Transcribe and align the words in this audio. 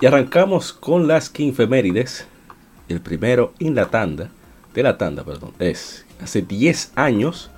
Y 0.00 0.06
arrancamos 0.06 0.72
con 0.72 1.06
las 1.06 1.28
quinfemérides. 1.28 2.26
El 2.88 3.00
primero 3.00 3.52
en 3.58 3.74
la 3.74 3.90
tanda, 3.90 4.30
de 4.74 4.82
la 4.82 4.96
tanda, 4.96 5.24
perdón, 5.24 5.52
es 5.58 6.06
hace 6.20 6.42
10 6.42 6.92
años 6.96 7.50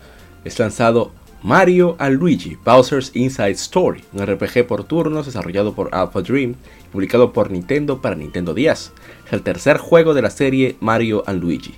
es 0.44 0.58
lanzado 0.58 1.12
Mario 1.42 1.96
Luigi 2.10 2.56
Bowser's 2.64 3.12
Inside 3.14 3.52
Story, 3.52 4.04
un 4.12 4.26
RPG 4.26 4.66
por 4.66 4.84
turnos 4.84 5.26
desarrollado 5.26 5.74
por 5.74 5.94
Alpha 5.94 6.20
Dream 6.20 6.56
y 6.84 6.88
publicado 6.88 7.32
por 7.32 7.50
Nintendo 7.50 8.02
para 8.02 8.16
Nintendo 8.16 8.54
10. 8.54 8.92
Es 9.26 9.32
el 9.32 9.42
tercer 9.42 9.78
juego 9.78 10.12
de 10.12 10.22
la 10.22 10.30
serie 10.30 10.76
Mario 10.80 11.22
Luigi. 11.28 11.74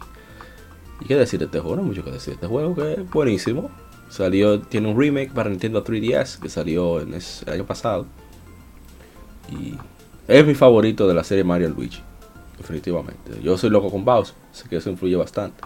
¿Y 1.01 1.07
qué 1.07 1.15
decir 1.15 1.39
de 1.41 1.47
este 1.47 1.61
juego? 1.61 1.77
No 1.77 1.83
mucho 1.83 2.05
que 2.05 2.11
decir. 2.11 2.35
Este 2.35 2.47
juego 2.47 2.75
que 2.75 2.95
es 2.95 3.11
buenísimo. 3.11 3.71
Salió, 4.09 4.61
tiene 4.61 4.89
un 4.89 4.99
remake 4.99 5.33
para 5.33 5.51
Nintendo 5.51 5.85
3DS 5.85 6.39
que 6.39 6.49
salió 6.49 7.01
en 7.01 7.15
el 7.15 7.53
año 7.53 7.67
pasado. 7.67 8.07
Y 9.51 9.75
es 10.29 10.47
mi 10.47 10.55
favorito 10.55 11.07
de 11.09 11.15
la 11.15 11.25
serie 11.25 11.45
Mario 11.45 11.69
Luigi. 11.71 12.03
Definitivamente. 12.59 13.33
Yo 13.43 13.59
soy 13.59 13.71
loco 13.71 13.91
con 13.91 14.05
Bowser, 14.05 14.35
así 14.53 14.69
que 14.69 14.77
eso 14.77 14.89
influye 14.91 15.17
bastante. 15.17 15.63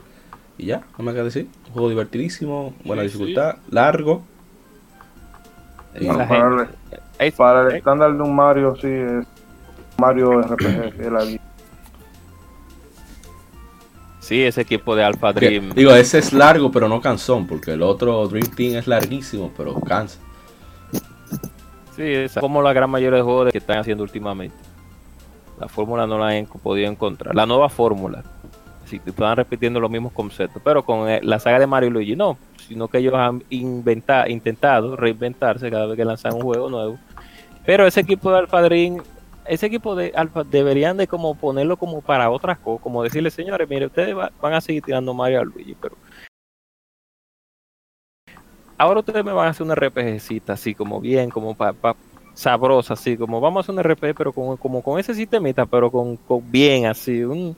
Y 0.56 0.66
ya, 0.66 0.82
no 0.96 1.04
me 1.04 1.12
queda 1.12 1.24
decir. 1.24 1.46
Un 1.66 1.72
juego 1.72 1.88
divertidísimo, 1.90 2.74
buena 2.84 3.02
Sí, 3.02 3.08
dificultad, 3.08 3.56
largo. 3.70 4.22
Y- 6.00 6.04
La 6.06 6.26
para, 6.28 6.58
gente- 6.66 6.74
el, 7.18 7.32
para 7.32 7.68
el 7.68 7.76
estándar 7.76 8.12
de 8.16 8.22
un 8.22 8.34
Mario, 8.34 8.74
sí, 8.80 8.88
es 8.88 9.26
Mario 9.98 10.40
RPG, 10.42 11.00
es 11.00 11.12
la 11.12 11.22
vida. 11.24 11.40
Sí, 14.20 14.42
ese 14.42 14.60
equipo 14.60 14.94
de 14.94 15.04
Alpha 15.04 15.32
que- 15.32 15.46
Dream. 15.46 15.70
digo, 15.74 15.92
ese 15.92 16.18
es 16.18 16.32
largo, 16.32 16.70
pero 16.70 16.88
no 16.88 17.00
cansón, 17.00 17.46
porque 17.46 17.72
el 17.72 17.82
otro 17.82 18.26
Dream 18.28 18.46
Team 18.54 18.76
es 18.76 18.86
larguísimo, 18.86 19.50
pero 19.56 19.74
cansa. 19.80 20.18
Sí, 21.98 22.04
es 22.14 22.34
como 22.34 22.62
la 22.62 22.72
gran 22.72 22.88
mayoría 22.88 23.16
de 23.18 23.22
juegos 23.22 23.52
que 23.52 23.58
están 23.58 23.78
haciendo 23.78 24.02
últimamente. 24.04 24.56
La 25.60 25.68
fórmula 25.68 26.06
no 26.06 26.18
la 26.18 26.28
han 26.28 26.46
podido 26.46 26.88
encontrar. 26.90 27.34
La 27.34 27.44
nueva 27.44 27.68
fórmula. 27.68 28.22
Si 28.86 28.98
te 29.00 29.10
están 29.10 29.36
repitiendo 29.36 29.80
los 29.80 29.90
mismos 29.90 30.12
conceptos. 30.12 30.62
Pero 30.64 30.84
con 30.84 31.08
eh, 31.08 31.20
la 31.22 31.38
saga 31.40 31.58
de 31.58 31.66
Mario 31.66 31.88
y 31.88 31.92
Luigi 31.92 32.16
no. 32.16 32.38
Sino 32.68 32.86
que 32.88 32.98
ellos 32.98 33.14
han 33.14 33.42
intentado 33.50 34.94
reinventarse 34.96 35.70
cada 35.70 35.86
vez 35.86 35.96
que 35.96 36.04
lanzan 36.04 36.34
un 36.34 36.42
juego 36.42 36.70
nuevo. 36.70 36.98
Pero 37.66 37.86
ese 37.86 38.00
equipo 38.00 38.30
de 38.30 38.38
Alpha 38.38 38.62
Dream, 38.62 39.02
ese 39.46 39.66
equipo 39.66 39.96
de 39.96 40.12
Alpha 40.14 40.44
deberían 40.44 40.96
de 40.96 41.06
como 41.08 41.34
ponerlo 41.34 41.76
como 41.76 42.00
para 42.00 42.30
otras 42.30 42.58
cosas. 42.58 42.82
Como 42.82 43.02
decirle, 43.02 43.30
señores, 43.30 43.68
mire, 43.68 43.86
ustedes 43.86 44.16
va- 44.16 44.30
van 44.40 44.54
a 44.54 44.60
seguir 44.60 44.82
tirando 44.84 45.12
Mario 45.12 45.40
a 45.40 45.44
Luigi, 45.44 45.74
pero 45.80 45.96
ahora 48.78 49.00
ustedes 49.00 49.24
me 49.24 49.32
van 49.32 49.48
a 49.48 49.50
hacer 49.50 49.64
una 49.64 49.74
RPGcita 49.74 50.54
así 50.54 50.74
como 50.74 51.00
bien, 51.00 51.28
como 51.30 51.54
pa, 51.54 51.72
pa- 51.72 51.96
sabrosa, 52.34 52.94
así 52.94 53.16
como 53.16 53.40
vamos 53.40 53.58
a 53.58 53.60
hacer 53.62 53.74
un 53.74 53.80
RPG, 53.80 54.14
pero 54.16 54.32
con, 54.32 54.56
como 54.56 54.80
con 54.82 54.98
ese 55.00 55.12
sistemita, 55.14 55.66
pero 55.66 55.90
con, 55.90 56.16
con 56.16 56.50
bien 56.50 56.86
así, 56.86 57.24
un 57.24 57.56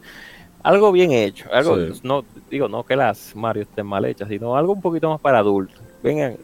algo 0.62 0.91
bien 0.92 1.12
hecho, 1.12 1.48
algo 1.53 1.76
Sí. 1.76 2.00
no 2.03 2.25
digo 2.50 2.69
no 2.69 2.82
que 2.84 2.97
las 2.97 3.34
Mario 3.36 3.62
estén 3.62 3.86
mal 3.86 4.04
hechas, 4.04 4.28
sino 4.28 4.56
algo 4.56 4.72
un 4.72 4.80
poquito 4.82 5.09
más 5.10 5.20
para 5.20 5.38
adultos. 5.38 5.78
Vengan 6.03 6.36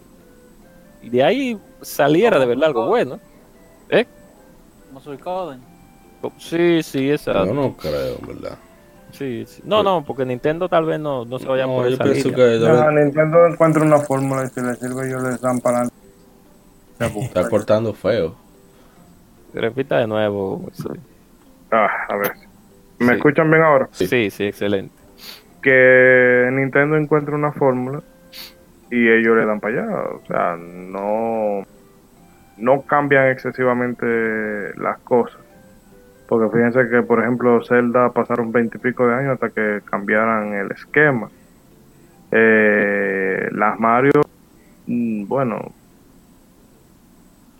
y 1.03 1.09
de 1.11 1.23
ahí 1.23 1.59
saliera 1.83 2.39
de 2.39 2.47
verdad 2.47 2.67
algo 2.69 2.87
bueno. 2.87 3.19
¿Eh? 3.91 4.07
Como 4.89 5.01
soy 5.01 5.17
Coden. 5.19 5.61
Sí, 6.39 6.83
sí, 6.83 7.11
exacto. 7.11 7.47
Yo 7.47 7.55
no 7.55 7.77
creo, 7.77 8.17
en 8.21 8.27
verdad. 8.27 8.59
Sí, 9.17 9.45
sí. 9.47 9.63
No, 9.65 9.83
no, 9.83 10.05
porque 10.05 10.25
Nintendo 10.27 10.69
tal 10.69 10.85
vez 10.85 11.01
no, 11.01 11.25
no 11.25 11.39
se 11.39 11.47
vaya 11.49 11.67
No, 11.67 11.77
por 11.77 11.89
yo 11.89 11.95
esa 11.95 12.05
pienso 12.05 12.29
línea. 12.29 12.45
que 12.47 12.61
Ya, 12.61 12.67
debe- 12.91 13.05
Nintendo 13.05 13.47
encuentra 13.47 13.83
una 13.83 14.01
fórmula 14.01 14.45
y 14.45 14.49
si 14.49 14.61
le 14.61 14.75
sirve, 14.75 15.07
ellos 15.09 15.23
les 15.23 15.41
dan 15.41 15.59
para 15.61 15.89
adelante. 16.99 17.25
está 17.25 17.49
cortando 17.49 17.95
feo. 17.95 18.35
Repita 19.55 19.99
de 19.99 20.07
nuevo. 20.07 20.69
Sí, 20.73 20.85
Ah, 21.71 21.89
a 22.09 22.17
ver. 22.17 22.33
¿Me 22.99 23.07
Sí. 23.09 23.13
escuchan 23.15 23.51
bien 23.51 23.63
ahora? 23.63 23.89
Sí. 23.93 24.07
sí, 24.07 24.31
sí, 24.31 24.45
excelente. 24.45 24.95
Que 25.63 26.49
Nintendo 26.53 26.97
encuentra 26.97 27.35
una 27.35 27.53
fórmula 27.53 28.03
y 28.91 29.09
ellos 29.09 29.37
le 29.37 29.47
dan 29.47 29.61
para 29.61 29.83
allá. 29.83 30.01
O 30.15 30.27
sea, 30.27 30.57
no, 30.57 31.65
no 32.59 32.83
cambian 32.83 33.29
excesivamente 33.31 34.07
las 34.77 34.99
cosas. 34.99 35.39
Porque 36.29 36.57
fíjense 36.57 36.89
que, 36.89 37.03
por 37.03 37.21
ejemplo, 37.21 37.63
Zelda 37.65 38.11
pasaron 38.11 38.51
veintipico 38.53 39.07
de 39.07 39.15
años 39.15 39.35
hasta 39.35 39.51
que 39.51 39.81
cambiaran 39.89 40.55
el 40.55 40.71
esquema. 40.73 41.29
Eh, 42.33 43.49
las 43.53 43.79
Mario, 43.79 44.23
mm, 44.87 45.27
bueno, 45.29 45.61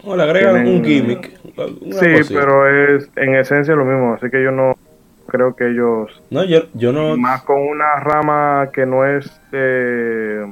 O 0.05 0.17
le 0.17 0.23
agregan 0.23 0.55
Tienen- 0.65 0.77
un 0.77 0.85
gimmick. 0.85 1.31
sí, 1.51 2.13
cosita. 2.19 2.41
pero 2.41 2.69
es 2.97 3.11
en 3.17 3.35
esencia 3.37 3.75
lo 3.75 3.85
mismo. 3.85 4.15
Así 4.15 4.29
que 4.31 4.43
yo 4.43 4.51
no 4.53 4.75
creo 5.27 5.57
que 5.57 5.69
ellos 5.71 6.23
No, 6.31 6.45
yo, 6.45 6.61
yo 6.75 6.93
no. 6.93 7.17
más 7.17 7.43
con 7.43 7.61
una 7.61 7.97
rama 8.01 8.69
que 8.73 8.87
no 8.87 9.05
es 9.05 9.29
eh, 9.53 10.45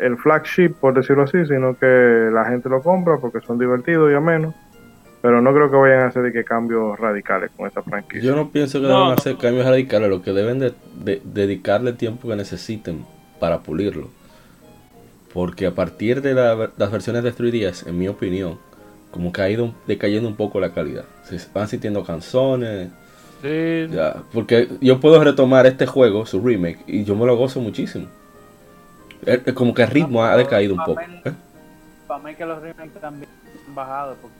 el 0.00 0.16
flagship, 0.18 0.74
por 0.80 0.94
decirlo 0.94 1.24
así, 1.24 1.44
sino 1.46 1.76
que 1.78 2.30
la 2.32 2.44
gente 2.46 2.68
lo 2.68 2.82
compra 2.82 3.16
porque 3.18 3.40
son 3.40 3.58
divertidos 3.58 4.10
y 4.12 4.14
amenos. 4.14 4.54
Pero 5.20 5.40
no 5.42 5.52
creo 5.52 5.70
que 5.70 5.76
vayan 5.76 6.00
a 6.00 6.06
hacer 6.06 6.22
de 6.22 6.32
que 6.32 6.44
cambios 6.44 6.98
radicales 6.98 7.50
con 7.56 7.66
esa 7.68 7.82
franquicia. 7.82 8.22
Yo 8.22 8.36
no 8.36 8.50
pienso 8.50 8.80
que 8.80 8.86
No, 8.86 8.94
deben 8.94 9.06
no. 9.08 9.12
hacer 9.14 9.36
cambios 9.36 9.66
radicales, 9.66 10.08
lo 10.10 10.22
que 10.22 10.32
deben 10.32 10.58
de, 10.60 10.74
de- 11.02 11.20
dedicarle 11.24 11.90
el 11.90 11.96
tiempo 11.96 12.28
que 12.28 12.36
necesiten 12.36 13.04
para 13.40 13.58
pulirlo. 13.60 14.08
Porque 15.32 15.66
a 15.66 15.72
partir 15.74 16.22
de 16.22 16.34
la- 16.34 16.70
las 16.76 16.90
versiones 16.90 17.22
de 17.24 17.32
3DS, 17.32 17.86
en 17.88 17.98
mi 17.98 18.06
opinión, 18.08 18.58
como 19.10 19.32
que 19.32 19.42
ha 19.42 19.50
ido 19.50 19.74
decayendo 19.86 20.28
un 20.28 20.36
poco 20.36 20.60
la 20.60 20.72
calidad. 20.72 21.04
Se 21.24 21.38
van 21.52 21.66
sintiendo 21.68 22.04
canciones, 22.04 22.90
Sí, 23.42 23.86
ya, 23.90 24.16
porque 24.32 24.68
yo 24.80 24.98
puedo 24.98 25.22
retomar 25.22 25.64
este 25.66 25.86
juego, 25.86 26.26
su 26.26 26.40
remake, 26.40 26.80
y 26.88 27.04
yo 27.04 27.14
me 27.14 27.24
lo 27.24 27.36
gozo 27.36 27.60
muchísimo. 27.60 28.06
Es- 29.24 29.52
como 29.52 29.74
que 29.74 29.82
el 29.82 29.88
ritmo 29.90 30.24
ha 30.24 30.36
decaído 30.36 30.74
un 30.74 30.84
poco. 30.84 31.00
¿eh? 31.00 31.32
Para 32.06 32.22
mí 32.22 32.34
que 32.34 32.44
los 32.46 32.60
remakes 32.60 33.00
también 33.00 33.28
han 33.68 33.74
bajado 33.76 34.16
porque 34.20 34.36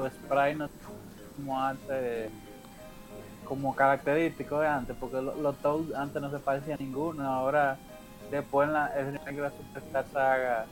los 0.00 0.12
sprites 0.12 0.56
no 0.58 0.68
como 1.36 1.60
antes, 1.60 2.30
como 3.44 3.74
característicos 3.74 4.60
de 4.60 4.66
antes, 4.68 4.96
porque 4.98 5.20
lo- 5.22 5.34
los 5.36 5.56
Toads 5.58 5.94
antes 5.94 6.20
no 6.22 6.30
se 6.30 6.38
parecían 6.38 6.78
a 6.78 6.82
ninguno, 6.82 7.28
ahora 7.28 7.76
después 8.30 8.68
en 8.68 8.74
la, 8.74 8.86
el 8.96 9.06
remake 9.12 9.34
de 9.36 9.42
la 9.42 9.50
Superstar 9.50 10.04
Saga, 10.12 10.66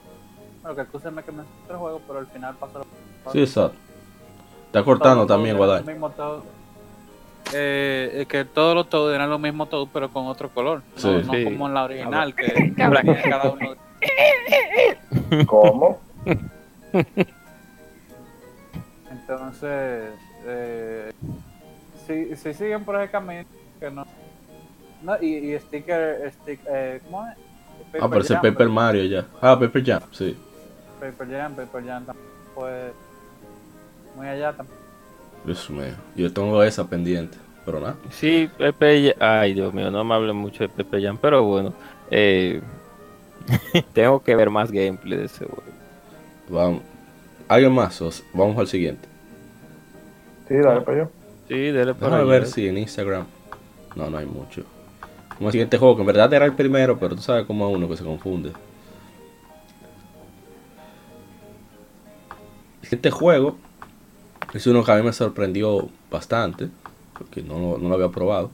bueno 0.61 0.75
que 0.75 0.81
escúcheme 0.83 1.23
que 1.23 1.31
me 1.31 1.43
otro 1.65 1.79
juego, 1.79 2.01
pero 2.07 2.19
al 2.19 2.27
final 2.27 2.55
pasó 2.59 2.79
lo 3.25 3.31
Sí, 3.31 3.41
exacto. 3.41 3.75
Está 4.67 4.83
cortando 4.83 5.25
Todos 5.25 5.29
los 5.29 5.37
también, 5.37 5.57
Toads 5.57 5.67
Guadal. 5.67 5.83
eran 5.83 5.85
los 5.85 5.93
mismos 5.95 6.15
Toads. 6.15 6.43
Eh, 7.53 8.11
es 8.21 8.27
que 8.27 8.45
todos 8.45 8.75
los 8.75 8.87
Toads 8.89 9.15
eran 9.15 9.29
los 9.29 9.39
mismos 9.39 9.69
Toads 9.69 9.89
pero 9.91 10.09
con 10.11 10.27
otro 10.27 10.49
color, 10.49 10.83
no, 10.95 11.01
Sí. 11.01 11.07
no 11.25 11.33
Sí. 11.33 11.43
como 11.45 11.67
en 11.67 11.73
la 11.73 11.83
original 11.83 12.35
que 12.35 12.73
cada 12.75 13.49
uno 13.51 13.75
¿Cómo? 15.47 15.99
Entonces, 19.29 20.09
eh, 20.47 21.11
si, 22.07 22.35
si 22.35 22.53
siguen 22.55 22.83
por 22.83 22.99
ese 22.99 23.11
camino, 23.11 23.45
que 23.79 23.91
no. 23.91 24.03
no 25.03 25.21
y, 25.21 25.53
y 25.53 25.59
sticker, 25.59 26.31
stick, 26.31 26.59
eh, 26.67 26.99
¿cómo 27.05 27.27
es? 27.27 27.37
Ah, 28.01 28.07
pero 28.09 28.21
ese 28.21 28.33
Jam, 28.33 28.41
Paper 28.41 28.69
Mario 28.69 29.05
ya. 29.05 29.27
Ah, 29.39 29.57
Paper 29.59 29.85
Jam, 29.85 30.01
sí. 30.11 30.35
Paper 30.99 31.29
Jam, 31.29 31.53
Paper 31.53 31.85
Jam 31.85 32.05
tampoco 32.05 32.27
fue 32.55 32.91
muy 34.15 34.27
allá 34.27 34.51
tampoco. 34.53 34.79
Dios 35.45 35.69
mío. 35.69 35.93
Yo 36.15 36.33
tengo 36.33 36.63
esa 36.63 36.87
pendiente, 36.87 37.37
pero 37.65 37.79
nada. 37.79 37.97
Sí, 38.09 38.49
Pepe, 38.57 39.15
ay 39.19 39.53
Dios 39.53 39.71
mío, 39.75 39.91
no 39.91 40.03
me 40.03 40.15
hablen 40.15 40.37
mucho 40.37 40.63
de 40.63 40.69
Pepe 40.69 41.03
Jan, 41.03 41.17
pero 41.17 41.43
bueno, 41.43 41.71
eh, 42.09 42.61
tengo 43.93 44.23
que 44.23 44.35
ver 44.35 44.49
más 44.49 44.71
gameplay 44.71 45.19
de 45.19 45.25
ese 45.25 45.45
juego. 45.45 45.63
Vamos. 46.49 46.81
¿Alguien 47.47 47.73
más? 47.73 48.23
Vamos 48.33 48.57
al 48.57 48.67
siguiente. 48.67 49.08
Sí, 50.49 50.55
dale 50.55 50.81
para 50.81 50.97
allá. 51.03 51.09
Sí, 51.47 51.53
dele 51.55 51.93
para 51.93 52.07
Déjame 52.17 52.21
allá. 52.23 52.31
ver 52.41 52.45
si 52.47 52.67
en 52.67 52.77
Instagram. 52.77 53.25
No, 53.95 54.09
no 54.09 54.17
hay 54.17 54.25
mucho. 54.25 54.63
Como 55.37 55.47
el 55.49 55.51
siguiente 55.53 55.77
juego, 55.77 55.95
que 55.95 56.01
en 56.01 56.07
verdad 56.07 56.33
era 56.33 56.45
el 56.45 56.53
primero, 56.53 56.99
pero 56.99 57.15
tú 57.15 57.21
sabes 57.21 57.45
cómo 57.45 57.69
es 57.69 57.75
uno 57.75 57.87
que 57.87 57.95
se 57.95 58.03
confunde. 58.03 58.49
El 62.81 62.85
siguiente 62.89 63.11
juego 63.11 63.57
es 64.53 64.65
uno 64.67 64.83
que 64.83 64.91
a 64.91 64.95
mí 64.95 65.03
me 65.03 65.13
sorprendió 65.13 65.89
bastante, 66.11 66.69
porque 67.17 67.41
no, 67.41 67.59
lo- 67.59 67.77
no 67.77 67.89
lo 67.89 67.95
había 67.95 68.09
probado. 68.09 68.51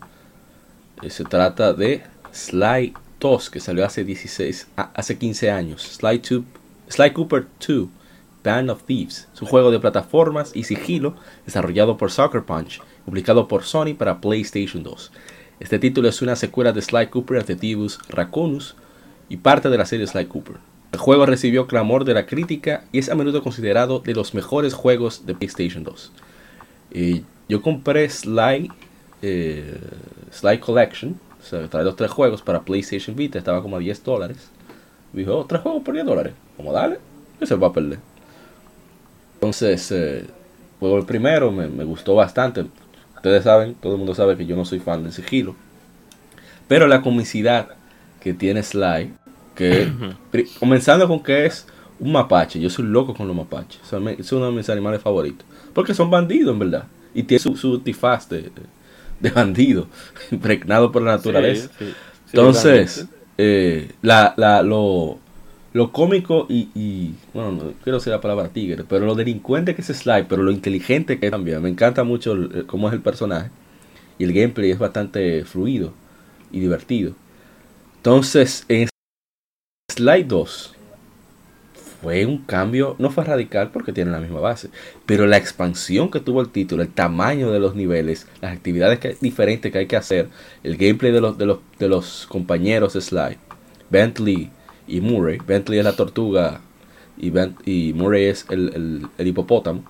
Eh, 1.02 1.10
Se 1.10 1.24
trata 1.24 1.74
de 1.74 2.04
Sly 2.32 2.94
2, 3.20 3.50
que 3.50 3.60
salió 3.60 3.86
hace 3.86 4.04
16, 4.04 4.68
a- 4.78 4.92
hace 4.94 5.18
15 5.18 5.50
años. 5.52 5.82
Sly, 5.84 6.20
2 6.20 6.44
Sly 6.90 7.12
Cooper 7.14 7.46
2, 7.66 7.88
Band 8.46 8.70
of 8.70 8.84
Thieves. 8.84 9.28
Es 9.34 9.42
un 9.42 9.48
juego 9.48 9.72
de 9.72 9.80
plataformas 9.80 10.56
y 10.56 10.64
sigilo 10.64 11.16
desarrollado 11.46 11.98
por 11.98 12.12
Sucker 12.12 12.44
Punch, 12.44 12.82
publicado 13.04 13.48
por 13.48 13.64
Sony 13.64 13.96
para 13.98 14.22
PlayStation 14.22 14.84
2. 14.84 15.12
Este 15.60 15.80
título 15.80 16.08
es 16.08 16.22
una 16.22 16.36
secuela 16.36 16.72
de 16.72 16.82
Sly 16.82 17.08
Cooper 17.08 17.40
Detectivus 17.40 18.00
Raccoonus 18.10 18.76
y 19.30 19.38
parte 19.38 19.70
de 19.70 19.78
la 19.78 19.86
serie 19.86 20.06
Sly 20.06 20.28
Cooper. 20.28 20.58
El 20.92 21.00
juego 21.00 21.26
recibió 21.26 21.68
clamor 21.68 22.06
de 22.06 22.14
la 22.14 22.26
crítica 22.26 22.86
y 22.92 23.00
es 23.00 23.10
a 23.10 23.16
menudo 23.16 23.42
considerado 23.42 24.00
de 24.00 24.14
los 24.14 24.34
mejores 24.34 24.74
juegos 24.74 25.26
de 25.26 25.34
PlayStation 25.34 25.84
2. 25.84 26.12
Y 26.94 27.24
yo 27.50 27.62
compré 27.62 28.10
Sly, 28.10 28.72
eh, 29.22 29.80
Sly 30.32 30.60
Collection, 30.60 31.20
o 31.42 31.44
sea, 31.44 31.68
trae 31.68 31.84
los 31.84 31.96
tres 31.96 32.12
juegos 32.12 32.42
para 32.42 32.64
PlayStation 32.64 33.16
Vita, 33.16 33.38
estaba 33.38 33.62
como 33.62 33.76
a 33.76 33.80
10 33.80 34.04
dólares. 34.04 34.50
Dijo, 35.14 35.38
oh, 35.38 35.46
tres 35.46 35.62
juegos 35.62 35.84
por 35.84 35.94
10 35.94 36.06
dólares. 36.06 36.34
Como 36.58 36.72
dale, 36.72 37.00
que 37.40 37.46
se 37.46 37.56
va 37.56 37.68
a 37.68 37.74
perder. 37.74 38.00
Entonces, 39.46 39.92
eh, 39.92 40.26
el 40.82 41.06
primero, 41.06 41.52
me, 41.52 41.68
me 41.68 41.84
gustó 41.84 42.16
bastante. 42.16 42.66
Ustedes 43.16 43.44
saben, 43.44 43.76
todo 43.76 43.94
el 43.94 43.98
mundo 44.00 44.16
sabe 44.16 44.38
que 44.38 44.46
yo 44.46 44.56
no 44.56 44.66
soy 44.66 44.80
fan 44.80 45.04
del 45.04 45.14
sigilo. 45.14 45.56
Pero 46.68 46.88
la 46.88 47.02
comicidad 47.02 47.70
que 48.20 48.34
tiene 48.34 48.64
Sly, 48.64 49.14
que 49.56 49.94
comenzando 50.60 51.08
con 51.08 51.24
que 51.24 51.46
es 51.46 51.68
un 52.00 52.12
mapache, 52.12 52.60
yo 52.60 52.70
soy 52.70 52.86
loco 52.86 53.14
con 53.14 53.28
los 53.28 53.36
mapaches, 53.36 53.82
o 53.84 53.86
sea, 53.86 54.00
me- 54.00 54.14
es 54.14 54.32
uno 54.32 54.48
de 54.48 54.52
mis 54.52 54.70
animales 54.70 55.02
favoritos, 55.02 55.46
porque 55.74 55.94
son 55.94 56.10
bandidos 56.10 56.54
en 56.54 56.60
verdad, 56.60 56.88
y 57.14 57.24
tiene 57.24 57.40
su, 57.40 57.56
su 57.56 57.76
antifaz 57.76 58.28
de, 58.30 58.52
de 59.20 59.30
bandido, 59.32 59.88
impregnado 60.32 60.92
por 60.92 61.02
la 61.04 61.14
naturaleza. 61.18 61.70
Sí, 61.78 61.80
sí, 61.80 61.96
sí, 62.26 62.30
Entonces, 62.30 63.08
eh, 63.38 63.94
la, 64.02 64.34
la, 64.38 64.62
lo, 64.64 65.20
lo 65.76 65.92
cómico 65.92 66.46
y, 66.48 66.70
y, 66.74 67.16
bueno, 67.34 67.52
no 67.52 67.74
quiero 67.84 67.98
decir 67.98 68.14
la 68.14 68.22
palabra 68.22 68.48
tigre, 68.48 68.86
pero 68.88 69.06
lo 69.06 69.14
delincuente 69.14 69.76
que 69.76 69.82
es 69.82 69.88
Sly, 69.88 70.24
pero 70.30 70.42
lo 70.42 70.52
inteligente 70.52 71.20
que 71.20 71.26
es 71.26 71.32
también. 71.34 71.62
Me 71.62 71.68
encanta 71.68 72.06
mucho 72.06 72.32
el- 72.32 72.66
cómo 72.66 72.88
es 72.88 72.94
el 72.94 73.02
personaje. 73.02 73.50
Y 74.18 74.24
el 74.26 74.34
gameplay 74.34 74.72
es 74.72 74.80
bastante 74.80 75.46
fluido 75.46 75.94
y 76.52 76.62
divertido. 76.62 77.14
Entonces, 77.98 78.66
en 78.70 78.90
Sly 79.92 80.24
2 80.24 80.74
fue 82.02 82.26
un 82.26 82.40
cambio, 82.40 82.96
no 83.00 83.10
fue 83.10 83.24
radical 83.24 83.72
porque 83.72 83.92
tiene 83.94 84.12
la 84.12 84.20
misma 84.20 84.40
base, 84.40 84.70
pero 85.06 85.26
la 85.26 85.38
expansión 85.38 86.12
que 86.12 86.20
tuvo 86.20 86.42
el 86.42 86.50
título, 86.50 86.84
el 86.84 86.90
tamaño 86.90 87.52
de 87.52 87.60
los 87.60 87.76
niveles, 87.76 88.28
las 88.42 88.54
actividades 88.56 89.00
que, 89.00 89.18
diferentes 89.22 89.72
que 89.72 89.78
hay 89.80 89.88
que 89.88 89.96
hacer, 89.96 90.30
el 90.64 90.78
gameplay 90.78 91.12
de 91.12 91.22
los, 91.22 91.38
de 91.38 91.46
los, 91.46 91.60
de 91.80 91.88
los 91.88 92.28
compañeros 92.28 92.94
de 92.94 93.02
Sly, 93.02 93.38
Bentley 93.90 94.52
y 94.88 95.02
Murray, 95.02 95.40
Bentley 95.46 95.80
es 95.80 95.86
la 95.86 95.96
tortuga 95.96 96.62
y, 97.18 97.30
Ben- 97.32 97.56
y 97.66 97.94
Murray 97.94 98.26
es 98.26 98.46
el, 98.50 98.72
el- 98.76 99.08
el 99.18 99.28
hipopótamo, 99.28 99.84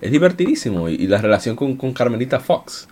es 0.00 0.10
divertidísimo 0.10 0.88
y, 0.88 0.94
y 0.94 1.06
la 1.06 1.18
relación 1.18 1.56
con, 1.56 1.76
con 1.76 1.92
Carmelita 1.92 2.40
Fox, 2.40 2.88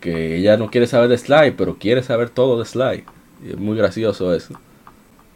que 0.00 0.36
ella 0.36 0.56
no 0.56 0.70
quiere 0.70 0.86
saber 0.86 1.08
de 1.08 1.18
Sly, 1.18 1.52
pero 1.56 1.76
quiere 1.78 2.02
saber 2.02 2.30
todo 2.30 2.58
de 2.58 2.64
Sly, 2.64 3.04
y 3.46 3.50
es 3.50 3.58
muy 3.58 3.76
gracioso 3.76 4.34
eso, 4.34 4.54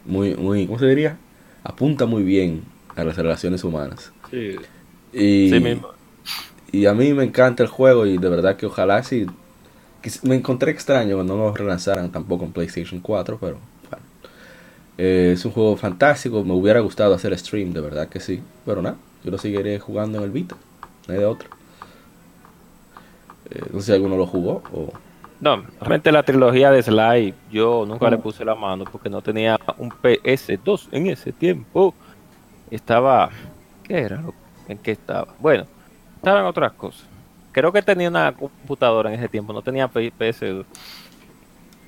muy, 0.05 0.35
muy, 0.35 0.67
¿cómo 0.67 0.79
se 0.79 0.87
diría? 0.87 1.17
Apunta 1.63 2.05
muy 2.05 2.23
bien 2.23 2.63
a 2.95 3.03
las 3.03 3.17
relaciones 3.17 3.63
humanas. 3.63 4.11
Sí, 4.31 4.55
Y, 5.13 5.49
sí 5.49 5.59
mismo. 5.59 5.89
y 6.71 6.85
a 6.87 6.93
mí 6.93 7.13
me 7.13 7.23
encanta 7.23 7.63
el 7.63 7.69
juego 7.69 8.05
y 8.05 8.17
de 8.17 8.29
verdad 8.29 8.57
que 8.57 8.65
ojalá 8.67 9.03
sí. 9.03 9.27
quis- 10.03 10.23
Me 10.23 10.35
encontré 10.35 10.71
extraño 10.71 11.15
cuando 11.15 11.35
no 11.37 11.43
lo 11.45 11.53
relanzaran 11.55 12.11
tampoco 12.11 12.45
en 12.45 12.53
PlayStation 12.53 12.99
4, 13.01 13.37
pero. 13.39 13.59
Eh, 14.97 15.31
es 15.33 15.43
un 15.45 15.51
juego 15.51 15.75
fantástico, 15.75 16.43
me 16.43 16.53
hubiera 16.53 16.79
gustado 16.79 17.13
hacer 17.13 17.37
stream, 17.37 17.73
de 17.73 17.81
verdad 17.81 18.07
que 18.07 18.19
sí. 18.19 18.41
Pero 18.65 18.81
nada, 18.81 18.95
yo 19.23 19.31
lo 19.31 19.37
seguiré 19.37 19.79
jugando 19.79 20.19
en 20.19 20.23
el 20.23 20.31
Vita, 20.31 20.55
no 21.07 21.13
hay 21.13 21.19
de 21.19 21.25
otra. 21.25 21.49
Eh, 23.49 23.63
no 23.71 23.79
sé 23.79 23.87
si 23.87 23.91
alguno 23.93 24.17
lo 24.17 24.25
jugó 24.25 24.61
o... 24.73 24.91
No, 25.41 25.63
realmente 25.81 26.11
la 26.13 26.23
trilogía 26.23 26.71
de 26.71 26.81
Sly, 26.81 27.33
yo 27.51 27.85
nunca 27.85 28.09
le 28.09 28.17
puse 28.17 28.45
la 28.45 28.55
mano 28.55 28.85
porque 28.89 29.09
no 29.09 29.21
tenía 29.21 29.59
un 29.77 29.91
PS2 29.91 30.87
en 30.93 31.07
ese 31.07 31.33
tiempo. 31.33 31.93
Estaba. 32.71 33.29
¿Qué 33.83 33.99
era? 33.99 34.23
¿En 34.69 34.77
qué 34.77 34.91
estaba? 34.91 35.27
Bueno, 35.39 35.65
estaba 36.15 36.39
en 36.39 36.45
otras 36.45 36.71
cosas. 36.73 37.05
Creo 37.51 37.71
que 37.73 37.81
tenía 37.81 38.07
una 38.07 38.31
computadora 38.31 39.13
en 39.13 39.19
ese 39.19 39.27
tiempo, 39.27 39.51
no 39.51 39.61
tenía 39.61 39.89
P- 39.89 40.11
PS2 40.17 40.65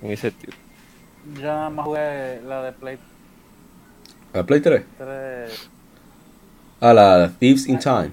en 0.01 0.11
ese 0.11 0.31
tiempo. 0.31 0.57
Yo 1.35 1.41
nada 1.43 1.69
más 1.69 1.85
jugué 1.85 2.41
la 2.45 2.63
de 2.63 2.71
Play 2.73 2.97
¿La 4.33 4.43
Play 4.45 4.61
3? 4.61 4.83
3, 4.97 5.69
Ah, 6.79 6.93
la 6.93 7.31
Thieves 7.39 7.67
in 7.67 7.79
Time. 7.79 8.11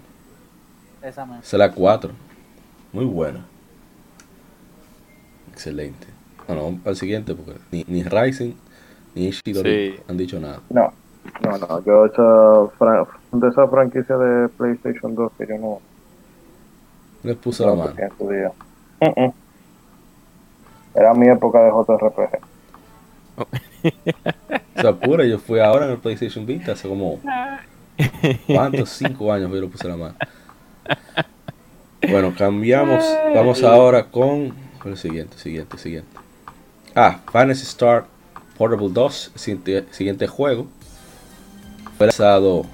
esa 1.02 1.24
misma. 1.26 1.40
Esa 1.40 1.56
es 1.56 1.58
la 1.58 1.70
4. 1.72 2.10
Muy 2.92 3.04
buena. 3.04 3.44
Excelente. 5.52 6.06
Bueno, 6.46 6.64
vamos 6.64 6.80
al 6.86 6.96
siguiente 6.96 7.34
porque 7.34 7.58
ni, 7.70 7.84
ni 7.88 8.02
Rising 8.02 8.54
ni 9.14 9.26
Ishidori 9.28 9.92
Sí. 9.96 10.02
han 10.08 10.16
dicho 10.16 10.40
nada. 10.40 10.60
No, 10.70 10.92
no, 11.42 11.58
no. 11.58 11.84
Yo 11.84 12.06
esa 12.06 12.76
fran- 12.78 13.06
de 13.32 13.48
esa 13.48 13.66
franquicia 13.68 14.16
de 14.16 14.48
PlayStation 14.48 15.14
2 15.14 15.32
que 15.38 15.46
yo 15.46 15.58
no, 15.58 15.80
Les 17.22 17.36
puso 17.36 17.64
la 17.66 17.72
no 17.74 17.76
mano. 17.84 17.94
en 17.98 18.10
su 18.16 18.28
día. 18.30 18.50
Mm, 19.00 19.24
mm. 19.24 19.32
Era 20.94 21.14
mi 21.14 21.28
época 21.28 21.60
de 21.60 21.70
JRPG. 21.70 22.38
O 23.36 24.80
sea, 24.80 24.92
pura, 24.92 25.24
yo 25.24 25.38
fui 25.38 25.60
ahora 25.60 25.86
en 25.86 25.92
el 25.92 25.98
PlayStation 25.98 26.46
Vita 26.46 26.72
hace 26.72 26.88
como. 26.88 27.20
¿Cuántos? 28.46 28.90
Cinco 28.90 29.32
años 29.32 29.50
que 29.50 29.56
yo 29.56 29.62
le 29.62 29.68
puse 29.68 29.88
la 29.88 29.96
mano. 29.96 30.14
Bueno, 32.08 32.34
cambiamos. 32.36 33.04
Vamos 33.34 33.62
ahora 33.62 34.10
con. 34.10 34.54
con 34.78 34.92
el 34.92 34.98
siguiente, 34.98 35.38
siguiente, 35.38 35.78
siguiente. 35.78 36.10
Ah, 36.94 37.20
Fantasy 37.30 37.62
Star 37.62 38.06
Portable 38.56 38.88
2, 38.90 39.32
siguiente, 39.34 39.84
siguiente 39.90 40.26
juego. 40.26 40.68
Fue 41.96 42.06
lanzado. 42.06 42.66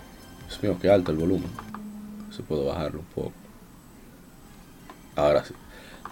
Dios 0.46 0.62
mío, 0.62 0.76
qué 0.80 0.90
alto 0.90 1.10
el 1.12 1.18
volumen. 1.18 1.50
Si 2.30 2.42
puedo 2.42 2.66
bajarlo 2.66 3.00
un 3.00 3.06
poco. 3.06 3.32
Ahora 5.16 5.44
sí. 5.44 5.54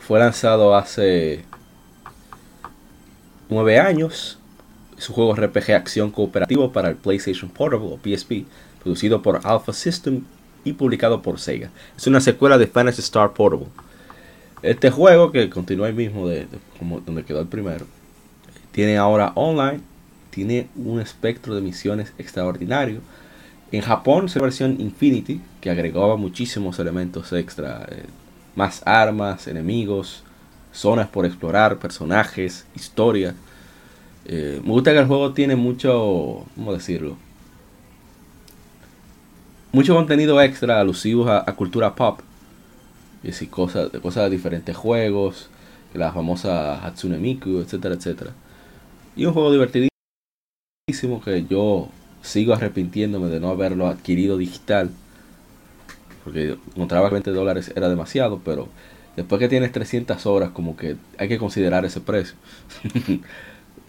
Fue 0.01 0.19
lanzado 0.19 0.75
hace 0.75 1.45
nueve 3.49 3.79
años. 3.79 4.38
Es 4.99 5.09
un 5.09 5.15
juego 5.15 5.35
RPG 5.37 5.73
acción 5.73 6.11
cooperativo 6.11 6.73
para 6.73 6.89
el 6.89 6.97
PlayStation 6.97 7.49
Portable 7.49 7.89
o 7.89 7.99
PSP, 7.99 8.45
producido 8.83 9.23
por 9.23 9.41
Alpha 9.45 9.73
System 9.73 10.23
y 10.65 10.73
publicado 10.73 11.23
por 11.23 11.39
Sega. 11.39 11.71
Es 11.97 12.07
una 12.09 12.21
secuela 12.21 12.59
de 12.59 12.67
Fantasy 12.67 13.01
Star 13.01 13.33
Portable. 13.33 13.69
Este 14.63 14.91
juego, 14.91 15.31
que 15.31 15.49
continúa 15.49 15.87
ahí 15.87 15.93
mismo 15.93 16.27
de, 16.27 16.49
como 16.79 17.01
donde 17.01 17.25
quedó 17.25 17.41
el 17.41 17.47
primero, 17.47 17.87
tiene 18.73 18.97
ahora 18.97 19.33
online, 19.37 19.81
tiene 20.31 20.69
un 20.75 21.01
espectro 21.01 21.55
de 21.55 21.61
misiones 21.61 22.13
extraordinario. 22.19 23.01
En 23.71 23.83
Japón 23.83 24.27
es 24.27 24.35
la 24.35 24.43
versión 24.43 24.81
Infinity, 24.81 25.41
que 25.61 25.71
agregaba 25.71 26.17
muchísimos 26.17 26.79
elementos 26.81 27.33
extra, 27.33 27.87
eh, 27.91 28.05
más 28.57 28.83
armas, 28.85 29.47
enemigos, 29.47 30.25
zonas 30.73 31.09
por 31.09 31.25
explorar, 31.25 31.79
personajes, 31.79 32.67
historia. 32.75 33.35
Eh, 34.29 34.61
me 34.63 34.73
gusta 34.73 34.93
que 34.93 34.99
el 34.99 35.07
juego 35.07 35.33
tiene 35.33 35.57
mucho, 35.57 36.45
¿cómo 36.55 36.75
decirlo? 36.75 37.17
Mucho 39.73 39.95
contenido 39.95 40.41
extra 40.43 40.81
alusivos 40.81 41.29
a, 41.31 41.45
cultura 41.55 41.95
pop. 41.95 42.21
Y 43.23 43.31
así, 43.31 43.47
cosas, 43.47 43.91
cosas 44.03 44.25
de 44.25 44.37
diferentes 44.37 44.77
juegos, 44.77 45.49
la 45.95 46.13
famosa 46.13 46.85
Hatsune 46.85 47.19
Miku, 47.19 47.59
etcétera, 47.61 47.95
etcétera. 47.95 48.33
Y 49.17 49.25
un 49.25 49.33
juego 49.33 49.51
divertidísimo 49.51 49.91
que 51.25 51.47
yo 51.47 51.89
sigo 52.23 52.53
arrepintiéndome 52.53 53.29
de 53.29 53.41
no 53.41 53.49
haberlo 53.49 53.87
adquirido 53.87 54.37
digital. 54.37 54.91
Porque 56.25 56.59
encontraba 56.75 57.09
que 57.09 57.15
20 57.15 57.31
dólares 57.31 57.73
era 57.75 57.89
demasiado, 57.89 58.41
pero 58.45 58.69
después 59.17 59.39
que 59.39 59.49
tienes 59.49 59.73
300 59.73 60.27
horas, 60.27 60.51
como 60.51 60.77
que 60.77 60.97
hay 61.17 61.29
que 61.29 61.39
considerar 61.39 61.87
ese 61.87 62.01
precio. 62.03 62.37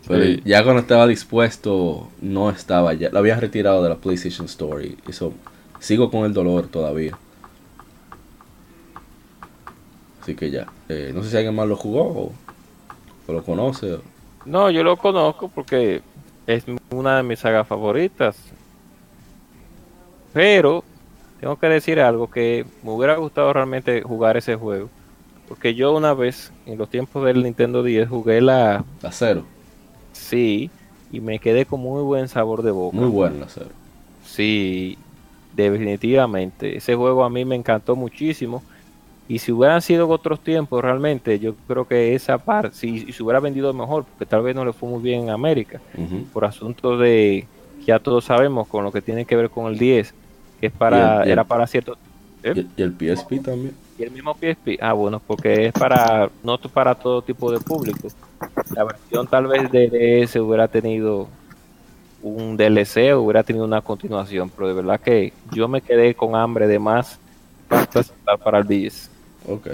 Pero 0.10 0.24
Sí. 0.26 0.42
ya 0.44 0.64
cuando 0.64 0.82
estaba 0.82 1.08
dispuesto, 1.08 2.10
no 2.22 2.50
estaba 2.50 2.94
ya. 2.96 3.10
Lo 3.12 3.20
habían 3.20 3.40
retirado 3.40 3.82
de 3.84 3.90
la 3.90 3.96
PlayStation 3.96 4.46
Store. 4.48 4.96
Eso, 5.08 5.32
sigo 5.80 6.10
con 6.12 6.26
el 6.26 6.34
dolor 6.34 6.68
todavía. 6.68 7.18
Así 10.22 10.36
que 10.36 10.52
ya. 10.52 10.68
Eh, 10.90 11.12
no 11.14 11.24
sé 11.24 11.30
si 11.30 11.38
alguien 11.38 11.56
más 11.56 11.68
lo 11.68 11.76
jugó 11.76 12.02
o, 12.04 12.32
o 13.28 13.34
lo 13.34 13.44
conoce. 13.44 13.94
o- 13.94 14.02
No, 14.46 14.70
yo 14.70 14.84
lo 14.84 14.98
conozco 14.98 15.48
porque 15.48 16.02
es 16.48 16.64
una 16.92 17.18
de 17.18 17.24
mis 17.24 17.40
sagas 17.40 17.68
favoritas. 17.68 18.36
Pero 20.34 20.84
tengo 21.40 21.58
que 21.58 21.68
decir 21.68 22.00
algo 22.00 22.30
que 22.30 22.66
me 22.84 22.92
hubiera 22.92 23.16
gustado 23.16 23.54
realmente 23.54 24.02
jugar 24.02 24.38
ese 24.38 24.56
juego. 24.56 24.90
Porque 25.48 25.74
yo 25.74 25.94
una 25.96 26.14
vez, 26.14 26.52
en 26.66 26.78
los 26.78 26.90
tiempos 26.90 27.26
del 27.26 27.42
Nintendo 27.44 27.82
10, 27.82 28.08
jugué 28.10 28.42
la 28.42 28.84
La 29.02 29.12
cero. 29.12 29.44
Sí 30.20 30.72
y 31.10 31.22
me 31.22 31.40
quedé 31.40 31.66
con 31.66 31.82
muy 31.82 32.04
buen 32.04 32.28
sabor 32.28 32.62
de 32.64 32.72
boca. 32.72 32.98
Muy 32.98 33.10
bueno 33.10 33.46
cero. 33.50 33.72
Sí, 34.22 34.96
definitivamente. 35.52 36.78
Ese 36.78 36.96
juego 36.96 37.24
a 37.24 37.30
mí 37.30 37.46
me 37.46 37.56
encantó 37.56 37.96
muchísimo. 37.96 38.66
Y 39.28 39.40
si 39.40 39.52
hubieran 39.52 39.82
sido 39.82 40.10
otros 40.10 40.42
tiempos, 40.42 40.82
realmente, 40.82 41.40
yo 41.40 41.56
creo 41.68 41.86
que 41.88 42.16
esa 42.16 42.40
parte, 42.40 42.76
si, 42.76 43.00
si 43.02 43.14
se 43.14 43.24
hubiera 43.24 43.40
vendido 43.40 43.74
mejor, 43.74 44.06
porque 44.06 44.26
tal 44.26 44.42
vez 44.42 44.56
no 44.56 44.66
le 44.66 44.74
fue 44.74 44.90
muy 44.90 45.02
bien 45.04 45.24
en 45.24 45.30
América, 45.30 45.82
por 46.32 46.46
asuntos 46.46 47.00
de, 47.00 47.48
ya 47.86 48.00
todos 48.00 48.26
sabemos, 48.26 48.68
con 48.68 48.84
lo 48.84 48.92
que 48.92 49.02
tiene 49.04 49.26
que 49.26 49.36
ver 49.36 49.50
con 49.52 49.68
el 49.72 49.78
10, 49.78 50.16
que 50.58 50.68
es 50.68 50.74
para, 50.74 50.98
Y 50.98 51.02
el- 51.02 51.28
y 51.28 51.32
el- 51.32 51.34
era 51.34 51.44
para 51.46 51.68
ciertos... 51.68 51.98
¿Eh? 52.42 52.54
Y 52.76 52.82
el 52.82 52.96
PSP 52.98 53.40
también. 53.40 53.78
Y 53.98 54.04
el 54.04 54.12
mismo 54.12 54.34
PSP, 54.34 54.78
ah 54.82 54.94
bueno, 54.94 55.20
porque 55.26 55.68
es 55.68 55.74
para, 55.74 56.32
no 56.42 56.58
para 56.74 56.96
todo 56.96 57.22
tipo 57.22 57.52
de 57.52 57.60
público. 57.60 58.08
La 58.76 58.84
versión 58.84 59.28
tal 59.28 59.48
vez 59.48 59.72
de 59.72 59.88
DS 59.88 60.36
hubiera 60.38 60.68
tenido 60.68 61.28
un 62.22 62.58
DLC 62.58 63.14
o 63.14 63.22
hubiera 63.22 63.44
tenido 63.44 63.66
una 63.66 63.82
continuación, 63.82 64.50
pero 64.50 64.68
de 64.68 64.74
verdad 64.74 65.00
que 65.00 65.34
yo 65.52 65.68
me 65.68 65.82
quedé 65.82 66.14
con 66.16 66.36
hambre 66.36 66.68
de 66.68 66.80
más 66.80 67.20
cartas 67.68 68.14
para 68.44 68.60
el 68.60 68.68
10. 68.68 69.10
Ok. 69.48 69.68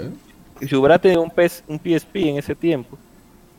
Y 0.60 0.68
si 0.68 0.76
hubiera 0.76 0.98
tenido 0.98 1.22
un, 1.22 1.30
PS, 1.30 1.64
un 1.66 1.78
PSP 1.78 2.16
en 2.16 2.38
ese 2.38 2.54
tiempo, 2.54 2.96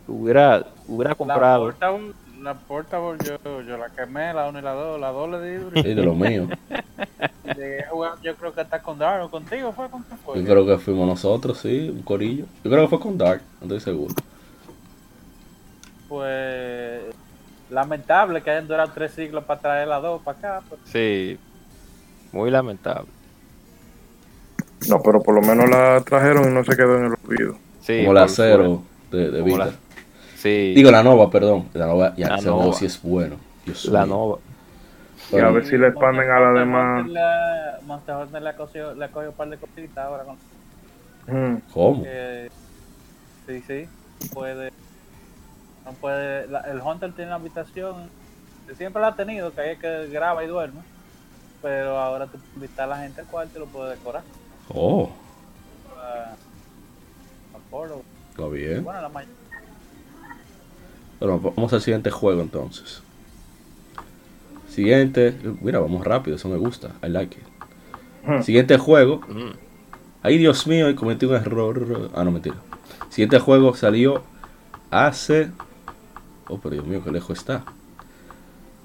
hubiera, 0.08 0.66
hubiera 0.88 1.12
La 1.12 1.16
comprado. 1.16 1.66
Portable, 1.66 2.14
la 2.42 2.54
Portable 2.54 3.18
yo, 3.24 3.62
yo 3.62 3.78
la 3.78 3.90
quemé, 3.90 4.34
la 4.34 4.48
1 4.48 4.60
y 4.60 4.62
la 4.62 4.74
2, 4.74 5.00
la 5.00 5.12
2 5.12 5.30
le 5.32 5.50
di 5.50 5.56
duro. 5.58 5.80
Y 5.80 5.94
de 5.94 6.04
lo 6.04 6.16
mío. 6.16 6.48
Llegué 7.56 7.84
a 7.84 7.90
jugar, 7.90 8.14
yo 8.22 8.36
creo 8.36 8.54
que 8.54 8.62
hasta 8.62 8.82
con 8.82 8.98
Daro, 8.98 9.30
contigo 9.30 9.72
fue 9.72 9.90
con 9.90 10.04
fue. 10.04 10.40
Yo 10.40 10.46
creo 10.46 10.66
que 10.66 10.78
fuimos 10.78 11.08
nosotros, 11.08 11.60
sí, 11.60 11.90
un 11.90 12.02
corillo. 12.02 12.46
Yo 12.64 12.72
creo 12.72 12.84
que 12.84 12.90
fue 12.90 13.00
con 13.00 13.18
Dark, 13.18 13.42
no 13.62 13.66
estoy 13.66 13.80
seguro. 13.80 14.14
Pues 16.08 17.02
lamentable 17.70 18.42
que 18.42 18.50
hayan 18.50 18.68
durado 18.68 18.92
tres 18.94 19.12
siglos 19.12 19.44
para 19.44 19.60
traer 19.60 19.88
la 19.88 20.00
2 20.00 20.22
para 20.22 20.38
acá. 20.38 20.62
pues. 20.70 20.80
Sí, 20.86 21.38
muy 22.32 22.50
lamentable. 22.50 23.10
No, 24.90 25.02
pero 25.02 25.22
por 25.22 25.36
lo 25.36 25.42
menos 25.42 25.70
la 25.70 26.02
trajeron 26.02 26.50
y 26.50 26.54
no 26.54 26.64
se 26.64 26.76
quedó 26.76 26.98
en 26.98 27.06
el 27.06 27.14
olvido. 27.26 27.58
Sí, 27.82 28.00
Como 28.02 28.14
la 28.14 28.28
cero 28.28 28.84
de, 29.12 29.32
de 29.32 29.42
Vita. 29.42 29.58
la- 29.66 29.72
Sí, 30.36 30.74
Digo 30.76 30.92
la 30.92 31.02
nova, 31.02 31.32
perdón. 31.32 31.68
La 31.74 31.88
nova, 31.88 32.14
ya, 32.16 32.30
La 32.30 32.36
ese 32.36 32.44
juego 32.50 32.66
Nova. 32.66 32.74
sí 32.78 32.86
es 32.86 33.02
bueno. 33.02 33.38
Dios 33.66 33.86
la 33.86 34.06
mío. 34.06 34.16
nova. 34.16 34.38
Y 35.32 35.40
a 35.40 35.50
ver 35.50 35.66
si 35.66 35.78
le 35.78 35.88
expanden 35.88 36.30
a 36.30 36.40
la 36.40 36.60
demás. 36.60 37.06
Monster 37.86 38.16
Hunter 38.16 38.42
le 38.44 38.50
ha 38.50 38.56
cogido, 38.56 38.94
le 38.94 39.06
un 39.28 39.34
par 39.34 39.50
de 39.50 39.58
cositas 39.58 39.98
ahora 40.06 40.24
con. 40.24 40.38
¿Cómo? 41.74 42.04
que 42.04 42.50
sí, 43.48 43.62
sí, 43.68 43.90
puede 44.32 44.72
no 45.88 45.94
puede 45.94 46.48
la- 46.48 46.60
el 46.62 46.82
Hunter 46.82 47.14
tiene 47.14 47.30
una 47.32 47.36
habitación 47.36 48.10
que 48.68 48.76
siempre 48.76 49.02
la 49.02 49.10
ha 49.10 49.16
tenido, 49.16 49.54
que 49.54 49.72
es 49.72 49.80
que 49.80 50.08
graba 50.08 50.44
y 50.44 50.48
duerme, 50.48 50.82
pero 51.62 51.98
ahora 51.98 52.28
tú 52.28 52.38
invitas 52.56 52.80
a 52.80 52.88
la 52.88 52.98
gente 52.98 53.22
al 53.22 53.28
cuarto 53.28 53.58
y 53.58 53.60
lo 53.62 53.66
puedes 53.68 53.98
decorar. 53.98 54.24
Oh, 54.74 55.10
Polo. 57.70 58.02
está 58.32 58.48
bien. 58.48 58.84
Bueno, 58.84 59.02
la 59.02 59.10
mayoría 59.10 59.36
Bueno, 61.20 61.40
vamos 61.40 61.74
al 61.74 61.82
siguiente 61.82 62.12
juego 62.12 62.42
entonces. 62.42 63.02
Siguiente. 64.70 65.36
Mira, 65.62 65.80
vamos 65.80 66.06
rápido, 66.06 66.36
eso 66.36 66.48
me 66.48 66.58
gusta. 66.58 66.92
I 67.04 67.10
like 67.10 67.38
it. 67.40 67.46
Hmm. 68.24 68.42
Siguiente 68.44 68.78
juego. 68.78 69.22
Mm. 69.28 69.52
Ay, 70.22 70.38
Dios 70.38 70.68
mío, 70.68 70.94
cometí 70.96 71.26
un 71.26 71.36
error. 71.36 72.12
Ah, 72.14 72.24
no, 72.24 72.32
mentira. 72.32 72.58
Siguiente 73.10 73.40
juego 73.40 73.74
salió 73.76 74.22
hace. 74.92 75.50
Oh, 76.50 76.58
pero 76.62 76.76
Dios 76.76 76.86
mío, 76.88 77.02
qué 77.04 77.12
lejos 77.12 77.38
está. 77.38 77.64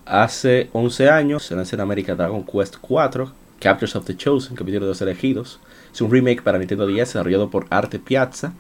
Hace 0.05 0.69
11 0.73 1.09
años 1.11 1.45
se 1.45 1.55
lanza 1.55 1.77
en 1.77 1.81
América 1.81 2.15
Dragon 2.15 2.45
Quest 2.45 2.77
4, 2.81 3.33
Captures 3.61 3.95
of 3.95 4.05
the 4.05 4.17
Chosen, 4.17 4.57
capítulo 4.57 4.87
de 4.87 4.91
los 4.91 5.01
elegidos. 5.01 5.61
Es 5.93 6.01
un 6.01 6.11
remake 6.11 6.43
para 6.43 6.59
Nintendo 6.59 6.87
10 6.87 7.09
desarrollado 7.09 7.51
por 7.51 7.67
Arte 7.71 7.99
Piazza, 8.01 8.53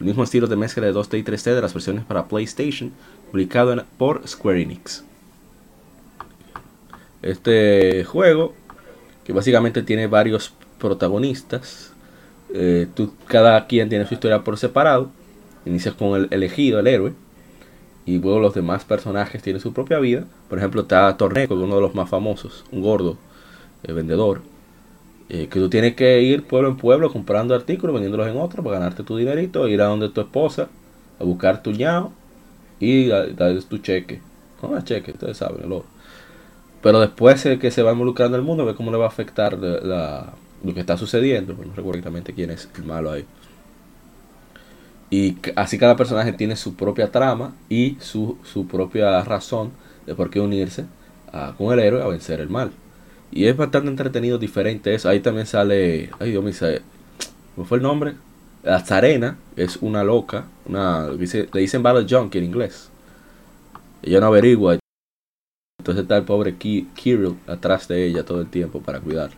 el 0.00 0.06
mismo 0.06 0.24
estilo 0.24 0.46
de 0.48 0.56
mezcla 0.56 0.84
de 0.84 0.92
2D 0.92 1.18
y 1.18 1.22
3D 1.22 1.54
de 1.54 1.60
las 1.62 1.72
versiones 1.74 2.04
para 2.04 2.26
PlayStation, 2.26 2.92
publicado 3.30 3.84
por 3.96 4.26
Square 4.26 4.62
Enix. 4.62 5.04
Este 7.22 8.04
juego, 8.04 8.54
que 9.24 9.32
básicamente 9.32 9.82
tiene 9.82 10.06
varios 10.06 10.52
protagonistas, 10.78 11.92
eh, 12.54 12.86
tú- 12.94 13.12
cada 13.26 13.66
quien 13.66 13.88
tiene 13.88 14.06
su 14.06 14.14
historia 14.14 14.42
por 14.42 14.56
separado. 14.56 15.10
Inicias 15.66 15.94
con 15.94 16.16
el 16.18 16.28
elegido, 16.30 16.78
el 16.78 16.86
héroe. 16.86 17.12
Y 18.08 18.18
luego 18.18 18.40
los 18.40 18.54
demás 18.54 18.84
personajes 18.84 19.42
tienen 19.42 19.60
su 19.60 19.72
propia 19.72 19.98
vida. 19.98 20.24
Por 20.48 20.58
ejemplo, 20.58 20.82
está 20.82 21.16
Torneco, 21.16 21.54
uno 21.54 21.74
de 21.76 21.80
los 21.82 21.94
más 21.94 22.08
famosos. 22.08 22.64
Un 22.72 22.82
gordo 22.82 23.18
eh, 23.84 23.92
vendedor. 23.92 24.42
eh, 25.30 25.48
que 25.50 25.60
tú 25.60 25.68
tienes 25.70 25.94
que 25.94 26.22
ir 26.22 26.44
pueblo 26.46 26.68
en 26.70 26.76
pueblo 26.78 27.12
comprando 27.12 27.54
artículos, 27.54 27.94
vendiéndolos 27.94 28.28
en 28.28 28.36
otro 28.38 28.62
para 28.62 28.78
ganarte 28.78 29.02
tu 29.04 29.16
dinerito. 29.16 29.68
Ir 29.68 29.82
a 29.82 29.86
donde 29.86 30.08
tu 30.10 30.20
esposa 30.22 30.68
a 31.20 31.24
buscar 31.24 31.62
tu 31.62 31.72
ñao 31.72 32.12
y 32.80 33.08
darles 33.08 33.66
tu 33.66 33.78
cheque. 33.78 34.22
No 34.62 34.76
es 34.78 34.84
cheque, 34.84 35.12
ustedes 35.12 35.36
saben, 35.38 35.68
el. 35.70 35.84
Pero 36.82 37.00
después 37.00 37.44
eh, 37.46 37.58
que 37.58 37.70
se 37.70 37.82
va 37.82 37.92
involucrando 37.92 38.36
el 38.36 38.42
mundo, 38.44 38.64
ve 38.64 38.74
cómo 38.74 38.90
le 38.92 38.98
va 38.98 39.06
a 39.06 39.08
afectar 39.08 39.58
la- 39.58 40.34
lo 40.64 40.74
que 40.74 40.80
está 40.80 40.96
sucediendo. 40.96 41.54
No 41.54 41.62
recuerdo 41.74 41.98
exactamente 41.98 42.34
quién 42.34 42.50
es 42.50 42.68
el 42.76 42.84
malo 42.84 43.10
ahí. 43.10 43.24
Y 45.10 45.36
así 45.56 45.78
cada 45.78 45.96
personaje 45.96 46.32
tiene 46.32 46.54
su 46.56 46.74
propia 46.74 47.10
trama 47.10 47.54
y 47.68 47.96
su, 48.00 48.36
su 48.44 48.66
propia 48.66 49.22
razón 49.24 49.70
de 50.06 50.14
por 50.14 50.28
qué 50.30 50.40
unirse 50.40 50.84
a- 51.32 51.54
con 51.56 51.72
el 51.72 51.78
héroe 51.80 52.02
a 52.02 52.06
vencer 52.08 52.40
el 52.40 52.48
mal. 52.50 52.70
Y 53.30 53.46
es 53.46 53.56
bastante 53.56 53.88
entretenido, 53.88 54.38
diferente 54.38 54.94
eso. 54.94 55.08
Ahí 55.08 55.20
también 55.20 55.46
sale, 55.46 56.10
ay 56.18 56.30
Dios 56.30 56.44
mío, 56.44 56.54
¿cómo 57.54 57.66
fue 57.66 57.78
el 57.78 57.82
nombre? 57.82 58.14
La 58.62 58.80
Zarena 58.80 59.36
es 59.56 59.76
una 59.78 60.04
loca, 60.04 60.44
una, 60.66 61.08
dice- 61.10 61.48
le 61.52 61.60
dicen 61.60 61.82
Battle 61.82 62.06
Junkie 62.08 62.38
en 62.38 62.44
inglés. 62.44 62.90
Ella 64.02 64.20
no 64.20 64.26
averigua, 64.26 64.78
entonces 65.78 66.02
está 66.02 66.16
el 66.16 66.24
pobre 66.24 66.56
Ki- 66.56 66.88
Kirill 66.94 67.36
atrás 67.46 67.88
de 67.88 68.04
ella 68.06 68.24
todo 68.24 68.40
el 68.40 68.48
tiempo 68.48 68.80
para 68.80 69.00
cuidar. 69.00 69.30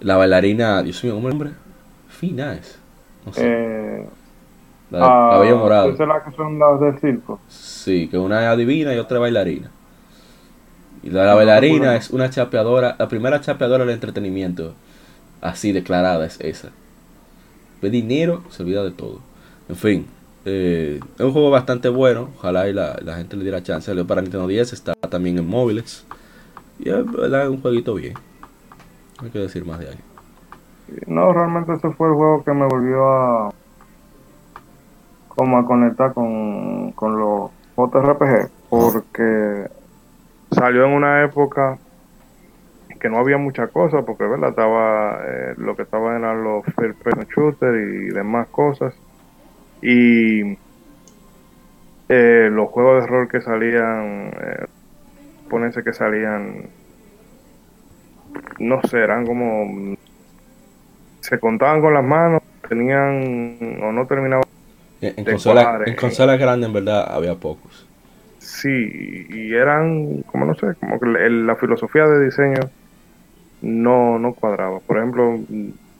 La 0.00 0.16
bailarina, 0.16 0.82
Dios 0.82 1.02
mío, 1.04 1.14
¿cómo 1.14 1.28
el 1.28 1.34
nombre? 1.34 1.50
Fina 2.08 2.54
es. 2.54 2.76
No 3.24 3.32
sé. 3.32 3.42
Eh, 3.44 4.08
la 4.92 5.00
de 5.02 5.08
ah, 5.08 5.28
cabello 5.28 5.58
morado. 5.58 5.88
Esas 5.88 5.98
son 5.98 6.08
las 6.08 6.22
que 6.24 6.32
son 6.32 6.58
las 6.58 6.80
del 6.80 7.00
circo. 7.00 7.40
Sí, 7.48 8.08
que 8.08 8.18
una 8.18 8.42
es 8.42 8.48
adivina 8.48 8.94
y 8.94 8.98
otra 8.98 9.18
es 9.18 9.22
bailarina. 9.22 9.72
Y 11.02 11.10
la, 11.10 11.24
la 11.26 11.34
No, 11.34 11.36
bailarina 11.36 11.88
no, 11.88 11.92
no. 11.92 11.98
es 11.98 12.10
una 12.10 12.30
chapeadora, 12.30 12.96
la 12.98 13.08
primera 13.08 13.40
chapeadora 13.40 13.84
del 13.84 13.94
entretenimiento, 13.94 14.76
así 15.40 15.72
declarada 15.72 16.26
es 16.26 16.40
esa. 16.40 16.70
Ve 17.80 17.90
dinero, 17.90 18.44
se 18.50 18.62
olvida 18.62 18.84
de 18.84 18.92
todo. 18.92 19.20
En 19.68 19.76
fin, 19.76 20.06
eh, 20.44 21.00
es 21.18 21.20
un 21.24 21.32
juego 21.32 21.50
bastante 21.50 21.88
bueno, 21.88 22.30
ojalá 22.36 22.68
y 22.68 22.72
la, 22.72 22.98
la 23.02 23.16
gente 23.16 23.36
le 23.36 23.42
diera 23.44 23.62
chance. 23.62 23.86
Salió 23.86 24.06
para 24.06 24.22
Nintendo 24.22 24.46
10, 24.46 24.72
está 24.72 24.94
también 24.94 25.38
en 25.38 25.46
móviles. 25.48 26.06
Y 26.78 26.90
es 26.90 27.10
verdad, 27.12 27.48
un 27.50 27.60
jueguito 27.62 27.94
bien. 27.94 28.20
No 29.20 29.26
hay 29.26 29.30
que 29.32 29.38
decir 29.40 29.64
más 29.64 29.80
de 29.80 29.88
ahí. 29.90 29.98
No, 31.06 31.32
realmente 31.32 31.74
ese 31.74 31.90
fue 31.92 32.08
el 32.08 32.14
juego 32.14 32.44
que 32.44 32.52
me 32.52 32.66
volvió 32.66 33.06
a 33.08 33.54
como 35.34 35.58
a 35.58 35.66
conectar 35.66 36.12
con, 36.12 36.92
con 36.92 37.18
los 37.18 37.50
JRPG 37.76 38.50
porque 38.68 39.68
salió 40.50 40.84
en 40.86 40.92
una 40.92 41.24
época 41.24 41.78
que 43.00 43.08
no 43.08 43.18
había 43.18 43.38
muchas 43.38 43.70
cosas 43.70 44.04
porque 44.04 44.24
verdad 44.24 44.50
estaba 44.50 45.18
eh, 45.26 45.54
lo 45.56 45.74
que 45.74 45.82
estaban 45.82 46.18
eran 46.18 46.44
los 46.44 46.64
first 46.76 47.02
person 47.02 47.26
shooter 47.34 47.74
y 47.74 48.10
demás 48.10 48.48
cosas 48.48 48.94
y 49.80 50.56
eh, 52.08 52.48
los 52.50 52.68
juegos 52.68 53.02
de 53.02 53.08
rol 53.08 53.28
que 53.28 53.40
salían 53.40 54.32
eh, 54.40 54.66
ponerse 55.48 55.82
que 55.82 55.92
salían 55.92 56.68
no 58.58 58.80
sé 58.82 58.98
eran 58.98 59.26
como 59.26 59.96
se 61.22 61.38
contaban 61.38 61.80
con 61.80 61.94
las 61.94 62.04
manos, 62.04 62.42
tenían 62.68 63.78
o 63.82 63.92
no 63.92 64.06
terminaban. 64.06 64.42
En, 65.02 65.24
consolas 65.24 65.86
en 65.86 65.96
consolas 65.96 66.38
grandes, 66.38 66.68
en 66.68 66.72
verdad, 66.72 67.04
había 67.12 67.34
pocos. 67.34 67.86
sí, 68.38 69.26
y 69.28 69.52
eran, 69.52 70.22
como 70.22 70.46
no 70.46 70.54
sé, 70.54 70.74
como 70.78 71.00
que 71.00 71.06
la 71.06 71.56
filosofía 71.56 72.06
de 72.06 72.24
diseño 72.24 72.60
no, 73.62 74.18
no 74.18 74.32
cuadraba. 74.32 74.78
Por 74.80 74.98
ejemplo, 74.98 75.40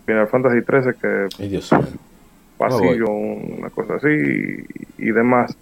Final 0.06 0.28
Fantasy 0.28 0.62
13 0.62 0.94
que 0.94 1.28
Ay, 1.40 1.48
Dios 1.48 1.70
pasillo, 2.62 3.08
una 3.10 3.70
cosa 3.70 3.94
así 3.94 4.08
y, 4.08 5.08
y 5.08 5.12
demás. 5.12 5.56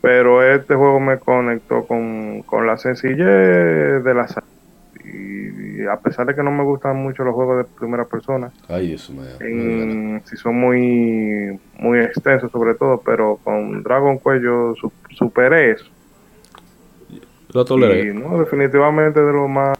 Pero 0.00 0.44
este 0.44 0.74
juego 0.74 1.00
me 1.00 1.18
conectó 1.18 1.84
con, 1.84 2.42
con 2.42 2.66
la 2.66 2.78
sencillez 2.78 4.04
de 4.04 4.14
la 4.14 4.28
saga. 4.28 4.46
Y, 5.12 5.82
y 5.82 5.86
a 5.86 5.96
pesar 5.96 6.26
de 6.26 6.34
que 6.34 6.42
no 6.42 6.50
me 6.50 6.64
gustan 6.64 6.96
mucho 6.96 7.24
los 7.24 7.34
juegos 7.34 7.58
de 7.58 7.64
primera 7.78 8.04
persona, 8.04 8.50
Ay, 8.68 8.96
en- 9.40 10.22
si 10.26 10.36
son 10.36 10.56
muy 10.56 11.58
muy 11.78 12.00
extensos 12.00 12.50
sobre 12.50 12.74
todo, 12.74 13.00
pero 13.04 13.38
con 13.42 13.82
Dragon 13.82 14.18
Quest 14.18 14.42
yo 14.42 14.74
su- 14.80 14.92
superé 15.10 15.72
eso. 15.72 15.86
Lo 17.54 17.62
Y 17.62 17.64
toleré. 17.64 18.12
no, 18.14 18.38
definitivamente 18.38 19.20
de 19.20 19.32
lo 19.32 19.48
más 19.48 19.78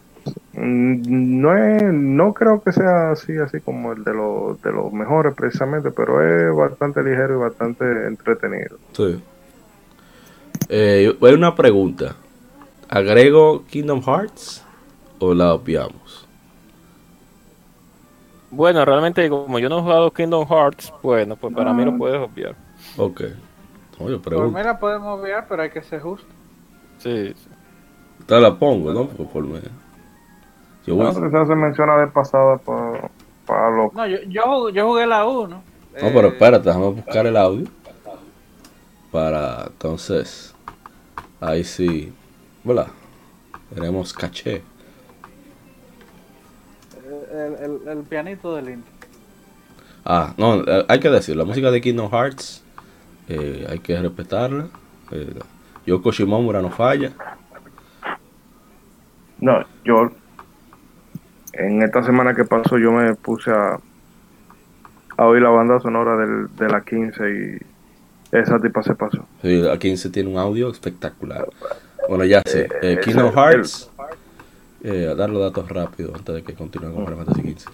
mm, 0.55 1.41
no 1.41 1.57
es, 1.57 1.83
no 1.93 2.33
creo 2.33 2.63
que 2.63 2.73
sea 2.73 3.11
así 3.11 3.37
así 3.37 3.61
como 3.61 3.93
el 3.93 4.05
de 4.05 4.15
los 4.15 4.61
de 4.63 4.73
los 4.73 4.93
mejores 4.93 5.35
precisamente, 5.35 5.91
pero 5.91 6.23
es 6.23 6.55
bastante 6.57 7.03
ligero 7.03 7.35
y 7.35 7.39
bastante 7.41 7.85
entretenido. 8.07 8.79
Sí. 8.93 9.23
Eh, 10.71 11.15
hay 11.21 11.35
una 11.35 11.55
pregunta. 11.55 12.15
¿Agrego 12.89 13.65
Kingdom 13.67 14.01
Hearts 14.03 14.65
o 15.19 15.35
la 15.35 15.55
obviamos? 15.55 16.27
Bueno, 18.51 18.85
realmente 18.85 19.29
como 19.29 19.59
yo 19.59 19.69
no 19.69 19.79
he 19.79 19.83
jugado 19.83 20.11
Kingdom 20.11 20.47
Hearts, 20.49 20.93
bueno, 21.03 21.37
pues 21.37 21.55
para 21.55 21.73
mí 21.73 21.85
lo 21.85 21.97
puedes 21.99 22.19
obviar. 22.19 22.55
Ok. 22.97 23.23
No, 24.01 24.19
Por 24.21 24.49
mí 24.53 24.63
la 24.63 24.79
podemos 24.79 25.21
ver, 25.21 25.45
pero 25.49 25.63
hay 25.63 25.71
que 25.71 25.83
ser 25.83 26.01
justo. 26.01 26.27
Sí, 26.99 27.35
sí. 27.35 27.49
Te 28.27 28.41
la 28.41 28.55
pongo, 28.57 28.93
¿no? 28.93 29.07
Por, 29.09 29.27
por 29.29 29.45
mí. 29.45 29.59
Yo 30.87 30.95
voy- 30.95 31.05
No, 31.05 31.11
quizás 31.29 31.49
se 31.49 31.55
menciona 31.57 31.97
de 31.99 32.07
pasada 32.07 32.57
para, 32.59 33.11
para 33.45 33.71
los 33.71 33.93
No, 33.93 34.07
yo, 34.07 34.19
yo, 34.29 34.43
jugué- 34.45 34.73
yo 34.73 34.87
jugué 34.87 35.07
la 35.07 35.27
1. 35.27 35.49
No, 35.49 35.63
pero 36.15 36.29
espérate, 36.29 36.69
déjame 36.69 36.87
buscar 36.91 37.27
el 37.27 37.37
audio. 37.37 37.67
Para 39.11 39.65
entonces. 39.67 40.55
Ahí 41.41 41.65
sí. 41.65 42.13
Hola. 42.65 42.87
Tenemos 43.75 44.13
caché. 44.13 44.63
El, 47.31 47.55
el, 47.83 47.89
el 47.99 48.05
pianito 48.05 48.55
del 48.57 48.71
intro. 48.71 48.93
Ah, 50.05 50.33
no, 50.39 50.63
eh, 50.67 50.85
hay 50.89 51.01
que 51.01 51.11
decir, 51.11 51.37
la 51.37 51.45
música 51.45 51.71
de 51.71 51.81
Kingdom 51.81 52.11
Hearts. 52.11 52.65
eh, 53.29 53.67
hay 53.69 53.79
que 53.81 54.01
respetarla. 54.01 54.69
Eh, 55.11 55.35
Yoko 55.87 56.11
Shimomura 56.13 56.63
no 56.63 56.71
falla. 56.71 57.13
No, 59.41 59.65
yo 59.85 60.11
en 61.53 61.83
esta 61.83 62.03
semana 62.03 62.35
que 62.35 62.45
pasó 62.45 62.79
yo 62.79 62.93
me 62.93 63.15
puse 63.15 63.51
a, 63.51 63.79
a 65.17 65.27
oír 65.27 65.43
la 65.43 65.51
banda 65.51 65.81
sonora 65.81 66.17
del, 66.17 66.55
de 66.57 66.69
la 66.69 66.83
15 66.83 67.31
y 67.31 68.37
esa 68.37 68.59
tipa 68.61 68.83
se 68.83 68.95
pasó. 68.95 69.25
Sí, 69.43 69.57
la 69.63 69.79
15 69.79 70.11
tiene 70.11 70.31
un 70.31 70.39
audio 70.39 70.71
espectacular. 70.71 71.49
Bueno, 72.09 72.25
ya 72.25 72.43
sé. 72.47 72.69
eh, 72.83 72.99
Kingdom 73.03 73.33
Hearts. 73.35 73.91
Eh, 74.83 75.09
a 75.11 75.15
dar 75.15 75.29
los 75.29 75.43
datos 75.43 75.69
rápido 75.69 76.13
antes 76.15 76.35
de 76.35 76.43
que 76.43 76.55
continúe 76.55 76.93
con 76.93 77.05
Final 77.05 77.25
Fantasy 77.25 77.43
15. 77.43 77.69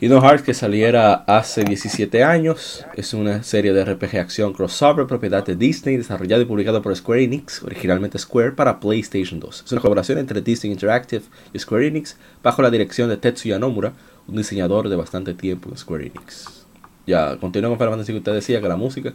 Kingdom 0.00 0.24
Hearts 0.24 0.42
que 0.42 0.54
saliera 0.54 1.14
hace 1.28 1.62
17 1.62 2.24
años 2.24 2.84
es 2.94 3.14
una 3.14 3.44
serie 3.44 3.72
de 3.72 3.84
RPG 3.84 4.18
acción 4.18 4.52
crossover 4.52 5.06
propiedad 5.06 5.46
de 5.46 5.54
Disney 5.54 5.96
desarrollado 5.96 6.42
y 6.42 6.46
publicado 6.46 6.82
por 6.82 6.94
Square 6.96 7.22
Enix, 7.22 7.62
originalmente 7.62 8.18
Square 8.18 8.52
para 8.52 8.80
PlayStation 8.80 9.38
2. 9.38 9.62
Es 9.64 9.72
una 9.72 9.80
colaboración 9.80 10.18
entre 10.18 10.42
Disney 10.42 10.72
Interactive 10.72 11.22
y 11.52 11.58
Square 11.60 11.86
Enix 11.86 12.18
bajo 12.42 12.60
la 12.60 12.70
dirección 12.70 13.08
de 13.08 13.16
Tetsuya 13.16 13.60
Nomura, 13.60 13.92
un 14.26 14.36
diseñador 14.36 14.88
de 14.88 14.96
bastante 14.96 15.32
tiempo 15.32 15.70
en 15.70 15.78
Square 15.78 16.06
Enix. 16.08 16.66
Ya, 17.06 17.36
continúa 17.36 17.70
con 17.70 17.78
Final 17.78 17.90
Fantasy 17.92 18.12
que 18.12 18.18
usted 18.18 18.34
decía 18.34 18.60
que 18.60 18.68
la 18.68 18.76
música. 18.76 19.12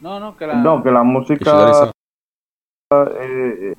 No, 0.00 0.18
no, 0.18 0.34
que 0.36 0.46
la. 0.46 0.54
No, 0.54 0.82
que 0.82 0.90
la 0.90 1.02
música 1.02 1.92
eh, 2.90 3.74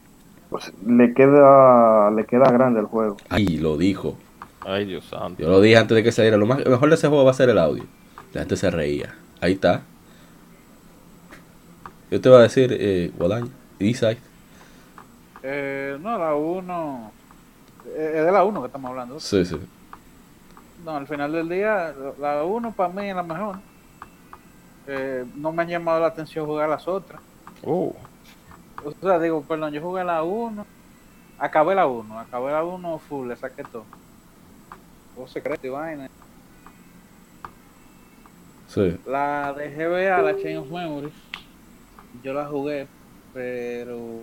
pues, 0.52 0.72
le 0.86 1.14
queda 1.16 2.12
le 2.12 2.26
queda 2.26 2.52
grande 2.52 2.80
el 2.82 2.86
juego. 2.86 3.18
Ay, 3.30 3.58
lo 3.58 3.76
dijo. 3.78 4.16
Ay, 4.64 4.86
Dios 4.86 5.06
santo. 5.06 5.42
Yo 5.42 5.50
lo 5.50 5.60
dije 5.60 5.78
antes 5.78 5.96
de 5.96 6.04
que 6.04 6.12
saliera. 6.12 6.38
Lo, 6.38 6.46
más, 6.46 6.60
lo 6.64 6.70
mejor 6.70 6.90
de 6.90 6.96
ese 6.96 7.08
juego 7.08 7.26
va 7.26 7.32
a 7.32 7.34
ser 7.34 7.50
el 7.50 7.58
audio. 7.58 7.84
La 8.34 8.42
gente 8.42 8.56
se 8.58 8.70
reía. 8.70 9.16
Ahí 9.42 9.54
está. 9.54 9.82
Yo 12.12 12.22
te 12.22 12.30
voy 12.30 12.38
a 12.40 12.42
decir, 12.42 12.76
eh, 12.78 13.12
Guadaña, 13.18 13.48
Eastside. 13.80 14.18
Eh, 15.44 15.98
no, 16.00 16.18
la 16.20 16.36
1. 16.36 17.12
eh, 17.88 18.14
Es 18.18 18.26
de 18.26 18.32
la 18.32 18.44
1 18.44 18.60
que 18.62 18.68
estamos 18.68 18.90
hablando. 18.92 19.20
Sí, 19.20 19.44
sí. 19.46 19.58
No, 20.86 20.92
al 20.98 21.08
final 21.08 21.32
del 21.32 21.48
día, 21.50 21.94
la 22.20 22.44
1 22.44 22.74
para 22.74 22.94
mí 22.94 23.10
es 23.10 23.16
la 23.16 23.24
mejor. 23.24 23.56
Eh, 24.88 25.26
no 25.36 25.52
me 25.52 25.62
han 25.64 25.70
llamado 25.70 26.00
la 26.02 26.08
atención 26.08 26.46
jugar 26.46 26.68
las 26.70 26.88
otras. 26.88 27.22
Oh, 27.64 27.96
O 28.84 28.92
sea, 29.02 29.20
digo, 29.20 29.44
perdón, 29.44 29.74
yo 29.74 29.82
jugué 29.82 30.04
la 30.04 30.24
1. 30.24 30.66
Acabé 31.40 31.76
la 31.76 31.88
1. 31.88 32.20
Acabé 32.20 32.52
la 32.52 32.64
1 32.64 33.00
full, 33.00 33.28
le 33.28 33.36
saqué 33.36 33.64
todo. 33.64 33.86
Todo 35.16 35.28
secreto 35.28 35.68
y 35.68 35.70
vaina. 35.70 36.10
Sí. 38.68 38.98
La 39.06 39.54
de 39.54 39.70
GBA, 39.70 40.22
la 40.22 40.38
Chain 40.42 40.58
of 40.58 40.72
Memories, 40.72 41.14
yo 42.24 42.34
la 42.34 42.46
jugué, 42.46 42.88
pero 43.34 44.22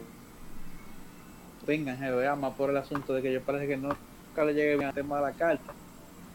vengan 1.67 2.01
GBA 2.01 2.35
más 2.35 2.55
por 2.55 2.71
el 2.71 2.79
asunto 2.79 3.13
de 3.13 3.21
que 3.21 3.31
yo 3.31 3.43
parece 3.43 3.67
que 3.67 3.77
no 3.77 3.91
nunca 4.29 4.45
le 4.45 4.55
llegué 4.55 4.77
bien 4.77 4.89
al 4.89 4.95
tema 4.95 5.17
de 5.17 5.23
la 5.23 5.33
carta. 5.33 5.73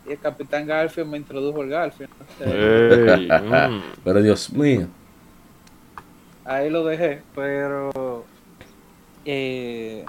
Y 0.06 0.12
el 0.12 0.20
Capitán 0.20 0.68
Garfield 0.68 1.10
me 1.10 1.18
introdujo 1.18 1.62
el 1.64 1.70
Garfield. 1.70 2.12
Mm. 2.44 3.82
Pero 4.04 4.22
Dios 4.22 4.52
mío. 4.52 4.88
Ahí 6.46 6.70
lo 6.70 6.84
dejé, 6.86 7.22
pero 7.36 8.24
eh, 9.26 10.06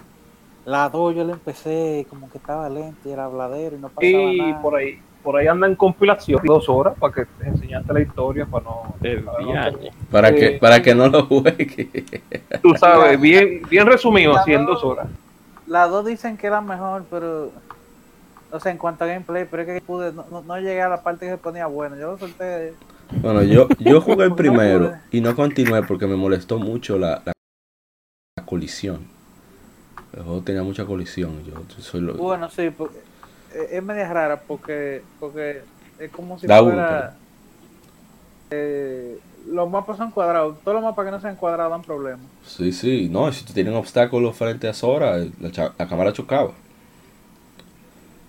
la 0.65 0.89
2 0.89 1.15
yo 1.15 1.25
la 1.25 1.33
empecé 1.35 2.07
como 2.09 2.31
que 2.31 2.39
estaba 2.39 2.69
lenta 2.69 3.09
y 3.09 3.13
era 3.13 3.25
habladero 3.27 3.77
y 3.77 3.81
no 3.81 3.89
pasaba 3.89 4.13
Y 4.13 4.39
nada. 4.39 4.63
por 4.63 4.75
ahí, 4.77 4.99
por 5.23 5.37
ahí 5.37 5.47
anda 5.47 5.67
en 5.67 5.77
compilación 5.77 6.41
dos 6.45 6.69
horas 6.69 6.95
para 6.99 7.13
que 7.13 7.25
te 7.27 7.49
enseñaste 7.49 7.93
la 7.93 8.01
historia 8.01 8.47
para 8.47 8.65
no. 8.65 8.95
Para 10.11 10.31
no- 10.31 10.37
Eh, 10.37 10.41
que, 10.53 10.59
para 10.59 10.83
que 10.83 10.95
no 10.95 11.09
lo 11.09 11.27
juegue. 11.27 12.05
Tú 12.63 12.75
sabes, 12.77 13.21
bien, 13.21 13.63
bien 13.69 13.87
resumido, 13.87 14.37
así 14.37 14.53
en 14.53 14.65
dos 14.67 14.83
horas. 14.85 15.07
Las 15.67 15.91
dos 15.91 16.05
dicen 16.05 16.37
que 16.37 16.47
era 16.47 16.61
mejor, 16.61 17.05
pero. 17.11 17.51
O 18.51 18.61
sea, 18.61 18.71
en 18.71 18.79
cuanto 18.79 19.03
a 19.03 19.09
gameplay, 19.09 19.47
pero 19.51 19.63
es 19.63 19.69
que 19.69 19.81
pude, 19.81 20.13
no, 20.13 20.25
no, 20.31 20.43
no 20.43 20.57
llegué 20.59 20.81
a 20.81 20.89
la 20.89 21.03
parte 21.03 21.27
que 21.27 21.33
se 21.33 21.39
ponía 21.39 21.67
bueno. 21.67 21.97
Yo 21.97 22.13
lo 22.13 22.19
solté. 22.19 22.75
Bueno, 23.21 23.43
yo, 23.43 23.69
yo 23.79 24.01
jugué 24.01 24.25
el 24.25 24.35
primero 24.35 24.95
y 25.11 25.21
no 25.21 25.35
continué 25.37 25.83
porque 25.83 26.07
me 26.07 26.17
molestó 26.17 26.59
mucho 26.59 26.99
la, 26.99 27.23
la, 27.25 27.33
la 28.37 28.45
colisión. 28.47 29.07
El 30.13 30.23
juego 30.23 30.41
tenía 30.43 30.63
mucha 30.63 30.85
colisión. 30.85 31.45
Yo 31.45 31.55
soy 31.83 32.01
lo, 32.01 32.15
Bueno, 32.15 32.51
sí, 32.51 32.71
porque, 32.77 32.99
eh, 33.55 33.69
es 33.73 33.83
media 33.83 34.13
rara 34.13 34.41
porque, 34.41 35.03
porque 35.21 35.63
es 35.99 36.11
como 36.11 36.39
si 36.39 36.47
uno, 36.47 36.63
fuera. 36.65 37.17
eh, 38.51 39.19
los 39.49 39.71
mapas 39.71 39.97
son 39.99 40.11
cuadrados. 40.11 40.59
Todos 40.63 40.75
los 40.77 40.85
mapas 40.85 41.05
que 41.05 41.11
no 41.11 41.21
sean 41.21 41.37
cuadrados 41.37 41.71
dan 41.73 41.83
problemas. 41.83 42.27
Sí, 42.47 42.73
sí, 42.73 43.09
no, 43.11 43.31
si 43.33 43.45
tú 43.45 43.53
tienes 43.53 43.75
obstáculos 43.75 44.37
frente 44.37 44.69
a 44.69 44.75
Sora, 44.75 45.19
la, 45.19 45.73
la 45.79 45.89
cámara 45.89 46.13
chocaba. 46.13 46.53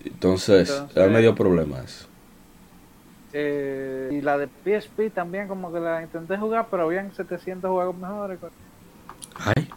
Entonces, 0.04 0.70
Entonces- 0.70 0.96
era 0.96 1.06
medio 1.08 1.34
problema 1.34 1.80
eso. 1.80 2.05
Eh, 3.38 4.08
y 4.12 4.20
la 4.22 4.38
de 4.38 4.46
PSP 4.64 5.10
también, 5.12 5.46
como 5.46 5.70
que 5.70 5.78
la 5.78 6.02
intenté 6.02 6.38
jugar, 6.38 6.68
pero 6.70 6.84
habían 6.84 7.12
700 7.14 7.70
juegos 7.70 7.94
mejores. 7.94 8.38
Ay, 9.38 9.68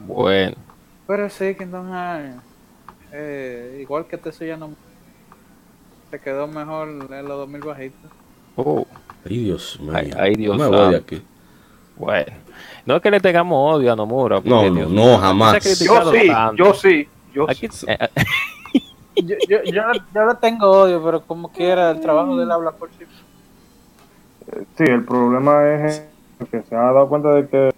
Bueno, 0.00 0.54
Pero 1.06 1.30
sí, 1.30 1.54
Kingdom 1.54 1.88
Hearts, 1.90 2.42
eh, 3.12 3.78
igual 3.80 4.04
que 4.06 4.18
Tetsuya 4.18 4.58
no 4.58 4.72
se 6.10 6.20
quedó 6.20 6.46
mejor 6.46 6.88
en 6.88 7.24
los 7.28 7.38
2000 7.38 7.60
bajitos. 7.62 8.10
oh, 8.56 8.86
ay, 9.24 9.38
Dios 9.38 9.80
mío. 9.80 9.92
Ay, 9.94 10.12
ay, 10.14 10.34
Dios 10.34 10.58
No 10.58 10.70
me 10.70 10.76
voy 10.76 10.90
de 10.90 10.96
aquí. 10.98 11.22
bueno. 11.96 12.32
No 12.84 12.96
es 12.96 13.02
que 13.02 13.10
le 13.10 13.20
tengamos 13.20 13.76
odio 13.76 13.90
a 13.90 13.96
Nomura. 13.96 14.42
No, 14.44 14.68
no, 14.68 14.74
Dios 14.74 14.90
no, 14.90 15.16
jamás. 15.16 15.54
Yo 15.64 15.74
sí, 15.74 15.86
yo 16.58 16.74
sí, 16.74 17.08
yo 17.32 17.50
Aquí- 17.50 17.68
sí. 17.72 17.86
eh, 17.88 17.96
Yo, 19.16 19.36
yo, 19.48 19.58
yo, 19.64 19.92
le- 19.92 20.00
yo 20.14 20.26
le 20.26 20.34
tengo 20.40 20.70
odio, 20.70 21.02
pero 21.04 21.24
como 21.24 21.50
quiera, 21.50 21.90
el 21.90 22.00
trabajo 22.00 22.36
de 22.36 22.44
él 22.44 22.50
habla 22.50 22.72
por 22.72 22.90
sí. 22.92 23.04
Sí, 24.76 24.84
el 24.84 25.04
problema 25.04 25.74
es 25.74 26.10
que 26.50 26.62
se 26.62 26.74
ha 26.76 26.92
dado 26.92 27.08
cuenta 27.08 27.32
de 27.32 27.48
que 27.48 27.70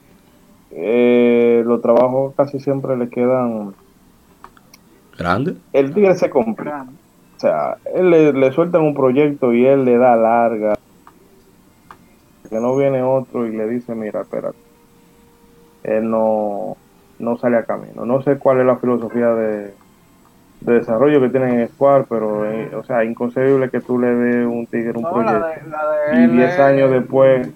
eh, 0.70 1.62
los 1.64 1.80
trabajos 1.80 2.34
casi 2.36 2.58
siempre 2.58 2.96
le 2.96 3.08
quedan. 3.08 3.74
¿Grande? 5.16 5.56
El 5.72 5.94
tigre 5.94 6.14
se 6.14 6.28
complica. 6.30 6.86
O 6.88 7.38
sea, 7.38 7.78
él 7.94 8.10
le, 8.10 8.32
le 8.32 8.52
sueltan 8.52 8.82
un 8.82 8.94
proyecto 8.94 9.52
y 9.52 9.66
él 9.66 9.84
le 9.84 9.98
da 9.98 10.16
larga. 10.16 10.74
que 12.48 12.60
no 12.60 12.76
viene 12.76 13.02
otro 13.02 13.46
y 13.46 13.56
le 13.56 13.66
dice, 13.68 13.94
mira, 13.94 14.22
espérate, 14.22 14.56
él 15.82 16.08
no, 16.10 16.76
no 17.18 17.36
sale 17.38 17.56
a 17.58 17.64
camino. 17.64 18.04
No 18.06 18.22
sé 18.22 18.38
cuál 18.38 18.60
es 18.60 18.66
la 18.66 18.76
filosofía 18.78 19.28
de, 19.34 19.74
de 20.66 20.74
desarrollo 20.74 21.20
que 21.20 21.28
tienen 21.28 21.60
en 21.60 21.68
Square, 21.68 22.04
pero, 22.08 22.44
eh, 22.50 22.74
o 22.74 22.84
sea, 22.84 23.04
inconcebible 23.04 23.70
que 23.70 23.80
tú 23.80 23.98
le 23.98 24.08
des 24.08 24.46
un 24.46 24.66
tigre 24.66 24.92
un 24.96 25.02
No, 25.04 25.10
la 25.22 25.32
proyecto 25.32 25.46
de, 25.64 25.70
la 25.70 25.90
de 25.90 26.20
y 26.20 26.24
él 26.24 26.30
10 26.32 26.50
es- 26.52 26.58
años 26.60 26.90
después 26.90 27.48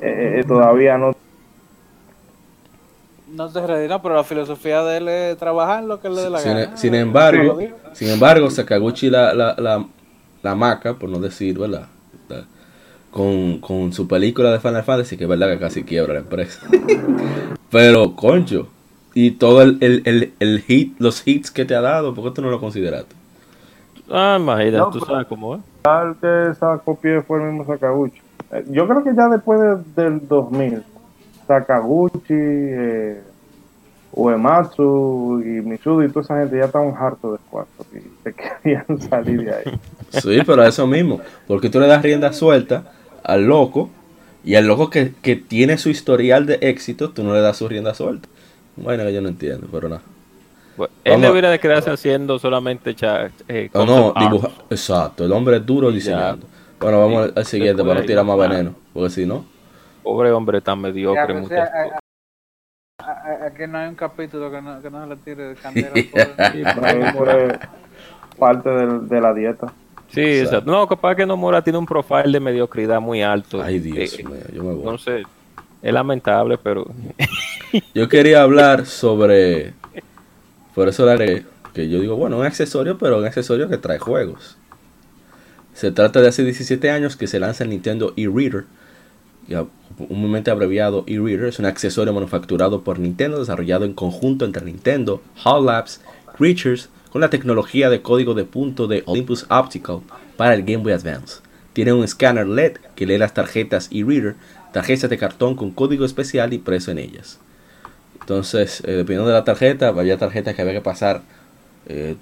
eh, 0.00 0.40
eh, 0.40 0.44
todavía 0.46 0.98
no 0.98 1.12
No 3.36 3.48
te 3.48 3.66
reí, 3.66 3.88
no, 3.88 4.00
pero 4.00 4.14
la 4.14 4.24
filosofía 4.24 4.82
de 4.84 4.96
él 4.98 5.08
es 5.08 5.36
trabajar 5.36 5.82
lo 5.84 6.00
que 6.00 6.08
le 6.08 6.22
dé 6.22 6.30
la 6.30 6.40
Sin, 6.40 6.52
gana. 6.54 6.76
sin 6.76 6.94
embargo, 6.94 7.58
sin 7.92 8.08
embargo, 8.10 8.50
Sakaguchi 8.50 9.10
la, 9.10 9.34
la, 9.34 9.54
la, 9.58 9.84
la 10.42 10.54
maca, 10.54 10.94
por 10.94 11.10
no 11.10 11.18
decir, 11.18 11.58
¿verdad? 11.58 11.88
Con, 13.10 13.58
con 13.60 13.92
su 13.92 14.06
película 14.06 14.52
de 14.52 14.60
Final 14.60 14.84
Fantasy, 14.84 15.16
que 15.16 15.24
es 15.24 15.30
verdad 15.30 15.50
que 15.50 15.58
casi 15.58 15.82
quiebra 15.82 16.14
la 16.14 16.20
empresa. 16.20 16.60
Pero, 17.70 18.14
concho, 18.14 18.68
y 19.16 19.30
todo 19.30 19.62
el, 19.62 19.78
el, 19.80 20.02
el, 20.04 20.32
el 20.40 20.60
hit, 20.60 20.94
los 21.00 21.26
hits 21.26 21.50
que 21.50 21.64
te 21.64 21.74
ha 21.74 21.80
dado, 21.80 22.14
¿por 22.14 22.22
qué 22.24 22.30
tú 22.32 22.42
no 22.42 22.50
lo 22.50 22.60
consideraste? 22.60 23.14
Ah, 24.10 24.36
imagínate, 24.38 24.76
No, 24.76 24.90
tú 24.90 25.00
sabes 25.00 25.26
cómo 25.26 25.54
es. 25.54 25.60
El 25.84 26.16
que 26.20 26.54
sacó 26.60 26.96
pie 26.96 27.22
fue 27.22 27.38
el 27.40 27.46
mismo 27.46 27.64
Sakaguchi. 27.64 28.20
Eh, 28.52 28.64
Yo 28.68 28.86
creo 28.86 29.02
que 29.02 29.14
ya 29.16 29.26
después 29.28 29.58
de- 29.58 30.02
del 30.02 30.28
2000, 30.28 30.82
Sakaguchi, 31.48 32.24
eh, 32.30 33.22
Uematsu 34.12 35.40
y 35.44 35.62
Mitsudo 35.62 36.04
y 36.04 36.08
toda 36.10 36.20
esa 36.22 36.38
gente 36.38 36.58
ya 36.58 36.66
estaban 36.66 36.94
hartos 36.98 37.32
de 37.32 37.46
Square 37.46 37.66
y 37.94 37.98
se 38.22 38.34
querían 38.62 39.00
salir 39.08 39.44
de 39.44 39.54
ahí. 39.54 39.80
Sí, 40.10 40.38
pero 40.46 40.62
eso 40.62 40.86
mismo, 40.86 41.20
porque 41.48 41.70
tú 41.70 41.80
le 41.80 41.86
das 41.86 42.02
rienda 42.02 42.34
suelta 42.34 42.92
al 43.24 43.46
loco, 43.46 43.88
y 44.44 44.54
al 44.56 44.66
loco 44.66 44.90
que, 44.90 45.12
que 45.22 45.36
tiene 45.36 45.78
su 45.78 45.88
historial 45.88 46.44
de 46.44 46.58
éxito, 46.60 47.10
tú 47.10 47.24
no 47.24 47.32
le 47.32 47.40
das 47.40 47.56
su 47.56 47.66
rienda 47.66 47.94
suelta. 47.94 48.28
Bueno, 48.76 49.04
que 49.04 49.12
yo 49.12 49.20
no 49.20 49.28
entiendo, 49.28 49.66
pero 49.72 49.88
nada. 49.88 50.02
Bueno, 50.76 50.92
él 51.04 51.12
Vamos 51.12 51.24
a- 51.24 51.28
debería 51.28 51.50
de 51.50 51.58
quedarse 51.58 51.90
haciendo 51.90 52.38
solamente 52.38 52.94
cha- 52.94 53.30
eh, 53.48 53.70
O 53.72 53.86
no. 53.86 54.12
Exacto, 54.70 55.24
el 55.24 55.32
hombre 55.32 55.56
es 55.56 55.66
duro 55.66 55.88
Y 55.90 55.92
ya. 55.92 55.96
diseñando. 55.96 56.46
Bueno, 56.78 57.00
vamos 57.00 57.22
al- 57.24 57.32
al 57.36 57.46
siguiente 57.46 57.82
para 57.82 58.00
no 58.00 58.06
tirar 58.06 58.24
más 58.24 58.38
ah. 58.38 58.48
veneno. 58.48 58.74
Porque 58.92 59.10
si 59.10 59.24
no, 59.26 59.44
Pobre 60.02 60.30
hombre 60.30 60.60
tan 60.60 60.78
Ya, 60.78 60.82
mediocre. 60.82 61.26
pues, 61.34 61.40
muchas 61.42 61.68
sí, 61.70 61.74
a- 61.76 61.82
cosas. 61.84 61.98
a- 63.00 63.10
a- 63.44 63.46
Aquí 63.46 63.66
no 63.66 63.78
hay 63.78 63.88
un 63.88 63.94
capítulo 63.94 64.50
que 64.50 64.60
no, 64.62 64.80
que 64.82 64.90
no 64.90 65.02
se 65.02 65.08
le 65.08 65.16
tire 65.16 65.42
de 65.48 65.54
candela. 65.54 65.90
pobre. 67.16 67.58
Parte 68.38 68.68
de 68.70 69.20
la 69.20 69.32
dieta. 69.32 69.72
Sí, 70.08 70.20
exacto. 70.20 70.70
No, 70.70 70.86
capaz 70.86 71.14
que 71.16 71.24
Nomura 71.26 71.62
tiene 71.62 71.78
un 71.78 71.86
profile 71.86 72.30
de 72.32 72.40
mediocridad 72.40 73.00
muy 73.00 73.22
alto. 73.22 73.60
ay 73.62 73.78
Dios 73.78 74.18
Eh, 74.18 74.24
mío, 74.24 74.36
yo 74.52 74.62
me 74.62 74.70
voy. 74.72 74.78
Entonces, 74.80 75.26
es 75.82 75.92
lamentable, 75.92 76.58
pero 76.58 76.86
Yo 77.94 78.08
quería 78.08 78.42
hablar 78.42 78.86
sobre. 78.86 79.74
Por 80.74 80.88
eso 80.88 81.08
agregué 81.08 81.44
que 81.74 81.88
yo 81.90 82.00
digo, 82.00 82.16
bueno, 82.16 82.38
un 82.38 82.46
accesorio, 82.46 82.96
pero 82.96 83.18
un 83.18 83.26
accesorio 83.26 83.68
que 83.68 83.76
trae 83.76 83.98
juegos. 83.98 84.56
Se 85.74 85.90
trata 85.90 86.22
de 86.22 86.28
hace 86.28 86.42
17 86.42 86.90
años 86.90 87.16
que 87.16 87.26
se 87.26 87.38
lanza 87.38 87.64
el 87.64 87.70
Nintendo 87.70 88.14
e-Reader, 88.16 88.64
comúnmente 89.98 90.50
abreviado 90.50 91.04
e-Reader, 91.06 91.48
es 91.48 91.58
un 91.58 91.66
accesorio 91.66 92.14
manufacturado 92.14 92.82
por 92.82 92.98
Nintendo, 92.98 93.38
desarrollado 93.38 93.84
en 93.84 93.92
conjunto 93.92 94.46
entre 94.46 94.64
Nintendo, 94.64 95.20
Hall 95.44 95.66
Labs, 95.66 96.00
Creatures, 96.38 96.88
con 97.10 97.20
la 97.20 97.28
tecnología 97.28 97.90
de 97.90 98.00
código 98.00 98.32
de 98.32 98.44
punto 98.44 98.86
de 98.86 99.02
Olympus 99.04 99.44
Optical 99.50 100.00
para 100.38 100.54
el 100.54 100.62
Game 100.62 100.82
Boy 100.82 100.92
Advance. 100.94 101.40
Tiene 101.74 101.92
un 101.92 102.04
escáner 102.04 102.46
LED 102.46 102.78
que 102.94 103.04
lee 103.04 103.18
las 103.18 103.34
tarjetas 103.34 103.90
e-Reader, 103.92 104.34
tarjetas 104.76 105.08
de 105.08 105.16
cartón 105.16 105.56
con 105.56 105.70
código 105.70 106.04
especial 106.04 106.52
impreso 106.52 106.90
en 106.90 106.98
ellas. 106.98 107.38
Entonces, 108.20 108.80
eh, 108.80 108.90
dependiendo 108.92 109.26
de 109.28 109.32
la 109.32 109.42
tarjeta, 109.42 109.88
había 109.88 110.18
tarjetas 110.18 110.54
que 110.54 110.60
había 110.60 110.74
que 110.74 110.82
pasar 110.82 111.22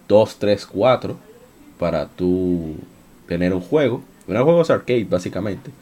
2, 0.06 0.36
3, 0.38 0.66
4 0.66 1.16
para 1.80 2.06
tú 2.06 2.76
tener 3.26 3.52
un 3.54 3.60
juego. 3.60 4.04
Eran 4.28 4.44
juegos 4.44 4.70
arcade, 4.70 5.02
básicamente. 5.02 5.72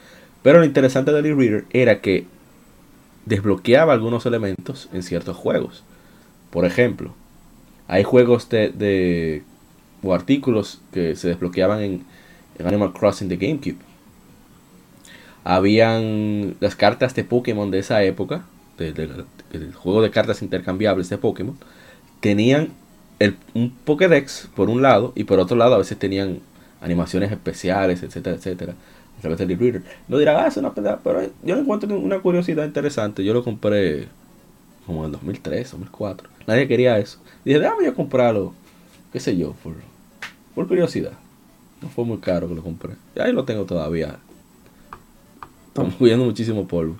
Pero 0.42 0.60
lo 0.60 0.64
interesante 0.64 1.12
del 1.12 1.26
e-reader 1.26 1.66
era 1.74 2.00
que 2.00 2.24
desbloqueaba 3.26 3.92
algunos 3.92 4.24
elementos 4.24 4.88
en 4.94 5.02
ciertos 5.02 5.36
juegos. 5.36 5.84
Por 6.48 6.64
ejemplo, 6.64 7.12
hay 7.86 8.02
juegos 8.02 8.48
de, 8.48 9.42
o 10.02 10.14
artículos 10.14 10.80
que 10.90 11.16
se 11.16 11.28
desbloqueaban 11.28 11.80
en, 11.80 12.04
en 12.58 12.66
Animal 12.66 12.94
Crossing 12.94 13.28
de 13.28 13.36
GameCube. 13.36 13.91
Habían 15.44 16.56
las 16.60 16.76
cartas 16.76 17.14
de 17.14 17.24
Pokémon 17.24 17.70
de 17.70 17.80
esa 17.80 18.02
época, 18.02 18.44
del 18.78 19.74
juego 19.74 20.02
de 20.02 20.10
cartas 20.10 20.42
intercambiables 20.42 21.08
de 21.08 21.18
Pokémon, 21.18 21.56
tenían 22.20 22.70
el, 23.18 23.36
un 23.54 23.70
Pokédex 23.70 24.48
por 24.54 24.68
un 24.68 24.82
lado 24.82 25.12
y 25.14 25.24
por 25.24 25.38
otro 25.38 25.56
lado 25.56 25.74
a 25.74 25.78
veces 25.78 25.98
tenían 25.98 26.40
animaciones 26.80 27.30
especiales, 27.30 28.02
etcétera, 28.02 28.36
etcétera, 28.36 28.74
a 29.18 29.20
través 29.20 29.38
del 29.38 29.50
e-reader. 29.52 29.82
No 30.08 30.18
dirán, 30.18 30.36
ah, 30.38 30.48
es 30.48 30.56
una 30.56 30.72
pero 30.72 31.22
yo 31.42 31.56
encuentro 31.56 31.96
una 31.96 32.20
curiosidad 32.20 32.64
interesante. 32.64 33.24
Yo 33.24 33.32
lo 33.32 33.44
compré 33.44 34.08
como 34.86 35.00
en 35.00 35.06
el 35.06 35.12
2003, 35.12 35.70
2004. 35.70 36.28
Nadie 36.46 36.66
quería 36.66 36.98
eso. 36.98 37.18
Dije, 37.44 37.60
déjame 37.60 37.84
yo 37.84 37.94
comprarlo, 37.94 38.52
qué 39.12 39.20
sé 39.20 39.36
yo, 39.36 39.54
por, 39.62 39.74
por 40.54 40.66
curiosidad. 40.66 41.12
No 41.80 41.88
fue 41.88 42.04
muy 42.04 42.18
caro 42.18 42.48
que 42.48 42.54
lo 42.54 42.62
compré. 42.62 42.94
Y 43.14 43.20
ahí 43.20 43.32
lo 43.32 43.44
tengo 43.44 43.64
todavía. 43.64 44.18
Estamos 45.72 45.98
viendo 45.98 46.24
muchísimo 46.26 46.66
polvo. 46.68 46.96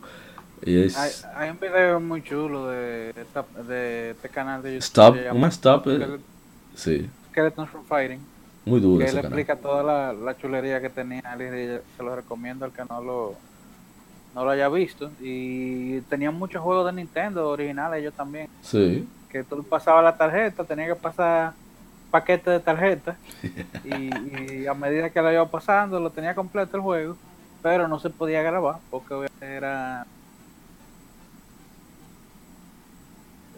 Y 0.65 0.81
es 0.85 0.97
Hay, 0.97 1.11
hay 1.37 1.51
un 1.51 1.61
video 1.61 2.01
muy 2.01 2.23
chulo 2.23 2.69
de, 2.69 3.11
esta- 3.11 3.45
de 3.69 4.13
este 4.13 4.29
canal 4.31 4.63
de 4.63 4.71
YouTube. 4.75 4.85
Stop, 4.85 5.17
llama 5.17 5.49
stop, 5.49 5.87
eh, 5.89 5.91
Skele- 5.99 6.21
sí, 6.75 7.11
Skeletons 7.31 7.69
from 7.69 7.85
Fighting. 7.85 8.21
muy 8.65 8.81
duro 8.81 9.01
Que 9.01 9.05
ese 9.07 9.17
él 9.17 9.23
canal. 9.25 9.39
explica 9.39 9.61
toda 9.61 9.83
la, 9.83 10.13
la 10.15 10.37
chulería 10.39 10.81
que 10.81 10.89
tenía 10.89 11.21
y 11.37 11.81
se 11.97 12.03
lo 12.03 12.17
recomiendo 12.17 12.65
al 12.65 12.73
que 12.73 12.83
no 12.89 13.03
lo, 13.03 13.35
no 14.35 14.45
lo 14.45 14.51
haya 14.51 14.69
visto. 14.71 15.11
Y 15.21 16.01
tenía 16.03 16.31
muchos 16.31 16.63
juegos 16.63 16.87
de 16.87 16.93
Nintendo 16.93 17.51
originales, 17.51 18.03
yo 18.03 18.11
también. 18.13 18.49
Sí, 18.63 19.07
Que 19.31 19.45
tú 19.45 19.63
pasabas 19.65 20.03
la 20.05 20.17
tarjeta, 20.17 20.65
tenía 20.65 20.87
que 20.87 20.95
pasar 20.95 21.53
paquete 22.11 22.51
de 22.51 22.61
tarjeta. 22.61 23.17
y, 23.85 24.63
y 24.63 24.67
a 24.67 24.73
medida 24.73 25.11
que 25.11 25.21
lo 25.21 25.31
iba 25.31 25.47
pasando, 25.51 26.01
lo 26.01 26.09
tenía 26.09 26.35
completo 26.35 26.77
el 26.79 26.83
juego. 26.83 27.17
Pero 27.63 27.87
no 27.89 27.99
se 28.01 28.11
podía 28.11 28.43
grabar 28.43 28.77
porque 28.91 29.27
era. 29.41 30.05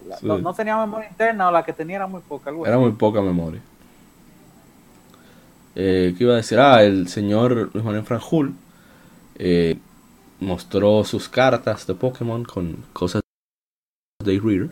la- 0.07 0.17
Sí. 0.19 0.27
no, 0.27 0.39
no 0.39 0.53
tenía 0.55 0.77
memoria 0.77 1.09
interna 1.09 1.49
o 1.49 1.51
la 1.51 1.65
que 1.65 1.73
tenía 1.73 1.97
era 1.97 2.07
muy 2.07 2.21
poca. 2.21 2.51
algo 2.51 2.67
era 2.67 2.79
muy 2.79 2.93
poca 2.93 3.23
memoria. 3.23 3.61
Eh, 5.75 6.15
¿Qué 6.17 6.25
iba 6.25 6.35
a 6.35 6.37
decir? 6.37 6.59
Ah, 6.61 6.83
el 6.85 7.09
señor 7.09 7.71
Luis 7.73 7.85
Manuel 7.85 8.05
Franjul 8.05 8.55
eh, 9.37 9.79
mostró 10.41 11.03
sus 11.05 11.29
cartas 11.29 11.87
de 11.87 11.95
Pokémon 11.95 12.45
con 12.45 12.77
cosas 12.93 13.23
de 14.23 14.35
e-reader 14.37 14.71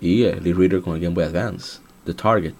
y 0.00 0.22
el 0.24 0.46
e-reader 0.46 0.80
con 0.80 0.94
el 0.94 1.00
Game 1.02 1.14
Boy 1.14 1.24
Advance, 1.24 1.80
The 2.04 2.14
Target. 2.14 2.54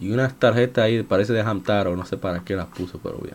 Y 0.00 0.10
unas 0.12 0.34
tarjetas 0.38 0.84
ahí, 0.84 1.02
parece 1.02 1.32
de 1.32 1.40
Hamtaro, 1.42 1.96
no 1.96 2.06
sé 2.06 2.16
para 2.16 2.40
qué 2.44 2.54
las 2.54 2.66
puso, 2.66 2.98
pero 3.02 3.18
bien. 3.18 3.34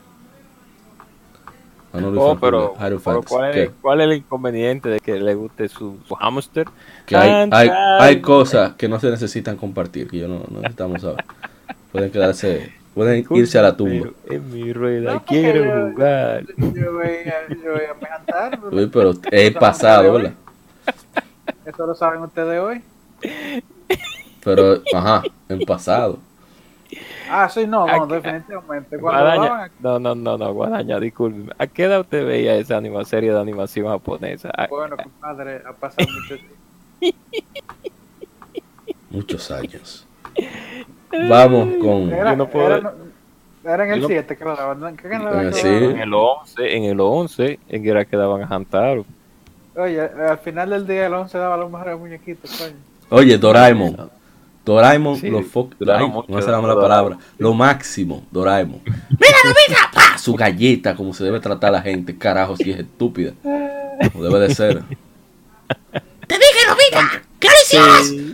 No, 1.93 2.09
Luis 2.09 2.21
Oh, 2.23 2.37
pero. 2.39 2.73
¿cuál, 3.03 3.55
es, 3.55 3.69
¿cuál 3.81 4.01
es 4.01 4.05
el 4.07 4.13
inconveniente 4.17 4.89
de 4.89 4.99
que 4.99 5.13
le 5.19 5.35
guste 5.35 5.69
su, 5.69 5.97
su 6.07 6.15
hamster? 6.15 6.67
que 7.05 7.15
hay, 7.15 7.29
Tan, 7.29 7.53
hay, 7.53 7.67
tan. 7.67 8.01
hay 8.01 8.21
cosas 8.21 8.73
que 8.73 8.87
no 8.89 8.99
se 8.99 9.09
necesitan 9.11 9.57
compartir, 9.57 10.09
que 10.09 10.17
yo 10.17 10.27
no, 10.27 10.41
no 10.49 10.59
necesitamos 10.61 11.01
saber. 11.01 11.23
Pueden 11.91 12.09
quedarse, 12.11 12.73
pueden 12.95 13.23
irse 13.31 13.59
a 13.59 13.61
la 13.61 13.77
tumba. 13.77 14.09
En 14.27 14.51
mi 14.51 14.73
rueda, 14.73 15.13
No, 15.13 15.25
quiero 15.25 15.63
yo- 15.63 15.91
jugar. 15.91 16.45
Yo 16.57 16.93
veía, 16.97 17.35
yo 17.49 17.73
veía 17.73 17.93
me 18.01 18.07
cantar, 18.07 18.59
pero 18.63 18.75
Uy, 18.75 18.87
pero 18.87 19.13
es 19.31 19.51
pasado, 19.51 20.13
¿verdad? 20.13 20.33
Eso 21.65 21.85
lo 21.85 21.93
saben 21.93 22.21
ustedes 22.23 22.59
hoy. 22.59 22.81
Pero, 24.43 24.81
ajá, 24.93 25.23
en 25.47 25.59
pasado. 25.61 26.17
Ah, 27.29 27.47
sí, 27.49 27.65
no, 27.67 27.87
no, 27.87 28.03
Aquí- 28.03 28.13
definitivamente. 28.13 28.97
Guadaña, 28.97 29.71
no, 29.79 29.99
no, 29.99 30.13
no, 30.15 30.37
no, 30.37 30.53
Guadaña, 30.53 30.99
disculpe. 30.99 31.53
¿A 31.57 31.67
qué 31.67 31.83
edad 31.85 32.01
usted 32.01 32.25
veía 32.25 32.55
esa 32.55 32.77
anima, 32.77 33.03
serie 33.05 33.31
de 33.31 33.39
animación 33.39 33.87
japonesa? 33.87 34.49
Ah, 34.57 34.67
bueno, 34.69 34.97
compadre, 34.97 35.61
ha 35.65 35.73
pasado 35.73 36.07
mucho 36.11 36.35
tiempo. 36.35 37.19
Muchos 39.09 39.51
años. 39.51 40.07
Vamos 41.29 41.69
con. 41.81 42.11
Era, 42.11 42.31
Yo 42.31 42.37
no 42.37 42.49
puedo- 42.49 42.75
era, 42.77 42.93
era 43.63 43.85
en 43.85 43.91
el 43.93 44.01
yo 44.01 44.01
no- 44.03 44.07
7 44.07 44.35
que 44.37 44.43
lo 44.43 44.55
daban. 44.55 44.79
¿no? 44.79 44.95
¿Qué 44.95 45.07
en 45.07 45.53
sí. 45.53 45.67
el 45.67 46.13
11, 46.13 46.75
en 46.77 46.83
el 46.85 46.99
11, 46.99 47.59
en 47.69 47.83
que 47.83 47.89
era 47.89 48.05
que 48.05 48.17
daban 48.17 48.41
a 48.41 48.47
Hamtaro. 48.47 49.05
Oye, 49.75 50.01
al 50.01 50.37
final 50.39 50.69
del 50.71 50.85
día 50.87 51.07
el 51.07 51.13
11 51.13 51.37
daba 51.37 51.57
los 51.57 51.71
mejores 51.71 51.97
muñequitos, 51.97 52.51
coño. 52.59 52.75
Oye, 53.09 53.37
Doraemon. 53.37 54.09
Doraemon, 54.65 55.17
Sí, 55.17 55.29
lo 55.29 55.41
fo- 55.41 55.69
duraron 55.77 56.03
ay, 56.03 56.09
mucho 56.11 56.27
no 56.29 56.39
la 56.39 56.45
Doraemon. 56.45 56.81
palabra. 56.81 57.17
Lo 57.37 57.53
máximo, 57.53 58.23
Doraemon. 58.31 58.81
¡Mira, 58.85 59.37
mira! 59.67 59.79
¡Pa! 59.93 60.17
Su 60.17 60.35
galleta, 60.35 60.95
como 60.95 61.13
se 61.13 61.23
debe 61.25 61.39
tratar 61.39 61.69
a 61.69 61.71
la 61.73 61.81
gente. 61.81 62.17
Carajo, 62.17 62.55
si 62.55 62.71
es 62.71 62.79
estúpida. 62.79 63.33
Como 64.13 64.23
debe 64.23 64.39
de 64.47 64.55
ser. 64.55 64.81
¡Te 66.27 66.35
dije, 66.35 66.67
Lobita! 66.67 67.21
¿Qué 67.39 67.47
le. 67.49 68.33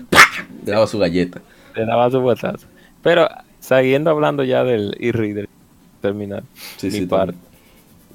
Le 0.66 0.72
daba 0.72 0.86
su 0.88 1.00
galleta. 1.00 1.42
Le 1.76 1.86
daba 1.86 2.12
su 2.12 2.20
botazo. 2.20 2.68
Pero, 3.02 3.28
siguiendo 3.60 4.12
hablando 4.12 4.44
ya 4.44 4.64
del 4.64 4.96
e-reader, 5.00 5.48
terminar 6.02 6.44
Sí, 6.78 6.88
mi 6.88 6.92
sí, 6.92 7.06
parte. 7.06 7.36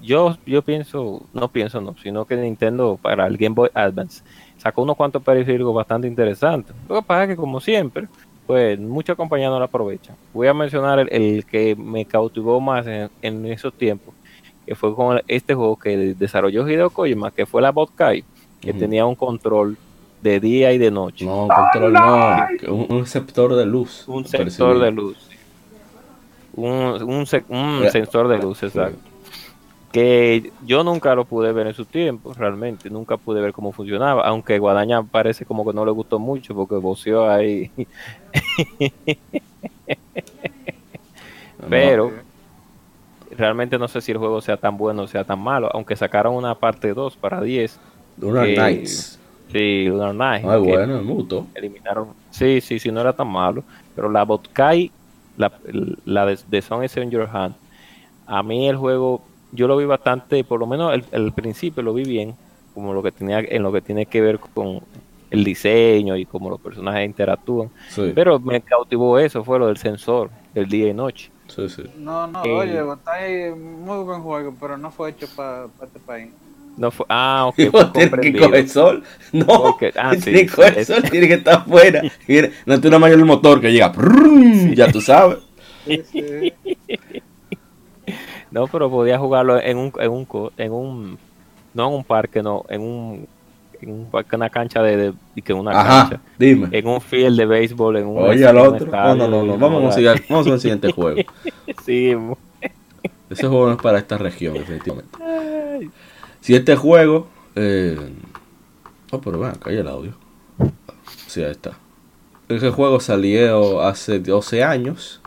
Yo, 0.03 0.37
yo 0.47 0.63
pienso, 0.63 1.23
no 1.33 1.49
pienso 1.49 1.81
no, 1.81 1.97
sino 2.03 2.27
que 2.27 2.37
Nintendo 2.37 2.99
para 3.01 3.27
el 3.27 3.39
Game 3.39 3.55
Boy 3.55 3.71
Advance 3.73 4.23
sacó 4.65 4.83
unos 4.83 4.97
cuantos 4.97 5.23
periféricos 5.23 5.73
bastante 5.73 6.09
interesantes. 6.09 6.75
Lo 6.89 6.97
que 6.97 7.03
pasa 7.03 7.23
es 7.25 7.29
que 7.29 7.37
como 7.37 7.61
siempre, 7.61 8.09
pues 8.47 8.81
muchas 8.81 9.15
compañías 9.17 9.51
no 9.51 9.59
lo 9.61 9.67
aprovechan. 9.67 10.17
Voy 10.33 10.49
a 10.49 10.55
mencionar 10.55 10.99
el, 10.99 11.09
el 11.13 11.45
que 11.45 11.77
me 11.77 12.05
cautivó 12.05 12.61
más 12.61 12.85
en, 12.87 13.09
en 13.23 13.47
esos 13.47 13.73
tiempos, 13.75 14.13
que 14.67 14.75
fue 14.75 14.95
con 14.95 15.21
este 15.29 15.55
juego 15.55 15.77
que 15.79 16.15
desarrolló 16.19 16.67
Hideo 16.69 16.91
Kojima, 16.91 17.31
que 17.31 17.47
fue 17.47 17.63
la 17.63 17.71
Botkai, 17.71 18.25
que 18.61 18.73
tenía 18.73 19.05
un 19.07 19.15
control 19.15 19.77
de 20.23 20.41
día 20.41 20.73
y 20.73 20.79
de 20.79 20.91
noche. 20.91 21.27
No, 21.27 21.47
control 21.49 21.93
no. 21.93 22.37
Un, 22.69 22.87
un 22.89 23.01
receptor 23.01 23.55
de 23.55 23.67
luz. 23.67 24.05
un 24.09 24.23
percibí. 24.25 24.45
sensor 24.45 24.79
de 24.81 24.91
luz. 24.91 25.29
Un, 26.57 27.03
un, 27.03 27.27
se- 27.27 27.45
un 27.49 27.85
sensor 27.91 28.29
de 28.29 28.39
luz, 28.39 28.63
exacto. 28.63 28.97
Que 29.95 30.51
yo 30.67 30.83
nunca 30.83 31.15
lo 31.15 31.25
pude 31.25 31.53
ver 31.53 31.69
en 31.69 31.75
su 31.75 31.85
tiempo, 31.85 32.35
realmente. 32.35 32.91
Nunca 32.91 33.17
pude 33.17 33.41
ver 33.41 33.53
cómo 33.53 33.71
funcionaba. 33.71 34.23
Aunque 34.27 34.59
Guadaña 34.59 35.05
parece 35.05 35.47
como 35.47 35.65
que 35.65 35.73
no 35.73 35.85
le 35.85 35.93
gustó 35.93 36.19
mucho 36.19 36.53
porque 36.53 36.75
voceó 36.75 37.31
ahí. 37.31 37.71
Pero 41.71 42.13
realmente 43.31 43.79
no 43.79 43.89
sé 43.89 44.01
si 44.01 44.13
el 44.13 44.19
juego 44.19 44.41
sea 44.41 44.57
tan 44.57 44.77
bueno 44.77 45.03
o 45.03 45.07
sea 45.07 45.25
tan 45.25 45.39
malo. 45.39 45.71
Aunque 45.73 45.97
sacaron 45.97 46.35
una 46.35 46.55
parte 46.57 46.93
2 46.93 47.17
para 47.17 47.41
10. 47.41 47.79
Lunar 48.19 48.47
que- 48.47 48.55
Knights. 48.55 49.21
Sí, 49.53 49.85
Lunar 49.87 50.13
Knight. 50.15 50.45
Ay, 50.45 50.61
bueno, 50.61 51.03
mutuo. 51.03 51.47
eliminaron. 51.55 52.09
Sí, 52.31 52.61
sí, 52.61 52.81
sí, 52.81 52.91
no 52.91 53.01
era 53.01 53.13
tan 53.13 53.29
malo. 53.29 53.63
Pero 53.95 54.11
la 54.11 54.25
Botkai, 54.25 54.91
la, 55.37 55.53
la 56.05 56.27
de, 56.27 56.39
de 56.49 56.63
Song 56.63 56.83
is 56.83 56.97
in 56.97 57.11
Your 57.13 57.29
Hand, 57.33 57.55
a 58.27 58.43
mí 58.43 58.69
el 58.69 58.77
juego, 58.77 59.23
yo 59.55 59.67
lo 59.69 59.77
vi 59.77 59.85
bastante, 59.87 60.45
por 60.45 60.61
lo 60.61 60.67
menos 60.67 60.93
el, 60.95 61.05
el 61.13 61.33
principio 61.33 61.83
lo 61.83 61.95
vi 61.95 62.05
bien, 62.05 62.35
como 62.75 62.93
lo 62.93 63.03
que 63.03 63.13
tenía, 63.13 63.39
en 63.41 63.63
lo 63.63 63.73
que 63.73 63.81
tiene 63.81 64.07
que 64.07 64.21
ver 64.21 64.39
con 64.39 64.81
el 65.31 65.45
diseño 65.45 66.17
y 66.17 66.27
cómo 66.27 66.51
los 66.51 66.61
personajes 66.61 67.07
interactúan. 67.07 67.71
Sí, 67.89 68.13
Pero 68.15 68.39
me 68.39 68.61
cautivó 68.61 69.19
eso, 69.19 69.43
fue 69.45 69.59
lo 69.59 69.67
del 69.69 69.77
sensor, 69.79 70.31
del 70.53 70.67
día 70.69 70.89
y 70.89 70.95
noche. 70.95 71.31
sí, 71.49 71.69
sí. 71.69 71.83
No, 71.99 72.27
no, 72.27 72.45
Eh. 72.45 72.53
oye, 72.53 72.93
está 72.93 73.13
ahí 73.15 73.51
muy 73.55 74.05
buen 74.05 74.21
juego, 74.23 74.55
pero 74.61 74.77
no 74.77 74.91
fue 74.91 75.11
hecho 75.11 75.27
para 75.35 75.67
este 75.83 75.99
país. 76.01 76.31
No 76.77 76.91
fue, 76.91 77.07
ah, 77.09 77.45
ok, 77.47 77.55
fue 77.71 77.93
que 77.93 78.01
comprendido. 78.11 78.47
coger 78.47 78.69
sol. 78.69 79.03
No, 79.33 79.47
Porque- 79.47 79.93
ah, 79.97 80.13
sí, 80.15 80.21
tiene 80.23 80.43
que 80.43 80.49
sí, 80.49 80.55
coger 80.57 80.79
es- 80.79 80.87
sol, 80.89 81.03
tiene 81.11 81.29
que 81.29 81.35
estar 81.35 81.55
afuera. 81.59 82.03
Mira, 82.29 82.51
No 82.67 82.81
tú 82.81 82.89
nada 82.89 82.99
más 82.99 83.13
el 83.13 83.25
motor 83.25 83.61
que 83.61 83.71
llega. 83.73 83.93
Ya 84.75 84.91
tú 84.91 85.01
sabes. 85.01 85.39
Sí, 85.87 86.53
No, 88.55 88.69
pero 88.69 88.89
podía 88.89 89.19
jugarlo 89.19 89.61
en 89.61 89.77
un, 89.79 89.93
en 89.99 90.11
un, 90.13 90.25
co- 90.25 90.53
en 90.57 90.73
un, 90.73 91.19
no 91.75 91.89
en 91.89 91.95
un 91.95 92.05
parque, 92.05 92.41
no, 92.41 92.65
en 92.69 92.83
un, 92.83 93.27
en 93.83 93.91
un 93.91 94.07
parque, 94.07 94.37
una 94.37 94.49
cancha 94.49 94.81
de, 94.81 95.13
que 95.45 95.53
una 95.53 95.73
Ajá, 95.73 96.09
cancha, 96.11 96.21
dime. 96.39 96.69
en 96.71 96.87
un 96.87 97.01
field 97.01 97.37
de 97.37 97.47
béisbol, 97.47 97.97
en 97.97 98.07
un, 98.07 98.19
Oye 98.23 98.47
al 98.47 98.57
otro. 98.59 98.79
No, 98.79 98.85
estadio, 98.85 99.15
no, 99.17 99.29
no, 99.29 99.45
no. 99.45 99.59
Vamos 99.59 99.93
a 99.93 99.99
seguir- 99.99 100.25
vamos 100.29 100.47
al 100.47 100.61
siguiente 100.61 100.93
juego. 100.93 101.21
Sí, 101.85 102.15
Ese 103.29 103.49
juego 103.49 103.67
no 103.67 103.73
es 103.73 103.83
para 103.83 103.99
esta 103.99 104.19
región, 104.19 104.55
definitivamente. 104.55 105.19
Si 106.41 106.55
este 106.55 106.77
juego. 106.77 107.27
Eh... 107.57 107.99
Oh, 109.11 109.21
pero 109.21 109.45
acá 109.45 109.71
hay 109.71 109.79
el 109.79 109.89
audio. 109.89 110.13
Sí, 111.27 111.43
ahí 111.43 111.51
está. 111.51 111.73
Ese 112.49 112.71
juego 112.71 113.01
salió 113.01 113.81
hace 113.83 114.21
12 114.21 114.63
años. 114.63 115.21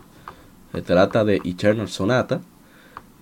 Se 0.71 0.81
trata 0.81 1.25
de 1.25 1.41
Eternal 1.43 1.89
Sonata. 1.89 2.39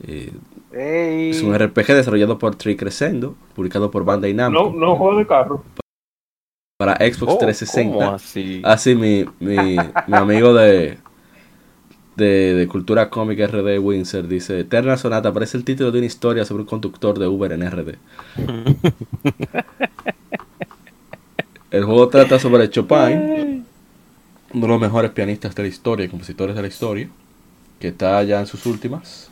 Eh, 0.03 0.31
Ey, 0.71 1.29
es 1.29 1.41
un 1.43 1.53
RPG 1.57 1.87
desarrollado 1.93 2.39
por 2.39 2.55
Tree 2.55 2.75
Crescendo, 2.77 3.35
publicado 3.55 3.91
por 3.91 4.05
Bandai 4.05 4.33
Namco 4.33 4.71
No, 4.71 4.73
no 4.73 4.95
juego 4.95 5.17
de 5.19 5.27
carro. 5.27 5.63
para 6.77 6.95
Xbox 6.97 7.33
Oh, 7.33 7.37
¿cómo 7.37 7.37
360. 7.37 8.13
así? 8.13 8.61
Así 8.63 8.95
mi, 8.95 9.25
mi, 9.39 9.93
mi 10.07 10.17
amigo 10.17 10.53
de, 10.53 10.97
de, 12.15 12.53
de 12.55 12.67
Cultura 12.67 13.09
Cómica 13.09 13.47
RD 13.47 13.79
Windsor 13.79 14.27
dice, 14.27 14.59
Eterna 14.61 14.97
Sonata 14.97 15.33
parece 15.33 15.57
el 15.57 15.65
título 15.65 15.91
de 15.91 15.99
una 15.99 16.07
historia 16.07 16.45
sobre 16.45 16.61
un 16.63 16.67
conductor 16.67 17.17
de 17.19 17.27
Uber 17.27 17.51
en 17.51 17.63
RD. 17.63 17.95
el 21.71 21.83
juego 21.85 22.07
trata 22.09 22.39
sobre 22.39 22.69
Chopin, 22.69 23.65
uno 24.53 24.61
de 24.63 24.67
los 24.67 24.79
mejores 24.81 25.11
pianistas 25.11 25.55
de 25.55 25.63
la 25.63 25.69
historia 25.69 26.05
y 26.05 26.09
compositores 26.09 26.55
de 26.55 26.61
la 26.61 26.67
historia, 26.67 27.09
que 27.79 27.89
está 27.89 28.21
ya 28.23 28.39
en 28.41 28.47
sus 28.47 28.65
últimas. 28.65 29.31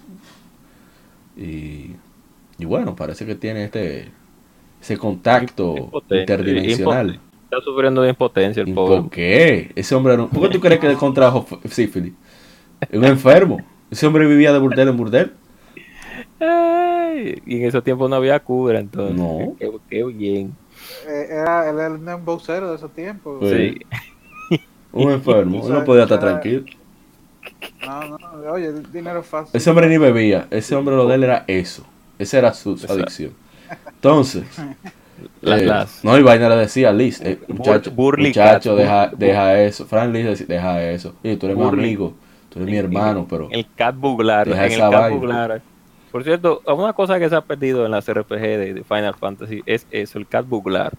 Y, 1.35 1.95
y 2.59 2.65
bueno, 2.65 2.95
parece 2.95 3.25
que 3.25 3.35
tiene 3.35 3.65
este 3.65 4.11
ese 4.81 4.97
contacto 4.97 5.75
Impotente, 5.77 6.19
interdimensional. 6.19 7.07
impotente. 7.15 7.33
Está 7.43 7.61
sufriendo 7.63 8.01
de 8.01 8.09
impotencia 8.09 8.61
el 8.63 8.69
¿Y 8.69 8.73
pobre. 8.73 9.01
¿Por 9.01 9.09
qué? 9.09 9.71
Ese 9.75 9.95
hombre 9.95 10.17
no. 10.17 10.27
¿Por 10.29 10.43
qué 10.43 10.49
tú 10.49 10.59
crees 10.59 10.79
que 10.79 10.87
le 10.89 10.95
contrajo 10.95 11.45
sífilis? 11.69 12.13
Es 12.81 12.97
un 12.97 13.05
enfermo. 13.05 13.59
Ese 13.91 14.07
hombre 14.07 14.25
vivía 14.27 14.51
de 14.51 14.59
burdel 14.59 14.89
en 14.89 14.97
burdel. 14.97 15.33
Ay, 16.39 17.41
y 17.45 17.57
en 17.57 17.65
esos 17.65 17.83
tiempos 17.83 18.09
no 18.09 18.15
había 18.15 18.39
cura, 18.39 18.79
entonces. 18.79 19.15
No. 19.15 19.55
Qué, 19.59 19.71
qué 19.89 20.03
bien. 20.05 20.55
eh, 21.07 21.27
era, 21.29 21.69
él 21.69 21.75
era 21.77 21.87
el 21.87 22.07
embocero 22.07 22.69
de 22.71 22.75
esos 22.77 22.91
tiempos. 22.93 23.47
Sí. 23.49 23.77
Sí. 24.49 24.61
Un 24.91 25.11
enfermo. 25.11 25.63
Él 25.67 25.73
no 25.73 25.83
podía 25.85 26.03
estar 26.03 26.19
tranquilo. 26.19 26.63
No, 27.85 28.17
no, 28.17 28.51
oye, 28.51 28.71
dinero 28.91 29.19
es 29.19 29.25
fácil. 29.27 29.51
Ese 29.53 29.69
hombre 29.69 29.87
ni 29.89 29.97
bebía. 29.97 30.47
Ese 30.51 30.75
hombre 30.75 30.95
lo 30.95 31.07
de 31.07 31.15
él 31.15 31.23
era 31.23 31.43
eso. 31.47 31.83
Esa 32.19 32.37
era 32.37 32.53
su, 32.53 32.71
Exacto. 32.73 32.93
adicción. 32.93 33.31
Entonces. 33.87 34.43
Las- 35.41 35.61
eh, 35.61 35.65
las- 35.65 36.03
No, 36.03 36.17
y 36.17 36.23
vaina 36.23 36.49
le 36.49 36.55
decía 36.57 36.89
a 36.89 36.93
Liz. 36.93 37.21
eh, 37.21 37.39
muchacho, 37.47 37.91
Burly 37.91 38.27
muchacho 38.29 38.71
Cat. 38.71 38.79
deja, 38.79 39.11
deja 39.15 39.61
eso. 39.61 39.85
Fran 39.85 40.11
Liz 40.11 40.25
decía, 40.25 40.45
deja 40.47 40.83
eso. 40.91 41.13
Y 41.23 41.35
tú 41.35 41.45
eres 41.45 41.57
mi 41.57 41.63
Burly. 41.63 41.83
amigo. 41.83 42.13
Tú 42.49 42.59
eres 42.59 42.71
mi 42.71 42.77
hermano, 42.77 43.25
pero. 43.29 43.47
El 43.51 43.65
Cat 43.75 43.95
Buglar. 43.95 44.47
En 44.47 44.59
el 44.59 44.79
Cat. 44.79 45.11
Buglar. 45.11 45.61
Por 46.11 46.23
cierto, 46.23 46.61
una 46.67 46.93
cosa 46.93 47.19
que 47.19 47.29
se 47.29 47.35
ha 47.35 47.41
perdido 47.41 47.85
en 47.85 47.91
las 47.91 48.07
RPG 48.11 48.39
de, 48.39 48.73
de 48.73 48.83
Final 48.83 49.15
Fantasy 49.15 49.61
es 49.65 49.87
eso, 49.91 50.19
el 50.19 50.27
Cat 50.27 50.47
Buglar. 50.47 50.91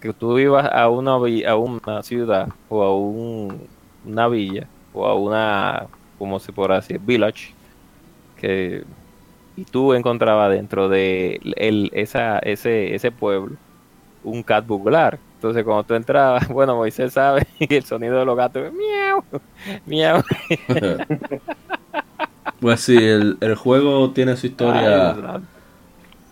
Que 0.00 0.12
tú 0.12 0.38
ibas 0.38 0.68
a 0.72 0.88
una, 0.88 1.12
a 1.14 1.56
una 1.56 2.02
ciudad 2.02 2.48
o 2.68 2.82
a 2.82 2.96
un, 2.96 3.60
una 4.06 4.28
villa 4.28 4.66
o 4.92 5.06
a 5.06 5.14
una, 5.14 5.86
como 6.18 6.38
se 6.40 6.52
podrá 6.52 6.76
decir, 6.76 7.00
village. 7.00 7.54
Que, 8.36 8.84
y 9.56 9.64
tú 9.64 9.94
encontrabas 9.94 10.50
dentro 10.50 10.88
de 10.88 11.40
el, 11.56 11.90
esa, 11.92 12.38
ese, 12.38 12.94
ese 12.94 13.10
pueblo 13.10 13.56
un 14.24 14.42
cat 14.42 14.66
buglar. 14.66 15.18
Entonces 15.34 15.64
cuando 15.64 15.84
tú 15.84 15.94
entrabas, 15.94 16.48
bueno, 16.52 16.76
Moisés 16.76 17.12
sabe 17.12 17.46
que 17.68 17.78
el 17.78 17.84
sonido 17.84 18.18
de 18.18 18.24
los 18.24 18.36
gatos 18.36 18.72
miau, 18.72 19.24
miau. 19.86 20.22
Pues 22.60 22.80
sí, 22.80 22.96
el, 22.96 23.38
el 23.40 23.54
juego 23.54 24.10
tiene 24.10 24.36
su 24.36 24.48
historia. 24.48 25.12
Ay, 25.12 25.42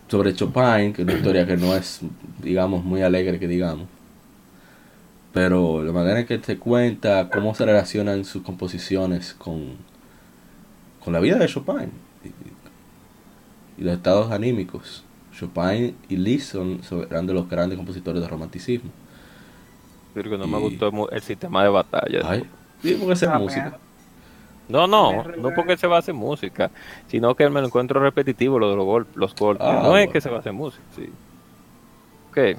sobre 0.09 0.35
Chopin, 0.35 0.93
que 0.93 1.03
es 1.03 1.09
una 1.09 1.13
historia 1.15 1.47
que 1.47 1.57
no 1.57 1.73
es, 1.75 2.01
digamos, 2.43 2.85
muy 2.85 3.03
alegre 3.03 3.39
que 3.39 3.47
digamos. 3.47 3.87
Pero 5.37 5.83
la 5.85 5.93
manera 5.93 6.21
en 6.21 6.27
que 6.27 6.39
te 6.39 6.57
cuenta 6.59 7.29
cómo 7.29 7.55
se 7.55 7.67
relacionan 7.67 8.25
sus 8.25 8.43
composiciones 8.43 9.35
con, 9.35 9.77
con 11.05 11.13
la 11.13 11.21
vida 11.21 11.37
de 11.37 11.47
Chopin 11.47 11.91
y, 12.25 12.29
y 13.83 13.85
los 13.85 13.93
estados 13.95 14.33
anímicos. 14.33 15.05
Chopin 15.39 15.95
y 16.09 16.17
Liszt 16.17 16.53
son, 16.53 16.83
son- 16.83 17.07
eran 17.11 17.27
de 17.27 17.35
los 17.35 17.51
grandes 17.51 17.77
compositores 17.77 18.23
de 18.23 18.29
romanticismo. 18.29 18.89
Porque 20.15 20.39
no 20.39 20.47
me 20.47 20.59
gustó 20.59 21.11
el 21.11 21.21
sistema 21.21 21.63
de 21.63 21.69
batalla. 21.69 22.21
Ay, 22.25 22.43
sí, 22.81 22.97
porque 22.99 23.13
es 23.13 23.23
Ah, 23.25 23.39
música. 23.39 23.63
mierda. 23.63 23.79
No, 24.71 24.87
no, 24.87 25.23
no 25.37 25.51
porque 25.55 25.77
se 25.77 25.87
base 25.87 26.13
en 26.13 26.17
música, 26.17 26.71
sino 27.09 27.35
que 27.35 27.47
me 27.51 27.61
lo 27.61 27.67
encuentro 27.67 28.01
repetitivo 28.01 28.59
lo 28.59 28.71
de 28.71 28.77
los, 28.77 28.87
gol- 28.87 29.07
los 29.15 29.35
golpes. 29.37 29.67
Ah, 29.69 29.83
no 29.83 29.99
es 29.99 30.09
que 30.09 30.23
se 30.23 30.31
base 30.31 30.49
en 30.49 30.55
música, 30.55 30.83
sí. 30.97 31.11
Ok. 32.31 32.57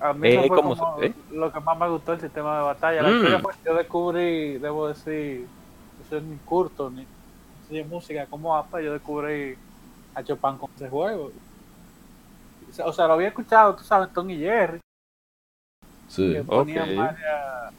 A 0.00 0.12
mí 0.12 0.28
Eh, 0.28 0.32
eso 0.34 0.46
fue 0.46 0.56
¿cómo 0.56 0.76
como 0.76 1.02
eh? 1.02 1.12
lo 1.32 1.52
que 1.52 1.60
más 1.60 1.78
me 1.78 1.88
gustó 1.88 2.12
el 2.12 2.20
sistema 2.20 2.58
de 2.58 2.62
batalla. 2.64 3.02
La 3.02 3.10
Mm. 3.10 3.14
historia 3.16 3.38
fue, 3.40 3.52
yo 3.66 3.74
descubrí, 3.74 4.58
debo 4.58 4.88
decir, 4.88 5.46
yo 5.98 6.04
soy 6.08 6.20
ni 6.22 6.36
curto, 6.38 6.90
ni 6.90 7.06
ni 7.70 7.82
música 7.84 8.24
como 8.26 8.56
APA, 8.56 8.80
yo 8.80 8.92
descubrí 8.94 9.54
a 10.14 10.22
Chopin 10.22 10.56
con 10.56 10.70
ese 10.74 10.88
juego. 10.88 11.30
O 12.84 12.92
sea, 12.92 13.06
lo 13.06 13.12
había 13.14 13.28
escuchado, 13.28 13.76
tú 13.76 13.84
sabes, 13.84 14.10
Tony 14.12 14.34
y 14.34 14.38
Jerry, 14.38 14.80
Sí. 16.08 16.32
que 16.32 16.42
ponían 16.44 16.88
Ok. 16.88 16.96
varias, 16.96 17.74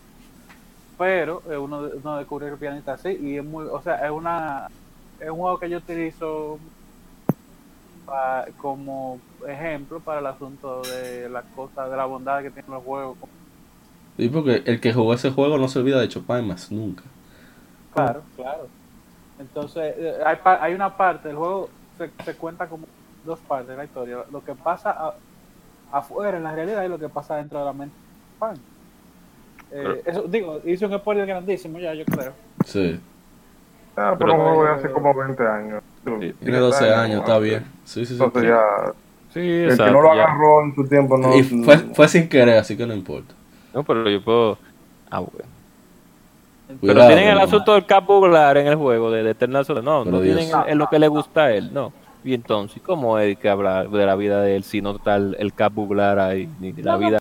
pero 0.97 1.41
eh, 1.49 1.57
uno, 1.57 1.89
uno 1.95 2.17
descubre 2.17 2.47
que 2.47 2.53
el 2.53 2.59
pianista 2.59 2.97
sí, 2.97 3.17
y 3.19 3.37
es 3.37 3.43
muy, 3.43 3.65
o 3.65 3.81
sea, 3.81 3.95
es 4.05 4.11
una, 4.11 4.67
es 5.19 5.29
un 5.29 5.37
juego 5.37 5.57
que 5.59 5.69
yo 5.69 5.77
utilizo 5.77 6.59
pa- 8.09 8.45
como 8.57 9.19
ejemplo 9.47 9.99
para 9.99 10.19
el 10.19 10.25
asunto 10.27 10.81
de 10.81 11.29
las 11.29 11.45
cosas, 11.55 11.89
de 11.89 11.97
la 11.97 12.05
bondad 12.05 12.41
que 12.41 12.49
tienen 12.51 12.71
los 12.71 12.83
juegos. 12.83 13.17
Sí, 14.17 14.27
porque 14.27 14.63
el 14.65 14.81
que 14.81 14.93
jugó 14.93 15.13
ese 15.13 15.31
juego 15.31 15.57
no 15.57 15.67
se 15.67 15.79
olvida 15.79 15.99
de 16.01 16.09
Chopin 16.09 16.47
más 16.47 16.71
nunca. 16.71 17.03
Claro, 17.93 18.21
claro. 18.35 18.67
Entonces, 19.39 19.95
eh, 19.97 20.17
hay, 20.25 20.35
pa- 20.37 20.61
hay 20.61 20.73
una 20.73 20.95
parte, 20.95 21.29
el 21.29 21.35
juego 21.37 21.69
se, 21.97 22.09
se 22.25 22.35
cuenta 22.35 22.67
como 22.67 22.85
dos 23.25 23.39
partes 23.39 23.69
de 23.69 23.77
la 23.77 23.85
historia. 23.85 24.17
Lo 24.31 24.43
que 24.43 24.53
pasa 24.55 24.91
a- 24.91 25.13
afuera 25.91 26.37
en 26.37 26.43
la 26.43 26.51
realidad 26.53 26.83
y 26.83 26.89
lo 26.89 26.99
que 26.99 27.09
pasa 27.09 27.37
dentro 27.37 27.59
de 27.59 27.65
la 27.65 27.73
mente. 27.73 27.95
de. 28.41 28.57
Eh, 29.71 30.01
eso, 30.05 30.23
digo, 30.23 30.59
hice 30.65 30.85
un 30.85 30.97
spoiler 30.97 31.27
grandísimo 31.27 31.79
ya, 31.79 31.93
yo 31.93 32.03
creo. 32.05 32.33
Sí. 32.65 32.99
Ah, 33.95 34.15
pero 34.17 34.33
un 34.33 34.39
juego 34.41 34.63
de 34.63 34.71
hace 34.71 34.91
como 34.91 35.13
20 35.13 35.47
años. 35.47 35.83
Sí. 36.05 36.33
Tiene 36.39 36.57
12 36.57 36.93
años, 36.93 37.19
está 37.21 37.39
bien. 37.39 37.65
Sí, 37.85 38.05
sí, 38.05 38.15
sí. 38.17 38.23
Entonces 38.23 38.49
ya, 38.51 38.93
Sí, 39.33 39.39
el 39.41 39.45
que 39.67 39.73
exacto. 39.73 39.93
no 39.93 40.01
lo 40.01 40.15
ya. 40.15 40.23
agarró 40.23 40.63
en 40.63 40.73
su 40.75 40.87
tiempo 40.87 41.17
no... 41.17 41.35
Y 41.37 41.43
fue, 41.43 41.77
fue 41.93 42.07
sin 42.07 42.27
querer, 42.27 42.57
así 42.57 42.75
que 42.75 42.85
no 42.87 42.93
importa. 42.95 43.33
No, 43.73 43.83
pero 43.83 44.09
yo 44.09 44.23
puedo. 44.23 44.57
Ah, 45.11 45.19
bueno. 45.19 45.47
Pero 46.67 46.79
Cuidado, 46.93 47.07
tienen 47.07 47.29
el 47.29 47.39
asunto 47.39 47.73
del 47.73 47.85
cabular 47.85 48.57
en 48.57 48.67
el 48.67 48.75
juego 48.75 49.11
de, 49.11 49.23
de 49.23 49.31
Eternal 49.31 49.65
Soul. 49.65 49.83
No, 49.83 50.03
Pero 50.03 50.17
no 50.17 50.21
Dios. 50.21 50.37
tienen 50.37 50.55
el- 50.65 50.71
el- 50.71 50.77
lo 50.79 50.87
que 50.89 50.97
le 50.99 51.07
gusta 51.07 51.43
a 51.45 51.51
él, 51.53 51.71
no. 51.73 51.91
Y 52.23 52.33
entonces, 52.33 52.81
¿cómo 52.83 53.17
es 53.19 53.37
que 53.37 53.49
hablar 53.49 53.89
de 53.89 54.05
la 54.05 54.15
vida 54.15 54.41
de 54.41 54.55
él 54.55 54.63
si 54.63 54.81
no 54.81 54.95
está 54.95 55.15
el, 55.15 55.35
el 55.39 55.53
cabular 55.53 56.19
ahí? 56.19 56.49
Ni 56.59 56.73
la 56.73 56.97
vida 56.97 57.19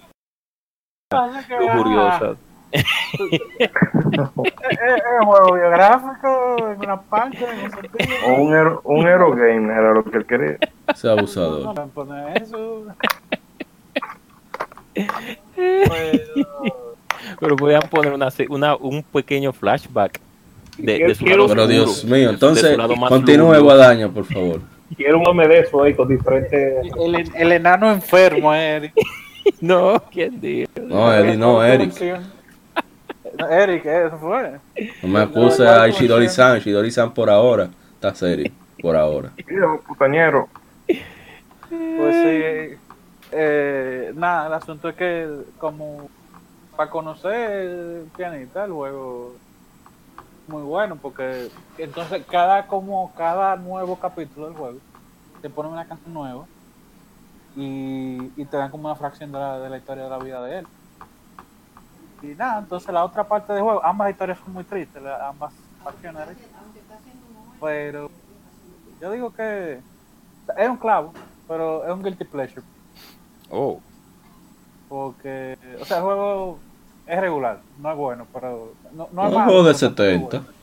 lujuriosa. 1.61 2.37
Es 2.73 2.89
un 5.21 5.27
juego 5.27 5.55
biográfico, 5.55 6.57
en 6.73 6.79
una 6.81 7.01
parte, 7.01 7.39
en 7.45 7.65
un 7.65 7.71
sentido. 7.71 8.15
O 8.27 8.35
un, 8.43 8.55
hero, 8.55 8.81
un 8.85 9.07
hero 9.07 9.31
game 9.33 9.73
era 9.73 9.93
lo 9.93 10.05
que 10.05 10.19
él 10.19 10.27
quería. 10.27 10.59
No 11.05 11.11
abusador. 11.11 11.75
me 11.75 11.87
poner 11.89 12.43
eso. 12.43 12.85
Pero, 15.57 16.35
Pero 17.41 17.57
podían 17.57 17.83
poner 17.91 18.13
una, 18.13 18.31
se- 18.31 18.47
una, 18.49 18.77
un 18.77 19.03
pequeño 19.03 19.53
flashback 19.53 20.21
de, 20.77 20.99
de 20.99 21.15
su 21.15 21.25
Quiero- 21.25 21.47
lado 21.47 21.55
Pero 21.55 21.63
oscuro, 21.63 21.67
Dios 21.85 22.05
mío, 22.05 22.31
entonces 22.31 22.77
continúe. 23.09 23.61
Guadaña, 23.63 24.09
por 24.09 24.25
favor. 24.25 24.61
Quiero 24.97 25.19
un 25.19 25.25
meme 25.37 25.47
de 25.49 25.61
eso 25.61 25.83
ahí 25.83 25.95
con 25.95 26.09
diferentes. 26.09 26.87
el, 26.97 27.31
el 27.35 27.53
enano 27.53 27.91
enfermo, 27.91 28.53
Eric. 28.55 28.93
No, 29.63 30.01
¿quién 30.13 30.39
dijo? 30.43 30.71
No, 30.83 31.13
Eddie, 31.13 31.37
no, 31.37 31.65
Eric. 31.65 31.93
Eric, 33.51 33.87
eso 33.87 34.19
fue. 34.19 34.59
No 35.03 35.09
me 35.09 35.21
acuse 35.21 35.67
a 35.67 35.89
Ishidori-san. 35.89 36.59
Ishidori-san 36.59 37.13
por 37.13 37.31
ahora 37.31 37.69
está 37.95 38.15
serio. 38.15 38.51
Por 38.81 38.97
ahora. 38.97 39.31
Viejo 39.47 39.81
putañero. 39.87 40.49
Pues 40.87 42.15
sí. 42.15 42.79
Eh, 43.33 44.13
nada, 44.15 44.47
el 44.47 44.55
asunto 44.55 44.89
es 44.89 44.97
que, 44.97 45.29
como 45.59 46.09
para 46.77 46.91
conocer 46.91 47.51
el 47.51 48.07
pianista, 48.17 48.65
el 48.65 48.73
juego 48.73 49.35
muy 50.47 50.63
bueno, 50.63 50.97
porque 50.97 51.51
entonces 51.77 52.25
cada 52.31 52.67
como 52.67 53.13
cada 53.17 53.57
nuevo 53.57 53.97
capítulo 53.97 54.47
del 54.47 54.57
juego 54.57 54.79
te 55.43 55.51
ponen 55.51 55.73
una 55.73 55.87
canción 55.87 56.15
nueva 56.15 56.47
y, 57.55 58.33
y 58.37 58.45
te 58.47 58.57
dan 58.57 58.71
como 58.71 58.87
una 58.87 58.97
fracción 58.97 59.31
de 59.31 59.39
la, 59.39 59.59
de 59.59 59.69
la 59.69 59.77
historia 59.77 60.05
de 60.05 60.11
la 60.11 60.19
vida 60.19 60.43
de 60.43 60.61
él. 60.61 60.67
Y 62.23 62.27
nada, 62.35 62.59
entonces 62.61 62.93
la 62.93 63.05
otra 63.05 63.25
parte 63.25 63.53
del 63.53 63.63
juego, 63.63 63.85
ambas 63.85 64.11
historias 64.11 64.39
son 64.45 64.53
muy 64.53 64.65
tristes, 64.65 65.03
ambas 65.23 65.53
facciones, 65.83 66.29
pero 67.61 68.11
yo 69.01 69.13
digo 69.13 69.33
que 69.33 69.81
es 70.57 70.69
un 70.69 70.77
clavo, 70.77 71.13
pero 71.47 71.85
es 71.85 71.91
un 71.93 72.03
guilty 72.03 72.25
pleasure. 72.25 72.63
Oh, 73.51 73.81
Porque, 74.89 75.57
o 75.81 75.85
sea, 75.85 75.99
el 75.99 76.03
juego 76.03 76.59
es 77.07 77.21
regular, 77.21 77.61
no 77.81 77.91
es 77.91 77.97
bueno, 77.97 78.27
pero 78.33 78.73
no, 78.93 79.09
no 79.13 79.23
es 79.23 79.29
Un 79.29 79.35
malo, 79.35 79.51
juego 79.51 79.65
de 79.65 79.75
pero 79.75 79.95
tampoco 79.95 80.03
es 80.03 80.19
70. 80.19 80.39
bueno. 80.39 80.59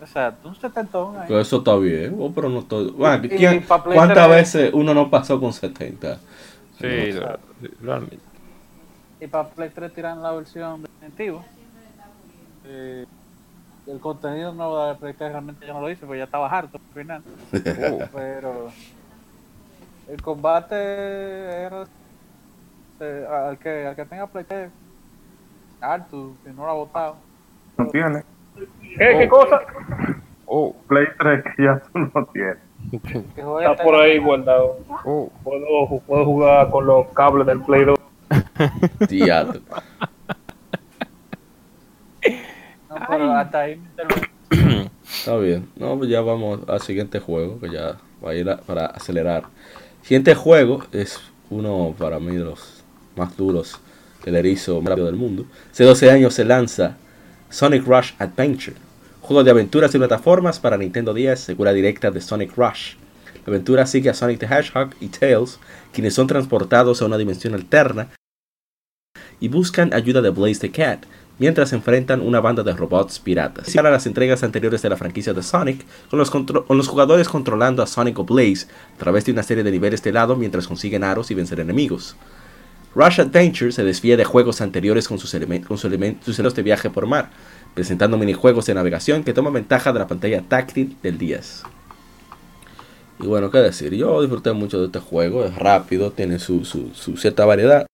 Exacto, 0.00 0.48
un 0.48 0.54
70 0.54 0.98
ahí. 1.22 1.28
Que 1.28 1.40
eso 1.40 1.56
está 1.58 1.76
bien. 1.76 2.16
oh, 2.20 2.30
pero 2.34 2.48
no 2.50 2.58
estoy... 2.60 2.90
Bueno, 2.90 3.24
Y- 3.24 3.28
¿quién- 3.30 3.54
y 3.54 3.60
pa' 3.60 3.82
Play 3.82 3.96
¿Cuántas 3.96 4.26
3? 4.26 4.36
veces 4.36 4.70
uno 4.74 4.92
no 4.92 5.10
pasó 5.10 5.40
con 5.40 5.52
70? 5.52 6.18
sí, 6.78 7.12
la- 7.12 7.38
sí, 7.60 7.68
realmente. 7.80 8.25
Y 9.20 9.26
para 9.26 9.48
Play 9.48 9.70
3 9.70 9.92
tiran 9.94 10.22
la 10.22 10.32
versión 10.32 10.82
definitiva. 10.82 11.42
Eh, 12.66 13.06
el 13.86 14.00
contenido 14.00 14.52
nuevo 14.52 14.86
de 14.86 14.94
Play 14.96 15.14
3 15.14 15.30
realmente 15.32 15.66
yo 15.66 15.72
no 15.72 15.80
lo 15.80 15.90
hice, 15.90 16.04
porque 16.04 16.18
ya 16.18 16.24
estaba 16.24 16.48
harto 16.48 16.78
al 16.78 16.94
final. 17.04 17.22
Oh, 17.92 17.98
Pero 18.12 18.68
el 20.08 20.22
combate 20.22 20.74
era 20.76 21.84
eh, 23.00 23.26
al 23.28 23.58
que 23.58 23.86
al 23.86 23.96
que 23.96 24.04
tenga 24.04 24.26
Play 24.26 24.44
3 24.44 24.70
harto, 25.80 26.32
si 26.44 26.50
no 26.52 26.64
lo 26.64 26.70
ha 26.70 26.74
votado. 26.74 27.16
No 27.78 27.86
tiene. 27.88 28.22
¿Qué, 28.98 29.18
¿Qué 29.18 29.28
cosa? 29.28 29.60
oh, 30.46 30.74
Play 30.88 31.06
3 31.18 31.44
que 31.56 31.62
ya 31.62 31.82
tú 31.92 31.98
no 31.98 32.26
tienes. 32.26 32.58
Que 33.00 33.18
Está 33.40 33.82
por 33.82 33.94
ahí 33.96 34.18
guardado. 34.18 34.78
oh. 35.04 35.30
Puedo, 35.42 36.00
puedo 36.06 36.24
jugar 36.24 36.70
con 36.70 36.86
los 36.86 37.06
cables 37.08 37.46
del 37.46 37.60
Play 37.62 37.84
2. 37.84 37.98
Teatro. 39.08 39.60
No, 42.88 42.96
pero 43.08 43.32
hasta 43.34 43.60
ahí 43.60 43.76
me. 43.76 44.90
Está 45.04 45.36
bien. 45.38 45.68
No, 45.76 45.96
pues 45.98 46.10
ya 46.10 46.20
vamos 46.20 46.60
al 46.68 46.80
siguiente 46.80 47.20
juego, 47.20 47.58
que 47.60 47.70
ya 47.70 47.96
va 48.24 48.30
a 48.30 48.34
ir 48.34 48.48
a- 48.48 48.58
para 48.58 48.86
acelerar. 48.86 49.44
Siguiente 50.02 50.34
juego 50.34 50.84
es 50.92 51.20
uno 51.50 51.94
para 51.98 52.18
mí 52.18 52.34
de 52.36 52.44
los 52.44 52.82
más 53.16 53.36
duros 53.36 53.78
del 54.24 54.36
erizo 54.36 54.80
más 54.80 54.90
rápido 54.90 55.06
del 55.06 55.16
mundo. 55.16 55.46
Hace 55.72 55.84
12 55.84 56.10
años 56.10 56.34
se 56.34 56.44
lanza 56.44 56.96
Sonic 57.50 57.84
Rush 57.86 58.12
Adventure, 58.18 58.76
juego 59.20 59.44
de 59.44 59.50
aventuras 59.50 59.94
y 59.94 59.98
plataformas 59.98 60.58
para 60.58 60.76
Nintendo 60.76 61.14
10, 61.14 61.38
segura 61.38 61.72
directa 61.72 62.10
de 62.10 62.20
Sonic 62.20 62.56
Rush. 62.56 62.94
La 63.46 63.52
aventura 63.52 63.86
sigue 63.86 64.10
a 64.10 64.14
Sonic 64.14 64.40
the 64.40 64.46
Hedgehog 64.46 64.90
y 65.00 65.08
Tails, 65.08 65.58
quienes 65.92 66.14
son 66.14 66.26
transportados 66.26 67.00
a 67.02 67.06
una 67.06 67.16
dimensión 67.18 67.54
alterna 67.54 68.08
y 69.40 69.48
buscan 69.48 69.92
ayuda 69.94 70.22
de 70.22 70.30
Blaze 70.30 70.60
the 70.60 70.70
Cat, 70.70 71.04
mientras 71.38 71.72
enfrentan 71.72 72.20
una 72.20 72.40
banda 72.40 72.62
de 72.62 72.72
robots 72.72 73.18
piratas. 73.18 73.66
Similar 73.66 73.86
a 73.92 73.96
las 73.96 74.06
entregas 74.06 74.42
anteriores 74.42 74.80
de 74.82 74.88
la 74.88 74.96
franquicia 74.96 75.34
de 75.34 75.42
Sonic, 75.42 75.84
con 76.10 76.18
los, 76.18 76.88
jugadores 76.88 77.28
controlando 77.28 77.82
a 77.82 77.86
Sonic 77.86 78.18
o 78.18 78.24
Blaze 78.24 78.66
a 78.94 78.98
través 78.98 79.24
de 79.26 79.32
una 79.32 79.42
serie 79.42 79.62
de 79.62 79.70
niveles 79.70 80.02
de 80.02 80.12
lado 80.12 80.36
mientras 80.36 80.66
consiguen 80.66 81.04
aros 81.04 81.30
y 81.30 81.34
vencer 81.34 81.60
enemigos. 81.60 82.16
Rush 82.94 83.20
Adventure 83.20 83.72
se 83.72 83.84
desvía 83.84 84.16
de 84.16 84.24
juegos 84.24 84.62
anteriores 84.62 85.06
con 85.06 85.18
sus 85.18 85.34
elementos 85.34 86.54
de 86.54 86.62
viaje 86.62 86.88
por 86.88 87.06
mar, 87.06 87.28
presentando 87.74 88.16
minijuegos 88.16 88.64
de 88.64 88.72
navegación 88.72 89.22
que 89.22 89.34
toman 89.34 89.52
ventaja 89.52 89.92
de 89.92 89.98
la 89.98 90.06
pantalla 90.06 90.40
táctil 90.40 90.96
del 91.02 91.18
10. 91.18 91.62
Y 93.20 93.26
bueno, 93.26 93.50
qué 93.50 93.58
decir, 93.58 93.92
yo 93.94 94.22
disfruté 94.22 94.52
mucho 94.54 94.78
de 94.78 94.86
este 94.86 95.00
juego, 95.00 95.44
es 95.44 95.54
rápido, 95.56 96.10
tiene 96.10 96.38
su, 96.38 96.64
su- 96.64 96.90
su 96.94 97.18
cierta 97.18 97.44
variedad. 97.44 97.86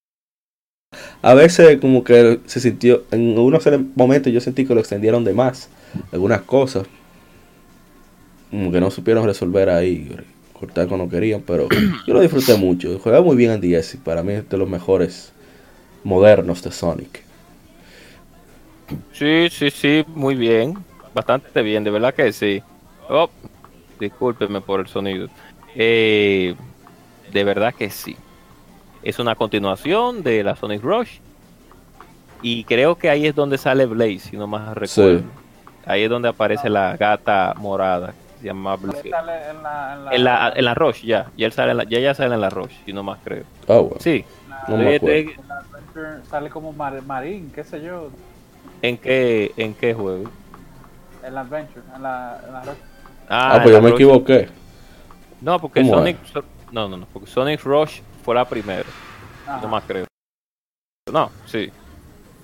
A 1.23 1.35
veces 1.35 1.79
como 1.81 2.05
que 2.05 2.41
se 2.47 2.61
sintió, 2.61 3.05
en 3.11 3.31
algunos 3.31 3.65
momentos 3.95 4.33
yo 4.33 4.41
sentí 4.41 4.67
que 4.67 4.75
lo 4.75 4.81
extendieron 4.81 5.25
de 5.25 5.33
más, 5.33 5.69
algunas 6.13 6.43
cosas. 6.43 6.87
Como 8.51 8.71
que 8.71 8.81
no 8.81 8.91
supieron 8.91 9.25
resolver 9.25 9.71
ahí, 9.71 10.15
cortar 10.53 10.89
cuando 10.89 11.09
querían, 11.09 11.43
pero 11.43 11.69
yo 12.07 12.15
lo 12.15 12.21
disfruté 12.21 12.57
mucho. 12.57 12.99
Juega 12.99 13.23
muy 13.23 13.37
bien 13.37 13.53
en 13.53 13.61
10 13.61 13.95
y 13.95 13.97
para 13.99 14.23
mí 14.23 14.35
es 14.35 14.49
de 14.49 14.59
los 14.59 14.69
mejores 14.69 15.33
modernos 16.05 16.63
de 16.63 16.73
Sonic. 16.73 17.23
Sí, 19.13 19.49
sí, 19.51 19.71
sí, 19.71 20.05
muy 20.09 20.35
bien. 20.35 20.75
Bastante 21.15 21.63
bien, 21.63 21.85
de 21.85 21.91
verdad 21.91 22.15
que 22.15 22.33
sí. 22.33 22.63
Oh, 23.09 23.31
discúlpeme 23.99 24.61
por 24.61 24.81
el 24.81 24.87
sonido. 24.87 25.29
Eh, 25.75 26.55
de 27.33 27.45
verdad 27.45 27.75
que 27.75 27.91
sí. 27.91 28.17
Es 29.03 29.19
una 29.19 29.35
continuación 29.35 30.23
de 30.23 30.43
la 30.45 30.57
Sonic 30.57 30.83
Rush. 30.83 31.19
Y 32.41 32.65
creo 32.65 32.97
que 32.97 33.09
ahí 33.11 33.27
es 33.27 33.35
donde 33.35 33.59
sale 33.59 33.87
Blaze, 33.87 34.19
si 34.21 34.37
no 34.37 34.47
más 34.47 34.75
recuerdo. 34.77 35.19
Sí. 35.21 35.25
Ahí 35.87 36.03
es 36.03 36.11
donde 36.11 36.29
aparece 36.29 36.69
la 36.69 36.97
gata 36.97 37.55
morada. 37.57 38.15
Se 38.41 38.47
llama 38.47 38.77
Blaze. 38.77 39.11
Sale 39.11 39.33
en 39.51 39.63
la, 39.63 39.95
en 39.95 40.05
la, 40.05 40.11
En 40.15 40.25
la, 40.25 40.53
en 40.57 40.65
la 40.65 40.75
Rush, 40.75 41.03
ya. 41.05 41.31
Ya, 41.37 41.47
él 41.47 41.53
sale 41.53 41.71
en 41.73 41.77
la, 41.79 41.85
ya, 41.85 41.99
ya 42.01 42.15
sale 42.15 42.35
en 42.35 42.41
la 42.41 42.51
Rush, 42.51 42.73
si 42.85 42.93
no 42.93 43.03
más 43.03 43.19
creo. 43.25 43.45
Ah, 43.69 43.79
bueno, 43.79 43.97
Sí. 44.01 44.25
no 44.69 44.77
me 44.77 44.97
acuerdo. 44.97 45.17
en 45.17 45.49
la 45.49 45.57
Adventure 45.59 46.27
sale 46.29 46.51
como 46.51 46.73
mar- 46.73 47.03
marín, 47.03 47.51
qué 47.55 47.63
sé 47.65 47.81
yo, 47.83 48.09
¿En 48.81 48.99
qué, 48.99 49.53
¿En 49.57 49.75
qué 49.75 49.95
juego? 49.95 50.29
en 51.25 51.35
la 51.35 51.41
Adventure, 51.43 51.83
en 51.95 52.03
la, 52.03 52.41
en 52.47 52.53
la 52.53 52.63
Ah, 53.29 53.53
en 53.57 53.63
pues 53.63 53.75
yo 53.75 53.81
me 53.83 53.91
Rush. 53.91 53.95
equivoqué. 53.95 54.49
No, 55.41 55.61
porque 55.61 55.83
¿Cómo 55.83 55.95
Sonic. 55.95 56.17
so- 56.33 56.45
No, 56.73 56.89
no, 56.89 56.97
no. 56.97 57.07
Porque 57.13 57.29
Sonic 57.31 57.63
Rush 57.63 58.01
fue 58.23 58.35
la 58.35 58.45
primera. 58.45 58.85
Ajá, 59.47 59.61
No 59.63 59.69
más 59.69 59.85
creo. 59.87 60.07
No, 61.13 61.31
sí. 61.47 61.71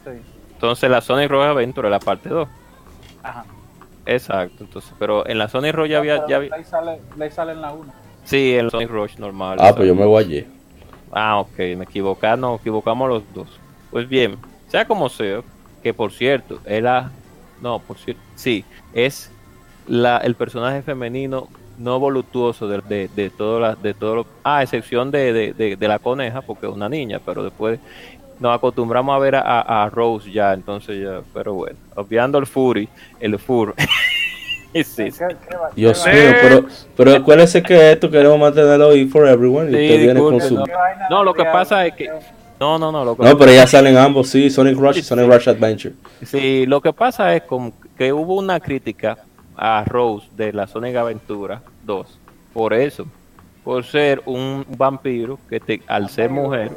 sí. 0.04 0.10
Entonces 0.54 0.90
la 0.90 1.00
Sonic 1.00 1.30
Rush 1.30 1.42
Adventure 1.44 1.88
es 1.88 1.92
la 1.92 2.00
parte 2.00 2.28
2. 2.28 2.48
Ajá. 3.22 3.44
Exacto, 4.06 4.64
entonces, 4.64 4.92
pero 4.98 5.26
en 5.28 5.38
la 5.38 5.48
Sonic 5.48 5.74
ya 5.86 5.98
había, 5.98 6.26
ya 6.26 6.36
había- 6.36 6.54
Ahí 6.54 6.64
sale, 6.64 6.98
ahí 7.20 7.30
sale 7.30 7.52
en 7.52 7.60
la 7.60 7.72
1. 7.72 7.92
sí, 8.24 8.54
en 8.54 8.64
el 8.64 8.70
Sonic 8.70 8.88
Rush 8.90 9.16
normal. 9.18 9.58
Ah, 9.60 9.72
pues 9.74 9.86
yo 9.86 9.94
me 9.94 10.04
voy 10.06 10.24
allí. 10.24 10.46
Ah, 11.12 11.38
ok, 11.40 11.58
me 11.76 11.84
equivoca, 11.84 12.36
no, 12.36 12.56
equivocamos 12.56 13.08
los 13.08 13.22
dos. 13.34 13.48
Pues 13.90 14.08
bien, 14.08 14.36
sea 14.68 14.86
como 14.86 15.08
sea, 15.08 15.42
que 15.82 15.92
por 15.94 16.10
cierto, 16.12 16.58
era, 16.64 17.10
no, 17.60 17.78
por 17.80 17.98
cierto, 17.98 18.22
sí, 18.34 18.64
es 18.92 19.30
la, 19.86 20.18
el 20.18 20.34
personaje 20.34 20.82
femenino 20.82 21.48
no 21.78 21.98
voluptuoso 22.00 22.66
de, 22.68 22.80
de, 22.82 23.08
de 23.14 23.30
todo 23.30 23.60
la, 23.60 23.74
de 23.74 23.94
todo 23.94 24.14
lo, 24.16 24.26
ah, 24.44 24.58
a 24.58 24.62
excepción 24.62 25.10
de, 25.10 25.32
de, 25.32 25.52
de- 25.52 25.76
de 25.76 25.88
la 25.88 25.98
coneja, 25.98 26.42
porque 26.42 26.66
es 26.66 26.72
una 26.72 26.88
niña, 26.88 27.20
pero 27.24 27.42
después 27.44 27.78
nos 28.40 28.54
acostumbramos 28.54 29.14
a 29.14 29.18
ver 29.18 29.36
a, 29.36 29.40
a- 29.40 29.84
a 29.84 29.90
Rose 29.90 30.30
ya, 30.30 30.52
entonces 30.52 31.02
ya, 31.02 31.20
pero 31.32 31.54
bueno, 31.54 31.76
obviando 31.94 32.38
el 32.38 32.46
Fury, 32.46 32.88
el 33.20 33.38
Fur. 33.38 33.74
sí, 34.74 34.84
sí. 34.84 35.10
Dios 35.74 35.98
Sí. 36.02 36.10
mío, 36.10 36.32
pero, 36.42 36.64
pero 36.96 37.14
acuérdense 37.16 37.62
que 37.62 37.92
esto 37.92 38.10
queremos 38.10 38.38
mantenerlo 38.38 38.90
ahí 38.90 39.06
for 39.06 39.26
everyone. 39.26 39.70
Y 39.70 39.74
Sí, 39.74 39.82
usted 39.84 40.00
viene 40.02 40.20
con 40.20 40.40
su. 40.40 40.64
No, 41.10 41.24
lo 41.24 41.32
que 41.34 41.44
pasa 41.44 41.86
es 41.86 41.94
que, 41.94 42.08
no, 42.60 42.78
no, 42.78 42.90
no, 42.92 43.04
lo 43.04 43.16
que 43.16 43.22
No, 43.22 43.38
pero 43.38 43.52
ya 43.52 43.66
salen 43.66 43.96
ambos, 43.96 44.28
sí, 44.28 44.50
Sonic 44.50 44.76
Rush 44.78 44.98
y 44.98 45.02
Sonic 45.02 45.32
Rush 45.32 45.48
Adventure. 45.48 45.94
Sí, 46.24 46.66
lo 46.66 46.80
que 46.80 46.92
pasa 46.92 47.34
es 47.34 47.42
como 47.42 47.72
que 47.96 48.12
hubo 48.12 48.34
una 48.36 48.60
crítica 48.60 49.16
a 49.58 49.84
Rose 49.84 50.26
de 50.36 50.52
la 50.52 50.66
Sonic 50.66 50.96
Aventura 50.96 51.60
2. 51.84 52.18
Por 52.54 52.72
eso, 52.72 53.06
por 53.64 53.84
ser 53.84 54.22
un 54.24 54.64
vampiro 54.76 55.38
que 55.50 55.60
te- 55.60 55.82
al 55.86 56.08
ser 56.08 56.30
mujer, 56.30 56.70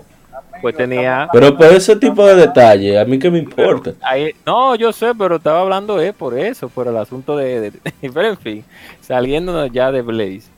pues 0.61 0.75
tenía... 0.75 1.29
Pero 1.31 1.55
por 1.55 1.67
ese 1.67 1.95
tipo 1.95 2.25
de 2.25 2.35
detalle, 2.35 2.99
a 2.99 3.05
mí 3.05 3.17
que 3.19 3.29
me 3.31 3.39
importa. 3.39 3.93
Ahí- 4.01 4.33
no, 4.45 4.75
yo 4.75 4.91
sé, 4.91 5.13
pero 5.17 5.35
estaba 5.37 5.61
hablando 5.61 5.99
es 6.01 6.13
por 6.13 6.37
eso, 6.37 6.67
por 6.69 6.87
el 6.87 6.97
asunto 6.97 7.37
de, 7.37 7.71
de- 7.71 7.79
Pero 8.01 8.27
en 8.29 8.37
fin, 8.37 8.65
saliendo 8.99 9.65
ya 9.67 9.91
de 9.91 10.01
Blaze, 10.01 10.49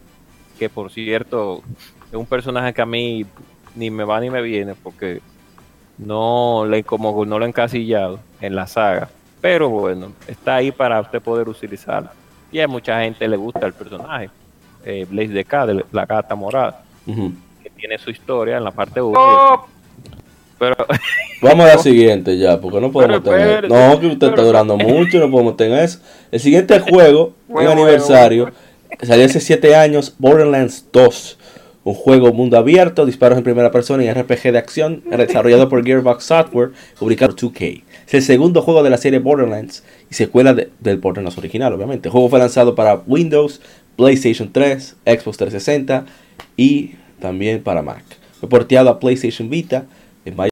que 0.58 0.70
por 0.70 0.92
cierto 0.92 1.62
es 2.10 2.16
un 2.16 2.26
personaje 2.26 2.74
que 2.74 2.82
a 2.82 2.86
mí 2.86 3.26
ni 3.76 3.90
me 3.90 4.04
va 4.04 4.20
ni 4.20 4.30
me 4.30 4.42
viene 4.42 4.76
porque 4.76 5.20
no 5.98 6.66
le 6.68 6.84
como 6.84 7.26
no 7.26 7.40
lo 7.40 7.46
he 7.46 7.48
encasillado 7.48 8.20
en 8.42 8.56
la 8.56 8.68
saga. 8.68 9.10
Pero 9.44 9.68
bueno, 9.70 10.14
está 10.26 10.56
ahí 10.56 10.72
para 10.72 11.02
usted 11.02 11.22
poder 11.22 11.50
utilizarlo. 11.50 12.10
Y 12.50 12.62
a 12.62 12.68
mucha 12.70 13.02
gente 13.02 13.28
le 13.28 13.36
gusta 13.36 13.66
el 13.66 13.74
personaje. 13.74 14.30
Eh, 14.86 15.06
Blaze 15.10 15.34
de 15.34 15.44
K, 15.44 15.66
de 15.66 15.84
la 15.92 16.06
gata 16.06 16.34
morada, 16.34 16.82
que 17.06 17.70
tiene 17.72 17.98
su 17.98 18.10
historia 18.10 18.56
en 18.58 18.64
la 18.64 18.72
parte 18.72 19.02
1. 19.02 19.20
¡Oh! 19.20 19.68
Pero 20.58 20.78
Vamos 21.42 21.66
a 21.66 21.76
la 21.76 21.78
siguiente 21.78 22.38
ya, 22.38 22.58
porque 22.62 22.80
no 22.80 22.90
podemos 22.90 23.20
Pero 23.22 23.38
tener. 23.38 23.66
espérate, 23.66 23.68
No, 23.68 24.00
que 24.00 24.08
usted 24.08 24.28
está 24.28 24.36
pero- 24.36 24.48
durando 24.48 24.78
mucho, 24.78 25.20
no 25.20 25.30
podemos 25.30 25.58
tener 25.58 25.84
eso. 25.84 26.00
El 26.32 26.40
siguiente 26.40 26.80
juego, 26.90 27.34
un 27.50 27.68
aniversario, 27.68 28.50
salió 29.02 29.26
hace 29.26 29.42
7 29.42 29.76
años, 29.76 30.16
Borderlands 30.20 30.86
2. 30.94 31.40
Un 31.86 31.94
juego 31.96 32.32
mundo 32.32 32.58
abierto, 32.58 33.06
disparos 33.06 33.38
en 33.38 33.44
primera 33.44 33.70
persona 33.72 34.06
y 34.06 34.10
RPG 34.14 34.54
de 34.54 34.58
acción, 34.58 35.04
desarrollado 35.18 35.68
por 35.68 35.84
Gearbox 35.84 36.24
Software, 36.24 36.72
publicado 36.98 37.36
por 37.36 37.52
2K. 37.52 37.84
Es 38.08 38.14
el 38.14 38.22
segundo 38.22 38.62
juego 38.62 38.84
de 38.84 38.90
la 38.90 38.98
serie 38.98 39.20
Borderlands 39.20 39.84
y 40.10 40.14
secuela 40.14 40.54
de- 40.54 40.70
del 40.80 40.98
Borderlands 40.98 41.38
original, 41.38 41.74
obviamente. 41.74 42.08
El 42.10 42.12
juego 42.12 42.30
fue 42.30 42.40
lanzado 42.40 42.76
para 42.76 42.96
Windows, 43.08 43.62
PlayStation 43.96 44.52
3, 44.52 44.96
Xbox 45.06 45.38
360 45.38 46.06
y 46.58 46.96
también 47.20 47.64
para 47.64 47.82
Mac. 47.82 48.04
Fue 48.40 48.50
porteado 48.50 48.90
a 48.90 49.00
PlayStation 49.00 49.50
Vita 49.50 49.86
en 50.26 50.36
mayo 50.36 50.50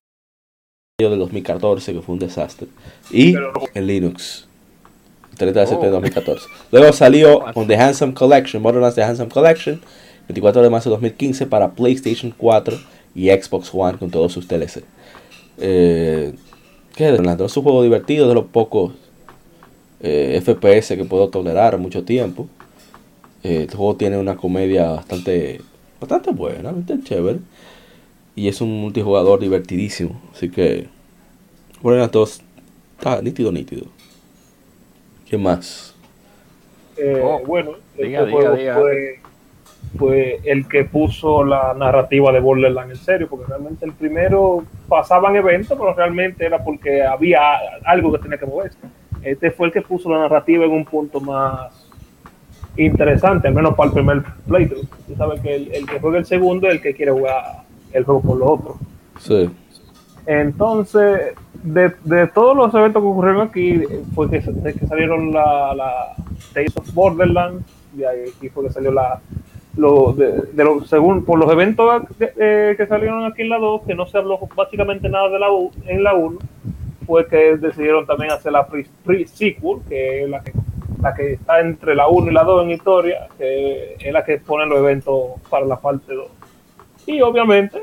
de 1.00 1.16
2014, 1.18 1.94
que 1.94 2.02
fue 2.02 2.14
un 2.14 2.20
desastre. 2.20 2.68
Y 3.12 3.34
en 3.74 3.88
Linux. 3.88 4.48
30 5.38 5.60
de 5.62 5.66
septiembre 5.66 5.88
de 5.90 5.94
2014. 5.94 6.48
Luego 6.72 6.94
salió 6.94 7.42
con 7.54 7.68
The 7.68 7.76
Handsome 7.76 8.14
Collection, 8.14 8.62
Borderlands 8.62 8.96
The 8.96 9.04
Handsome 9.04 9.30
Collection, 9.30 9.82
24 10.28 10.62
de 10.62 10.70
marzo 10.70 10.90
de 10.90 10.96
2015 10.96 11.48
para 11.48 11.72
PlayStation 11.72 12.32
4 12.38 12.78
y 13.16 13.30
Xbox 13.30 13.72
One 13.74 13.98
con 13.98 14.12
todos 14.12 14.32
sus 14.32 14.48
DLC. 14.48 14.84
Eh, 15.58 16.34
¿Qué 17.02 17.08
es 17.46 17.58
un 17.58 17.64
juego 17.64 17.82
divertido, 17.82 18.30
de 18.30 18.36
los 18.36 18.46
pocos 18.46 18.92
eh, 20.02 20.40
FPS 20.40 20.96
que 20.96 21.04
puedo 21.04 21.30
tolerar 21.30 21.80
mucho 21.80 22.04
tiempo. 22.04 22.48
Eh, 23.42 23.66
el 23.68 23.76
juego 23.76 23.96
tiene 23.96 24.20
una 24.20 24.38
comedia 24.38 24.92
bastante, 24.92 25.62
bastante 26.00 26.30
buena, 26.30 26.72
bastante 26.72 27.04
chévere. 27.04 27.40
Y 28.36 28.50
es 28.50 28.62
un 28.62 28.80
multijugador 28.82 29.40
divertidísimo. 29.40 30.22
Así 30.32 30.52
que. 30.52 30.90
Borderlands 31.82 32.12
2 32.12 32.42
está 33.00 33.20
nítido, 33.24 33.52
nítido. 33.52 33.88
¿Qué 35.28 35.40
más? 35.40 35.96
Eh, 36.98 37.20
Oh, 37.24 37.42
bueno, 37.44 37.78
diga, 37.98 38.20
este 38.20 38.26
diga, 38.28 38.32
juego 38.32 38.56
diga. 38.56 38.76
Fue, 38.76 39.20
fue 39.98 40.40
el 40.44 40.68
que 40.68 40.86
puso 40.86 41.44
la 41.44 41.74
narrativa 41.74 42.32
de 42.32 42.40
Borderlands 42.40 43.00
en 43.00 43.06
serio, 43.06 43.28
porque 43.30 43.46
realmente 43.48 43.86
el 43.86 43.94
primero 43.94 44.64
pasaban 44.88 45.36
eventos, 45.36 45.78
pero 45.78 45.94
realmente 45.94 46.46
era 46.46 46.64
porque 46.64 47.04
había 47.04 47.42
algo 47.86 48.12
que 48.12 48.20
tenía 48.20 48.38
que 48.38 48.46
moverse. 48.46 48.78
Este 49.22 49.52
fue 49.52 49.68
el 49.68 49.74
que 49.74 49.82
puso 49.82 50.10
la 50.10 50.20
narrativa 50.20 50.66
en 50.66 50.72
un 50.72 50.86
punto 50.86 51.20
más 51.20 51.88
interesante, 52.78 53.48
al 53.48 53.54
menos 53.54 53.76
para 53.76 53.88
el 53.88 53.94
primer 53.94 54.24
playthrough. 54.48 54.88
Tú 55.08 55.16
sabes 55.16 55.42
que 55.42 55.56
el, 55.56 55.72
el 55.74 55.86
que 55.86 56.00
juega 56.00 56.18
el 56.18 56.26
segundo 56.26 56.68
es 56.68 56.76
el 56.76 56.82
que 56.82 56.94
quiere 56.96 57.12
jugar 57.12 57.44
el 57.92 58.04
juego 58.04 58.22
por 58.22 58.38
los 58.38 58.50
otros. 58.50 58.76
Sí. 59.20 59.50
Entonces, 60.26 61.34
de, 61.64 61.92
de 62.04 62.28
todos 62.28 62.56
los 62.56 62.74
eventos 62.74 63.02
que 63.02 63.08
ocurrieron 63.08 63.42
aquí, 63.42 63.82
fue 64.16 64.30
que, 64.30 64.40
que 64.40 64.88
salieron 64.88 65.32
la, 65.32 65.74
la 65.76 65.94
Tales 66.54 66.76
of 66.78 66.94
Borderlands, 66.94 67.66
de 67.94 68.08
ahí 68.08 68.20
aquí 68.36 68.50
fue 68.50 68.66
que 68.66 68.72
salió 68.72 68.92
la. 68.92 69.20
Lo, 69.78 70.12
de, 70.14 70.32
de 70.52 70.64
lo- 70.66 70.84
según 70.86 71.24
por 71.24 71.40
los 71.40 71.50
eventos 71.52 72.04
que, 72.20 72.32
eh, 72.38 72.74
que 72.76 72.86
salieron 72.88 73.24
aquí 73.26 73.44
en 73.44 73.50
la 73.50 73.58
2, 73.58 73.84
que 73.88 73.96
no 73.96 74.06
se 74.06 74.18
habló 74.18 74.38
básicamente 74.56 75.08
nada 75.08 75.30
de 75.30 75.40
la 75.40 75.48
en 75.88 76.04
la 76.04 76.14
1, 76.14 76.40
fue 77.08 77.26
que 77.28 77.56
decidieron 77.58 78.06
también 78.06 78.32
hacer 78.32 78.52
la 78.52 78.68
pre- 78.68 78.86
pre-sequel, 79.06 79.78
que 79.88 80.24
es 80.24 80.30
la 80.30 80.42
que, 80.44 80.52
la 81.02 81.14
que 81.14 81.34
está 81.34 81.62
entre 81.62 81.96
la 81.96 82.08
1 82.10 82.30
y 82.30 82.34
la 82.34 82.44
2 82.44 82.66
en 82.66 82.72
historia, 82.72 83.28
que 83.38 83.96
es 84.00 84.12
la 84.14 84.26
que 84.26 84.40
pone 84.40 84.66
los 84.66 84.78
eventos 84.80 85.40
para 85.50 85.66
la 85.66 85.78
parte 85.78 86.14
2. 86.14 86.28
Y 87.08 87.22
obviamente 87.22 87.82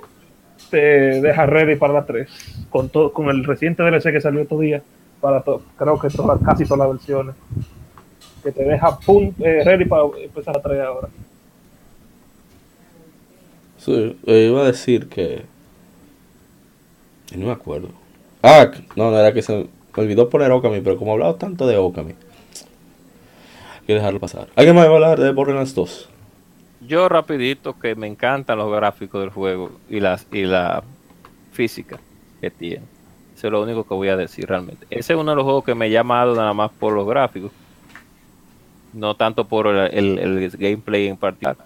te 0.70 1.20
deja 1.22 1.46
ready 1.46 1.76
para 1.76 1.94
la 1.94 2.04
3 2.04 2.66
con 2.68 2.90
todo 2.90 3.12
con 3.12 3.28
el 3.30 3.44
reciente 3.44 3.82
DLC 3.82 4.12
que 4.12 4.20
salió 4.20 4.42
estos 4.42 4.60
días 4.60 4.82
para 5.22 5.40
to- 5.40 5.62
creo 5.78 5.98
que 5.98 6.08
todas 6.10 6.38
casi 6.44 6.64
todas 6.64 6.80
las 6.80 6.90
versiones 6.98 7.34
que 8.42 8.52
te 8.52 8.62
deja 8.64 8.98
pun- 9.00 9.32
eh, 9.40 9.62
ready 9.64 9.86
para 9.86 10.02
empezar 10.22 10.56
a 10.56 10.60
3 10.60 10.80
ahora 10.82 11.08
Sí, 13.78 14.16
eh, 14.26 14.46
iba 14.50 14.62
a 14.62 14.66
decir 14.66 15.08
que. 15.08 15.44
No 17.36 17.46
me 17.46 17.52
acuerdo. 17.52 17.88
Ah, 18.42 18.70
no, 18.96 19.10
no 19.10 19.18
era 19.18 19.32
que 19.32 19.42
se 19.42 19.52
me 19.56 19.66
olvidó 20.02 20.28
poner 20.30 20.50
Okami, 20.50 20.80
pero 20.80 20.96
como 20.96 21.10
he 21.10 21.14
hablado 21.14 21.34
tanto 21.36 21.66
de 21.66 21.76
Okami, 21.76 22.14
que 23.86 23.94
dejarlo 23.94 24.20
pasar. 24.20 24.48
¿Alguien 24.56 24.76
más 24.76 24.86
va 24.86 24.92
a 24.92 24.94
hablar 24.94 25.20
de 25.20 25.32
Borderlands 25.32 25.74
2? 25.74 26.08
Yo 26.86 27.08
rapidito 27.08 27.78
que 27.78 27.94
me 27.96 28.06
encantan 28.06 28.58
los 28.58 28.70
gráficos 28.72 29.20
del 29.20 29.30
juego 29.30 29.72
y 29.90 30.00
las 30.00 30.26
y 30.32 30.42
la 30.44 30.82
física 31.52 31.98
que 32.40 32.50
tiene. 32.50 32.84
Eso 33.36 33.48
es 33.48 33.52
lo 33.52 33.62
único 33.62 33.84
que 33.84 33.94
voy 33.94 34.08
a 34.08 34.16
decir 34.16 34.46
realmente. 34.48 34.86
Ese 34.90 35.12
es 35.12 35.18
uno 35.18 35.30
de 35.32 35.36
los 35.36 35.44
juegos 35.44 35.64
que 35.64 35.74
me 35.74 35.86
ha 35.86 35.88
llamado 35.88 36.34
nada 36.34 36.52
más 36.54 36.70
por 36.70 36.92
los 36.92 37.06
gráficos. 37.06 37.50
No 38.92 39.14
tanto 39.16 39.46
por 39.46 39.66
el- 39.66 40.18
el 40.18 40.50
gameplay 40.56 41.08
en 41.08 41.16
particular. 41.16 41.56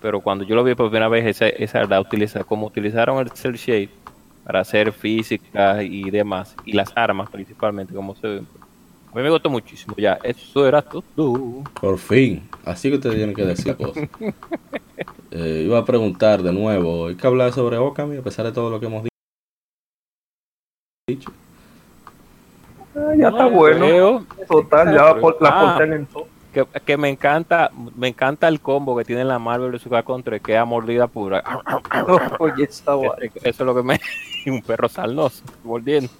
Pero 0.00 0.20
cuando 0.20 0.44
yo 0.44 0.54
lo 0.54 0.64
vi 0.64 0.74
por 0.74 0.86
primera 0.88 1.08
vez, 1.08 1.26
esa, 1.26 1.48
esa 1.48 1.84
la 1.84 2.00
utiliza, 2.00 2.44
como 2.44 2.66
utilizaron 2.66 3.18
el 3.18 3.30
cel 3.32 3.54
shade 3.56 3.90
para 4.44 4.60
hacer 4.60 4.92
física 4.92 5.82
y 5.82 6.10
demás, 6.10 6.56
y 6.64 6.72
las 6.72 6.90
armas 6.96 7.28
principalmente, 7.30 7.94
como 7.94 8.14
se 8.16 8.26
ven. 8.26 8.46
A 9.12 9.16
mí 9.16 9.22
me 9.22 9.30
gustó 9.30 9.50
muchísimo. 9.50 9.94
Ya, 9.98 10.18
eso 10.22 10.66
era 10.66 10.80
todo. 10.82 11.02
Por 11.80 11.98
fin. 11.98 12.48
Así 12.64 12.88
que 12.88 12.94
ustedes 12.96 13.16
tienen 13.16 13.34
que 13.34 13.44
decir 13.44 13.76
cosas. 13.76 14.08
Eh, 15.32 15.62
iba 15.64 15.78
a 15.78 15.84
preguntar 15.84 16.42
de 16.42 16.52
nuevo. 16.52 17.06
¿Hay 17.06 17.14
que 17.14 17.24
hablar 17.24 17.52
sobre 17.52 17.78
Okami 17.78 18.16
a 18.16 18.22
pesar 18.22 18.44
de 18.46 18.50
todo 18.52 18.68
lo 18.68 18.80
que 18.80 18.86
hemos 18.86 19.06
dicho? 21.08 21.30
Ah, 22.96 23.12
ya 23.16 23.28
está 23.28 23.44
No, 23.44 23.50
bueno 23.50 23.86
creo 23.86 24.26
total 24.48 24.92
ya 24.92 25.14
por- 25.20 25.40
la 25.40 25.76
Ah. 25.76 25.84
en 25.84 26.04
todo 26.06 26.26
que, 26.50 26.66
que 26.84 26.96
me 26.96 27.08
encanta 27.08 27.70
me 27.94 28.08
encanta 28.08 28.48
el 28.48 28.60
combo 28.60 28.96
que 28.96 29.04
tiene 29.04 29.24
la 29.24 29.38
Marvel 29.38 29.72
vs. 29.72 29.84
Capcom 29.90 30.22
3 30.22 30.42
que 30.42 30.54
es 30.54 30.58
a 30.58 30.64
mordida 30.64 31.08
pura. 31.08 31.42
oye 32.38 32.64
esa 32.64 32.94
vaina. 32.94 33.32
Eso 33.42 33.62
es 33.64 33.66
lo 33.66 33.74
que 33.74 33.82
me... 33.82 34.00
un 34.46 34.62
perro 34.62 34.88
salnoso, 34.88 35.44
mordiendo. 35.62 36.12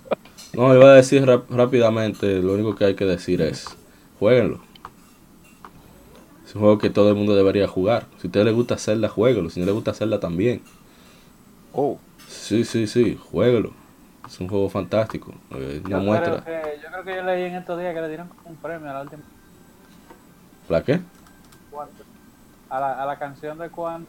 No, 0.52 0.74
iba 0.74 0.92
a 0.92 0.94
decir 0.94 1.24
rap- 1.26 1.50
rápidamente. 1.50 2.40
Lo 2.40 2.54
único 2.54 2.74
que 2.74 2.84
hay 2.84 2.94
que 2.94 3.04
decir 3.04 3.40
es: 3.42 3.66
jueguenlo. 4.18 4.60
Es 6.46 6.54
un 6.54 6.60
juego 6.62 6.78
que 6.78 6.90
todo 6.90 7.08
el 7.10 7.14
mundo 7.16 7.34
debería 7.34 7.66
jugar. 7.68 8.06
Si 8.18 8.26
a 8.26 8.28
usted 8.28 8.44
le 8.44 8.52
gusta 8.52 8.74
hacerla, 8.74 9.08
jueguelo. 9.08 9.50
Si 9.50 9.60
no 9.60 9.66
le 9.66 9.72
gusta 9.72 9.92
hacerla, 9.92 10.20
también. 10.20 10.62
Oh, 11.74 12.00
Sí, 12.26 12.64
sí, 12.64 12.86
sí, 12.86 13.18
jueguelo. 13.30 13.72
Es 14.26 14.40
un 14.40 14.48
juego 14.48 14.68
fantástico. 14.70 15.34
Eh, 15.50 15.82
una 15.84 15.98
Yo 15.98 16.00
muestra. 16.00 16.42
creo, 16.42 16.44
que, 16.44 16.80
yo 16.82 16.88
creo 16.90 17.04
que 17.04 17.16
yo 17.16 17.22
leí 17.22 17.44
en 17.44 17.54
estos 17.56 17.78
días 17.78 17.94
que 17.94 18.00
le 18.00 18.08
dieron 18.08 18.30
un 18.44 18.56
premio 18.60 18.90
a 18.90 18.94
la 18.94 19.02
última 19.02 19.22
¿La 20.70 20.84
qué? 20.84 21.00
A 22.70 22.78
la, 22.78 23.02
a 23.02 23.06
la 23.06 23.18
canción 23.18 23.58
de 23.58 23.68
cuando. 23.68 24.08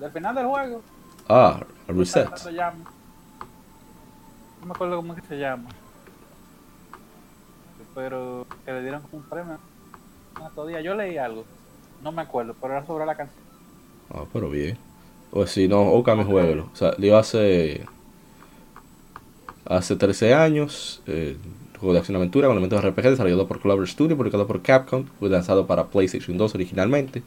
Del 0.00 0.10
final 0.10 0.34
del 0.34 0.46
juego. 0.46 0.82
Ah, 1.28 1.60
Reset. 1.86 2.24
¿Cómo 2.24 2.36
se 2.38 2.52
llama? 2.52 2.78
No 4.60 4.66
me 4.66 4.72
acuerdo 4.72 4.96
cómo 4.96 5.12
es 5.12 5.20
que 5.20 5.28
se 5.28 5.38
llama. 5.38 5.68
Pero 7.94 8.46
que 8.64 8.72
le 8.72 8.80
dieron 8.80 9.02
un 9.12 9.22
premio. 9.24 9.58
en 10.40 10.46
estos 10.46 10.66
días. 10.66 10.82
Yo 10.82 10.94
leí 10.94 11.18
algo. 11.18 11.44
No 12.02 12.10
me 12.10 12.22
acuerdo, 12.22 12.56
pero 12.58 12.72
era 12.78 12.86
sobre 12.86 13.04
la 13.04 13.14
canción. 13.14 13.44
Ah, 14.14 14.24
pero 14.32 14.48
bien. 14.48 14.78
O 15.30 15.46
si 15.46 15.68
no, 15.68 15.82
Okami 15.92 16.24
jueguelo. 16.24 16.70
Salió 16.72 17.18
hace. 17.18 17.84
Hace 19.66 19.96
13 19.96 20.32
años. 20.34 21.02
Eh, 21.06 21.36
juego 21.84 21.92
de 21.94 21.98
acción 22.00 22.16
y 22.16 22.18
aventura 22.18 22.48
con 22.48 22.56
elementos 22.56 22.82
de 22.82 22.90
RPG 22.90 23.10
desarrollado 23.10 23.46
por 23.46 23.60
Clover 23.60 23.86
Studio, 23.88 24.16
publicado 24.16 24.46
por 24.46 24.60
Capcom. 24.62 25.04
Fue 25.20 25.28
lanzado 25.28 25.66
para 25.66 25.84
PlayStation 25.84 26.36
2 26.36 26.54
originalmente. 26.54 27.22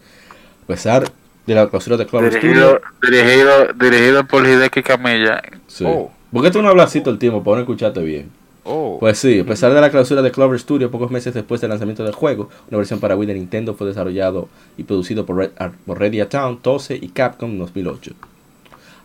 A 0.63 0.67
pesar 0.67 1.05
de 1.45 1.55
la 1.55 1.69
clausura 1.69 1.95
de 1.97 2.05
Clover 2.05 2.33
Dirigido, 2.33 2.79
Studio. 2.79 2.81
dirigido, 3.23 3.73
dirigido 3.79 4.25
por 4.27 4.45
Hideki 4.45 4.83
Kamiya. 4.83 5.41
Sí. 5.67 5.85
Oh. 5.87 6.11
¿Por 6.31 6.43
qué 6.43 6.51
tú 6.51 6.61
no 6.61 6.67
hablas 6.69 6.87
así 6.87 6.99
todo 6.99 7.11
el 7.13 7.19
tiempo 7.19 7.41
para 7.43 7.55
no 7.57 7.61
escucharte 7.61 8.01
bien? 8.01 8.29
Oh, 8.69 8.97
Pues 8.99 9.17
sí, 9.17 9.39
a 9.39 9.45
pesar 9.45 9.73
de 9.73 9.79
la 9.79 9.89
clausura 9.89 10.21
de 10.21 10.29
Clover 10.29 10.59
Studio, 10.59 10.91
pocos 10.91 11.09
meses 11.09 11.33
después 11.33 11.61
del 11.61 11.69
lanzamiento 11.69 12.03
del 12.03 12.11
juego, 12.13 12.49
una 12.69 12.77
versión 12.77 12.99
para 12.99 13.15
Wii 13.15 13.27
de 13.27 13.33
Nintendo 13.35 13.73
fue 13.75 13.87
desarrollado 13.87 14.49
y 14.77 14.83
producido 14.83 15.25
por, 15.25 15.37
Red, 15.37 15.51
Ar- 15.57 15.71
por 15.85 15.97
Redia 15.99 16.27
Town, 16.27 16.59
Tose 16.61 16.97
y 17.01 17.07
Capcom 17.07 17.51
en 17.51 17.59
2008. 17.59 18.11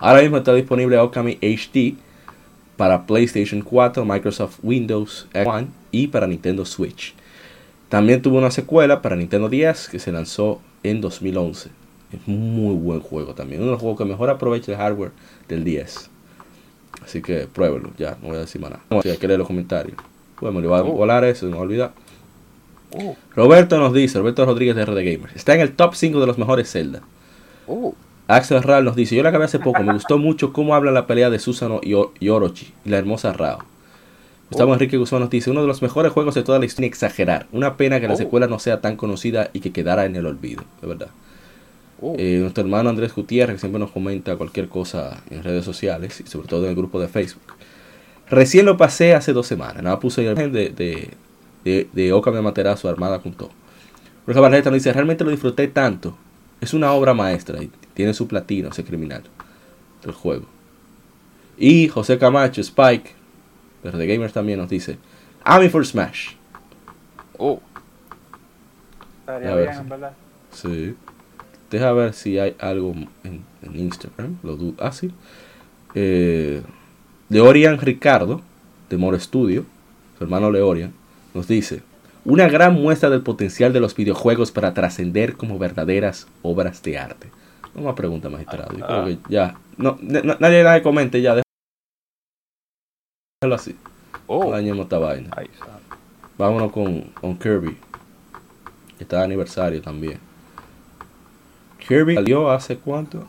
Ahora 0.00 0.20
mismo 0.22 0.38
está 0.38 0.52
disponible 0.52 0.98
Okami 0.98 1.38
HD 1.40 1.94
para 2.76 3.06
PlayStation 3.06 3.62
4, 3.62 4.04
Microsoft 4.04 4.58
Windows 4.62 5.26
One 5.46 5.68
y 5.90 6.08
para 6.08 6.26
Nintendo 6.26 6.64
Switch. 6.64 7.14
También 7.88 8.22
tuvo 8.22 8.38
una 8.38 8.50
secuela 8.50 9.02
para 9.02 9.16
Nintendo 9.16 9.48
10 9.48 9.88
que 9.88 9.98
se 9.98 10.12
lanzó 10.12 10.60
en 10.82 11.00
2011. 11.00 11.70
Es 12.12 12.28
muy 12.28 12.74
buen 12.74 13.00
juego 13.00 13.34
también. 13.34 13.60
Uno 13.60 13.66
de 13.70 13.72
los 13.72 13.80
juegos 13.80 13.98
que 13.98 14.04
mejor 14.04 14.30
aprovecha 14.30 14.72
el 14.72 14.78
hardware 14.78 15.12
del 15.48 15.64
10. 15.64 16.10
Así 17.04 17.20
que 17.22 17.46
pruébelo, 17.46 17.90
ya, 17.98 18.16
no 18.22 18.28
voy 18.28 18.36
a 18.36 18.40
decir 18.40 18.60
más 18.60 18.70
nada. 18.70 19.02
Si 19.02 19.08
hay 19.10 19.16
que 19.16 19.26
leer 19.26 19.38
los 19.38 19.46
comentarios. 19.48 19.96
Bueno, 20.40 20.56
me 20.58 20.62
lo 20.62 20.70
va 20.70 20.78
a 20.78 20.82
Oh. 20.82 20.92
volar 20.92 21.24
eso, 21.24 21.46
no 21.46 21.56
me 21.56 21.62
olvidar. 21.62 21.92
oh, 22.94 23.16
Roberto 23.34 23.78
nos 23.78 23.92
dice, 23.94 24.18
Roberto 24.18 24.44
Rodríguez 24.44 24.76
de 24.76 24.84
RD 24.84 24.96
Gamers, 25.04 25.34
está 25.36 25.54
en 25.54 25.60
el 25.62 25.72
top 25.72 25.94
5 25.94 26.20
de 26.20 26.26
los 26.26 26.36
mejores 26.38 26.70
Zelda. 26.70 27.00
Axel 28.28 28.62
Ral 28.62 28.84
nos 28.84 28.96
dice, 28.96 29.14
yo 29.16 29.22
la 29.22 29.28
acabé 29.30 29.44
hace 29.44 29.58
poco, 29.58 29.82
me 29.82 29.92
gustó 29.92 30.16
mucho 30.18 30.52
cómo 30.52 30.74
habla 30.74 30.90
la 30.92 31.06
pelea 31.06 31.28
de 31.30 31.38
Susano 31.38 31.80
y, 31.82 31.94
y 32.20 32.28
Orochi 32.28 32.72
y 32.84 32.88
la 32.90 32.98
hermosa 32.98 33.32
Rao. 33.32 33.58
Gustavo 34.50 34.70
Oh. 34.70 34.74
Enrique 34.74 34.96
Guzmán 34.98 35.22
nos 35.22 35.30
dice, 35.30 35.50
uno 35.50 35.62
de 35.62 35.66
los 35.66 35.82
mejores 35.82 36.12
juegos 36.12 36.34
de 36.34 36.42
toda 36.42 36.58
la 36.58 36.66
historia, 36.66 36.86
exagerar. 36.88 37.46
Una 37.52 37.76
pena 37.76 38.00
que 38.00 38.06
la 38.08 38.14
Oh. 38.14 38.16
secuela 38.18 38.46
no 38.46 38.58
sea 38.58 38.80
tan 38.80 38.96
conocida 38.96 39.50
y 39.52 39.60
que 39.60 39.72
quedara 39.72 40.04
en 40.04 40.14
el 40.16 40.26
olvido, 40.26 40.62
de 40.80 40.88
verdad. 40.88 41.08
oh. 42.00 42.14
Eh, 42.18 42.38
nuestro 42.40 42.62
hermano 42.64 42.90
Andrés 42.90 43.14
Gutiérrez 43.14 43.56
que 43.56 43.60
siempre 43.60 43.78
nos 43.80 43.90
comenta 43.90 44.36
cualquier 44.36 44.68
cosa 44.68 45.22
en 45.30 45.42
redes 45.42 45.64
sociales 45.64 46.20
y 46.20 46.28
sobre 46.28 46.48
todo 46.48 46.64
en 46.64 46.70
el 46.70 46.76
grupo 46.76 47.00
de 47.00 47.08
Facebook. 47.08 47.42
Recién 48.30 48.66
lo 48.66 48.76
pasé 48.76 49.14
hace 49.14 49.32
dos 49.32 49.46
semanas. 49.46 49.82
Nada 49.82 49.98
puse 50.00 50.26
el 50.26 50.34
de, 50.34 50.68
de, 50.70 51.10
de, 51.64 51.88
de 51.92 52.12
Okami 52.12 52.38
Amaterasu 52.38 52.88
armada 52.88 53.20
con 53.20 53.32
todo. 53.32 53.50
Jorge 54.26 54.40
Barreta 54.40 54.70
nos 54.70 54.78
dice, 54.78 54.92
realmente 54.92 55.24
lo 55.24 55.30
disfruté 55.30 55.66
tanto. 55.68 56.16
Es 56.60 56.72
una 56.74 56.92
obra 56.92 57.12
maestra 57.14 57.60
y 57.62 57.70
tiene 57.94 58.14
su 58.14 58.26
platino 58.28 58.68
ese 58.70 58.84
criminal 58.84 59.22
del 60.02 60.12
juego. 60.12 60.46
Y 61.58 61.88
José 61.88 62.18
Camacho, 62.18 62.60
Spike, 62.60 63.12
de 63.82 63.90
The 63.90 64.06
Gamers 64.06 64.32
también 64.32 64.58
nos 64.58 64.68
dice, 64.70 64.98
Ami 65.44 65.68
for 65.68 65.86
Smash. 65.86 66.32
oh. 67.38 67.60
Estaría 69.20 69.54
bien, 69.54 69.72
sí. 69.74 69.80
en 69.80 69.88
verdad. 69.88 70.12
Sí. 70.52 70.94
Deja 71.70 71.92
ver 71.92 72.12
si 72.12 72.38
hay 72.38 72.54
algo 72.58 72.92
en, 73.24 73.44
en 73.62 73.76
Instagram. 73.76 74.36
Lo 74.42 74.56
du- 74.56 74.74
ah, 74.80 74.92
sí. 74.92 75.10
Eh, 75.94 76.62
Leorian 77.28 77.78
Ricardo, 77.78 78.42
de 78.90 78.96
More 78.96 79.18
Studio, 79.20 79.64
su 80.18 80.24
hermano 80.24 80.50
Leorian, 80.50 80.92
nos 81.34 81.46
dice: 81.48 81.82
Una 82.24 82.48
gran 82.48 82.74
muestra 82.74 83.10
del 83.10 83.22
potencial 83.22 83.72
de 83.72 83.80
los 83.80 83.94
videojuegos 83.94 84.50
para 84.50 84.74
trascender 84.74 85.36
como 85.36 85.58
verdaderas 85.58 86.26
obras 86.42 86.82
de 86.82 86.98
arte. 86.98 87.28
No 87.74 87.82
más 87.82 87.94
pregunta, 87.94 88.28
magistrado. 88.28 88.76
Yo 88.76 88.86
creo 88.86 89.04
que 89.06 89.18
ya. 89.28 89.54
No, 89.76 89.98
na- 90.02 90.20
na- 90.22 90.36
nadie, 90.38 90.62
nadie 90.62 90.82
comente 90.82 91.20
ya. 91.22 91.40
Déjalo 93.40 93.54
así. 93.54 93.76
Oh. 94.26 94.44
No 94.44 94.50
dañemos 94.50 94.84
esta 94.84 94.98
vaina. 94.98 95.30
Vámonos 96.38 96.70
con, 96.72 97.00
con 97.20 97.38
Kirby. 97.38 97.76
que 98.98 99.04
Está 99.04 99.18
de 99.18 99.24
aniversario 99.24 99.80
también. 99.82 100.18
Kirby 101.86 102.14
salió 102.14 102.50
hace 102.50 102.76
cuánto? 102.76 103.26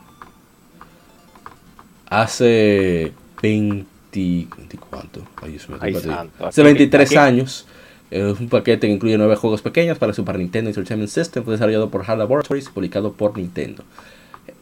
Hace 2.06 3.12
20. 3.42 3.86
20 4.14 4.78
¿Cuánto? 4.78 5.20
Ay, 5.42 5.58
Ay, 5.80 5.94
santo. 5.94 6.46
Hace 6.46 6.60
Aquí- 6.60 6.66
23 6.66 7.08
aquí- 7.10 7.16
años. 7.16 7.66
Es 8.10 8.38
un 8.38 8.48
paquete 8.48 8.86
que 8.86 8.92
incluye 8.92 9.18
nueve 9.18 9.34
juegos 9.34 9.60
pequeños 9.60 9.98
para 9.98 10.12
Super 10.12 10.38
Nintendo 10.38 10.70
Entertainment 10.70 11.10
System. 11.10 11.42
Fue 11.42 11.54
desarrollado 11.54 11.90
por 11.90 12.08
HAL 12.08 12.18
Laboratories 12.20 12.68
y 12.68 12.70
publicado 12.70 13.12
por 13.12 13.36
Nintendo. 13.36 13.82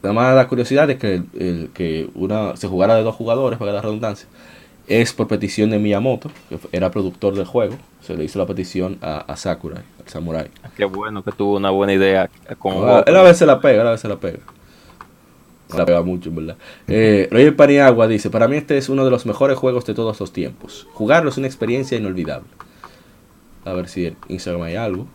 Nada 0.03 0.13
más 0.15 0.35
la 0.35 0.49
curiosidad 0.49 0.89
de 0.89 0.99
que, 0.99 1.15
el- 1.15 1.25
el- 1.39 1.71
que 1.73 2.11
una, 2.15 2.57
se 2.57 2.67
jugara 2.69 2.95
de 2.97 3.03
dos 3.03 3.15
jugadores, 3.15 3.59
para 3.59 3.73
la 3.73 3.81
redundancia, 3.81 4.29
es 4.89 5.13
por 5.13 5.29
petición 5.29 5.71
de 5.71 5.79
Miyamoto, 5.79 6.31
que 6.49 6.59
era 6.73 6.91
productor 6.91 7.35
del 7.35 7.45
juego. 7.47 7.77
Se 8.01 8.17
le 8.17 8.25
hizo 8.25 8.39
la 8.41 8.47
petición 8.47 8.99
a, 9.01 9.19
a 9.19 9.37
Sakurai, 9.37 9.83
al 10.03 10.09
Samurai. 10.09 10.49
Qué 10.77 10.85
bueno 10.85 11.23
que 11.23 11.31
tuvo 11.31 11.57
una 11.57 11.71
buena 11.71 11.93
idea 11.93 12.29
con 12.59 12.75
Ah, 12.89 13.05
él 13.07 13.17
a 13.17 13.23
veces 13.23 13.47
la 13.47 13.61
pega, 13.61 13.83
él 13.83 13.89
a 13.89 13.93
veces 13.93 14.11
la 14.11 14.17
pega. 14.17 14.41
La 15.77 15.87
pega 15.87 16.03
mucho, 16.03 16.29
en 16.29 16.35
verdad. 16.37 16.57
Eh, 16.89 17.29
Roger 17.31 17.57
Paniagua 17.57 18.07
dice: 18.09 18.29
Para 18.29 18.47
mí, 18.49 18.57
este 18.57 18.77
es 18.77 18.89
uno 18.91 19.05
de 19.07 19.11
los 19.11 19.25
mejores 19.25 19.57
juegos 19.57 19.87
de 19.87 19.95
todos 19.95 20.19
los 20.21 20.33
tiempos. 20.33 20.87
Jugarlo 20.93 21.31
es 21.31 21.39
una 21.39 21.47
experiencia 21.47 21.97
inolvidable. 21.97 22.49
A 23.65 23.73
ver 23.73 23.89
si 23.89 24.07
en 24.07 24.17
Instagram 24.29 24.63
hay 24.63 24.75
algo. 24.75 25.07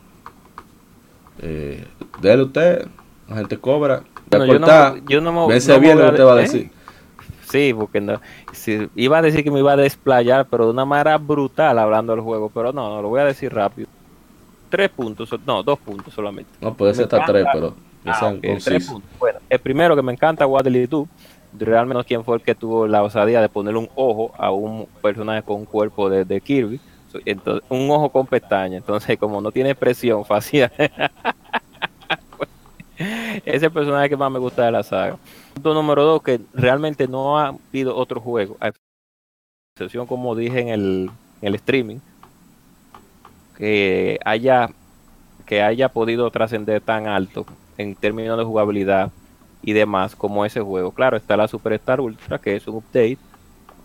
Eh, 1.41 1.85
dele 2.21 2.43
usted, 2.43 2.87
la 3.29 3.35
gente 3.35 3.57
cobra. 3.57 4.03
Bueno, 4.29 4.45
yo 4.53 4.59
no- 4.59 4.97
yo 5.07 5.21
no 5.21 5.31
me- 5.31 5.53
vence 5.53 5.73
no 5.73 5.79
bien 5.79 5.97
lo 5.97 6.03
que 6.05 6.09
usted 6.11 6.25
va 6.25 6.31
a 6.33 6.35
de- 6.35 6.41
decir. 6.41 6.71
Sí, 7.43 7.73
porque 7.73 8.01
no, 8.01 8.19
si- 8.51 8.89
iba 8.95 9.17
a 9.17 9.21
decir 9.21 9.43
que 9.43 9.51
me 9.51 9.59
iba 9.59 9.71
a 9.71 9.77
desplayar, 9.77 10.47
pero 10.49 10.65
de 10.65 10.71
una 10.71 10.83
manera 10.85 11.17
brutal 11.17 11.79
hablando 11.79 12.13
del 12.13 12.21
juego, 12.21 12.49
pero 12.53 12.73
no, 12.73 12.89
no, 12.89 13.01
lo 13.01 13.07
voy 13.09 13.21
a 13.21 13.25
decir 13.25 13.53
rápido. 13.53 13.87
Tres 14.69 14.89
puntos, 14.89 15.29
no, 15.45 15.63
dos 15.63 15.79
puntos 15.79 16.13
solamente. 16.13 16.51
No, 16.59 16.73
puede 16.73 16.93
ser 16.93 17.05
hasta 17.05 17.23
tres, 17.25 17.45
pero 17.53 17.73
Ah, 18.05 18.13
sean 18.19 18.35
ok, 18.37 18.41
tres 18.63 18.87
puntos. 18.87 19.09
Bueno, 19.19 19.39
el 19.49 19.59
primero 19.59 19.95
que 19.95 20.01
me 20.01 20.11
encanta, 20.13 20.45
Waddle 20.45 20.87
Doo. 20.87 21.07
Realmente 21.57 22.03
quién 22.03 22.23
fue 22.23 22.35
el 22.35 22.41
que 22.43 22.53
tuvo 22.53 22.85
la 22.85 23.01
osadía 23.03 23.41
de 23.41 23.47
ponerle 23.49 23.79
un 23.79 23.89
ojo 23.95 24.31
a 24.37 24.51
un 24.51 24.85
personaje 25.01 25.41
con 25.41 25.55
un 25.57 25.65
cuerpo 25.65 26.09
de, 26.09 26.23
de 26.25 26.41
Kirby. 26.41 26.79
Entonces, 27.25 27.63
un 27.69 27.89
ojo 27.89 28.09
con 28.09 28.27
pestaña. 28.27 28.77
Entonces, 28.77 29.17
como 29.17 29.39
no 29.41 29.51
tiene 29.51 29.71
expresión 29.71 30.23
facial, 30.25 30.71
ese 33.45 33.55
es 33.57 33.63
el 33.63 33.71
personaje 33.71 34.09
que 34.09 34.17
más 34.17 34.31
me 34.31 34.39
gusta 34.39 34.65
de 34.65 34.71
la 34.71 34.83
saga. 34.83 35.17
Punto 35.53 35.73
número 35.73 36.03
dos, 36.03 36.23
que 36.23 36.39
realmente 36.53 37.07
no 37.07 37.39
ha 37.39 37.47
habido 37.69 37.95
otro 37.95 38.19
juego, 38.19 38.57
a 38.59 38.71
excepción 39.75 40.07
como 40.07 40.35
dije 40.35 40.59
en 40.59 40.69
el, 40.69 41.11
en 41.41 41.47
el 41.47 41.55
streaming, 41.55 41.99
que 43.55 44.19
haya 44.25 44.69
que 45.45 45.63
haya 45.63 45.89
podido 45.89 46.29
trascender 46.29 46.81
tan 46.81 47.07
alto 47.07 47.45
en 47.77 47.95
términos 47.95 48.37
de 48.37 48.43
jugabilidad 48.43 49.11
y 49.61 49.73
demás 49.73 50.15
como 50.15 50.45
ese 50.45 50.59
juego. 50.59 50.91
Claro, 50.91 51.17
está 51.17 51.37
la 51.37 51.47
Superstar 51.47 52.01
Ultra, 52.01 52.37
que 52.37 52.55
es 52.55 52.67
un 52.67 52.75
update, 52.75 53.17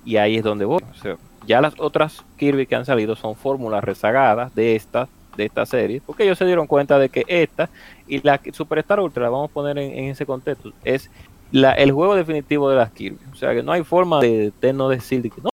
y 0.04 0.16
ahí 0.16 0.36
es 0.36 0.44
donde 0.44 0.64
voy. 0.64 0.82
O 0.90 0.94
sea, 0.94 1.16
ya 1.46 1.60
las 1.60 1.78
otras 1.78 2.24
Kirby 2.36 2.66
que 2.66 2.74
han 2.74 2.84
salido 2.84 3.16
son 3.16 3.36
fórmulas 3.36 3.84
rezagadas 3.84 4.54
de 4.54 4.74
esta, 4.74 5.08
de 5.36 5.44
esta 5.46 5.66
serie, 5.66 6.02
porque 6.04 6.24
ellos 6.24 6.38
se 6.38 6.44
dieron 6.46 6.66
cuenta 6.66 6.98
de 6.98 7.08
que 7.08 7.24
esta 7.26 7.70
y 8.06 8.20
la 8.22 8.40
Superstar 8.52 9.00
Ultra, 9.00 9.24
la 9.24 9.30
vamos 9.30 9.50
a 9.50 9.54
poner 9.54 9.78
en, 9.78 9.98
en 9.98 10.04
ese 10.10 10.26
contexto, 10.26 10.72
es 10.84 11.10
la, 11.52 11.72
el 11.72 11.92
juego 11.92 12.14
definitivo 12.14 12.68
de 12.70 12.76
las 12.76 12.90
Kirby. 12.92 13.18
O 13.32 13.36
sea, 13.36 13.54
que 13.54 13.62
no 13.62 13.72
hay 13.72 13.84
forma 13.84 14.20
de, 14.20 14.52
de 14.60 14.72
no 14.72 14.88
decir 14.88 15.22
de 15.22 15.30
que 15.30 15.40
no, 15.42 15.50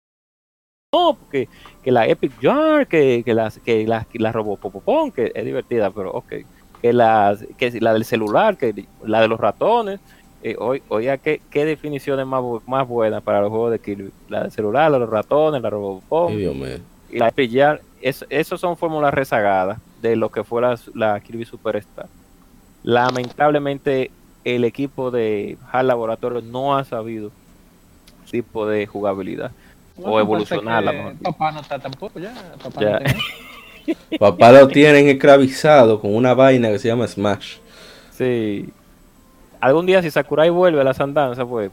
no, 0.94 1.14
porque 1.14 1.48
que 1.82 1.90
la 1.90 2.06
Epic 2.06 2.32
Jar, 2.40 2.86
que, 2.86 3.22
que 3.24 3.34
las 3.34 3.58
que 3.58 3.86
la, 3.86 4.04
que 4.04 4.18
la 4.18 4.32
Robopopopón, 4.32 5.10
que 5.12 5.32
es 5.34 5.44
divertida, 5.44 5.90
pero 5.90 6.12
ok, 6.12 6.32
que 6.80 6.92
la, 6.92 7.36
que 7.56 7.80
la 7.80 7.92
del 7.92 8.04
celular, 8.04 8.56
que 8.56 8.86
la 9.04 9.20
de 9.20 9.28
los 9.28 9.40
ratones, 9.40 10.00
eh, 10.42 10.54
hoy, 10.58 10.82
oiga, 10.88 11.18
¿qué, 11.18 11.40
qué 11.50 11.64
definiciones 11.64 12.26
más, 12.26 12.42
más 12.66 12.86
buenas 12.86 13.22
para 13.22 13.40
los 13.40 13.50
juegos 13.50 13.72
de 13.72 13.78
Kirby, 13.78 14.10
la 14.28 14.42
del 14.42 14.52
celular, 14.52 14.90
la 14.90 14.98
de 14.98 15.04
los 15.04 15.10
ratones, 15.10 15.62
la 15.62 15.70
Robopop 15.70 16.30
Ay, 16.30 16.36
Dios 16.36 16.54
mío. 16.54 16.78
y 17.10 17.18
la 17.18 17.28
Epic 17.28 17.52
Jar, 17.52 17.80
es, 18.08 18.24
esos 18.30 18.60
son 18.60 18.76
fórmulas 18.76 19.12
rezagadas 19.14 19.78
de 20.02 20.16
lo 20.16 20.30
que 20.30 20.44
fue 20.44 20.62
la, 20.62 20.78
la 20.94 21.20
Kirby 21.20 21.44
Superstar. 21.44 22.06
Lamentablemente 22.82 24.10
el 24.44 24.64
equipo 24.64 25.10
de 25.10 25.58
HAL 25.72 25.88
Laboratorio 25.88 26.40
no 26.40 26.76
ha 26.76 26.84
sabido 26.84 27.30
tipo 28.30 28.66
de 28.66 28.86
jugabilidad. 28.86 29.50
o 30.02 30.20
evolucionarla. 30.20 30.92
que 30.92 30.98
dicho. 31.10 31.22
Papá 31.22 31.52
no 31.52 31.60
está 31.60 31.78
tampoco 31.78 32.18
ya. 32.20 32.32
Papá 32.62 32.80
Ya. 32.80 32.90
no 32.92 32.98
tiene- 32.98 33.20
Papá 34.18 34.52
lo 34.52 34.68
tienen 34.68 35.08
esclavizado 35.08 36.00
con 36.00 36.14
una 36.14 36.34
vaina 36.34 36.68
que 36.70 36.78
se 36.78 36.88
llama 36.88 37.06
Smash. 37.06 37.56
Sí. 38.12 38.68
Algún 39.66 39.84
día 39.84 40.00
si 40.00 40.10
Sakurai 40.12 40.48
vuelve 40.48 40.80
a 40.80 40.84
las 40.84 41.00
andanzas, 41.00 41.44
pues 41.44 41.72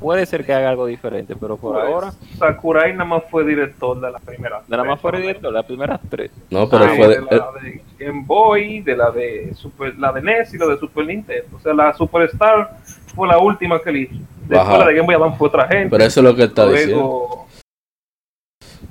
puede 0.00 0.24
ser 0.24 0.46
que 0.46 0.54
haga 0.54 0.70
algo 0.70 0.86
diferente, 0.86 1.36
pero 1.38 1.58
por 1.58 1.74
Pues, 1.74 1.84
ahora, 1.86 2.12
Sakurai 2.38 2.92
nada 2.92 3.04
más 3.04 3.22
fue 3.30 3.44
director 3.44 4.00
de 4.00 4.10
la 4.10 4.18
primera. 4.18 4.60
de 4.60 4.64
nada 4.76 4.84
más 4.84 4.98
fue 4.98 5.12
directo, 5.20 5.50
las 5.50 5.66
primeras 5.66 6.00
tres. 6.08 6.30
No, 6.48 6.66
pero 6.68 6.84
Ah, 6.84 6.92
fue 6.96 7.08
de, 7.08 7.14
de- 7.20 7.36
la 7.36 7.52
de 7.62 7.82
Game 7.98 8.22
Boy, 8.24 8.80
de 8.80 8.96
la 8.96 9.10
de 9.10 9.52
Super, 9.54 9.94
la 9.98 10.10
de 10.12 10.22
NES 10.22 10.54
y 10.54 10.58
la 10.58 10.66
de 10.68 10.78
Super 10.78 11.04
Nintendo. 11.06 11.56
O 11.56 11.60
sea, 11.60 11.74
la 11.74 11.92
Superstar 11.92 12.78
fue 13.14 13.28
la 13.28 13.38
última 13.38 13.78
que 13.82 13.90
él 13.90 13.96
hizo. 13.96 14.14
Después 14.48 14.60
Ajá. 14.60 14.78
la 14.78 14.86
de 14.86 14.94
Game 14.94 15.06
Boy 15.06 15.14
Advance 15.14 15.36
fue 15.36 15.48
otra 15.48 15.68
gente. 15.68 15.90
pero 15.90 16.04
eso 16.04 16.20
es 16.20 16.24
lo 16.24 16.34
que 16.34 16.44
está 16.44 16.66
diciendo. 16.66 16.96
luego, 16.96 17.46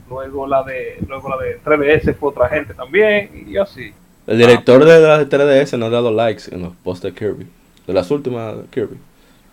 luego 0.10 0.48
la 0.48 0.62
de 0.64 0.98
luego 1.08 1.30
la 1.30 1.38
de 1.38 1.60
3DS 1.64 2.14
fue 2.16 2.30
otra 2.30 2.50
gente 2.50 2.74
también 2.76 3.32
y 3.48 3.58
así. 3.58 3.94
El 4.28 4.38
director 4.38 4.86
de 4.86 5.00
la 5.00 5.24
3DS 5.28 5.78
no 5.78 5.88
ha 5.88 5.90
dado 5.90 6.12
likes 6.12 6.44
en 6.54 6.62
los 6.62 6.74
posts 6.84 7.04
de 7.04 7.14
Kirby. 7.14 7.48
De 7.88 7.94
las 7.94 8.10
últimas 8.12 8.56
Kirby. 8.72 8.98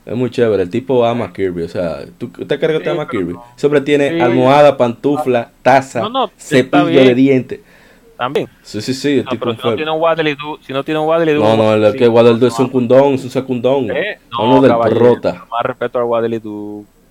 Es 0.07 0.17
muy 0.17 0.31
chévere. 0.31 0.63
El 0.63 0.71
tipo 0.71 1.05
ama 1.05 1.27
a 1.27 1.33
Kirby. 1.33 1.63
O 1.63 1.69
sea, 1.69 1.99
¿tú, 2.19 2.31
¿usted 2.39 2.59
cree 2.59 2.79
que 2.79 2.85
te 2.85 2.85
Sí, 2.85 2.91
ama 2.91 3.03
a 3.03 3.09
Kirby? 3.09 3.35
no. 3.35 3.45
Hombre 3.63 3.81
tiene 3.83 4.11
Sí. 4.11 4.21
almohada, 4.21 4.77
pantufla, 4.77 5.51
taza, 5.63 6.09
No, 6.09 6.31
cepillo 6.37 6.87
de 6.87 7.15
dientes. 7.15 7.61
También. 8.17 8.49
Sí, 8.63 8.81
sí, 8.83 8.93
sí. 8.93 9.19
El 9.19 9.25
No, 9.25 9.31
tipo 9.31 9.45
pero 9.47 9.57
si 9.57 9.69
no 9.69 9.75
tiene 9.77 9.91
un 9.91 10.01
Waddle 10.01 10.37
si 10.67 10.73
no 10.75 10.85
tiene 10.85 11.01
un 11.01 11.07
Waddle 11.09 11.35
No, 11.35 11.57
no, 11.57 11.73
el 11.75 11.93
sí, 11.93 11.99
que 11.99 12.07
Guadaldo 12.07 12.47
es 12.47 12.59
un 12.59 12.69
cundón, 12.69 13.15
es 13.15 13.25
un 13.25 13.31
secundón. 13.31 13.91
¿eh? 13.91 14.19
Uno 14.39 14.57
No, 14.57 14.61
del 14.61 14.95
prota. 14.95 15.47
Más 15.51 15.63
respeto 15.63 15.99
al 15.99 16.05
Waddle. 16.05 16.41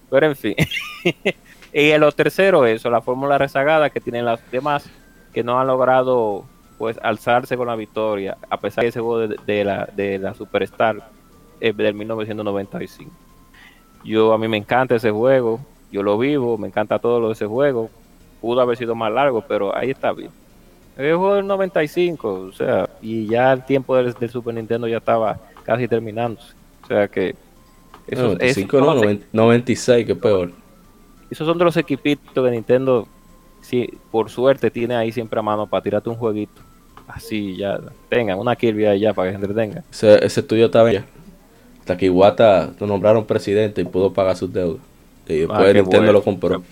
Pero 0.09 0.25
en 0.27 0.35
fin. 0.35 0.55
y 1.73 1.89
en 1.91 2.01
lo 2.01 2.11
tercero, 2.11 2.65
eso, 2.65 2.89
la 2.89 3.01
fórmula 3.01 3.37
rezagada 3.37 3.89
que 3.89 3.99
tienen 3.99 4.25
las 4.25 4.39
demás 4.51 4.87
que 5.33 5.43
no 5.43 5.59
han 5.59 5.67
logrado 5.67 6.45
pues 6.79 6.97
alzarse 7.03 7.55
con 7.57 7.67
la 7.67 7.75
victoria, 7.75 8.37
a 8.49 8.57
pesar 8.57 8.83
de 8.83 8.87
ese 8.89 8.99
juego 9.01 9.19
de, 9.27 9.35
de 9.45 9.63
la, 9.63 9.87
de 9.95 10.17
la 10.17 10.33
Superstar 10.33 11.11
eh, 11.61 11.73
del 11.73 11.93
1995. 11.93 13.11
Yo 14.03 14.33
a 14.33 14.37
mí 14.37 14.47
me 14.47 14.57
encanta 14.57 14.95
ese 14.95 15.11
juego, 15.11 15.59
yo 15.91 16.01
lo 16.01 16.17
vivo, 16.17 16.57
me 16.57 16.67
encanta 16.69 16.97
todo 16.97 17.19
lo 17.19 17.27
de 17.27 17.33
ese 17.33 17.45
juego. 17.45 17.89
Pudo 18.41 18.61
haber 18.61 18.77
sido 18.77 18.95
más 18.95 19.11
largo, 19.11 19.43
pero 19.45 19.75
ahí 19.75 19.91
está 19.91 20.13
bien. 20.13 20.31
El 20.97 21.15
juego 21.17 21.35
del 21.35 21.47
95, 21.47 22.29
o 22.49 22.51
sea, 22.53 22.89
y 23.01 23.27
ya 23.27 23.51
el 23.53 23.65
tiempo 23.65 23.95
del, 23.95 24.13
del 24.13 24.29
Super 24.29 24.53
Nintendo 24.55 24.87
ya 24.87 24.97
estaba 24.97 25.37
casi 25.63 25.87
terminándose. 25.87 26.53
O 26.83 26.87
sea 26.87 27.07
que 27.09 27.35
esos, 28.07 28.23
95 28.25 28.77
esos 28.77 28.79
no, 28.79 28.85
son 28.85 28.95
los- 28.95 29.03
90 29.03 29.25
96, 29.33 30.05
que 30.07 30.15
peor. 30.15 30.51
esos 31.29 31.45
son 31.45 31.57
de 31.57 31.65
los 31.65 31.75
equipitos 31.77 32.33
que 32.45 32.51
Nintendo, 32.51 33.05
sí, 33.61 33.89
por 34.11 34.29
suerte, 34.29 34.71
tiene 34.71 34.95
ahí 34.95 35.11
siempre 35.11 35.39
a 35.39 35.43
mano 35.43 35.67
para 35.67 35.83
tirarte 35.83 36.09
un 36.09 36.15
jueguito. 36.15 36.61
Así 37.09 37.57
ya, 37.57 37.79
tengan 38.07 38.37
una 38.39 38.55
Kirby 38.55 38.85
ahí 38.85 38.99
ya 39.01 39.13
para 39.13 39.29
que 39.31 39.37
se 39.37 39.41
entretengan. 39.41 39.83
Ese, 39.91 40.23
ese 40.25 40.39
estudio 40.41 40.67
estaba 40.67 40.89
bien. 40.89 41.05
Hasta 41.79 41.97
que 41.97 42.05
Iwata 42.05 42.71
lo 42.79 42.85
nombraron 42.87 43.25
presidente 43.25 43.81
y 43.81 43.85
pudo 43.85 44.13
pagar 44.13 44.35
sus 44.35 44.53
deudas. 44.53 44.81
Y 45.27 45.39
después 45.39 45.59
Ah, 45.59 45.73
Nintendo 45.73 45.89
bueno. 45.97 46.13
lo 46.13 46.23
compró. 46.23 46.63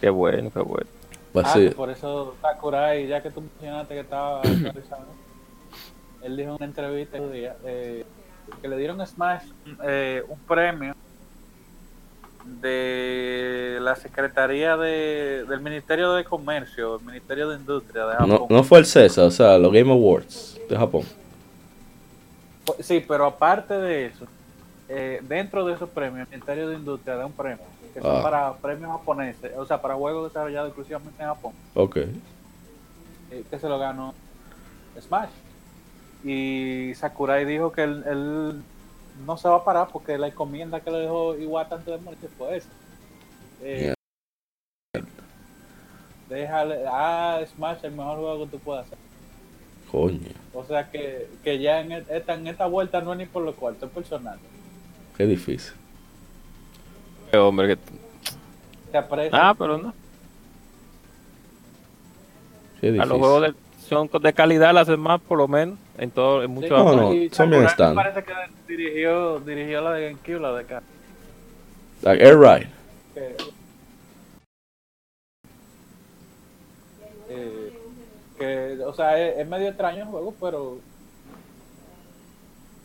Qué 0.00 0.08
bueno, 0.08 0.50
qué 0.52 0.60
bueno. 0.60 0.86
Pues 1.32 1.46
Ah, 1.46 1.52
sí. 1.54 1.68
por 1.70 1.90
eso 1.90 2.34
Sakurai, 2.40 3.06
ya 3.08 3.20
que 3.22 3.30
tú 3.30 3.40
mencionaste 3.42 3.94
que 3.94 4.00
estaba 4.00 4.40
actualizado, 4.42 5.04
él 6.22 6.36
dijo 6.36 6.50
en 6.50 6.54
una 6.56 6.64
entrevista 6.64 7.20
un 7.20 7.32
día 7.32 7.56
eh, 7.64 8.04
que 8.62 8.68
le 8.68 8.76
dieron 8.78 9.00
a 9.00 9.06
Smash 9.06 9.42
eh, 9.84 10.22
un 10.28 10.38
premio 10.40 10.94
de 12.60 13.78
la 13.80 13.96
Secretaría 13.96 14.76
de, 14.76 15.44
del 15.48 15.60
Ministerio 15.60 16.12
de 16.12 16.24
Comercio, 16.24 16.96
el 16.98 17.04
Ministerio 17.04 17.48
de 17.48 17.56
Industria 17.56 18.06
de 18.06 18.12
Japón. 18.14 18.28
No, 18.28 18.46
no 18.48 18.64
fue 18.64 18.78
el 18.78 18.86
CESA, 18.86 19.24
o 19.24 19.30
sea, 19.30 19.58
los 19.58 19.72
Game 19.72 19.90
Awards 19.92 20.58
de 20.68 20.76
Japón. 20.76 21.02
Sí, 22.80 23.04
pero 23.06 23.26
aparte 23.26 23.74
de 23.74 24.06
eso, 24.06 24.26
eh, 24.88 25.20
dentro 25.28 25.64
de 25.64 25.74
esos 25.74 25.88
premios, 25.90 26.20
el 26.26 26.28
Ministerio 26.36 26.68
de 26.68 26.76
Industria 26.76 27.16
da 27.16 27.26
un 27.26 27.32
premio, 27.32 27.64
que 27.94 28.00
son 28.00 28.16
Ah. 28.16 28.22
para 28.22 28.52
premios 28.54 28.90
japoneses, 28.90 29.52
o 29.56 29.64
sea, 29.66 29.80
para 29.80 29.94
juegos 29.94 30.32
desarrollados 30.32 30.68
exclusivamente 30.68 31.22
en 31.22 31.28
Japón. 31.28 31.52
Ok. 31.74 31.96
eh, 31.96 33.42
que 33.50 33.58
se 33.58 33.68
lo 33.68 33.76
ganó 33.78 34.14
Smash. 35.00 35.30
Y 36.24 36.92
Sakurai 36.94 37.44
dijo 37.44 37.72
que 37.72 37.82
él, 37.82 38.04
él 38.06 38.62
no 39.24 39.36
se 39.36 39.48
va 39.48 39.56
a 39.56 39.64
parar 39.64 39.88
porque 39.92 40.18
la 40.18 40.28
encomienda 40.28 40.80
que 40.80 40.90
le 40.90 40.98
dejó 40.98 41.36
Iwata 41.36 41.76
antes 41.76 41.94
de 41.94 42.00
morirse 42.04 42.28
fue 42.36 42.56
esa. 42.58 42.68
Eh, 43.62 43.94
déjale 46.28 46.84
a 46.86 47.40
Smash 47.46 47.84
el 47.84 47.92
mejor 47.92 48.18
juego 48.18 48.44
que 48.44 48.50
tú 48.50 48.58
puedas 48.58 48.86
hacer. 48.86 48.98
Coño, 49.90 50.18
O 50.52 50.64
sea 50.64 50.90
que, 50.90 51.28
que 51.44 51.58
ya 51.60 51.80
en 51.80 51.92
e- 51.92 52.04
esta, 52.10 52.34
en 52.34 52.46
esta 52.48 52.66
vuelta 52.66 53.00
no 53.00 53.12
es 53.12 53.18
ni 53.18 53.26
por 53.26 53.42
lo 53.44 53.54
cuarto, 53.54 53.86
es 53.86 53.92
personal. 53.92 54.38
qué 55.16 55.26
difícil. 55.26 55.72
Qué 57.30 57.38
hombre 57.38 57.68
que... 57.68 57.78
Te 58.92 58.98
aprecia. 58.98 59.48
Ah, 59.48 59.54
pero 59.56 59.78
no. 59.78 59.94
Qué 62.80 62.88
A 62.88 62.90
difícil. 62.92 63.08
los 63.08 63.18
juegos 63.18 63.42
de, 63.42 63.54
son 63.88 64.10
de 64.20 64.32
calidad 64.32 64.74
las 64.74 64.86
demás, 64.86 65.20
por 65.20 65.38
lo 65.38 65.48
menos, 65.48 65.78
en 65.98 66.10
todo, 66.10 66.42
en 66.42 66.48
Sí, 66.48 66.54
muchos 66.54 66.70
No, 66.70 66.96
no, 66.96 67.14
y 67.14 67.28
son 67.30 67.50
bien 67.50 67.62
Sakurai 67.62 67.66
estándar. 67.66 68.12
Parece 68.12 68.24
que 68.24 68.74
dirigió, 68.74 69.40
dirigió 69.40 69.80
la 69.80 69.92
de 69.92 70.10
GameCube, 70.10 70.40
la 70.40 70.52
de 70.52 70.60
acá. 70.60 70.82
Like 72.02 72.24
Air 72.24 72.38
Ride. 72.38 72.68
que, 73.14 73.36
eh, 77.28 77.72
que, 78.38 78.84
o 78.84 78.92
sea, 78.92 79.18
es, 79.18 79.38
es 79.38 79.48
medio 79.48 79.68
extraño 79.68 80.02
el 80.02 80.08
juego, 80.08 80.34
pero 80.40 80.78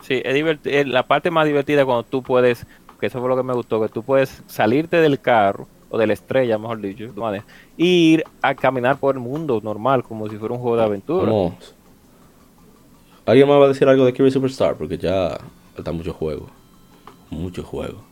Sí, 0.02 0.20
es 0.24 0.58
es 0.64 0.86
la 0.88 1.04
parte 1.04 1.30
más 1.30 1.46
divertida 1.46 1.84
cuando 1.84 2.02
tú 2.02 2.22
puedes, 2.22 2.66
que 2.98 3.06
eso 3.06 3.20
fue 3.20 3.28
lo 3.28 3.36
que 3.36 3.44
me 3.44 3.54
gustó, 3.54 3.80
que 3.80 3.88
tú 3.88 4.02
puedes 4.02 4.42
salirte 4.46 4.96
del 4.96 5.20
carro, 5.20 5.68
o 5.94 5.98
de 5.98 6.06
la 6.06 6.14
estrella, 6.14 6.56
mejor 6.56 6.80
dicho, 6.80 7.12
de 7.12 7.42
ir 7.76 8.24
a 8.40 8.54
caminar 8.54 8.96
por 8.96 9.14
el 9.14 9.20
mundo 9.20 9.60
normal, 9.62 10.02
como 10.02 10.26
si 10.26 10.36
fuera 10.36 10.54
un 10.54 10.60
juego 10.60 10.78
de 10.78 10.84
aventura. 10.84 11.26
Vamos. 11.26 11.74
¿Alguien 13.26 13.46
más 13.46 13.60
va 13.60 13.66
a 13.66 13.68
decir 13.68 13.86
algo 13.86 14.06
de 14.06 14.14
Kirby 14.14 14.30
Superstar? 14.30 14.74
Porque 14.76 14.96
ya 14.96 15.38
falta 15.76 15.92
mucho 15.92 16.14
juego. 16.14 16.48
Mucho 17.28 17.62
juego. 17.62 18.02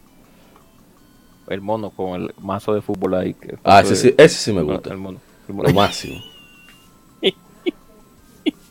El 1.49 1.63
mono 1.63 1.89
con 1.89 2.21
el 2.21 2.35
mazo 2.39 2.75
de 2.75 2.83
fútbol 2.83 3.15
ahí. 3.15 3.33
Que 3.33 3.57
Ah, 3.65 3.81
ese 3.81 3.97
sí, 3.97 4.15
ese 4.19 4.37
sí 4.37 4.53
me 4.53 4.61
gusta. 4.61 4.91
El 4.91 4.99
mono. 4.99 5.19
el 5.49 5.55
mono. 5.55 5.69
Lo 5.71 5.75
máximo. 5.75 6.21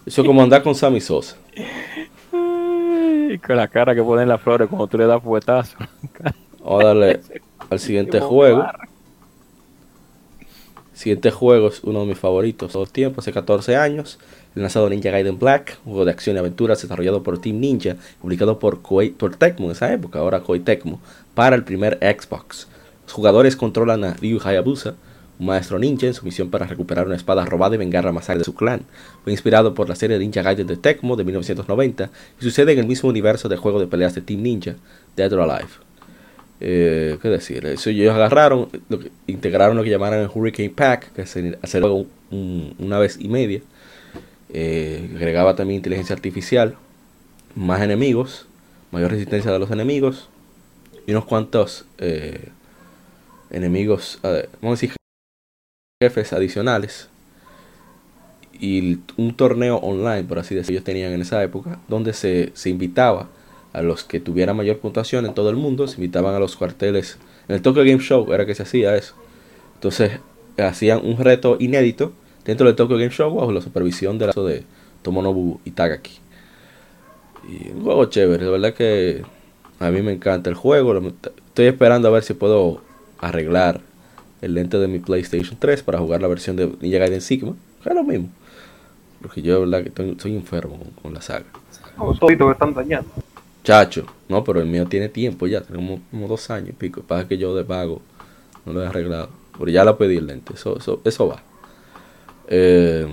Eso 0.06 0.22
es 0.22 0.28
como 0.28 0.42
andar 0.44 0.62
con 0.62 0.76
Sammy 0.76 1.02
Sosa. 1.02 1.36
Ay, 2.32 3.40
con 3.40 3.58
la 3.58 3.68
cara 3.68 3.96
que 3.96 4.04
ponen 4.04 4.30
las 4.30 4.40
flores 4.40 4.68
cuando 4.70 4.86
tú 4.86 5.00
le 5.00 5.08
das 5.08 5.22
fuetazo. 5.22 5.78
Vamos 6.64 6.84
a 6.84 6.88
darle 6.88 7.22
al 7.72 7.80
siguiente 7.80 8.20
juego. 8.20 8.64
Siguiente 11.00 11.32
juego 11.32 11.70
es 11.70 11.82
uno 11.86 12.02
de 12.02 12.08
mis 12.08 12.20
favoritos 12.20 12.68
de 12.68 12.74
todos 12.74 12.88
los 12.88 12.92
tiempos, 12.92 13.24
hace 13.24 13.32
14 13.32 13.78
años. 13.78 14.20
El 14.54 14.64
lanzado 14.64 14.90
Ninja 14.90 15.12
Gaiden 15.12 15.40
Black, 15.40 15.78
un 15.86 15.94
juego 15.94 16.04
de 16.04 16.12
acción 16.12 16.36
y 16.36 16.40
aventuras 16.40 16.82
desarrollado 16.82 17.24
por 17.24 17.40
Team 17.40 17.62
Ninja, 17.62 17.96
publicado 18.22 18.60
por, 18.60 18.82
Koei, 18.82 19.12
por 19.12 19.34
Tecmo 19.38 19.68
en 19.68 19.72
esa 19.72 19.94
época, 19.94 20.20
ahora 20.20 20.42
Koei 20.42 20.60
Tecmo, 20.60 21.00
para 21.36 21.56
el 21.56 21.64
primer 21.64 21.98
Xbox. 22.02 22.68
Los 23.04 23.14
jugadores 23.14 23.56
controlan 23.56 24.04
a 24.04 24.14
Ryu 24.16 24.42
Hayabusa, 24.44 24.96
un 25.40 25.46
maestro 25.46 25.80
ninja 25.80 26.06
en 26.06 26.14
su 26.14 26.26
misión 26.26 26.50
para 26.50 26.68
recuperar 26.68 27.08
una 27.08 27.16
espada 27.16 27.46
robada 27.46 27.76
y 27.76 27.78
vengar 27.78 28.04
la 28.04 28.12
masacre 28.12 28.40
de 28.40 28.44
su 28.44 28.54
clan. 28.54 28.82
Fue 29.24 29.32
inspirado 29.32 29.74
por 29.74 29.88
la 29.88 29.96
serie 29.96 30.20
Ninja 30.20 30.42
Gaiden 30.42 30.68
de 30.68 30.76
Tecmo 30.76 31.16
de 31.16 31.24
1990 31.24 32.10
y 32.42 32.44
sucede 32.44 32.74
en 32.74 32.80
el 32.80 32.88
mismo 32.88 33.08
universo 33.08 33.48
de 33.48 33.56
juego 33.56 33.80
de 33.80 33.88
peleas 33.88 34.16
de 34.16 34.22
Team 34.22 34.42
Ninja, 34.42 34.76
Dead 35.16 35.32
or 35.32 35.50
Alive. 35.50 35.89
Eh, 36.62 37.18
¿Qué 37.22 37.30
decir? 37.30 37.66
Eso 37.66 37.90
ellos 38.02 38.16
agarraron, 38.16 38.68
lo 38.90 39.00
que, 39.00 39.12
integraron 39.28 39.78
lo 39.78 39.84
que 39.84 39.90
llamaron 39.90 40.20
el 40.20 40.30
Hurricane 40.34 40.70
Pack, 40.70 41.14
que 41.14 41.26
juego 41.80 42.06
un- 42.32 42.76
una 42.80 43.00
vez 43.00 43.18
y 43.20 43.30
media. 43.30 43.62
Eh, 44.52 45.10
agregaba 45.16 45.56
también 45.56 45.78
inteligencia 45.78 46.14
artificial, 46.16 46.76
más 47.56 47.82
enemigos, 47.82 48.46
mayor 48.92 49.12
resistencia 49.12 49.52
de 49.52 49.60
los 49.60 49.72
enemigos 49.72 50.28
y 51.08 51.12
unos 51.12 51.26
cuantos 51.26 51.86
eh, 52.00 52.50
enemigos, 53.52 54.20
vamos 54.24 54.44
a 54.64 54.70
decir, 54.72 54.92
jefes 56.02 56.34
adicionales. 56.34 57.08
Y 58.62 59.00
un 59.16 59.34
torneo 59.36 59.78
online, 59.78 60.24
por 60.26 60.40
así 60.40 60.54
decirlo, 60.54 60.74
ellos 60.78 60.84
tenían 60.84 61.14
en 61.14 61.22
esa 61.22 61.42
época, 61.44 61.80
donde 61.88 62.12
se, 62.14 62.52
se 62.56 62.70
invitaba 62.70 63.30
a 63.74 63.82
los 63.82 64.04
que 64.04 64.20
tuvieran 64.20 64.58
mayor 64.58 64.80
puntuación 64.80 65.26
en 65.26 65.34
todo 65.34 65.50
el 65.50 65.56
mundo, 65.56 65.88
se 65.88 65.96
invitaban 65.96 66.36
a 66.36 66.40
los 66.40 66.56
cuarteles. 66.56 67.18
En 67.48 67.56
el 67.56 67.62
Tokyo 67.62 67.84
Game 67.84 68.00
Show 68.00 68.32
era 68.34 68.46
que 68.46 68.56
se 68.56 68.64
hacía 68.64 68.96
eso. 68.96 69.16
Entonces 69.76 70.20
hacían 70.58 71.02
un 71.04 71.18
reto 71.18 71.58
inédito 71.60 72.12
dentro 72.46 72.68
del 72.68 72.76
Tokyo 72.76 72.98
Game 72.98 73.12
Show 73.12 73.34
bajo 73.34 73.52
la 73.52 73.62
supervisión 73.62 74.18
de, 74.18 74.28
la, 74.28 74.34
de 74.34 74.64
Tomonobu 75.02 75.60
Itagaki. 75.66 76.20
Y 77.48 77.70
un 77.70 77.84
juego 77.84 78.06
chévere, 78.06 78.46
de 78.46 78.52
verdad 78.52 78.74
que 78.74 79.24
a 79.80 79.92
mí 79.92 80.02
me 80.02 80.12
encanta 80.12 80.50
el 80.50 80.56
juego. 80.56 81.00
Estoy 81.48 81.68
esperando 81.68 82.08
a 82.08 82.12
ver 82.12 82.24
si 82.24 82.34
puedo 82.34 82.82
arreglar 83.20 83.82
el 84.42 84.54
lente 84.54 84.78
de 84.78 84.88
mi 84.88 85.00
PlayStation 85.00 85.58
3 85.58 85.84
para 85.84 86.00
jugar 86.00 86.22
la 86.22 86.28
versión 86.28 86.56
de 86.56 86.72
Ninja 86.82 87.00
Gaiden 87.00 87.22
Sigma. 87.22 87.56
Es 87.86 87.94
lo 87.94 88.04
mismo. 88.04 88.30
Porque 89.22 89.42
yo, 89.42 89.56
de 89.56 89.60
verdad, 89.62 89.82
que 89.82 89.90
estoy, 89.90 90.18
soy 90.20 90.36
enfermo 90.36 90.78
con, 90.78 90.92
con 91.02 91.14
la 91.14 91.22
saga. 91.22 91.46
Toditos 92.20 92.48
que 92.48 92.52
están 92.54 92.74
dañados. 92.74 93.08
Chacho, 93.70 94.04
no, 94.30 94.44
pero 94.44 94.60
el 94.62 94.66
mío 94.66 94.88
tiene 94.88 95.10
tiempo 95.10 95.46
ya, 95.46 95.62
tenemos 95.62 96.00
como 96.10 96.28
dos 96.28 96.50
años 96.50 96.70
y 96.70 96.74
pico. 96.74 97.04
Pasa 97.04 97.28
que 97.28 97.38
yo 97.38 97.54
de 97.54 97.62
vago 97.62 98.02
no 98.66 98.74
lo 98.74 98.82
he 98.82 98.88
arreglado. 98.88 99.30
Pero 99.60 99.70
ya 99.70 99.84
la 99.86 99.96
pedí 99.96 100.18
el 100.18 100.26
lente, 100.26 100.54
eso, 100.56 100.76
eso, 100.76 101.02
eso 101.06 101.28
va. 101.28 101.44
Eh, 102.48 103.06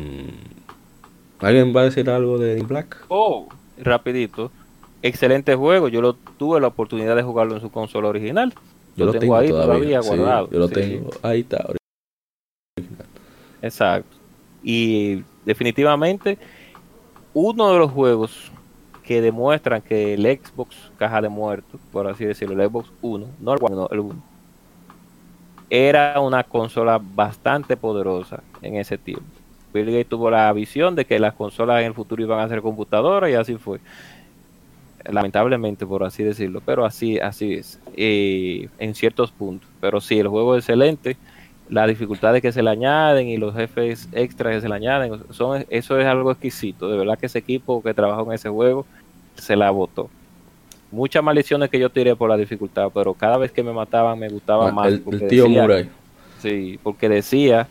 ¿Alguien 1.41 1.77
va 1.77 1.83
a 1.83 1.85
decir 1.85 2.09
algo 2.09 2.39
de 2.39 2.63
Black? 2.63 3.05
Oh, 3.09 3.51
rapidito. 3.77 4.51
Excelente 5.03 5.55
juego. 5.55 5.89
Yo 5.89 6.01
lo 6.01 6.15
tuve 6.15 6.59
la 6.59 6.69
oportunidad 6.69 7.17
de 7.17 7.23
jugarlo 7.23 7.57
en 7.57 7.61
su 7.61 7.71
consola 7.71 8.09
original. 8.09 8.55
Yo 8.97 9.05
Lo 9.05 9.13
lo, 9.13 9.19
tengo 9.19 9.21
tengo, 9.21 9.37
ahí 9.37 9.49
todavía. 9.51 10.01
todavía 10.01 10.03
sí, 10.03 10.09
guardado, 10.09 10.51
yo 10.51 10.59
lo 10.59 10.69
sí. 10.69 10.75
tengo. 10.75 11.11
Ahí 11.21 11.41
está. 11.41 11.67
Exacto. 13.61 14.17
Y 14.63 15.23
definitivamente 15.45 16.39
uno 17.35 17.73
de 17.75 17.79
los 17.79 17.91
juegos 17.91 18.51
que 19.07 19.21
demuestran 19.21 19.81
que 19.83 20.15
el 20.15 20.23
Xbox 20.23 20.91
caja 20.99 21.23
de 21.23 21.29
muertos, 21.29 21.81
por 21.93 22.09
así 22.09 22.25
decirlo, 22.25 22.61
el 22.61 22.69
Xbox 22.69 22.91
1, 23.03 23.27
no 23.41 23.53
el 23.55 23.59
1, 23.63 23.89
el 23.93 24.01
1, 24.01 24.23
era 25.71 26.21
una 26.21 26.43
consola 26.43 27.01
bastante 27.01 27.77
poderosa 27.77 28.43
en 28.63 28.77
ese 28.77 28.99
tiempo. 28.99 29.25
Bill 29.73 29.87
Gates 29.87 30.09
tuvo 30.09 30.31
la 30.31 30.53
visión 30.53 30.97
de 30.97 31.05
que 31.05 31.19
las 31.21 31.35
consolas 31.35 31.81
en 31.81 31.87
el 31.87 31.95
futuro 31.95 32.23
iban 32.23 32.41
a 32.41 32.49
ser 32.49 32.63
computadoras 32.63 33.31
y 33.31 33.35
así 33.35 33.57
fue. 33.57 33.79
Lamentablemente, 35.05 35.87
por 35.87 36.03
así 36.03 36.25
decirlo, 36.25 36.61
pero 36.65 36.85
así, 36.85 37.21
así 37.21 37.55
es, 37.55 37.79
eh, 37.97 38.69
en 38.79 38.95
ciertos 38.97 39.31
puntos. 39.31 39.69
Pero 39.81 40.01
sí, 40.01 40.19
el 40.19 40.27
juego 40.27 40.57
es 40.57 40.65
excelente 40.65 41.17
las 41.69 41.89
dificultades 41.89 42.41
que 42.43 42.53
se 42.53 42.63
le 42.63 42.71
añaden 42.71 43.29
y 43.29 43.37
los 43.39 43.55
jefes 43.55 44.09
extras 44.13 44.55
que 44.55 44.61
se 44.61 44.69
le 44.69 44.75
añaden, 44.77 45.13
son, 45.31 45.65
eso 45.69 45.99
es 45.99 46.07
algo 46.07 46.31
exquisito. 46.31 46.89
De 46.89 46.97
verdad 46.97 47.19
que 47.19 47.27
ese 47.27 47.39
equipo 47.39 47.83
que 47.83 47.93
trabajó 47.95 48.25
en 48.27 48.33
ese 48.35 48.49
juego 48.49 48.87
se 49.35 49.57
la 49.57 49.71
botó. 49.71 50.09
Muchas 50.93 51.23
maldiciones 51.23 51.69
que 51.69 51.79
yo 51.81 51.91
tiré 51.91 52.15
por 52.15 52.31
la 52.31 52.37
dificultad, 52.37 52.89
pero 52.95 53.13
cada 53.15 53.37
vez 53.39 53.51
que 53.51 53.63
me 53.63 53.73
mataban 53.73 54.19
me 54.19 54.29
gustaba 54.29 54.69
Ah, 54.69 54.73
más. 54.73 54.87
el, 54.89 55.03
el 55.11 55.29
tío 55.29 55.45
decía- 55.45 55.63
Murray. 55.63 55.89
Sí, 56.41 56.79
porque 56.83 57.09
decía 57.09 57.67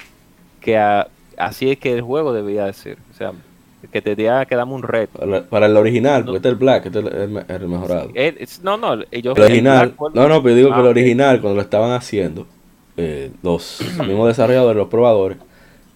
que 0.59 0.77
a- 0.77 1.07
así 1.37 1.71
es 1.71 1.77
que 1.79 1.93
el 1.93 2.01
juego 2.01 2.33
debía 2.33 2.65
de 2.65 2.73
ser. 2.73 2.97
O 3.11 3.13
sea, 3.17 3.31
que 3.91 4.01
te 4.01 4.15
tenía 4.15 4.43
que 4.45 4.55
darme 4.55 4.73
un 4.73 4.83
reto. 4.83 5.19
Para, 5.19 5.43
para 5.43 5.65
el 5.67 5.77
original, 5.77 6.23
porque 6.25 6.37
este 6.37 6.47
es 6.49 6.53
el 6.53 6.59
Black, 6.59 6.85
este 6.87 6.99
es 6.99 7.05
el, 7.05 7.13
el- 7.37 7.45
el 7.47 7.67
mejorado. 7.69 8.09
Es- 8.15 8.61
no, 8.63 8.75
no, 8.75 8.95
yo 9.11 9.33
El 9.33 9.41
original, 9.43 9.83
el 9.89 9.89
Black- 9.97 10.13
no, 10.15 10.27
no, 10.27 10.43
pero 10.43 10.49
yo 10.49 10.55
digo 10.57 10.69
que 10.73 10.79
el 10.81 10.85
Ah, 10.87 10.89
original, 10.89 11.39
cuando 11.39 11.55
lo 11.55 11.61
estaban 11.61 11.91
haciendo, 11.91 12.47
eh, 12.97 13.31
los 13.43 13.79
mismos 14.07 14.27
desarrolladores, 14.27 14.77
los 14.77 14.89
probadores, 14.89 15.37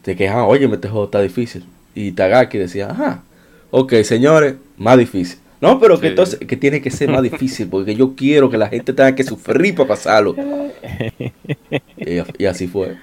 se 0.04 0.16
quejaban, 0.16 0.46
oye, 0.46 0.66
este 0.66 0.90
juego 0.90 1.06
está 1.06 1.22
difícil. 1.22 1.66
Y 1.96 2.12
Tagaki 2.14 2.58
decía, 2.58 2.92
ajá, 2.92 3.24
ok, 3.72 3.94
señores, 4.04 4.56
más 4.78 4.98
difícil. 4.98 5.40
No, 5.62 5.80
pero 5.80 6.00
que 6.00 6.08
Sí. 6.08 6.08
entonces, 6.10 6.40
que 6.40 6.56
tiene 6.58 6.82
que 6.82 6.90
ser 6.92 7.10
más 7.10 7.22
difícil, 7.24 7.68
porque 7.70 7.96
yo 7.96 8.16
quiero 8.16 8.50
que 8.50 8.58
la 8.58 8.70
gente 8.70 8.94
tenga 8.94 9.14
que 9.16 9.24
sufrir 9.26 9.76
para 9.76 9.90
pasarlo. 9.90 10.36
y, 11.98 12.20
y 12.44 12.46
así 12.46 12.68
fue. 12.68 12.98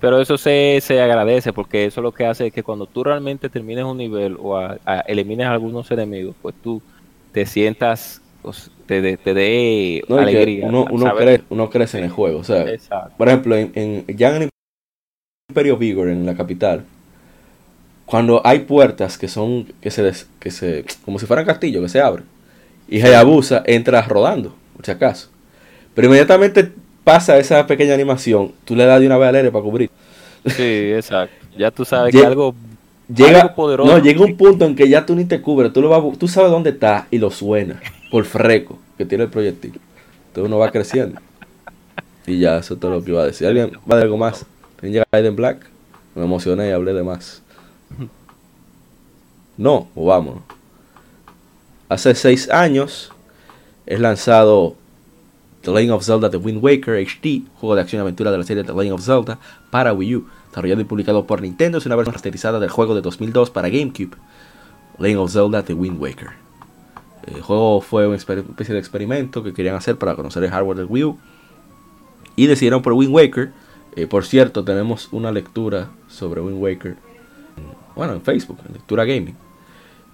Pero 0.00 0.20
eso 0.20 0.36
se, 0.36 0.78
se 0.82 1.00
agradece 1.00 1.52
porque 1.52 1.86
eso 1.86 2.02
lo 2.02 2.12
que 2.12 2.26
hace 2.26 2.48
es 2.48 2.52
que 2.52 2.62
cuando 2.62 2.86
tú 2.86 3.02
realmente 3.04 3.48
termines 3.48 3.84
un 3.84 3.96
nivel 3.96 4.36
o 4.38 4.56
a- 4.56 4.78
a- 4.84 5.00
elimines 5.00 5.46
a 5.46 5.52
algunos 5.52 5.90
enemigos, 5.90 6.36
pues 6.40 6.54
tú 6.62 6.82
te 7.32 7.46
sientas, 7.46 8.25
te 8.86 9.00
dé 9.00 9.16
te 9.16 10.02
No, 10.08 10.16
que 10.16 10.22
alegría. 10.22 10.66
uno, 10.66 10.86
uno, 10.90 11.14
crece, 11.14 11.44
uno 11.50 11.70
crece 11.70 11.98
en 11.98 12.04
el 12.04 12.10
juego. 12.10 12.38
O 12.40 12.44
sea, 12.44 12.68
Exacto. 12.68 13.12
por 13.16 13.28
ejemplo, 13.28 13.56
en, 13.56 13.72
en, 13.74 14.06
ya 14.16 14.34
en 14.36 14.42
el 14.42 14.48
Imperio 15.50 15.76
Vigor, 15.76 16.08
en 16.08 16.26
la 16.26 16.34
capital, 16.36 16.84
cuando 18.04 18.40
hay 18.44 18.60
puertas 18.60 19.18
que 19.18 19.28
son, 19.28 19.64
que 19.80 19.90
se, 19.90 20.02
des- 20.02 20.28
que 20.38 20.50
se, 20.50 20.84
como 21.04 21.18
si 21.18 21.26
fueran 21.26 21.44
castillos, 21.44 21.82
que 21.82 21.88
se 21.88 22.00
abren, 22.00 22.24
y 22.88 23.00
Hayabusa 23.00 23.62
entra 23.66 24.02
rodando, 24.02 24.54
por 24.76 24.84
si 24.84 24.92
acaso. 24.92 25.28
Pero 25.94 26.06
inmediatamente 26.06 26.70
pasa 27.04 27.38
esa 27.38 27.66
pequeña 27.66 27.94
animación, 27.94 28.52
tú 28.64 28.76
le 28.76 28.84
das 28.84 29.00
de 29.00 29.06
una 29.06 29.18
vez 29.18 29.28
al 29.28 29.36
aire 29.36 29.50
para 29.50 29.64
cubrir. 29.64 29.90
Sí, 30.46 30.92
exacto. 30.94 31.34
Ya 31.58 31.70
tú 31.70 31.84
sabes 31.84 32.14
Lle- 32.14 32.20
que 32.20 32.26
algo 32.26 32.54
Llega, 33.08 33.42
Algo 33.42 33.54
poderoso. 33.54 33.92
no, 33.92 33.98
llega 34.02 34.24
un 34.24 34.36
punto 34.36 34.64
en 34.64 34.74
que 34.74 34.88
ya 34.88 35.06
tú 35.06 35.14
ni 35.14 35.24
te 35.24 35.40
cubres, 35.40 35.72
tú, 35.72 35.80
lo 35.80 35.88
vas, 35.88 36.18
tú 36.18 36.26
sabes 36.26 36.50
dónde 36.50 36.70
está 36.70 37.06
y 37.10 37.18
lo 37.18 37.30
suena 37.30 37.80
por 38.10 38.24
freco 38.24 38.78
que 38.96 39.04
tiene 39.04 39.24
el 39.24 39.30
proyectil. 39.30 39.80
Entonces 40.28 40.48
uno 40.48 40.58
va 40.58 40.70
creciendo. 40.70 41.20
Y 42.26 42.38
ya, 42.38 42.58
eso 42.58 42.74
es 42.74 42.80
todo 42.80 42.90
lo 42.90 43.04
que 43.04 43.10
iba 43.10 43.22
a 43.22 43.26
decir. 43.26 43.46
¿Alguien 43.46 43.72
va 43.90 43.96
decir 43.96 44.02
algo 44.02 44.16
más? 44.16 44.44
¿Ninja 44.82 45.04
Gaiden 45.12 45.36
Black? 45.36 45.66
Me 46.14 46.24
emocioné 46.24 46.68
y 46.68 46.72
hablé 46.72 46.92
de 46.92 47.02
más. 47.02 47.42
No, 49.56 49.88
o 49.94 50.06
vámonos. 50.06 50.42
Hace 51.88 52.14
seis 52.14 52.50
años 52.50 53.12
es 53.86 54.00
lanzado 54.00 54.76
The 55.62 55.70
Legend 55.70 55.92
of 55.92 56.04
Zelda 56.04 56.30
The 56.30 56.36
Wind 56.36 56.62
Waker 56.62 56.96
HD, 56.96 57.42
juego 57.58 57.74
de 57.74 57.80
acción 57.80 58.00
y 58.00 58.02
aventura 58.02 58.30
de 58.30 58.38
la 58.38 58.44
serie 58.44 58.64
The 58.64 58.72
Legend 58.72 58.92
of 58.92 59.04
Zelda 59.04 59.38
para 59.70 59.92
Wii 59.92 60.16
U, 60.16 60.26
desarrollado 60.48 60.80
y 60.80 60.84
publicado 60.84 61.26
por 61.26 61.40
Nintendo, 61.40 61.78
es 61.78 61.86
una 61.86 61.96
versión 61.96 62.12
remasterizada 62.12 62.60
del 62.60 62.70
juego 62.70 62.94
de 62.94 63.00
2002 63.00 63.50
para 63.50 63.68
GameCube, 63.68 64.16
Legend 64.98 65.20
of 65.20 65.32
Zelda 65.32 65.62
The 65.62 65.74
Wind 65.74 66.00
Waker. 66.00 66.45
El 67.26 67.42
juego 67.42 67.80
fue 67.80 68.06
una 68.06 68.16
espe- 68.16 68.48
especie 68.48 68.72
de 68.74 68.80
experimento 68.80 69.42
que 69.42 69.52
querían 69.52 69.74
hacer 69.74 69.96
para 69.96 70.14
conocer 70.14 70.44
el 70.44 70.50
hardware 70.50 70.76
del 70.78 70.86
Wii 70.88 71.04
U 71.04 71.18
y 72.36 72.46
decidieron 72.46 72.82
por 72.82 72.92
Wind 72.92 73.12
Waker. 73.12 73.52
Eh, 73.96 74.06
por 74.06 74.24
cierto, 74.24 74.62
tenemos 74.64 75.08
una 75.12 75.32
lectura 75.32 75.88
sobre 76.08 76.40
Wind 76.40 76.62
Waker, 76.62 76.96
bueno, 77.94 78.12
en 78.12 78.22
Facebook, 78.22 78.58
en 78.66 78.74
Lectura 78.74 79.04
Gaming, 79.04 79.34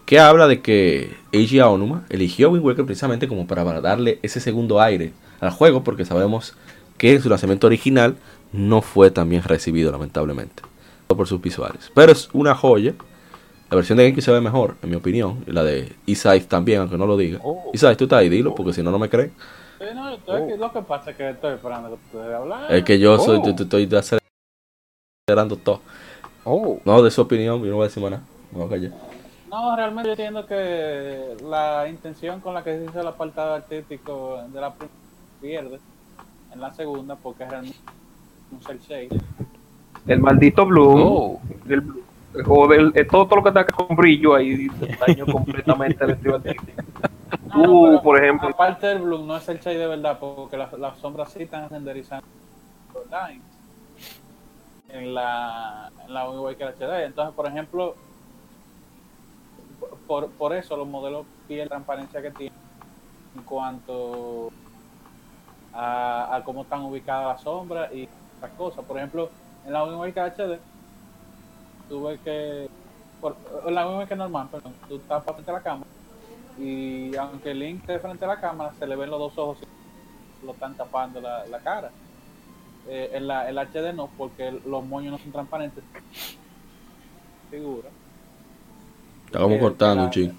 que 0.07 0.21
habla 0.21 0.47
de 0.47 0.61
que 0.63 1.17
Eiji 1.33 1.59
Aonuma 1.59 2.05
eligió 2.09 2.51
Wind 2.51 2.65
Waker 2.65 2.85
precisamente 2.87 3.27
como 3.29 3.47
para 3.47 3.81
darle 3.81 4.19
ese 4.23 4.41
segundo 4.41 4.81
aire 4.81 5.13
al 5.41 5.51
juego, 5.51 5.83
porque 5.83 6.05
sabemos 6.05 6.55
que 6.97 7.21
su 7.21 7.29
lanzamiento 7.29 7.67
original 7.67 8.17
no 8.53 8.83
fue 8.83 9.11
tan 9.11 9.29
bien 9.29 9.43
recibido, 9.43 9.91
lamentablemente, 9.91 10.63
por 11.09 11.27
sus 11.27 11.41
visuales. 11.43 11.91
Pero 11.95 12.13
es 12.13 12.29
una 12.33 12.55
joya. 12.55 12.95
La 13.73 13.77
versión 13.77 13.97
de 13.97 14.05
GameCube 14.05 14.21
se 14.21 14.31
ve 14.31 14.43
mejor, 14.43 14.77
en 14.83 14.91
mi 14.91 14.97
opinión, 14.97 15.43
y 15.47 15.51
la 15.51 15.65
de 15.65 15.97
Isai 16.05 16.43
también, 16.43 16.81
aunque 16.83 16.99
no 16.99 17.07
lo 17.07 17.17
diga. 17.17 17.39
Oh. 17.43 17.71
Isai, 17.73 17.97
tú 17.97 18.05
estás 18.05 18.19
ahí, 18.19 18.29
dilo, 18.29 18.55
porque 18.55 18.75
si 18.75 18.83
no, 18.83 18.91
no 18.91 18.99
me 18.99 19.09
creen. 19.09 19.33
Sí, 19.79 19.87
no, 19.95 20.11
estoy 20.11 20.43
aquí, 20.43 20.59
lo 20.59 20.71
que 20.75 20.83
pasa 20.83 21.13
es 21.13 21.17
que 21.17 21.31
estoy 21.31 21.55
esperando 21.55 21.89
que 21.89 21.95
ustedes 21.95 22.35
hablen. 22.35 22.59
Es 22.69 22.85
que 22.85 22.99
yo 22.99 23.17
soy, 23.17 23.39
Oh. 23.39 23.43
te, 23.43 23.55
te 23.55 23.63
estoy 23.63 23.89
acelerando 25.27 25.57
todo. 25.57 25.81
Oh. 26.45 26.81
No, 26.85 27.03
de 27.03 27.11
su 27.11 27.23
opinión, 27.23 27.63
yo 27.63 27.71
no 27.71 27.77
voy 27.77 27.85
a 27.85 27.89
decir 27.89 28.03
más 28.03 28.11
nada. 28.11 28.23
Me 28.51 28.59
voy 28.59 28.67
a 28.67 28.71
callar. 28.73 28.93
No, 29.49 29.75
realmente 29.75 30.09
yo 30.09 30.13
entiendo 30.13 30.47
que 30.47 31.37
la 31.43 31.89
intención 31.89 32.41
con 32.41 32.53
la 32.53 32.63
que 32.63 32.77
se 32.79 32.85
hizo 32.85 33.01
el 33.01 33.07
apartado 33.07 33.55
artístico 33.55 34.39
de 34.53 34.61
la 34.61 34.75
primera 34.75 34.95
pierde 35.41 35.81
en 36.53 36.61
la 36.61 36.75
segunda 36.75 37.17
porque 37.17 37.45
es 37.45 37.51
realmente 37.51 37.79
un 38.51 38.61
cel 38.61 38.79
shade. 38.81 39.09
El 40.07 40.21
maldito. 40.21 40.65
Oh. 40.69 41.41
El, 41.67 41.73
el 41.73 41.83
eh, 42.35 43.05
todo, 43.05 43.27
todo 43.27 43.37
lo 43.37 43.43
que 43.43 43.49
está 43.51 43.67
con 43.67 43.95
brillo 43.95 44.35
ahí 44.35 44.69
daño 45.07 45.27
completamente 45.27 46.05
el 46.05 46.11
estilo. 46.13 46.41
No, 47.55 47.83
pero 47.85 48.03
por 48.03 48.23
ejemplo, 48.23 48.49
Aparte 48.49 48.87
del 48.87 49.03
Bloom, 49.03 49.27
no 49.27 49.37
es 49.37 49.49
el 49.49 49.59
shade 49.59 49.79
de 49.79 49.87
verdad 49.87 50.19
porque 50.19 50.57
las, 50.57 50.73
las 50.75 50.99
sombras 50.99 51.33
sí 51.33 51.43
están 51.43 51.69
renderizando 51.69 52.27
los 52.95 53.05
lines 53.07 53.45
en 54.89 55.15
la, 55.15 55.91
en 56.07 56.15
la 56.15 56.31
Waker 56.31 56.75
HD. 56.79 57.05
Entonces, 57.05 57.35
por 57.35 57.47
ejemplo, 57.47 57.95
por, 60.07 60.31
por 60.31 60.55
eso 60.55 60.77
los 60.77 60.87
modelos 60.87 61.27
pierden 61.49 61.69
transparencia 61.69 62.23
que 62.23 62.31
tienen 62.31 62.59
en 63.37 63.43
cuanto 63.43 64.51
a, 65.75 66.37
a 66.37 66.45
cómo 66.45 66.63
están 66.63 66.83
ubicadas 66.83 67.35
las 67.35 67.43
sombras 67.43 67.93
y 67.93 68.09
otras 68.37 68.53
cosas. 68.53 68.85
Por 68.85 68.97
ejemplo, 68.97 69.31
en 69.67 69.73
la 69.73 69.85
Waker 69.85 70.33
HD, 70.33 70.59
tuve 71.93 72.19
que. 72.21 72.71
Por, 73.21 73.37
la 73.71 73.87
Wind 73.87 73.99
Waker 74.01 74.17
normal, 74.17 74.49
perdón, 74.51 74.73
tú 74.89 74.97
estás 74.97 75.23
frente 75.25 75.51
a 75.51 75.55
la 75.55 75.63
cámara 75.63 75.91
y 76.59 77.15
aunque 77.17 77.53
Link 77.55 77.81
esté 77.83 77.99
frente 77.99 78.25
a 78.25 78.29
la 78.29 78.41
cámara, 78.41 78.73
se 78.79 78.87
le 78.87 78.97
ven 78.97 79.11
los 79.11 79.19
dos 79.21 79.39
ojos 79.39 79.59
lo 80.43 80.53
están 80.53 80.75
tapando 80.75 81.21
la, 81.21 81.47
la 81.47 81.59
cara. 81.61 81.91
Eh, 82.89 83.11
en 83.13 83.29
la 83.29 83.49
el 83.49 83.59
HD 83.59 83.93
no, 83.95 84.09
porque 84.19 84.51
los 84.67 84.85
moños 84.85 85.13
no 85.13 85.19
son 85.19 85.31
transparentes. 85.33 85.85
Figura. 87.51 87.89
Está 89.27 89.39
como 89.41 89.55
Eh, 89.57 89.61
cortando 89.61 90.11
ching. 90.11 90.33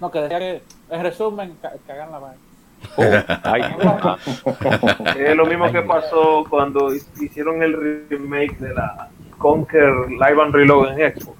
No, 0.00 0.10
que 0.10 0.20
decía 0.22 0.38
que, 0.38 0.62
en 0.88 1.02
resumen, 1.02 1.58
ca- 1.60 1.74
cagan 1.86 2.12
la 2.12 2.18
vaina. 2.18 2.40
Ay, 3.44 3.62
es 5.18 5.36
lo 5.36 5.46
mismo 5.46 5.70
que 5.70 5.82
pasó 5.82 6.44
cuando 6.48 6.92
hicieron 6.94 7.62
el 7.62 8.06
remake 8.08 8.58
de 8.58 8.74
la 8.74 9.08
Conquer 9.38 9.92
Live 10.10 10.42
and 10.42 10.54
Reload 10.54 10.98
en 10.98 11.14
Xbox. 11.14 11.38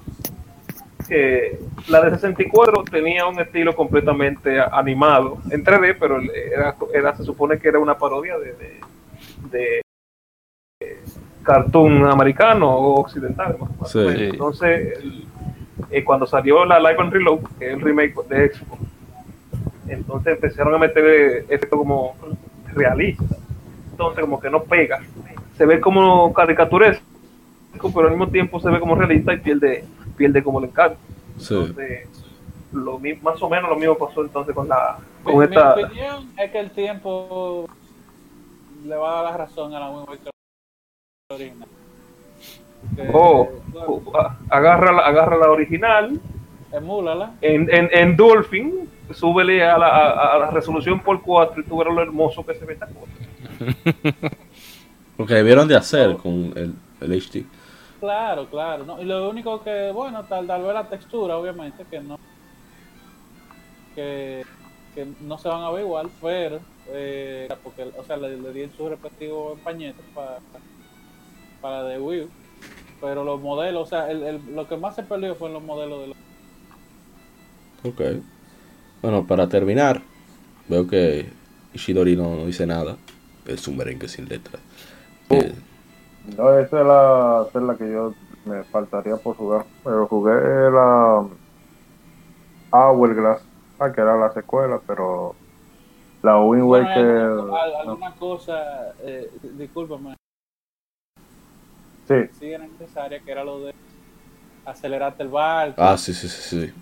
Que 1.07 1.59
la 1.89 2.01
de 2.01 2.11
64 2.11 2.83
tenía 2.89 3.25
un 3.25 3.39
estilo 3.39 3.75
completamente 3.75 4.59
animado 4.61 5.39
en 5.49 5.63
3D, 5.63 5.97
pero 5.99 6.19
era, 6.21 6.75
era- 6.93 7.15
se 7.15 7.23
supone 7.23 7.59
que 7.59 7.67
era 7.67 7.79
una 7.79 7.97
parodia 7.97 8.37
de, 8.37 8.53
de, 8.53 8.79
de 9.51 9.81
eh, 10.81 11.01
cartoon 11.43 12.05
americano 12.05 12.69
o 12.71 13.01
occidental. 13.01 13.57
más. 13.79 13.91
Sí. 13.91 13.99
Entonces, 14.07 14.97
el- 14.99 15.25
eh, 15.89 16.03
cuando 16.03 16.25
salió 16.25 16.63
la 16.63 16.79
Live 16.79 16.95
and 16.99 17.11
Reload, 17.11 17.39
que 17.59 17.67
es 17.67 17.73
el 17.73 17.81
remake 17.81 18.15
de 18.29 18.45
Expo, 18.45 18.77
entonces 19.93 20.33
empezaron 20.35 20.73
a 20.73 20.77
meter 20.77 21.45
efectos 21.49 21.77
como 21.79 22.15
realistas. 22.73 23.27
Entonces, 23.91 24.21
como 24.21 24.39
que 24.39 24.49
no 24.49 24.63
pega. 24.63 24.99
Se 25.57 25.65
ve 25.65 25.79
como 25.79 26.33
caricaturesco, 26.33 27.03
pero 27.93 28.05
al 28.07 28.11
mismo 28.11 28.27
tiempo 28.27 28.59
se 28.59 28.69
ve 28.69 28.79
como 28.79 28.95
realista 28.95 29.33
y 29.33 29.37
pierde, 29.37 29.85
pierde 30.17 30.41
como 30.43 30.59
el 30.59 30.65
encanto. 30.65 30.97
Sí. 31.37 31.53
Entonces, 31.55 32.07
lo, 32.73 32.97
mi- 32.99 33.15
más 33.15 33.41
o 33.41 33.49
menos 33.49 33.69
lo 33.69 33.75
mismo 33.75 33.95
pasó 33.97 34.21
entonces 34.21 34.55
con 34.55 34.67
la 34.67 34.97
Mi, 35.25 35.31
con 35.31 35.37
mi 35.39 35.43
esta 35.45 35.73
opinión 35.73 36.29
es 36.37 36.51
que 36.51 36.59
el 36.59 36.71
tiempo 36.71 37.67
le 38.85 38.95
va 38.95 39.09
a 39.19 39.23
dar 39.23 39.31
la 39.33 39.37
razón 39.37 39.73
a 39.75 39.79
la 39.79 39.89
Waker 39.89 40.31
original. 41.31 41.67
Que, 42.95 43.09
Oh, 43.13 43.49
bueno, 43.71 43.87
oh, 44.05 44.17
a- 44.17 44.37
agarra 44.49 44.91
la, 44.91 45.01
agarra 45.05 45.37
la 45.37 45.51
original 45.51 46.19
emúlala. 46.71 47.33
en, 47.41 47.69
en, 47.73 47.89
en 47.91 48.15
Dolphin 48.17 48.89
súbele 49.13 49.63
a 49.63 49.77
la, 49.77 49.87
a, 49.87 50.35
a 50.35 50.39
la 50.39 50.51
resolución 50.51 50.99
por 51.01 51.21
4 51.21 51.61
y 51.61 51.65
tú 51.65 51.77
verás 51.77 51.93
lo 51.93 52.01
hermoso 52.01 52.45
que 52.45 52.55
se 52.55 52.65
ve 52.65 52.73
esta 52.73 52.87
cosa 52.87 53.11
Lo 55.17 55.25
que 55.25 55.33
debieron 55.35 55.67
de 55.67 55.75
hacer 55.75 56.15
con 56.17 56.53
el, 56.55 56.73
el 57.01 57.11
HD. 57.21 57.43
Claro, 57.99 58.47
claro. 58.47 58.83
¿no? 58.85 58.99
Y 59.01 59.05
lo 59.05 59.29
único 59.29 59.61
que, 59.63 59.91
bueno, 59.93 60.23
tal, 60.23 60.47
tal 60.47 60.63
vez 60.63 60.73
la 60.73 60.87
textura, 60.89 61.37
obviamente, 61.37 61.85
que 61.91 61.99
no 61.99 62.17
que, 63.95 64.43
que 64.95 65.07
no 65.21 65.37
se 65.37 65.49
van 65.49 65.61
a 65.63 65.71
ver 65.71 65.81
igual, 65.83 66.09
pero 66.21 66.59
eh, 66.87 67.47
porque, 67.63 67.83
o 67.97 68.03
sea, 68.03 68.17
le, 68.17 68.37
le 68.37 68.51
di 68.53 68.69
su 68.75 68.87
respectivo 68.89 69.53
empañete 69.53 70.01
para 70.15 70.39
para 71.61 71.83
de 71.83 71.99
Wii. 71.99 72.27
Pero 73.01 73.23
los 73.23 73.39
modelos, 73.41 73.83
o 73.83 73.85
sea, 73.89 74.09
el, 74.09 74.23
el- 74.23 74.55
lo 74.55 74.67
que 74.67 74.77
más 74.77 74.95
se 74.95 75.03
perdió 75.03 75.35
fue 75.35 75.49
en 75.49 75.53
los 75.55 75.63
modelos 75.63 76.01
de 76.01 76.07
los 76.07 76.17
Ok. 77.83 78.01
Bueno, 79.01 79.25
para 79.27 79.49
terminar, 79.49 80.03
veo 80.67 80.87
que 80.87 81.33
Ishidori 81.73 82.15
no, 82.15 82.35
no 82.35 82.45
dice 82.45 82.65
nada. 82.67 82.97
Es 83.45 83.67
un 83.67 83.77
merengue 83.77 84.07
sin 84.07 84.27
letra. 84.29 84.59
Eh, 85.29 85.53
No, 86.23 86.57
esa 86.59 86.81
es 86.81 86.85
la, 86.87 87.45
esa 87.49 87.59
es 87.59 87.65
la 87.65 87.77
que 87.77 87.91
yo 87.91 88.15
me 88.43 88.63
faltaría 88.65 89.17
por 89.17 89.35
jugar. 89.35 89.67
Pero 89.83 90.07
jugué 90.07 90.31
la 90.71 91.27
Hourglass, 92.73 93.49
ah, 93.79 93.91
que 93.91 94.01
era 94.01 94.17
la 94.17 94.31
secuela, 94.31 94.81
pero 94.85 95.35
la 96.23 96.41
Wind 96.43 96.63
Bueno, 96.67 96.85
Waker. 96.85 97.03
hay 97.15 97.21
alguna, 97.21 97.43
no. 97.43 97.61
al- 97.63 97.75
alguna 97.75 98.15
cosa, 98.15 98.93
eh, 98.99 99.29
discúlpame, 99.41 100.15
Sí, 102.07 102.15
sí 102.29 102.51
era 102.51 102.67
necesaria, 102.67 103.21
que 103.23 103.31
era 103.31 103.43
lo 103.43 103.63
de 103.65 103.71
acelerarte 104.65 105.23
el 105.23 105.29
barco. 105.29 105.77
ah, 105.77 105.97
sí, 105.97 106.13
sí, 106.13 106.27
sí, 106.29 106.41
sí. 106.67 106.73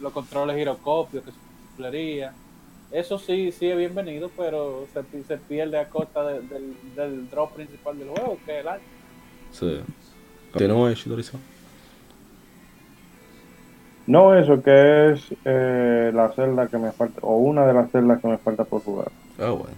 Los 0.00 0.12
controles 0.12 0.56
giroscopios 0.56 1.24
que 1.24 1.30
se 1.30 1.36
Eso 2.90 3.18
sí, 3.18 3.52
sí 3.52 3.66
es 3.68 3.76
bienvenido, 3.76 4.30
pero 4.36 4.86
se, 4.92 5.02
pi- 5.04 5.22
se 5.22 5.36
pierde 5.36 5.78
a 5.78 5.88
costa 5.88 6.26
de- 6.26 6.40
del, 6.40 6.74
del 6.96 7.30
drop 7.30 7.54
principal 7.54 7.98
del 7.98 8.08
juego, 8.08 8.36
que 8.44 8.54
es 8.56 8.60
el 8.62 8.68
arte. 8.68 8.84
sí. 9.52 9.80
Ishidori-san. 10.90 11.40
no 14.06 14.36
eso, 14.36 14.60
que 14.62 15.12
es 15.12 15.24
eh, 15.44 16.10
la 16.12 16.32
celda 16.32 16.66
que 16.66 16.78
me 16.78 16.90
falta, 16.90 17.20
o 17.22 17.36
una 17.36 17.64
de 17.66 17.74
las 17.74 17.90
celdas 17.92 18.20
que 18.20 18.26
me 18.28 18.38
falta 18.38 18.64
por 18.64 18.82
jugar. 18.82 19.12
Ah, 19.38 19.50
bueno. 19.50 19.76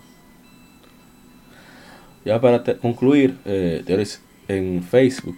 Ya 2.24 2.40
para 2.40 2.62
te- 2.64 2.78
concluir, 2.78 3.36
eh, 3.44 3.82
en 4.48 4.82
Facebook, 4.82 5.36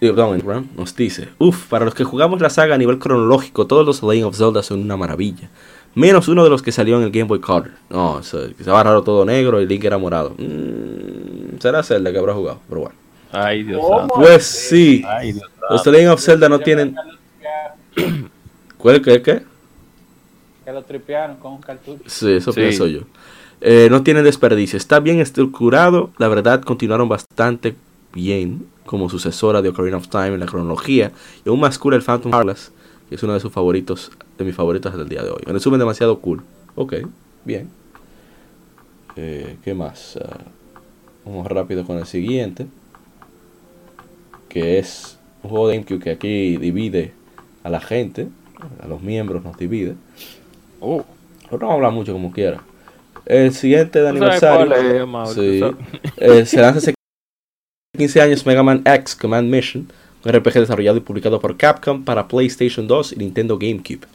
digo, 0.00 0.14
perdón, 0.14 0.68
nos 0.76 0.94
dice, 0.94 1.28
uff, 1.38 1.66
para 1.66 1.84
los 1.84 1.94
que 1.94 2.04
jugamos 2.04 2.40
la 2.40 2.50
saga 2.50 2.74
a 2.74 2.78
nivel 2.78 2.98
cronológico, 2.98 3.66
todos 3.66 3.84
los 3.84 4.02
Legend 4.02 4.26
of 4.26 4.36
Zelda 4.36 4.62
son 4.62 4.80
una 4.80 4.96
maravilla. 4.96 5.48
Menos 5.94 6.28
uno 6.28 6.44
de 6.44 6.50
los 6.50 6.62
que 6.62 6.70
salió 6.70 6.96
en 6.98 7.04
el 7.04 7.10
Game 7.10 7.24
Boy 7.26 7.40
Color. 7.40 7.70
No, 7.90 8.20
que 8.30 8.54
estaba 8.58 8.82
raro 8.82 9.02
todo 9.02 9.24
negro 9.24 9.60
y 9.60 9.66
Link 9.66 9.82
era 9.84 9.98
morado. 9.98 10.34
Mm, 10.38 11.58
será 11.58 11.82
Zelda 11.82 12.12
que 12.12 12.18
habrá 12.18 12.34
jugado, 12.34 12.60
pero 12.68 12.82
bueno. 12.82 12.94
Ay, 13.32 13.62
Dios 13.64 13.82
santo. 13.88 14.14
Pues 14.14 14.44
sí, 14.44 15.02
Ay, 15.06 15.32
Dios 15.32 15.44
los 15.70 15.86
Legend 15.86 16.12
of 16.12 16.20
Zelda 16.20 16.48
no 16.48 16.60
tienen... 16.60 16.94
¿Cuál 18.78 19.02
qué, 19.02 19.20
qué? 19.22 19.42
Que 20.64 20.72
lo 20.72 20.82
tripearon 20.82 21.36
con 21.36 21.52
un 21.54 21.60
cartucho. 21.60 22.02
Sí, 22.06 22.32
eso 22.32 22.52
Sí. 22.52 22.60
pienso 22.60 22.86
yo. 22.86 23.00
Eh, 23.60 23.88
no 23.90 24.02
tienen 24.02 24.24
desperdicio. 24.24 24.76
Está 24.76 25.00
bien 25.00 25.18
estructurado. 25.20 26.10
La 26.18 26.28
verdad, 26.28 26.62
continuaron 26.62 27.08
bastante 27.08 27.74
bien 28.14 28.66
como 28.88 29.10
sucesora 29.10 29.60
de 29.60 29.68
Ocarina 29.68 29.98
of 29.98 30.08
Time 30.08 30.28
en 30.28 30.40
la 30.40 30.46
cronología. 30.46 31.12
Y 31.44 31.50
aún 31.50 31.60
más 31.60 31.78
cool 31.78 31.92
el 31.92 32.02
Phantom 32.02 32.32
Hourglass, 32.32 32.72
que 33.08 33.16
es 33.16 33.22
uno 33.22 33.34
de 33.34 33.40
sus 33.40 33.52
favoritos, 33.52 34.10
de 34.38 34.44
mis 34.46 34.54
favoritos 34.54 34.90
hasta 34.90 35.02
el 35.02 35.10
día 35.10 35.22
de 35.22 35.28
hoy. 35.28 35.42
En 35.46 35.52
resumen, 35.52 35.78
demasiado 35.78 36.18
cool. 36.20 36.42
Ok, 36.74 36.94
bien. 37.44 37.68
Eh, 39.14 39.56
¿Qué 39.62 39.74
más? 39.74 40.18
Ah, 40.24 40.38
vamos 41.26 41.46
rápido 41.46 41.84
con 41.84 41.98
el 41.98 42.06
siguiente. 42.06 42.66
Que 44.48 44.78
es 44.78 45.18
un 45.42 45.50
juego 45.50 45.68
de 45.68 45.74
GameCube 45.76 46.00
que 46.00 46.10
aquí 46.10 46.56
divide 46.56 47.12
a 47.64 47.68
la 47.68 47.80
gente. 47.80 48.28
A 48.82 48.88
los 48.88 49.02
miembros 49.02 49.44
nos 49.44 49.58
divide. 49.58 49.96
Oh, 50.80 51.04
Pero 51.50 51.58
no 51.58 51.66
vamos 51.66 51.72
a 51.72 51.74
hablar 51.74 51.92
mucho 51.92 52.14
como 52.14 52.32
quiera. 52.32 52.62
El 53.26 53.52
siguiente 53.52 54.00
de 54.00 54.12
¿Tú 54.12 54.18
sabes 54.18 54.42
aniversario. 54.42 55.06
cuál 55.10 55.26
es, 55.26 55.34
sí, 55.34 55.60
eh, 56.16 56.46
se 56.46 56.60
lanza 56.62 56.80
15 57.96 58.20
años 58.20 58.44
Mega 58.44 58.62
Man 58.62 58.82
X 58.84 59.16
Command 59.16 59.48
Mission, 59.48 59.88
un 60.22 60.32
RPG 60.32 60.60
desarrollado 60.60 60.98
y 60.98 61.00
publicado 61.00 61.40
por 61.40 61.56
Capcom 61.56 62.04
para 62.04 62.28
PlayStation 62.28 62.86
2 62.86 63.14
y 63.14 63.16
Nintendo 63.16 63.58
GameCube. 63.58 64.06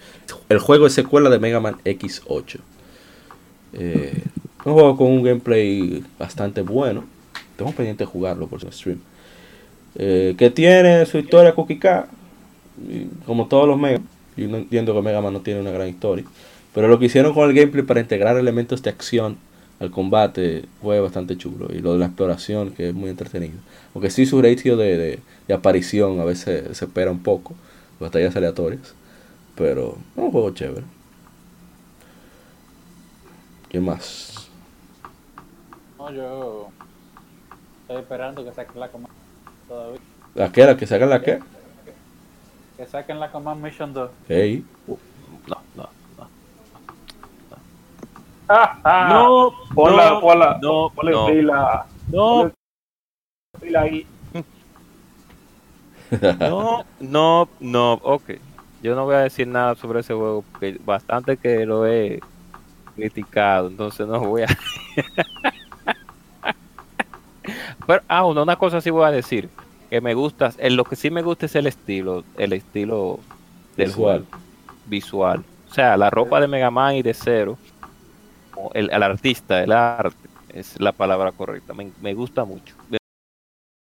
El 0.48 0.60
juego 0.60 0.86
es 0.86 0.94
secuela 0.94 1.30
de 1.30 1.40
Mega 1.40 1.60
Man 1.60 1.78
X8. 1.84 2.60
Eh, 3.74 4.24
un 4.64 4.74
juego 4.74 4.96
con 4.96 5.08
un 5.08 5.24
gameplay 5.24 6.04
bastante 6.20 6.62
bueno. 6.62 7.04
Tengo 7.58 7.72
pendiente 7.72 8.04
de 8.04 8.10
jugarlo 8.10 8.48
por 8.48 8.62
su 8.62 8.72
stream. 8.72 9.00
Eh, 9.96 10.36
que 10.38 10.52
tiene 10.52 11.06
su 11.08 11.18
historia 11.18 11.54
y 12.88 13.06
como 13.26 13.48
todos 13.48 13.68
los 13.68 13.80
Mega. 13.80 14.00
Yo 14.38 14.48
no 14.48 14.58
entiendo 14.58 14.94
que 14.94 15.02
Mega 15.02 15.20
Man 15.20 15.34
no 15.34 15.42
tiene 15.42 15.60
una 15.60 15.72
gran 15.72 15.90
historia. 15.90 16.26
Pero 16.76 16.88
lo 16.88 17.00
que 17.00 17.06
hicieron 17.06 17.34
con 17.34 17.50
el 17.50 17.56
gameplay 17.56 17.84
para 17.84 18.00
integrar 18.00 18.38
elementos 18.38 18.84
de 18.84 18.92
acción 18.92 19.38
al 19.84 19.92
combate 19.92 20.66
fue 20.82 21.00
bastante 21.00 21.38
chulo. 21.38 21.68
Y 21.74 21.80
lo 21.80 21.94
de 21.94 22.00
la 22.00 22.06
exploración, 22.08 22.72
que 22.72 22.90
es 22.90 22.94
muy 22.96 23.10
entretenido. 23.10 23.58
Aunque 23.94 24.10
sí 24.10 24.26
su 24.26 24.42
ratio 24.42 24.78
de, 24.78 24.98
de- 24.98 25.20
de 25.48 25.54
aparición 25.54 26.20
a 26.20 26.26
veces 26.26 26.78
se 26.78 26.86
espera 26.86 27.12
un 27.12 27.22
poco. 27.24 27.54
Batallas 28.00 28.36
aleatorias. 28.36 28.94
Pero 29.56 29.98
es 30.16 30.24
un 30.24 30.32
juego 30.32 30.52
chévere. 30.52 30.84
¿Qué 33.70 33.80
más? 33.80 34.50
No, 35.98 36.12
yo 36.12 36.68
estoy 37.82 37.98
esperando 38.02 38.44
que 38.44 38.54
saquen 38.54 38.80
la 38.80 38.88
Command 38.90 39.14
todavía. 39.68 40.00
¿La 40.36 40.52
qué? 40.52 40.66
¿La 40.66 40.78
que 40.78 40.88
sacan 40.88 41.10
la 41.10 41.22
qué? 41.22 41.40
Que 42.78 42.86
saquen 42.88 43.20
la 43.20 43.32
Command 43.32 43.64
Mission 43.64 43.94
2. 43.94 44.12
Hey 44.28 44.64
no, 45.48 45.58
no. 45.76 45.90
Ah, 46.20 46.28
ah, 47.52 47.58
No, 48.50 49.54
ponla, 49.76 50.10
no, 50.10 50.20
ponla, 50.22 50.60
no, 50.62 50.90
ponle 50.94 51.12
no. 51.12 51.26
pila, 51.28 51.86
No, 52.12 52.52
pila 53.62 53.82
ahí. 53.82 54.06
no, 56.40 56.86
no, 57.00 57.50
no, 57.60 57.94
ok. 57.94 58.32
Yo 58.82 58.96
no 58.96 59.06
voy 59.06 59.16
a 59.16 59.20
decir 59.20 59.48
nada 59.48 59.76
sobre 59.76 60.02
ese 60.02 60.14
juego 60.14 60.44
porque 60.52 60.78
bastante 60.84 61.38
que 61.38 61.66
lo 61.66 61.88
he 61.88 62.20
criticado, 62.96 63.68
entonces 63.68 64.06
no 64.08 64.20
voy 64.20 64.44
a... 64.44 64.48
Pero, 67.88 68.04
ah, 68.08 68.26
una, 68.26 68.44
una 68.44 68.56
cosa 68.56 68.80
sí 68.82 68.90
voy 68.90 69.06
a 69.06 69.12
decir, 69.12 69.50
que 69.90 70.02
me 70.02 70.14
gusta, 70.14 70.52
en 70.58 70.76
lo 70.76 70.84
que 70.86 70.96
sí 70.96 71.10
me 71.10 71.22
gusta 71.22 71.46
es 71.46 71.56
el 71.56 71.68
estilo, 71.68 72.24
el 72.38 72.54
estilo 72.54 73.20
del 73.76 73.88
Visual. 73.88 74.26
juego, 74.26 74.44
visual. 74.86 75.46
O 75.70 75.74
sea, 75.74 75.98
la 75.98 76.10
ropa 76.10 76.40
de 76.40 76.48
Mega 76.48 76.72
Man 76.72 76.96
y 76.96 77.02
de 77.02 77.14
Zero, 77.14 77.58
el, 78.74 78.90
el 78.92 79.04
artista, 79.04 79.64
el 79.64 79.72
arte, 79.72 80.30
es 80.54 80.80
la 80.80 80.92
palabra 80.92 81.32
correcta, 81.32 81.74
me, 81.74 81.92
me 82.02 82.14
gusta 82.14 82.46
mucho. 82.46 82.76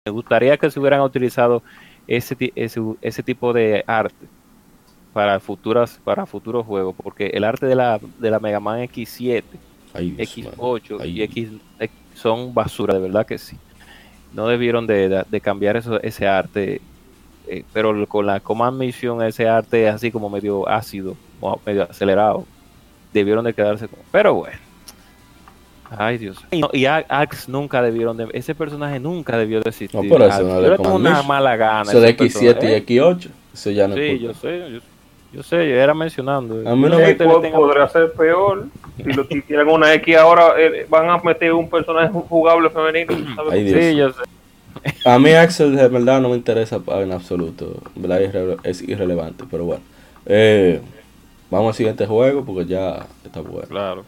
Me 0.04 0.10
gustaría 0.12 0.56
que 0.56 0.70
se 0.70 0.80
hubieran 0.80 1.00
utilizado 1.00 1.62
ese, 2.06 2.36
ese, 2.56 2.80
ese 3.00 3.22
tipo 3.22 3.52
de 3.52 3.84
arte 3.86 4.26
para 5.12 5.38
futuras 5.40 6.00
para 6.02 6.24
futuros 6.26 6.64
juegos 6.66 6.94
porque 7.00 7.26
el 7.26 7.44
arte 7.44 7.66
de 7.66 7.74
la 7.74 8.00
de 8.18 8.30
la 8.30 8.40
Mega 8.40 8.60
Man 8.60 8.80
X7 8.88 9.44
Ay, 9.92 10.10
Dios, 10.12 10.38
mano. 10.38 10.56
X8 10.56 10.98
Ay. 11.00 11.10
y 11.20 11.22
X 11.22 11.48
X 11.78 11.96
son 12.14 12.54
basura 12.54 12.94
de 12.94 13.00
verdad 13.00 13.26
que 13.26 13.38
sí 13.38 13.56
no 14.32 14.46
debieron 14.48 14.86
de, 14.86 15.24
de- 15.28 15.40
cambiar 15.42 15.76
eso, 15.76 16.00
ese 16.02 16.26
arte 16.26 16.80
eh, 17.46 17.64
pero 17.74 18.06
con 18.08 18.24
la 18.26 18.40
Command 18.40 18.78
Mission 18.78 19.22
ese 19.22 19.46
arte 19.48 19.88
así 19.88 20.10
como 20.10 20.30
medio 20.30 20.66
ácido 20.68 21.14
o 21.40 21.60
medio 21.66 21.82
acelerado 21.84 22.46
debieron 23.12 23.44
de 23.44 23.52
quedarse 23.54 23.88
con 23.88 23.98
pero 24.10 24.34
bueno 24.34 24.56
Ay, 25.98 26.16
Dios. 26.16 26.38
Y, 26.50 26.60
no, 26.60 26.70
y 26.72 26.86
Axe 26.86 27.50
nunca 27.50 27.82
debieron 27.82 28.16
de... 28.16 28.26
Ese 28.32 28.54
personaje 28.54 28.98
nunca 28.98 29.36
debió 29.36 29.60
de 29.60 29.68
existir. 29.68 30.00
No, 30.02 30.08
por 30.08 30.22
eso 30.22 30.42
no 30.42 30.60
le 30.60 30.74
una 30.88 31.22
mala 31.22 31.54
gana. 31.56 31.82
Eso 31.82 32.00
de 32.00 32.08
ese 32.10 32.16
X7 32.18 32.54
personaje. 32.54 32.84
y 32.88 32.96
X8, 32.98 33.28
eso 33.52 33.70
ya 33.72 33.88
no 33.88 33.94
es 33.96 34.10
Sí, 34.10 34.18
yo 34.18 34.32
sé. 34.32 34.70
Yo, 34.72 34.78
yo 35.34 35.42
sé, 35.42 35.56
yo 35.68 35.74
era 35.76 35.92
mencionando. 35.92 36.54
A 36.66 36.74
mí 36.74 36.82
no 36.88 36.96
me 36.98 37.12
te 37.14 37.24
le 37.26 37.30
po- 37.30 37.40
tengo- 37.40 37.58
podría 37.58 37.86
ser 37.88 38.10
peor. 38.12 38.68
Si 38.96 39.02
lo 39.12 39.24
si 39.24 39.42
tiran 39.42 39.68
una 39.68 39.92
X 39.94 40.16
ahora, 40.16 40.54
eh, 40.58 40.86
van 40.88 41.10
a 41.10 41.18
meter 41.18 41.52
un 41.52 41.68
personaje 41.68 42.08
jugable 42.10 42.70
femenino. 42.70 43.12
¿sabes? 43.36 43.52
Ay, 43.52 43.64
Dios. 43.64 43.80
Sí, 43.84 43.96
yo 43.96 44.12
sé. 44.12 44.22
A 45.08 45.18
mí 45.18 45.30
Axel 45.32 45.76
de 45.76 45.88
verdad 45.88 46.22
no 46.22 46.30
me 46.30 46.36
interesa 46.36 46.80
en 46.86 47.12
absoluto. 47.12 47.76
Verdad 47.94 48.58
es 48.64 48.80
irrelevante, 48.82 49.44
pero 49.50 49.64
bueno. 49.64 49.82
Eh, 50.24 50.80
vamos 51.52 51.68
al 51.68 51.74
siguiente 51.74 52.06
juego 52.06 52.44
porque 52.44 52.66
ya 52.66 53.06
está 53.24 53.40
bueno. 53.40 53.68
Claro. 53.68 54.04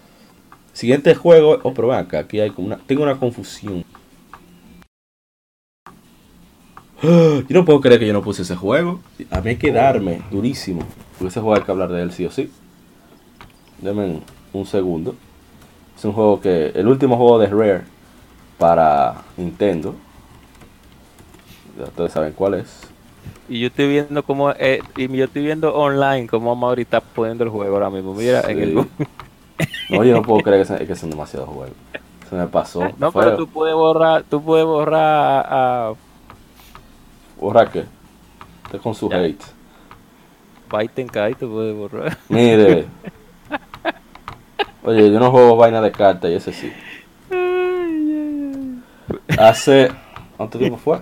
Siguiente 0.73 1.15
juego, 1.15 1.59
oh, 1.63 1.75
pero 1.75 1.89
ven 1.89 1.99
acá, 1.99 2.21
aquí 2.21 2.41
hay 2.41 2.51
como 2.51 2.69
una, 2.69 2.79
tengo 2.79 3.03
una 3.03 3.17
confusión. 3.17 3.85
Yo 7.03 7.45
no 7.51 7.67
puedo 7.67 7.83
creer 7.83 8.01
que 8.01 8.07
yo 8.07 8.15
no 8.15 8.23
puse 8.23 8.43
ese 8.43 8.57
juego. 8.57 9.01
A 9.31 9.43
mí 9.43 9.51
hay 9.51 9.57
que 9.57 9.71
darme 9.71 10.23
durísimo. 10.31 10.81
Porque 11.19 11.29
ese 11.29 11.41
juego 11.41 11.55
hay 11.55 11.63
que 11.63 11.71
hablar 11.71 11.93
de 11.93 12.01
él 12.03 12.13
sí 12.13 12.25
o 12.25 12.31
sí. 12.31 12.51
Denme 13.79 14.21
un 14.55 14.65
segundo. 14.67 15.15
Es 15.95 16.05
un 16.07 16.13
juego 16.13 16.41
que. 16.41 16.69
El 16.69 16.89
último 16.89 17.19
juego 17.19 17.39
de 17.39 17.49
Rare 17.49 17.83
para 18.59 19.23
Nintendo. 19.37 19.95
Ya 21.79 21.85
ustedes 21.85 22.13
saben 22.13 22.33
cuál 22.33 22.55
es. 22.55 22.94
Y 23.49 23.61
yo 23.61 23.67
estoy 23.69 23.89
viendo 23.89 24.23
cómo... 24.23 24.51
eh, 24.53 24.81
y 24.97 25.09
yo 25.15 25.25
estoy 25.27 25.45
viendo 25.45 25.75
online 25.75 26.27
cómo 26.27 26.57
Mauri 26.57 26.83
está 26.83 27.01
poniendo 27.01 27.45
el 27.45 27.51
juego 27.51 27.75
ahora 27.75 27.91
mismo. 27.91 28.15
Mira, 28.15 28.43
en 28.49 28.59
el... 28.61 28.83
Sí. 28.83 28.89
No, 29.91 30.03
yo 30.03 30.15
no 30.15 30.23
puedo 30.23 30.41
creer 30.43 30.67
que, 30.67 30.79
se- 30.79 30.87
que 30.87 30.97
son 30.97 31.11
demasiados 31.11 31.49
juegos. 31.49 31.77
Se 32.29 32.35
me 32.35 32.47
pasó. 32.47 32.81
No, 32.99 33.13
Fue- 33.13 33.23
pero 33.25 33.37
tú 33.37 33.47
puedes 33.49 33.75
borrar... 33.75 34.25
Tú 34.25 34.43
puedes 34.43 34.65
borrar 34.67 35.47
a... 35.49 35.89
a 35.91 35.95
Borra 37.39 37.71
que. 37.71 37.85
Está 38.65 38.79
con 38.79 38.95
su 38.95 39.11
Ya. 39.11 39.19
hate. 39.19 39.45
Biden 40.73 41.09
Kai, 41.09 41.35
tú 41.35 41.51
puedes 41.53 41.77
borrar. 41.77 42.17
Mire. 42.29 42.87
Oye, 44.83 45.13
yo 45.13 45.21
no 45.21 45.31
juego 45.31 45.57
vaina 45.57 45.81
de 45.81 45.93
cartas 45.93 46.31
y 46.31 46.35
ese 46.35 46.53
sí. 46.53 46.73
Hace. 49.39 49.91
¿Cuánto 50.37 50.59
tiempo 50.59 50.79
fue? 50.79 50.99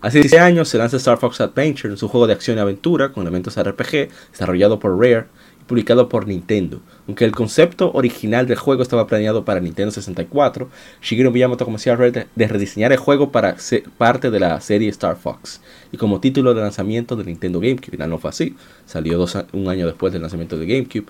Hace 0.00 0.20
10 0.20 0.34
años 0.34 0.68
se 0.68 0.78
lanza 0.78 0.96
Star 0.96 1.18
Fox 1.18 1.40
Adventure, 1.40 1.92
un 1.92 2.08
juego 2.08 2.26
de 2.26 2.32
acción 2.32 2.58
y 2.58 2.60
aventura 2.60 3.12
con 3.12 3.22
elementos 3.22 3.60
RPG, 3.60 4.08
desarrollado 4.30 4.78
por 4.78 4.98
Rare 4.98 5.26
y 5.60 5.64
publicado 5.64 6.08
por 6.08 6.26
Nintendo. 6.26 6.80
Aunque 7.06 7.24
el 7.24 7.32
concepto 7.32 7.90
original 7.92 8.46
del 8.46 8.56
juego 8.56 8.82
estaba 8.82 9.06
planeado 9.06 9.44
para 9.44 9.60
Nintendo 9.60 9.90
64, 9.90 10.68
Shigeru 11.02 11.30
Miyamoto 11.30 11.64
comenzó 11.64 11.92
a 11.92 11.96
Rare 11.96 12.28
de, 12.34 12.48
rediseñar 12.48 12.92
el 12.92 12.98
juego 12.98 13.32
para 13.32 13.58
ser 13.58 13.84
parte 13.98 14.30
de 14.30 14.40
la 14.40 14.60
serie 14.60 14.88
Star 14.90 15.16
Fox 15.16 15.60
y 15.90 15.96
como 15.96 16.20
título 16.20 16.54
de 16.54 16.60
lanzamiento 16.60 17.16
de 17.16 17.24
Nintendo 17.24 17.58
GameCube. 17.58 17.90
Final 17.90 18.10
no 18.10 18.18
fue 18.18 18.30
así, 18.30 18.54
salió 18.84 19.24
un 19.52 19.68
año 19.68 19.86
después 19.86 20.12
del 20.12 20.22
lanzamiento 20.22 20.56
de 20.56 20.66
GameCube. 20.66 21.06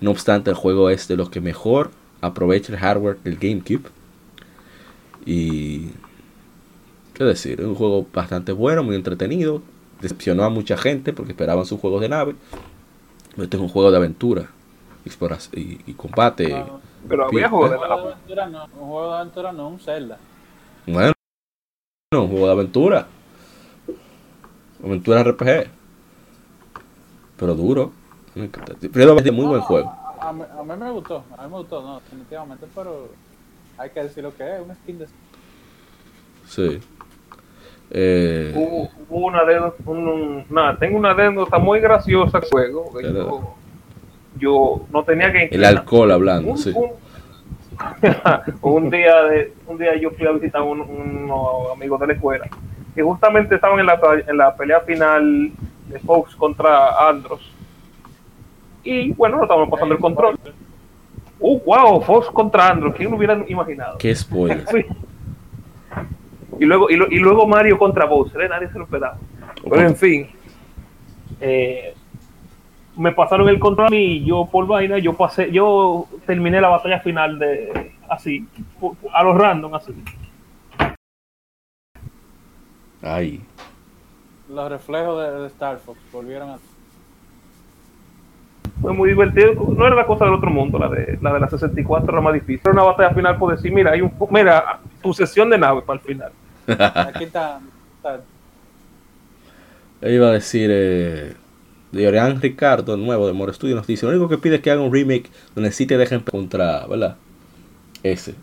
No 0.00 0.12
obstante, 0.12 0.50
el 0.50 0.56
juego 0.56 0.90
es 0.90 1.08
de 1.08 1.16
los 1.16 1.28
que 1.28 1.40
mejor 1.40 1.90
aprovecha 2.20 2.72
el 2.72 2.78
hardware 2.78 3.18
del 3.24 3.36
GameCube. 3.36 3.90
Y. 5.26 5.88
¿Qué 7.18 7.24
decir? 7.24 7.60
Es 7.60 7.66
un 7.66 7.74
juego 7.74 8.06
bastante 8.14 8.52
bueno, 8.52 8.84
muy 8.84 8.94
entretenido. 8.94 9.60
Decepcionó 10.00 10.44
a 10.44 10.50
mucha 10.50 10.76
gente 10.76 11.12
porque 11.12 11.32
esperaban 11.32 11.66
sus 11.66 11.80
juegos 11.80 12.00
de 12.00 12.08
nave. 12.08 12.36
Pero 13.32 13.42
este 13.42 13.56
es 13.56 13.60
un 13.60 13.68
juego 13.68 13.90
de 13.90 13.96
aventura, 13.96 14.48
exploración 15.04 15.60
y, 15.60 15.80
y 15.90 15.94
combate. 15.94 16.54
Ah, 16.54 16.78
Pero 17.08 17.26
había 17.26 17.48
juegos 17.48 17.72
un 17.72 17.80
de 17.80 17.86
de 17.88 17.92
aventura 17.92 18.46
no, 18.46 18.64
un 18.66 18.88
juego 18.88 19.10
de 19.10 19.18
aventura 19.18 19.52
no, 19.52 19.68
un 19.68 19.80
Zelda. 19.80 20.18
Bueno, 20.86 21.12
un 22.12 22.28
juego 22.28 22.46
de 22.46 22.52
aventura. 22.52 23.08
Aventura 24.84 25.24
RPG. 25.24 25.70
Pero 27.36 27.54
duro. 27.56 27.92
Me 28.36 28.44
encanta. 28.44 28.74
Pero 28.92 29.18
es 29.18 29.32
muy 29.32 29.46
buen 29.46 29.60
juego. 29.62 29.88
A, 29.88 30.28
a 30.28 30.32
mí, 30.32 30.44
a 30.56 30.62
mí 30.62 30.84
me 30.84 30.90
gustó, 30.92 31.24
a 31.36 31.42
mí 31.42 31.50
me 31.50 31.58
gustó, 31.58 31.82
no, 31.82 31.98
definitivamente, 31.98 32.66
pero 32.72 33.08
hay 33.76 33.90
que 33.90 34.04
decir 34.04 34.22
lo 34.22 34.32
que 34.36 34.54
es, 34.54 34.62
una 34.62 34.76
skin 34.76 35.00
de... 35.00 35.08
Sí. 36.46 36.80
Eh, 37.90 38.52
Hubo, 38.54 38.88
hubo 39.08 39.26
una 39.28 39.40
anécdota, 39.40 39.76
un- 39.86 40.44
nada, 40.50 40.76
tengo 40.78 40.98
una 40.98 41.12
anécdota 41.12 41.58
muy 41.58 41.80
graciosa 41.80 42.40
juego. 42.50 42.92
que 42.96 43.02
Pero- 43.02 43.14
yo, 43.30 43.54
yo 44.38 44.80
no 44.92 45.02
tenía 45.04 45.32
que 45.32 45.38
el 45.38 45.44
inclinar. 45.44 45.76
alcohol 45.78 46.10
hablando, 46.12 46.50
un, 46.50 46.58
sí. 46.58 46.72
un- 46.74 46.90
un 48.62 48.90
día 48.90 49.22
de, 49.24 49.52
un 49.66 49.78
día 49.78 49.96
yo 49.96 50.10
fui 50.10 50.26
a 50.26 50.32
visitar 50.32 50.60
a 50.60 50.64
un- 50.64 50.80
unos 50.80 51.72
amigos 51.74 52.00
de 52.00 52.06
la 52.08 52.12
escuela 52.14 52.46
que 52.94 53.02
justamente 53.02 53.54
estaban 53.54 53.78
en 53.80 53.86
la, 53.86 54.00
en 54.26 54.36
la 54.36 54.54
pelea 54.56 54.80
final 54.80 55.52
de 55.88 55.98
Fox 56.00 56.34
contra 56.34 57.08
Andros 57.08 57.40
y 58.82 59.12
bueno 59.12 59.36
no 59.36 59.42
estábamos 59.44 59.70
pasando 59.70 59.94
el 59.94 60.00
control 60.00 60.36
uh 61.40 61.60
wow 61.64 62.00
Fox 62.02 62.26
contra 62.30 62.68
Andros 62.68 62.94
quién 62.96 63.10
lo 63.10 63.16
hubiera 63.16 63.40
imaginado 63.46 63.96
Qué 63.98 64.14
spoiler. 64.14 64.64
y 66.58 66.64
luego 66.64 66.90
y, 66.90 66.96
lo- 66.96 67.08
y 67.10 67.18
luego 67.18 67.46
Mario 67.46 67.78
contra 67.78 68.04
Bowser 68.06 68.42
¿eh? 68.42 68.48
nadie 68.48 68.68
se 68.68 68.78
lo 68.78 68.84
esperaba. 68.84 69.16
Pero 69.68 69.80
en 69.82 69.96
fin 69.96 70.28
eh, 71.40 71.94
me 72.96 73.12
pasaron 73.12 73.48
el 73.48 73.58
control 73.58 73.86
a 73.86 73.90
mí 73.90 74.04
y 74.16 74.24
yo 74.24 74.48
por 74.50 74.66
vaina 74.66 74.98
yo 74.98 75.12
pasé 75.14 75.50
yo 75.52 76.06
terminé 76.26 76.60
la 76.60 76.68
batalla 76.68 77.00
final 77.00 77.38
de 77.38 77.92
así 78.08 78.46
a 79.12 79.22
los 79.22 79.36
random 79.36 79.74
así. 79.74 79.92
Ay. 83.02 83.40
Los 84.48 84.68
reflejos 84.70 85.22
de, 85.22 85.40
de 85.40 85.46
Star 85.48 85.78
Fox 85.78 85.98
volvieron 86.12 86.50
a... 86.50 86.58
fue 88.80 88.92
muy 88.92 89.10
divertido. 89.10 89.52
No 89.76 89.86
era 89.86 89.94
la 89.94 90.06
cosa 90.06 90.24
del 90.24 90.34
otro 90.34 90.50
mundo 90.50 90.78
la 90.78 90.88
de 90.88 91.18
la 91.20 91.32
de 91.34 91.40
la 91.40 91.48
64 91.48 92.10
era 92.10 92.20
más 92.20 92.34
difícil. 92.34 92.60
Era 92.64 92.72
una 92.72 92.82
batalla 92.84 93.10
final 93.14 93.36
por 93.38 93.54
decir 93.54 93.72
mira 93.72 93.92
hay 93.92 94.00
un 94.00 94.12
mira 94.30 94.80
tu 95.02 95.12
sesión 95.12 95.50
de 95.50 95.58
nave 95.58 95.82
para 95.82 96.00
el 96.00 96.04
final 96.04 96.32
Aquí 96.68 97.24
está... 97.24 97.60
está 97.96 98.20
Yo 100.02 100.08
iba 100.10 100.28
a 100.28 100.32
decir, 100.32 100.70
eh, 100.72 101.34
Dorian 101.92 102.40
Ricardo, 102.40 102.96
nuevo 102.96 103.26
de 103.26 103.32
More 103.32 103.52
Studio, 103.54 103.74
nos 103.76 103.86
dice, 103.86 104.06
lo 104.06 104.12
único 104.12 104.28
que 104.28 104.38
pide 104.38 104.56
es 104.56 104.60
que 104.62 104.70
haga 104.70 104.82
un 104.82 104.92
remake 104.92 105.30
donde 105.54 105.72
sí 105.72 105.86
te 105.86 105.96
dejen 105.98 106.20
contra, 106.20 106.86
¿verdad? 106.86 107.16
Ese. 108.02 108.34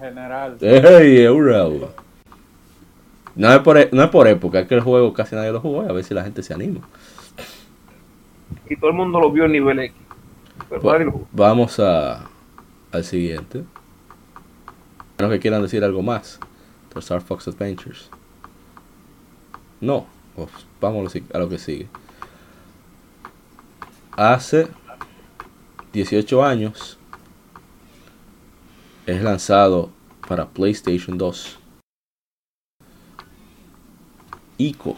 en 0.00 0.06
general. 0.08 0.56
¡Ey, 0.60 1.20
Euro! 1.22 1.92
No 3.36 3.52
es, 3.52 3.58
por, 3.60 3.78
e- 3.78 3.88
no 3.92 4.02
es 4.02 4.10
por 4.10 4.26
época, 4.26 4.60
es 4.60 4.66
que 4.68 4.74
el 4.74 4.80
juego 4.80 5.12
casi 5.12 5.36
nadie 5.36 5.52
lo 5.52 5.60
jugó, 5.60 5.84
y 5.84 5.88
a 5.88 5.92
ver 5.92 6.04
si 6.04 6.14
la 6.14 6.24
gente 6.24 6.42
se 6.42 6.54
anima. 6.54 6.80
y 8.68 8.76
todo 8.76 8.90
el 8.90 8.96
mundo 8.96 9.20
lo 9.20 9.30
vio 9.30 9.44
en 9.44 9.52
nivel 9.52 9.78
X 9.80 9.96
pero 10.68 10.82
Va- 10.82 10.98
jugó. 11.04 11.28
vamos 11.32 11.78
a, 11.80 12.26
al 12.92 13.04
siguiente. 13.04 13.64
A 15.18 15.22
menos 15.22 15.32
que 15.34 15.40
quieran 15.40 15.62
decir 15.62 15.84
algo 15.84 16.02
más. 16.02 16.40
De 16.94 17.00
Star 17.00 17.20
Fox 17.20 17.48
Adventures. 17.48 18.10
No, 19.80 20.06
pues 20.34 20.50
vamos 20.80 21.14
a 21.32 21.38
lo 21.38 21.48
que 21.48 21.58
sigue. 21.58 21.88
Hace 24.16 24.68
18 25.92 26.44
años 26.44 26.98
es 29.06 29.22
lanzado 29.22 29.90
para 30.28 30.48
PlayStation 30.48 31.16
2. 31.16 31.58
Ico. 34.58 34.96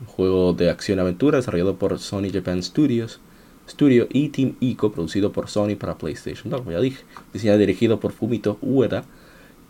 Un 0.00 0.06
juego 0.06 0.52
de 0.52 0.70
acción 0.70 0.98
y 0.98 1.00
aventura 1.00 1.38
desarrollado 1.38 1.76
por 1.76 1.98
Sony 1.98 2.30
Japan 2.32 2.62
Studios. 2.62 3.20
Studio 3.68 4.08
y 4.10 4.28
Team 4.28 4.56
Ico, 4.60 4.92
producido 4.92 5.32
por 5.32 5.48
Sony 5.48 5.76
para 5.78 5.98
PlayStation 5.98 6.50
2, 6.50 6.60
como 6.60 6.72
ya 6.72 6.80
dije. 6.80 7.04
Diseñado 7.32 7.58
y 7.58 7.66
dirigido 7.66 8.00
por 8.00 8.12
Fumito 8.12 8.58
Ueda, 8.62 9.04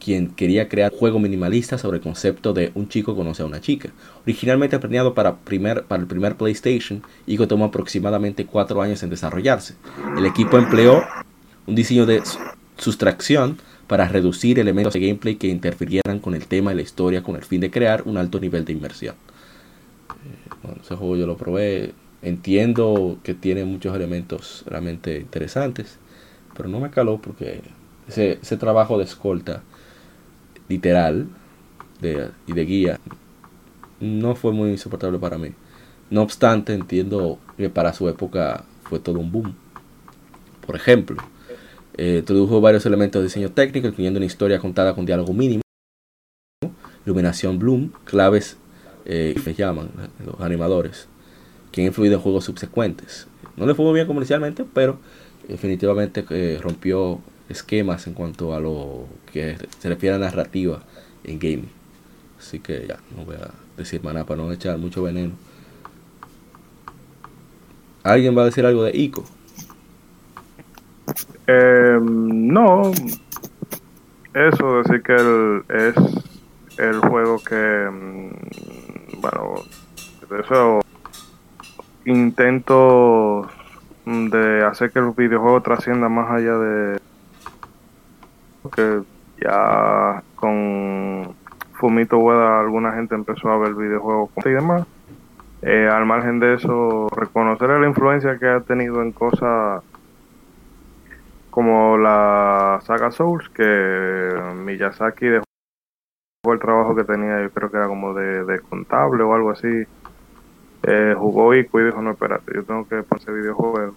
quien 0.03 0.28
quería 0.30 0.68
crear 0.68 0.92
un 0.92 0.99
juego 0.99 1.18
minimalista 1.18 1.76
sobre 1.78 1.96
el 1.99 2.03
concepto 2.03 2.53
de 2.53 2.70
un 2.74 2.88
chico 2.88 3.16
conoce 3.16 3.42
a 3.42 3.46
una 3.46 3.61
chica. 3.61 3.90
Originalmente 4.22 4.78
planeado 4.78 5.14
para, 5.14 5.36
primer, 5.36 5.84
para 5.84 6.01
el 6.03 6.09
primer 6.09 6.36
PlayStation, 6.36 7.03
Ico 7.26 7.49
tomó 7.49 7.66
aproximadamente 7.66 8.46
4 8.46 8.80
años 8.80 9.03
en 9.03 9.11
desarrollarse. 9.11 9.74
El 10.16 10.24
equipo 10.26 10.57
empleó 10.59 11.03
un 11.66 11.74
diseño 11.74 12.07
de 12.07 12.24
su- 12.24 12.38
sustracción 12.78 13.59
para 13.88 14.07
reducir 14.07 14.59
elementos 14.59 14.92
de 14.94 15.01
gameplay 15.01 15.36
que 15.36 15.49
interfirieran 15.49 16.20
con 16.20 16.34
el 16.34 16.46
tema 16.46 16.72
y 16.72 16.76
la 16.76 16.82
historia 16.82 17.22
con 17.22 17.36
el 17.36 17.42
fin 17.44 17.61
de 17.61 17.70
crear 17.70 18.03
un 18.05 18.16
alto 18.18 18.38
nivel 18.38 18.64
de 18.64 18.72
inmersión. 18.74 19.16
Eh, 20.11 20.51
bueno, 20.62 20.80
ese 20.82 20.94
juego 20.96 21.16
yo 21.16 21.26
lo 21.26 21.36
probé, 21.36 21.92
entiendo 22.22 23.18
que 23.22 23.34
tiene 23.34 23.64
muchos 23.64 23.94
elementos 23.94 24.64
realmente 24.66 25.18
interesantes, 25.18 25.99
pero 26.57 26.68
no 26.68 26.80
me 26.80 26.90
caló 26.90 27.18
porque 27.20 27.62
ese, 28.09 28.38
ese 28.42 28.57
trabajo 28.57 28.99
de 28.99 29.05
escolta 29.05 29.62
literal 30.68 31.26
de, 32.00 32.30
y 32.46 32.52
de 32.52 32.64
guía 32.64 33.00
no 34.00 34.34
fue 34.34 34.52
muy 34.52 34.70
insoportable 34.70 35.18
para 35.18 35.38
mí. 35.38 35.52
No 36.10 36.22
obstante, 36.22 36.72
entiendo 36.72 37.38
que 37.56 37.68
para 37.68 37.92
su 37.92 38.08
época 38.08 38.64
fue 38.84 38.98
todo 38.98 39.18
un 39.18 39.30
boom. 39.32 39.54
Por 40.66 40.76
ejemplo, 40.76 41.16
Eh, 42.00 42.18
introdujo 42.20 42.60
varios 42.60 42.86
elementos 42.86 43.20
de 43.20 43.26
diseño 43.26 43.50
técnico, 43.50 43.88
incluyendo 43.88 44.18
una 44.18 44.26
historia 44.26 44.60
contada 44.60 44.94
con 44.94 45.04
diálogo 45.04 45.32
mínimo, 45.32 45.62
iluminación 47.04 47.58
bloom, 47.58 47.90
claves 48.04 48.56
eh, 49.04 49.34
que 49.42 49.52
llaman 49.52 49.90
los 50.24 50.40
animadores, 50.40 51.08
que 51.72 51.80
han 51.80 51.88
influido 51.88 52.14
en 52.14 52.20
juegos 52.20 52.44
subsecuentes. 52.44 53.26
No 53.56 53.66
le 53.66 53.74
fue 53.74 53.84
muy 53.84 53.94
bien 53.94 54.06
comercialmente, 54.06 54.64
pero 54.72 55.00
definitivamente 55.48 56.24
eh, 56.30 56.60
rompió 56.62 57.18
esquemas 57.49 58.07
en 58.07 58.14
cuanto 58.14 58.55
a 58.55 58.61
lo 58.61 59.07
que 59.32 59.57
se 59.78 59.88
refiere 59.88 60.16
a 60.16 60.18
narrativa 60.18 60.80
en 61.24 61.38
gaming. 61.38 61.70
Así 62.38 62.61
que 62.61 62.86
ya, 62.86 62.99
no 63.16 63.24
voy 63.24 63.36
a 63.36 63.51
decir 63.76 64.03
más 64.03 64.14
nada 64.14 64.26
para 64.26 64.42
no 64.42 64.53
echar 64.53 64.78
mucho 64.78 65.03
veneno. 65.03 65.32
¿Alguien 68.03 68.36
va 68.36 68.42
a 68.42 68.46
decir 68.46 68.64
algo 68.64 68.84
de 68.84 68.96
ICO? 68.96 69.24
Eh, 71.46 71.99
no, 72.01 72.92
eso 74.34 74.82
decir 74.82 75.03
que 75.03 75.14
el, 75.14 75.64
es 75.68 75.94
el 76.78 77.01
juego 77.01 77.38
que, 77.42 77.88
mm, 77.90 79.20
bueno, 79.20 79.55
eso 80.38 80.80
intento 82.05 83.49
de 84.05 84.64
hacer 84.64 84.90
que 84.90 85.01
el 85.01 85.11
videojuego 85.11 85.61
trascienda 85.61 86.09
más 86.09 86.30
allá 86.30 86.57
de 86.57 86.99
que 88.70 89.02
ya 89.40 90.22
con 90.36 91.34
Fumito 91.74 92.18
Ueda 92.18 92.60
alguna 92.60 92.92
gente 92.92 93.14
empezó 93.14 93.50
a 93.50 93.58
ver 93.58 93.74
videojuegos 93.74 94.30
y 94.44 94.50
demás. 94.50 94.86
Eh, 95.62 95.88
al 95.90 96.06
margen 96.06 96.38
de 96.38 96.54
eso, 96.54 97.08
reconocer 97.08 97.70
la 97.70 97.86
influencia 97.86 98.38
que 98.38 98.46
ha 98.46 98.60
tenido 98.60 99.02
en 99.02 99.12
cosas 99.12 99.82
como 101.50 101.98
la 101.98 102.80
saga 102.84 103.10
Souls, 103.10 103.48
que 103.48 104.32
Miyazaki 104.64 105.26
dejó 105.26 105.44
el 106.52 106.60
trabajo 106.60 106.94
que 106.94 107.02
tenía, 107.04 107.42
yo 107.42 107.50
creo 107.50 107.70
que 107.70 107.76
era 107.76 107.88
como 107.88 108.14
de, 108.14 108.60
contable 108.60 109.24
o 109.24 109.34
algo 109.34 109.50
así. 109.50 109.84
Eh, 110.84 111.14
jugó 111.16 111.54
Ico 111.54 111.80
y 111.80 111.86
dijo, 111.86 112.00
no, 112.00 112.12
espérate, 112.12 112.52
yo 112.54 112.62
tengo 112.62 112.86
que 112.86 113.02
poner 113.02 113.40
videojuego. 113.40 113.94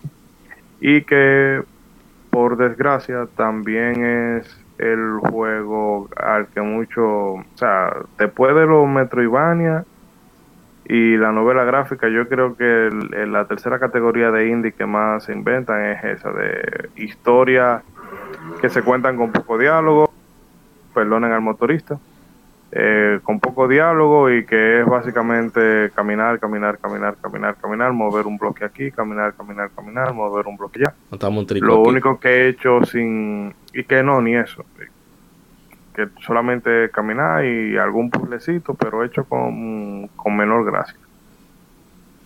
Y 0.80 1.04
que, 1.04 1.64
por 2.32 2.58
desgracia, 2.58 3.28
también 3.36 4.04
es 4.04 4.61
el 4.82 5.20
juego 5.30 6.10
al 6.18 6.48
que 6.48 6.62
mucho, 6.62 7.06
o 7.06 7.46
sea, 7.56 7.96
después 8.18 8.56
de 8.56 8.66
los 8.66 8.88
Metroidvania 8.88 9.86
y 10.86 11.18
la 11.18 11.32
novela 11.32 11.64
gráfica, 11.64 12.10
yo 12.10 12.28
creo 12.28 12.58
que 12.58 12.90
la 13.28 13.46
tercera 13.46 13.78
categoría 13.78 14.32
de 14.32 14.50
indie 14.50 14.72
que 14.72 14.88
más 14.88 15.26
se 15.26 15.34
inventan 15.34 15.86
es 15.86 16.04
esa 16.04 16.32
de 16.32 16.90
historias 16.96 17.84
que 18.60 18.70
se 18.70 18.82
cuentan 18.82 19.18
con 19.18 19.32
poco 19.32 19.60
diálogo, 19.60 20.12
perdonen 20.96 21.32
al 21.32 21.42
motorista, 21.42 22.00
eh, 22.74 23.20
con 23.24 23.40
poco 23.40 23.68
diálogo 23.68 24.32
y 24.32 24.46
que 24.46 24.80
es 24.80 24.86
básicamente 24.86 25.92
caminar, 25.94 26.40
caminar, 26.40 26.78
caminar, 26.78 27.18
caminar, 27.22 27.56
caminar, 27.62 27.92
mover 27.92 28.26
un 28.26 28.38
bloque 28.38 28.64
aquí, 28.64 28.92
caminar, 28.92 29.34
caminar, 29.34 29.72
caminar, 29.76 30.14
mover 30.14 30.48
un 30.48 30.56
bloque 30.56 30.80
allá. 30.80 30.94
Lo 31.60 31.82
único 31.82 32.20
que 32.20 32.30
he 32.30 32.48
hecho 32.48 32.84
sin... 32.86 33.54
y 33.74 33.84
que 33.84 34.02
no, 34.04 34.22
ni 34.22 34.36
eso. 34.36 34.64
Que 35.94 36.08
solamente 36.26 36.90
caminar 36.92 37.44
y 37.44 37.78
algún 37.78 38.10
puzzlecito, 38.10 38.74
pero 38.74 39.04
hecho 39.04 39.26
con, 39.26 40.08
con 40.16 40.38
menor 40.38 40.64
gracia. 40.64 40.98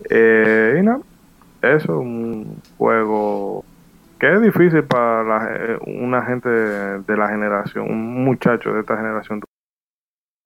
Eh, 0.08 0.78
y 0.80 0.86
nada, 0.86 1.00
eso 1.64 1.76
es 1.76 1.90
un 1.90 2.62
juego 2.78 3.66
que 4.20 4.32
es 4.32 4.42
difícil 4.42 4.84
para 4.84 5.50
eh, 5.56 5.78
una 5.88 6.22
gente 6.22 6.50
de 6.50 7.18
la 7.18 7.30
generación, 7.30 7.90
un 7.90 8.24
muchacho 8.24 8.74
de 8.74 8.82
esta 8.82 8.96
generación 8.96 9.42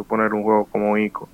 poner 0.03 0.33
un 0.33 0.43
juego 0.43 0.65
como 0.65 0.97
ICO 0.97 1.29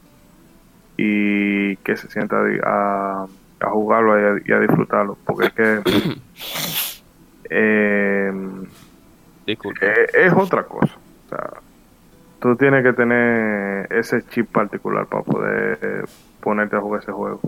y 0.98 1.76
que 1.78 1.98
se 1.98 2.10
sienta 2.10 2.38
a, 2.64 3.28
a 3.60 3.70
jugarlo 3.70 4.40
y 4.40 4.52
a, 4.52 4.60
disfrutarlo, 4.60 5.18
porque 5.26 5.48
es 5.48 5.54
que 5.54 5.82
em, 7.50 8.64
eh, 9.48 10.08
es, 10.14 10.34
otra 10.34 10.64
cosa. 10.64 10.96
O 11.26 11.30
sea, 11.30 11.54
tú 12.42 12.56
tienes 12.56 12.84
que 12.84 12.94
tener 12.94 13.92
ese 13.92 14.26
chip 14.30 14.52
particular 14.52 15.06
para 15.08 15.24
poder 15.24 16.06
ponerte 16.40 16.76
a 16.76 16.80
jugar 16.80 17.02
ese 17.02 17.12
juego. 17.12 17.42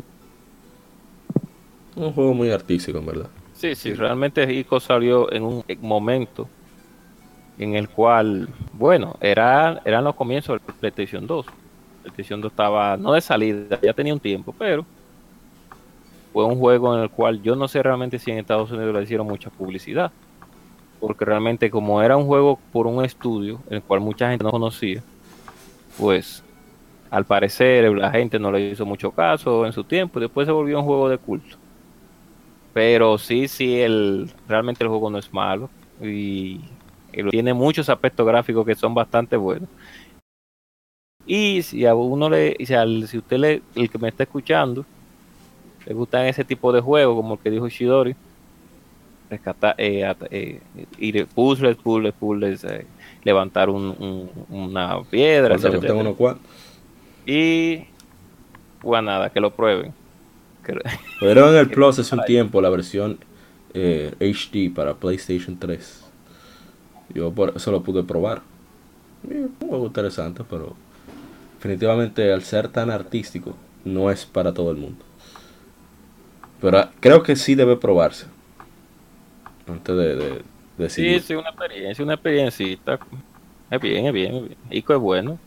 Un 1.95 2.13
juego 2.13 2.33
muy 2.33 2.51
artístico, 2.51 2.99
en 2.99 3.05
verdad. 3.05 3.29
Sí, 3.53 3.73
sí, 3.73 3.93
realmente 3.93 4.51
ICO 4.53 4.79
salió 4.79 5.31
en 5.31 5.43
un 5.43 5.63
momento 5.81 6.47
en 7.57 7.75
el 7.75 7.89
cual, 7.89 8.49
bueno, 8.73 9.15
era, 9.19 9.81
eran 9.85 10.03
los 10.03 10.15
comienzos 10.15 10.59
del 10.59 10.75
PlayStation 10.75 11.25
2. 11.25 11.45
PlayStation 12.03 12.41
2 12.41 12.51
estaba, 12.51 12.97
no 12.97 13.13
de 13.13 13.21
salida, 13.21 13.79
ya 13.81 13.93
tenía 13.93 14.13
un 14.13 14.19
tiempo, 14.19 14.53
pero 14.57 14.85
fue 16.31 16.45
un 16.45 16.57
juego 16.57 16.95
en 16.95 17.03
el 17.03 17.09
cual 17.09 17.41
yo 17.41 17.55
no 17.55 17.67
sé 17.67 17.81
realmente 17.81 18.19
si 18.19 18.31
en 18.31 18.37
Estados 18.37 18.71
Unidos 18.71 18.93
le 18.93 19.03
hicieron 19.03 19.27
mucha 19.27 19.49
publicidad. 19.49 20.11
Porque 20.99 21.25
realmente 21.25 21.69
como 21.69 22.01
era 22.01 22.17
un 22.17 22.25
juego 22.25 22.59
por 22.71 22.87
un 22.87 23.03
estudio, 23.03 23.59
en 23.69 23.77
el 23.77 23.83
cual 23.83 24.01
mucha 24.01 24.29
gente 24.29 24.43
no 24.43 24.51
conocía, 24.51 25.03
pues 25.97 26.43
al 27.09 27.25
parecer 27.25 27.89
la 27.95 28.11
gente 28.11 28.39
no 28.39 28.51
le 28.51 28.71
hizo 28.71 28.85
mucho 28.85 29.11
caso 29.11 29.65
en 29.65 29.73
su 29.73 29.83
tiempo 29.83 30.19
y 30.19 30.23
después 30.23 30.45
se 30.45 30.51
volvió 30.51 30.79
un 30.79 30.85
juego 30.85 31.09
de 31.09 31.17
culto. 31.17 31.57
Pero 32.73 33.17
sí, 33.17 33.47
sí, 33.47 33.79
el, 33.79 34.29
realmente 34.47 34.83
el 34.83 34.89
juego 34.89 35.09
no 35.09 35.17
es 35.17 35.33
malo 35.33 35.69
y 36.01 36.61
tiene 37.23 37.53
muchos 37.53 37.89
aspectos 37.89 38.25
gráficos 38.25 38.65
que 38.65 38.75
son 38.75 38.93
bastante 38.93 39.37
buenos. 39.37 39.69
Y 41.27 41.61
si 41.61 41.85
a 41.85 41.93
uno 41.93 42.29
le, 42.29 42.55
si, 42.65 43.17
usted 43.17 43.37
le, 43.37 43.61
el 43.75 43.89
que 43.89 43.97
me 43.97 44.07
está 44.07 44.23
escuchando, 44.23 44.85
le 45.85 45.93
gustan 45.93 46.25
ese 46.25 46.45
tipo 46.45 46.71
de 46.71 46.79
juegos, 46.79 47.15
como 47.15 47.33
el 47.33 47.39
que 47.41 47.51
dijo 47.51 47.67
Shidori, 47.67 48.15
rescatar, 49.29 49.75
eh, 49.77 50.13
eh, 50.31 50.61
ir 50.99 51.27
puzzles, 51.27 51.75
puzzles, 51.75 52.13
puzzles, 52.13 52.63
eh, 52.63 52.85
levantar 53.23 53.69
un, 53.69 54.29
una 54.49 55.01
piedra, 55.03 55.57
y 57.25 57.83
pues 58.79 59.03
nada, 59.03 59.29
que 59.29 59.41
lo 59.41 59.51
prueben. 59.51 59.93
Pero 61.19 61.49
en 61.49 61.57
el 61.57 61.69
Plus 61.71 61.99
hace 61.99 62.15
un 62.15 62.23
tiempo 62.23 62.61
la 62.61 62.69
versión 62.69 63.17
HD 63.73 64.73
para 64.73 64.93
PlayStation 64.93 65.57
3. 65.57 66.06
Yo 67.17 67.31
por 67.31 67.51
eso 67.55 67.71
lo 67.71 67.81
pude 67.81 68.03
probar. 68.03 68.43
un 69.23 69.51
juego 69.59 69.87
interesante, 69.87 70.43
pero 70.47 70.75
definitivamente 71.55 72.31
al 72.31 72.43
ser 72.43 72.67
tan 72.67 72.91
artístico 72.91 73.55
no 73.83 74.11
es 74.11 74.23
para 74.23 74.53
todo 74.53 74.69
el 74.69 74.77
mundo. 74.77 75.03
Pero 76.61 76.89
creo 76.99 77.23
que 77.23 77.35
sí 77.35 77.55
debe 77.55 77.75
probarse. 77.75 78.27
Antes 79.67 79.97
de, 79.97 80.15
de 80.15 80.41
decidir. 80.77 81.21
Sí, 81.21 81.29
sí, 81.29 81.33
una 81.33 81.49
experiencia, 81.49 82.03
una 82.03 82.13
experiencia. 82.13 82.67
Es 83.71 83.81
bien, 83.81 84.05
es 84.05 84.13
bien, 84.13 84.35
es 84.35 84.43
bien. 84.43 84.57
Ico 84.69 84.93
es 84.93 84.99
bueno. 84.99 85.39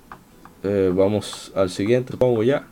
Eh, 0.64 0.90
vamos 0.92 1.52
al 1.54 1.70
siguiente, 1.70 2.16
pongo 2.16 2.42
ya. 2.42 2.66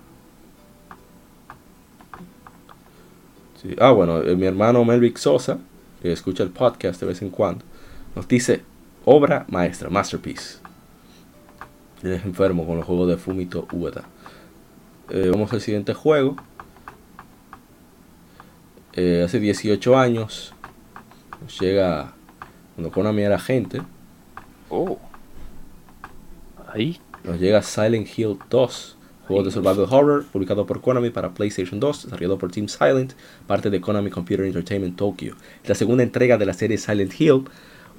Ah, 3.79 3.93
bueno, 3.93 4.23
eh, 4.23 4.35
mi 4.35 4.47
hermano 4.47 4.85
Melvic 4.85 5.19
Sosa, 5.19 5.59
que 6.03 6.11
escucha 6.11 6.43
el 6.43 6.51
podcast 6.51 7.01
de 7.01 7.07
vez 7.07 7.23
en 7.23 7.31
cuando, 7.31 7.65
nos 8.17 8.27
dice 8.27 8.63
obra 9.09 9.47
maestra, 9.49 9.89
masterpiece. 9.89 10.59
Es 12.03 12.25
enfermo 12.25 12.67
con 12.67 12.77
los 12.77 12.85
juegos 12.85 13.09
de 13.09 13.17
Fumito 13.17 13.67
Ueda. 13.73 14.05
Eh, 15.09 15.31
vamos 15.33 15.51
al 15.53 15.63
siguiente 15.63 15.95
juego. 15.95 16.37
Eh, 18.93 19.23
hace 19.25 19.41
18 19.41 19.99
años 19.99 20.53
nos 21.41 21.59
llega 21.59 22.13
cuando 22.75 22.93
Konami 22.93 23.23
era 23.23 23.39
gente. 23.39 23.81
Oh. 24.69 24.99
Ahí. 26.71 27.01
Nos 27.25 27.41
llega 27.41 27.63
Silent 27.63 28.07
Hill 28.17 28.39
2, 28.51 28.97
juego 29.27 29.43
de 29.43 29.51
survival 29.51 29.87
horror 29.91 30.27
publicado 30.27 30.67
por 30.67 30.83
Konami 30.83 31.11
para 31.11 31.33
PlayStation 31.33 31.81
2, 31.81 32.05
desarrollado 32.05 32.39
por 32.39 32.53
Team 32.53 32.69
Silent, 32.69 33.15
parte 33.47 33.71
de 33.71 33.81
Konami 33.81 34.11
Computer 34.11 34.45
Entertainment 34.45 34.97
Tokyo. 34.97 35.35
La 35.65 35.75
segunda 35.75 36.03
entrega 36.03 36.37
de 36.37 36.47
la 36.47 36.53
serie 36.53 36.77
Silent 36.77 37.19
Hill 37.19 37.45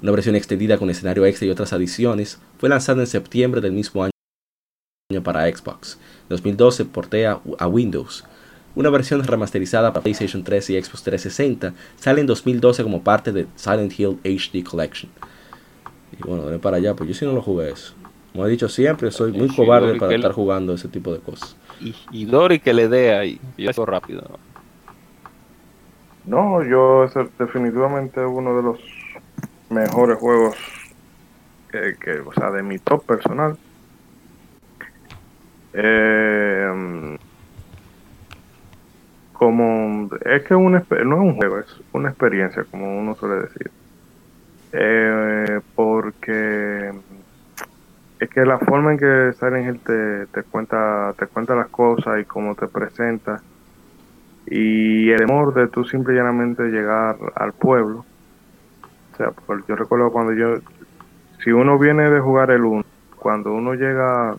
una 0.02 0.12
versión 0.12 0.34
extendida 0.34 0.78
con 0.78 0.90
escenario 0.90 1.26
extra 1.26 1.46
y 1.46 1.50
otras 1.50 1.72
adiciones, 1.72 2.40
fue 2.58 2.68
lanzada 2.68 3.00
en 3.00 3.06
septiembre 3.06 3.60
del 3.60 3.72
mismo 3.72 4.04
año 4.04 5.22
para 5.22 5.44
Xbox. 5.44 5.98
En 6.22 6.28
2012 6.30 6.84
portea 6.86 7.40
a 7.58 7.66
Windows. 7.66 8.24
Una 8.76 8.88
versión 8.88 9.22
remasterizada 9.24 9.92
para 9.92 10.02
PlayStation 10.02 10.44
3 10.44 10.70
y 10.70 10.82
Xbox 10.82 11.02
360 11.02 11.74
sale 11.96 12.20
en 12.20 12.26
2012 12.26 12.82
como 12.82 13.02
parte 13.02 13.32
de 13.32 13.46
Silent 13.56 13.98
Hill 13.98 14.18
HD 14.24 14.64
Collection. 14.64 15.10
Y 16.12 16.26
bueno, 16.26 16.46
de 16.46 16.58
para 16.58 16.76
allá, 16.76 16.94
pues 16.94 17.08
yo 17.08 17.14
sí 17.14 17.24
no 17.24 17.32
lo 17.32 17.42
jugué 17.42 17.70
eso. 17.70 17.94
Como 18.32 18.46
he 18.46 18.50
dicho 18.50 18.68
siempre, 18.68 19.10
soy 19.10 19.32
muy 19.32 19.48
cobarde 19.54 19.98
para 19.98 20.14
estar 20.14 20.32
jugando 20.32 20.72
ese 20.74 20.86
tipo 20.86 21.12
de 21.12 21.18
cosas. 21.18 21.56
Y, 22.12 22.26
Dori 22.26 22.60
que 22.60 22.72
le 22.72 22.88
dé 22.88 23.14
ahí, 23.14 23.40
yo 23.56 23.70
eso 23.70 23.84
rápido. 23.86 24.38
No, 26.26 26.62
yo 26.62 27.08
definitivamente 27.38 28.24
uno 28.24 28.56
de 28.56 28.62
los 28.62 28.78
mejores 29.70 30.18
juegos 30.18 30.56
que, 31.70 32.20
o 32.20 32.32
sea, 32.32 32.50
de 32.50 32.62
mi 32.62 32.78
top 32.78 33.04
personal. 33.04 33.56
Eh, 35.72 37.16
como 39.32 40.08
es 40.24 40.42
que 40.42 40.54
un, 40.54 40.72
no 40.72 40.80
es 40.80 40.90
un 40.90 41.36
juego, 41.36 41.60
es 41.60 41.80
una 41.92 42.10
experiencia, 42.10 42.64
como 42.70 42.98
uno 42.98 43.14
suele 43.14 43.42
decir. 43.42 43.70
Eh, 44.72 45.60
porque 45.74 46.92
es 48.20 48.28
que 48.28 48.44
la 48.44 48.58
forma 48.58 48.92
en 48.92 48.98
que 48.98 49.32
Silent 49.38 49.66
Hill 49.66 49.80
te, 49.80 50.26
te 50.26 50.42
cuenta 50.44 51.14
te 51.18 51.26
cuenta 51.26 51.56
las 51.56 51.68
cosas 51.68 52.20
y 52.20 52.24
cómo 52.24 52.54
te 52.54 52.68
presenta 52.68 53.42
y 54.46 55.10
el 55.10 55.18
temor 55.18 55.54
de 55.54 55.68
tú 55.68 55.84
simple 55.84 56.14
y 56.14 56.16
llanamente 56.16 56.64
llegar 56.64 57.16
al 57.34 57.52
pueblo. 57.52 58.04
O 59.20 59.22
sea, 59.22 59.32
porque 59.44 59.64
yo 59.68 59.76
recuerdo 59.76 60.10
cuando 60.10 60.32
yo, 60.32 60.56
si 61.44 61.50
uno 61.52 61.78
viene 61.78 62.08
de 62.10 62.20
jugar 62.20 62.50
el 62.50 62.64
1, 62.64 62.82
cuando 63.16 63.52
uno 63.52 63.74
llega 63.74 64.34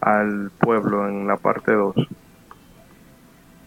al 0.00 0.52
pueblo 0.60 1.08
en 1.08 1.26
la 1.26 1.36
parte 1.36 1.72
2, 1.72 1.92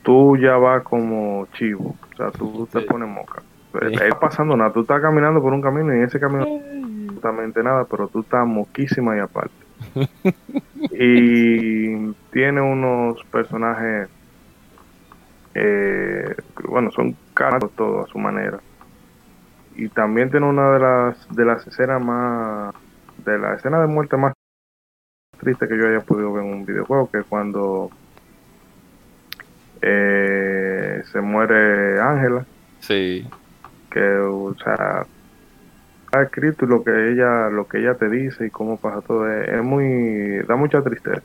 tú 0.04 0.38
ya 0.38 0.56
vas 0.56 0.82
como 0.84 1.46
chivo, 1.58 1.90
o 1.90 2.16
sea, 2.16 2.32
tú 2.32 2.70
te 2.72 2.80
Sí. 2.80 2.86
pones 2.88 3.10
moca. 3.10 3.42
Sí. 3.74 3.96
Está 3.96 4.18
pasando 4.18 4.56
nada, 4.56 4.72
tú 4.72 4.80
estás 4.82 5.02
caminando 5.02 5.42
por 5.42 5.52
un 5.52 5.62
camino 5.62 5.94
y 5.94 5.98
en 5.98 6.04
ese 6.04 6.22
camino 6.22 6.46
no 6.46 6.56
hay 6.56 7.04
absolutamente 7.04 7.62
nada, 7.62 7.86
pero 7.92 8.08
tú 8.08 8.22
estás 8.22 8.48
moquísima 8.48 9.18
y 9.18 9.20
aparte. 9.20 9.54
y 10.90 12.14
tiene 12.32 12.62
unos 12.62 13.22
personajes, 13.26 14.10
eh, 15.54 16.34
bueno, 16.70 16.92
son 16.92 17.14
caros 17.34 17.74
todos 17.76 18.08
a 18.08 18.12
su 18.12 18.20
manera. 18.20 18.58
Y 19.78 19.90
también 19.90 20.32
tiene 20.32 20.48
una 20.48 20.72
de 20.72 20.80
las 20.80 21.36
de 21.36 21.46
las 21.46 21.66
escenas 21.68 22.04
más, 22.04 22.74
de 23.24 23.38
la 23.38 23.54
escena 23.54 23.80
de 23.80 23.86
muerte 23.86 24.18
más 24.18 24.34
triste 25.40 25.68
que 25.68 25.78
yo 25.78 25.88
haya 25.88 26.02
podido 26.02 26.34
ver 26.34 26.46
en 26.46 26.52
un 26.52 26.66
videojuego, 26.66 27.12
que 27.12 27.20
es 27.20 27.26
cuando 27.26 27.92
eh, 29.84 31.04
se 31.12 31.22
muere 31.22 32.02
Ángela. 32.02 32.44
Sí. 32.80 33.30
que 33.92 34.18
o 34.18 34.56
sea 34.56 35.06
ha 36.14 36.22
escrito 36.24 36.66
lo 36.66 36.84
que 36.84 37.12
ella 37.12 37.50
lo 37.50 37.68
que 37.68 37.78
ella 37.78 37.94
te 37.94 38.10
dice 38.10 38.48
y 38.48 38.50
cómo 38.50 38.78
pasa 38.78 39.02
todo. 39.02 39.32
Es, 39.32 39.48
es 39.48 39.64
muy 39.64 40.40
da 40.48 40.56
mucha 40.56 40.82
tristeza. 40.82 41.22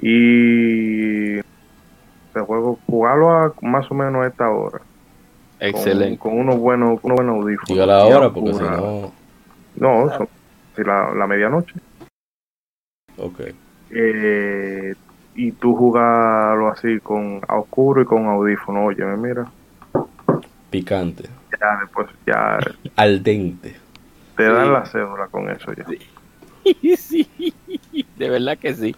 Y 0.00 1.38
este 1.38 2.40
juego 2.40 2.80
jugarlo 2.86 3.30
a 3.30 3.54
más 3.62 3.88
o 3.92 3.94
menos 3.94 4.24
a 4.24 4.26
esta 4.26 4.50
hora 4.50 4.80
Excelente. 5.68 6.18
con, 6.18 6.38
unos 6.38 6.56
buenos 6.58 6.98
unos 7.02 7.16
buenos 7.16 7.36
audífonos 7.36 7.68
Diga 7.68 7.86
la 7.86 8.04
hora, 8.04 8.30
porque 8.30 8.52
si 8.54 8.60
no. 8.62 9.12
no 9.76 10.16
son- 10.16 10.28
si 10.74 10.82
la, 10.82 11.12
la 11.14 11.26
medianoche 11.26 11.74
Ok. 13.16 13.40
eh, 13.90 14.94
y 15.34 15.52
tú 15.52 15.74
jugarlo 15.74 16.68
así 16.68 16.98
con 17.00 17.40
a 17.46 17.56
oscuro 17.58 18.02
y 18.02 18.04
con 18.04 18.26
audífono 18.26 18.86
oye 18.86 19.04
mira 19.16 19.46
Picante. 20.70 21.24
ya 21.60 21.78
después 21.80 22.08
ya 22.26 22.58
Al 22.96 23.22
dente. 23.22 23.76
te 24.36 24.44
dan 24.44 24.66
Sí. 24.66 24.72
la 24.72 24.86
cédula 24.86 25.26
con 25.28 25.50
eso 25.50 25.72
ya 25.74 25.84
sí, 26.96 27.28
de 28.16 28.30
verdad 28.30 28.56
que 28.56 28.72
sí. 28.74 28.94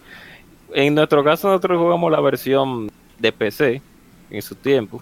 En 0.73 0.93
nuestro 0.95 1.23
caso 1.23 1.47
nosotros 1.47 1.79
jugamos 1.79 2.11
la 2.11 2.21
versión 2.21 2.89
de 3.17 3.31
PC 3.31 3.81
en 4.29 4.41
su 4.41 4.53
tiempo. 4.55 5.01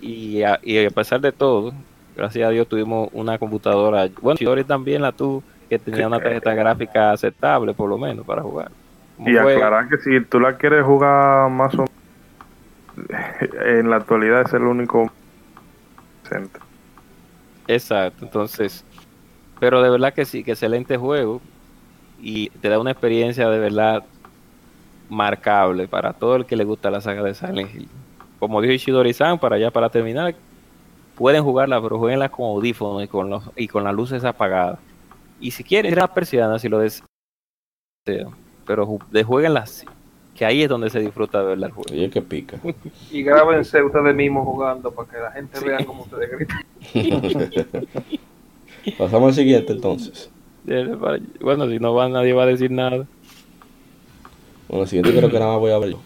Y 0.00 0.42
a, 0.42 0.58
y 0.62 0.84
a 0.84 0.90
pesar 0.90 1.20
de 1.20 1.32
todo, 1.32 1.72
gracias 2.16 2.48
a 2.48 2.50
Dios 2.50 2.68
tuvimos 2.68 3.08
una 3.12 3.38
computadora, 3.38 4.08
bueno, 4.20 4.36
Chidori 4.38 4.64
también 4.64 5.02
la 5.02 5.12
tuvo, 5.12 5.42
que 5.68 5.78
tenía 5.78 6.06
una 6.06 6.18
tarjeta 6.18 6.54
gráfica 6.54 7.12
aceptable 7.12 7.74
por 7.74 7.88
lo 7.88 7.98
menos 7.98 8.26
para 8.26 8.42
jugar. 8.42 8.70
Como 9.16 9.28
Y 9.28 9.36
aclarar 9.36 9.88
que 9.88 9.98
si 9.98 10.20
tú 10.22 10.40
la 10.40 10.56
quieres 10.56 10.84
jugar 10.84 11.50
más 11.50 11.74
o 11.74 11.84
en 13.64 13.88
la 13.88 13.96
actualidad 13.96 14.42
es 14.42 14.52
el 14.52 14.62
único 14.62 15.10
centro. 16.28 16.62
Exacto, 17.68 18.24
entonces, 18.24 18.84
pero 19.58 19.80
de 19.82 19.90
verdad 19.90 20.12
que 20.12 20.24
sí, 20.24 20.42
que 20.42 20.52
excelente 20.52 20.96
juego 20.96 21.40
y 22.20 22.50
te 22.50 22.68
da 22.68 22.78
una 22.78 22.90
experiencia 22.90 23.48
de 23.48 23.58
verdad 23.58 24.04
marcable 25.08 25.88
para 25.88 26.12
todo 26.12 26.36
el 26.36 26.46
que 26.46 26.56
le 26.56 26.64
gusta 26.64 26.90
la 26.90 27.00
saga 27.00 27.22
de 27.22 27.34
Silent 27.34 27.74
Hill. 27.74 27.88
Como 28.40 28.60
dijo 28.62 28.72
Ishidori-san, 28.72 29.38
para 29.38 29.58
ya 29.58 29.70
para 29.70 29.90
terminar, 29.90 30.34
pueden 31.14 31.44
jugarla, 31.44 31.80
pero 31.80 31.98
jueguenla 31.98 32.30
con 32.30 32.46
audífonos 32.46 33.04
y 33.04 33.06
con, 33.06 33.28
los, 33.28 33.44
y 33.54 33.68
con 33.68 33.84
las 33.84 33.94
luces 33.94 34.24
apagadas. 34.24 34.78
Y 35.38 35.50
si 35.50 35.62
quieren, 35.62 35.92
ir 35.92 36.00
a 36.00 36.12
persianas 36.12 36.62
si 36.62 36.70
lo 36.70 36.78
desean, 36.78 37.06
pero 38.66 38.98
de 39.10 39.22
jueguenla 39.22 39.60
así, 39.60 39.86
que 40.34 40.46
ahí 40.46 40.62
es 40.62 40.70
donde 40.70 40.88
se 40.88 41.00
disfruta 41.00 41.40
de 41.40 41.48
verdad 41.48 41.68
el 41.68 41.72
juego. 41.74 41.92
Oye, 41.92 42.08
que 42.08 42.22
pica. 42.22 42.58
Y 43.10 43.22
grábense 43.22 43.82
ustedes 43.82 44.14
mismos 44.14 44.46
jugando 44.46 44.90
para 44.90 45.10
que 45.10 45.18
la 45.18 45.32
gente 45.32 45.60
vea 45.60 45.84
cómo 45.84 46.04
ustedes 46.04 46.30
gritan. 46.30 46.64
Pasamos 48.98 49.28
al 49.28 49.34
siguiente 49.34 49.72
entonces. 49.74 50.30
Bueno, 51.40 51.68
si 51.68 51.78
no 51.78 51.94
va, 51.94 52.08
nadie 52.08 52.32
va 52.32 52.44
a 52.44 52.46
decir 52.46 52.70
nada. 52.70 53.06
Bueno, 54.68 54.84
el 54.84 54.88
siguiente 54.88 55.14
creo 55.14 55.28
que 55.28 55.38
nada 55.38 55.52
más 55.52 55.60
voy 55.60 55.72
a 55.72 55.78
ver 55.78 55.90
yo. 55.90 56.00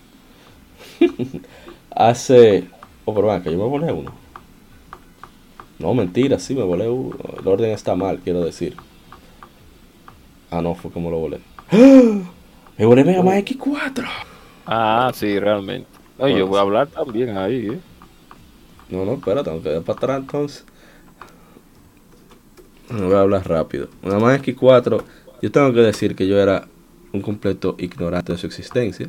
Hace. 1.95 2.69
Oh, 3.05 3.15
pero 3.15 3.43
que 3.43 3.53
yo 3.53 3.59
me 3.59 3.65
volé 3.65 3.93
uno. 3.93 4.13
No, 5.79 5.95
mentira, 5.95 6.39
sí, 6.39 6.55
me 6.55 6.63
volé 6.63 6.89
uno. 6.89 7.17
El 7.39 7.47
orden 7.47 7.71
está 7.71 7.95
mal, 7.95 8.19
quiero 8.21 8.45
decir. 8.45 8.77
Ah, 10.51 10.63
no, 10.63 10.75
fue 10.75 10.91
como 10.91 11.11
lo 11.11 11.19
volé. 11.19 11.41
¡Ah! 11.71 12.21
Me 12.79 12.87
volé 12.87 13.05
Mega 13.05 13.23
Man 13.23 13.45
X4. 13.45 14.05
Ah, 14.67 15.11
sí, 15.15 15.39
realmente. 15.39 15.89
No, 16.19 16.29
yo 16.29 16.47
voy 16.47 16.59
a 16.59 16.63
hablar 16.63 16.87
también 16.89 17.37
ahí, 17.37 17.69
¿eh? 17.69 17.81
No, 18.89 19.05
no, 19.05 19.15
espera, 19.15 19.43
tengo 19.43 19.63
que 19.63 19.71
dar 19.71 19.83
para 19.83 19.97
atrás 19.97 20.21
entonces. 20.21 20.65
No 22.91 23.07
voy 23.07 23.15
a 23.15 23.21
hablar 23.21 23.49
rápido. 23.49 23.89
Mega 24.03 24.19
Man 24.19 24.41
X4, 24.43 25.03
yo 25.43 25.53
tengo 25.53 25.73
que 25.73 25.81
decir 25.81 26.15
que 26.15 26.27
yo 26.27 26.39
era 26.39 26.67
un 27.13 27.21
completo 27.21 27.77
ignorante 27.79 28.33
de 28.33 28.39
su 28.39 28.47
existencia. 28.47 29.09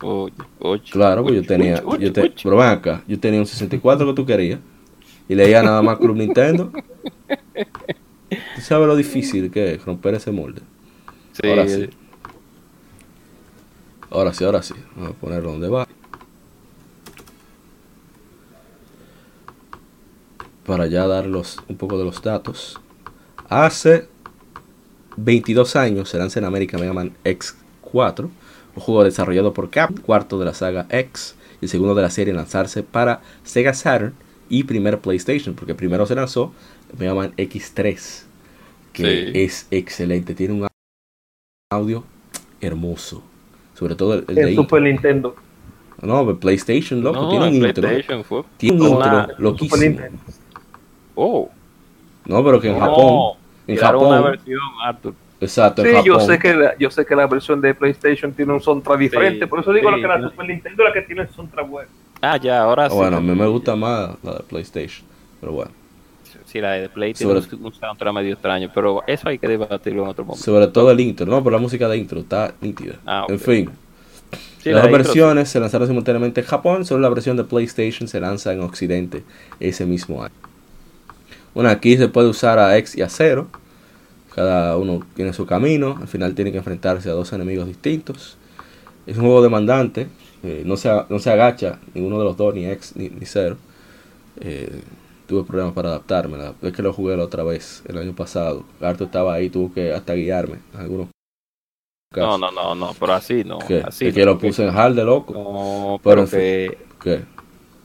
Oye, 0.00 0.32
oye. 0.60 0.82
Claro, 0.90 1.22
pues 1.24 1.34
yo 1.36 1.42
tenía, 1.44 1.82
oye, 1.84 2.06
yo 2.06 2.12
te, 2.12 2.20
oye. 2.22 2.34
pero 2.42 2.56
ven 2.56 2.68
acá, 2.68 3.02
yo 3.08 3.18
tenía 3.18 3.40
un 3.40 3.46
64 3.46 4.06
que 4.06 4.14
tú 4.14 4.24
querías 4.24 4.60
y 5.28 5.34
leía 5.34 5.62
nada 5.62 5.82
más 5.82 5.98
Club 5.98 6.16
Nintendo. 6.16 6.70
¿Tú 8.30 8.60
sabes 8.60 8.86
lo 8.86 8.94
difícil 8.96 9.50
que 9.50 9.74
es 9.74 9.84
romper 9.84 10.14
ese 10.14 10.30
molde? 10.30 10.62
Sí, 11.32 11.48
Ahora 11.48 11.68
sí. 11.68 11.90
Ahora 14.10 14.32
sí, 14.32 14.44
ahora 14.44 14.62
sí. 14.62 14.74
Vamos 14.96 15.10
a 15.10 15.14
ponerlo 15.14 15.50
donde 15.52 15.68
va. 15.68 15.86
Para 20.66 20.86
ya 20.86 21.06
dar 21.06 21.26
los- 21.26 21.58
un 21.68 21.76
poco 21.76 21.98
de 21.98 22.04
los 22.04 22.20
datos. 22.22 22.78
Hace 23.48 24.06
22 25.16 25.76
años 25.76 26.08
se 26.10 26.18
lanza 26.18 26.38
en 26.38 26.44
América 26.44 26.76
Mega 26.78 26.92
Man 26.92 27.12
X4, 27.24 28.28
un 28.78 28.84
juego 28.84 29.04
desarrollado 29.04 29.52
por 29.52 29.70
Cap, 29.70 29.90
cuarto 30.00 30.38
de 30.38 30.44
la 30.46 30.54
saga 30.54 30.86
X 30.90 31.36
y 31.60 31.64
el 31.64 31.68
segundo 31.68 31.94
de 31.94 32.02
la 32.02 32.10
serie 32.10 32.30
en 32.30 32.36
lanzarse 32.36 32.82
para 32.82 33.20
Sega 33.44 33.74
Saturn 33.74 34.14
y 34.48 34.64
primer 34.64 34.98
PlayStation, 35.00 35.54
porque 35.54 35.74
primero 35.74 36.06
se 36.06 36.14
lanzó 36.14 36.52
Mega 36.98 37.14
Man 37.14 37.32
X3, 37.36 38.22
que 38.92 39.02
Sí. 39.32 39.38
es 39.40 39.66
excelente, 39.70 40.34
tiene 40.34 40.54
un 40.54 40.66
audio 41.70 42.04
hermoso, 42.60 43.22
sobre 43.74 43.94
todo 43.94 44.14
el, 44.14 44.24
el 44.28 44.34
de. 44.34 44.54
Super 44.54 44.82
Nintendo. 44.82 45.34
No, 46.00 46.30
el 46.30 46.36
PlayStation, 46.36 47.02
loco, 47.02 47.22
No, 47.22 47.28
tiene 47.30 47.48
un 47.48 47.54
intro. 47.56 47.82
PlayStation 47.82 48.24
fue. 48.24 48.42
Tiene 48.56 48.80
un 48.80 48.88
intro 48.88 49.26
loquísimo. 49.38 49.98
Oh, 51.16 51.50
No, 52.26 52.44
pero 52.44 52.60
que 52.60 52.68
en 52.68 52.78
no. 52.78 52.80
Japón, 52.80 53.38
en 53.66 53.76
Japón, 53.76 54.06
una 54.06 54.20
versión, 54.20 54.58
Arthur. 54.84 55.14
Exacto, 55.40 55.82
Sí, 55.82 55.90
yo 56.04 56.20
sé 56.20 56.38
que 56.38 56.54
la, 56.54 56.76
yo 56.78 56.90
sé 56.90 57.04
que 57.06 57.14
la 57.16 57.26
versión 57.26 57.60
de 57.60 57.74
PlayStation 57.74 58.32
tiene 58.32 58.52
un 58.52 58.60
soundtrack 58.60 58.98
diferente, 58.98 59.46
por 59.46 59.60
eso 59.60 59.72
digo 59.72 59.90
sí, 59.94 60.00
que 60.00 60.06
la. 60.06 60.20
Super 60.22 60.46
Nintendo 60.46 60.82
es 60.82 60.88
la 60.88 60.92
que 60.92 61.02
tiene 61.02 61.22
el 61.22 61.28
soundtrack 61.30 61.68
bueno. 61.68 61.90
Ah, 62.20 62.36
ya, 62.36 62.62
ahora 62.62 62.88
sí. 62.90 62.96
Bueno, 62.96 63.18
a 63.18 63.20
mí 63.20 63.34
me 63.34 63.46
gusta 63.46 63.76
más 63.76 64.10
la 64.22 64.32
de 64.34 64.40
PlayStation, 64.40 65.06
pero 65.40 65.52
bueno. 65.52 65.70
Sí, 66.46 66.60
la 66.60 66.72
de 66.72 66.88
Play 66.88 67.12
tiene 67.12 67.40
Sobre- 67.40 67.56
un, 67.56 67.66
un 67.66 67.74
soundtrack 67.74 68.14
medio 68.14 68.32
extraño, 68.32 68.70
pero 68.74 69.02
eso 69.06 69.28
hay 69.28 69.38
que 69.38 69.46
debatirlo 69.46 70.02
en 70.04 70.08
otro 70.08 70.24
momento. 70.24 70.44
Sobre 70.44 70.66
todo 70.68 70.90
el 70.90 70.98
intro, 71.00 71.26
no, 71.26 71.44
pero 71.44 71.56
la 71.56 71.62
música 71.62 71.86
de 71.88 71.98
intro 71.98 72.20
está 72.20 72.54
nítida. 72.62 72.94
Ah. 73.06 73.26
En 73.28 73.38
fin, 73.38 73.70
Sí, 74.62 74.70
las 74.70 74.82
la 74.84 74.90
intro, 74.90 75.04
versiones 75.04 75.48
se 75.50 75.60
lanzaron 75.60 75.86
simultáneamente 75.86 76.40
en 76.40 76.46
Japón, 76.46 76.84
solo 76.86 77.00
la 77.00 77.08
versión 77.10 77.36
de 77.36 77.44
PlayStation 77.44 78.08
se 78.08 78.18
lanza 78.18 78.52
en 78.52 78.62
Occidente 78.62 79.22
ese 79.60 79.84
mismo 79.86 80.22
año. 80.24 80.34
Bueno, 81.54 81.70
aquí 81.70 81.96
se 81.96 82.08
puede 82.08 82.28
usar 82.28 82.58
a 82.58 82.76
X 82.78 82.96
y 82.96 83.02
a 83.02 83.08
0. 83.08 83.46
Cada 84.38 84.76
uno 84.76 85.00
tiene 85.16 85.32
su 85.32 85.46
camino. 85.46 85.98
Al 86.00 86.06
final 86.08 86.34
tiene 86.34 86.52
que 86.52 86.58
enfrentarse 86.58 87.08
a 87.10 87.12
dos 87.12 87.32
enemigos 87.32 87.66
distintos. 87.66 88.36
Es 89.06 89.16
un 89.16 89.24
juego 89.24 89.42
demandante. 89.42 90.06
eh, 90.44 90.62
no, 90.64 90.76
se, 90.76 90.90
no 91.08 91.18
se 91.18 91.30
agacha 91.30 91.80
ninguno 91.94 92.18
de 92.18 92.24
los 92.24 92.36
dos, 92.36 92.54
ni 92.54 92.66
X 92.66 92.92
ni, 92.96 93.08
ni 93.08 93.26
0. 93.26 93.56
Eh, 94.40 94.82
tuve 95.26 95.44
problemas 95.44 95.74
para 95.74 95.88
adaptarme. 95.90 96.38
La 96.38 96.52
vez 96.60 96.72
que 96.72 96.82
lo 96.82 96.92
jugué 96.92 97.16
la 97.16 97.24
otra 97.24 97.42
vez, 97.42 97.82
el 97.88 97.98
año 97.98 98.14
pasado, 98.14 98.64
Arthur 98.80 99.06
estaba 99.06 99.34
ahí, 99.34 99.50
tuvo 99.50 99.72
que 99.72 99.92
hasta 99.92 100.14
guiarme 100.14 100.58
en 100.74 100.80
algunos 100.80 101.08
No, 101.08 101.12
casos. 102.14 102.40
no, 102.40 102.50
no, 102.52 102.74
no, 102.74 102.94
pero 102.98 103.14
así 103.14 103.44
no. 103.44 103.58
¿Qué? 103.66 103.82
Así 103.84 104.06
Es 104.06 104.14
que 104.14 104.24
no, 104.24 104.26
lo 104.26 104.38
puse 104.38 104.64
en 104.64 104.70
hard 104.76 104.94
de 104.94 105.04
loco. 105.04 105.32
No, 105.34 106.00
Pero 106.02 106.22
pero 106.22 106.22
en 106.22 106.28
que 106.28 106.78
¿Qué? 107.02 107.24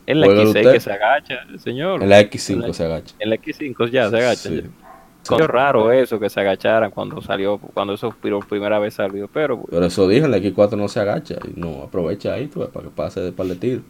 en 0.06 0.20
la 0.22 0.28
Juega 0.28 0.44
X6 0.44 0.46
usted. 0.46 0.72
que 0.72 0.80
se 0.80 0.92
agacha, 0.92 1.36
señor. 1.58 2.04
En 2.04 2.10
la 2.10 2.22
X5 2.22 2.74
se 2.74 2.84
agacha. 2.86 3.16
En 3.20 3.30
la 3.30 3.38
X5 3.38 3.90
ya 3.92 4.10
se 4.10 4.18
agacha. 4.18 4.50
Sí. 4.50 4.62
ya. 4.62 4.70
Es 5.24 5.48
raro 5.48 5.92
eso 5.92 6.20
que 6.20 6.30
se 6.30 6.42
agacharan 6.42 6.92
cuando 6.92 7.22
salió, 7.22 7.58
cuando 7.58 7.94
eso 7.94 8.12
por 8.12 8.48
primera 8.48 8.78
vez 8.80 8.96
salió, 8.96 9.30
pero 9.30 9.64
Pero 9.70 9.86
eso 9.86 10.08
dije, 10.08 10.28
la 10.28 10.38
X4 10.38 10.76
no 10.76 10.88
se 10.90 11.00
agacha. 11.00 11.36
Y 11.46 11.60
no, 11.60 11.84
aprovecha 11.84 12.34
ahí 12.34 12.48
tú, 12.48 12.68
para 12.70 12.86
que 12.86 12.92
pase 12.92 13.22
de 13.22 13.32
par 13.32 13.48
de 13.48 13.56
tiros. 13.56 13.84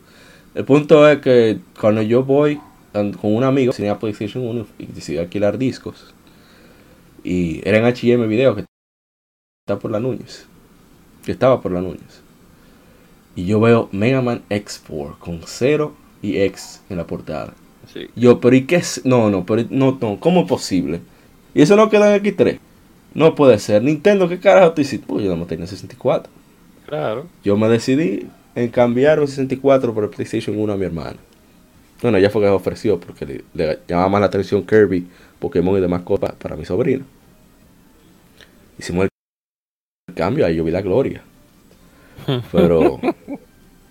El 0.53 0.65
punto 0.65 1.07
es 1.09 1.19
que 1.19 1.59
cuando 1.79 2.03
yo 2.03 2.23
voy 2.23 2.59
con 2.91 3.17
un 3.23 3.43
amigo, 3.43 3.73
tenía 3.73 3.97
PlayStation 3.97 4.45
1 4.45 4.67
y 4.77 4.85
decidí 4.85 5.17
alquilar 5.17 5.57
discos. 5.57 6.13
Y 7.23 7.67
era 7.67 7.77
en 7.79 7.85
HM 7.85 8.27
Video 8.27 8.55
que 8.55 8.65
está 9.65 9.79
por 9.79 9.89
la 9.89 9.99
Núñez. 9.99 10.45
Que 11.25 11.31
estaba 11.31 11.61
por 11.61 11.71
la 11.71 11.81
Núñez. 11.81 12.21
Y 13.35 13.45
yo 13.45 13.59
veo 13.59 13.89
Mega 13.91 14.21
Man 14.21 14.43
X4 14.49 15.17
con 15.17 15.41
0 15.43 15.95
y 16.21 16.37
X 16.41 16.83
en 16.89 16.97
la 16.97 17.07
portada. 17.07 17.53
sí. 17.91 18.07
Yo, 18.15 18.39
pero 18.39 18.55
¿y 18.55 18.65
qué 18.67 18.75
es? 18.75 19.03
No, 19.05 19.31
no, 19.31 19.43
pero 19.45 19.63
no, 19.71 19.97
no, 19.99 20.19
¿cómo 20.19 20.41
es 20.41 20.47
posible? 20.47 21.01
Y 21.53 21.61
eso 21.61 21.75
no 21.75 21.89
queda 21.89 22.15
en 22.15 22.23
X3. 22.23 22.59
No 23.13 23.35
puede 23.35 23.59
ser. 23.59 23.83
Nintendo, 23.83 24.27
¿qué 24.27 24.39
carajo 24.39 24.73
tú 24.73 24.81
hiciste? 24.81 25.05
Pues 25.07 25.23
yo 25.23 25.35
no 25.35 25.45
tenía 25.45 25.67
64. 25.67 26.31
Claro. 26.87 27.27
Yo 27.43 27.55
me 27.57 27.69
decidí 27.69 28.27
en 28.55 28.69
cambiar 28.69 29.19
un 29.19 29.27
64 29.27 29.93
por 29.93 30.03
el 30.03 30.09
PlayStation 30.09 30.57
1 30.57 30.73
a 30.73 30.77
mi 30.77 30.85
hermana. 30.85 31.17
Bueno, 32.01 32.17
ella 32.17 32.29
fue 32.29 32.41
que 32.41 32.47
me 32.47 32.53
ofreció 32.53 32.99
porque 32.99 33.25
le, 33.25 33.43
le 33.53 33.79
llamaba 33.87 34.09
más 34.09 34.21
la 34.21 34.27
atención 34.27 34.65
Kirby, 34.65 35.07
Pokémon 35.39 35.77
y 35.77 35.81
demás 35.81 36.01
cosas 36.01 36.33
para 36.33 36.55
mi 36.55 36.65
sobrino. 36.65 37.05
Hicimos 38.77 39.07
el 40.07 40.15
cambio, 40.15 40.45
ahí 40.45 40.55
yo 40.55 40.63
vi 40.63 40.71
la 40.71 40.81
gloria. 40.81 41.23
Pero 42.51 42.99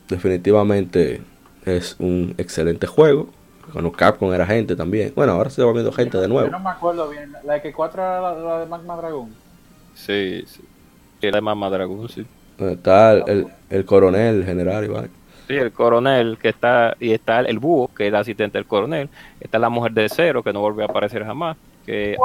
definitivamente 0.09 1.23
es 1.65 1.97
un 1.99 2.35
excelente 2.39 2.87
juego. 2.87 3.31
Cuando 3.73 3.91
Capcom 3.93 4.33
era 4.33 4.45
gente 4.47 4.77
también. 4.77 5.13
Bueno, 5.17 5.33
ahora 5.33 5.49
se 5.51 5.63
va 5.63 5.73
viendo 5.73 5.93
gente 5.93 6.19
de 6.19 6.25
Yo 6.25 6.29
nuevo. 6.29 6.51
no 6.51 6.61
me 6.61 6.71
acuerdo 6.71 7.09
bien. 7.09 7.33
La 7.45 7.63
X4 7.63 7.95
era 7.95 8.21
la, 8.21 8.35
la 8.35 8.59
de 8.61 8.67
Magma 8.67 8.97
Dragon. 8.97 9.31
Sí, 9.95 10.45
sí. 10.47 10.61
Era 11.21 11.37
de 11.37 11.41
Mama 11.43 11.71
Dragon, 11.71 12.09
sí. 12.09 12.27
Está 12.59 13.13
el, 13.13 13.23
el- 13.29 13.47
el 13.71 13.85
coronel, 13.85 14.37
el 14.41 14.45
general 14.45 14.85
y 14.85 14.89
vaina. 14.89 15.09
Sí, 15.49 15.55
el 15.55 15.73
coronel 15.73 16.39
que 16.41 16.49
está, 16.51 16.97
y 17.01 17.13
está 17.13 17.41
el 17.41 17.59
búho, 17.59 17.89
que 17.95 18.05
es 18.05 18.09
el 18.09 18.15
asistente 18.17 18.59
del 18.59 18.67
coronel. 18.67 19.09
Está 19.41 19.59
la 19.59 19.69
mujer 19.69 19.93
de 19.93 20.09
cero, 20.09 20.43
que 20.43 20.53
no 20.53 20.61
volvió 20.61 20.85
a 20.85 20.89
aparecer 20.89 21.25
jamás. 21.25 21.57
Que. 21.87 22.17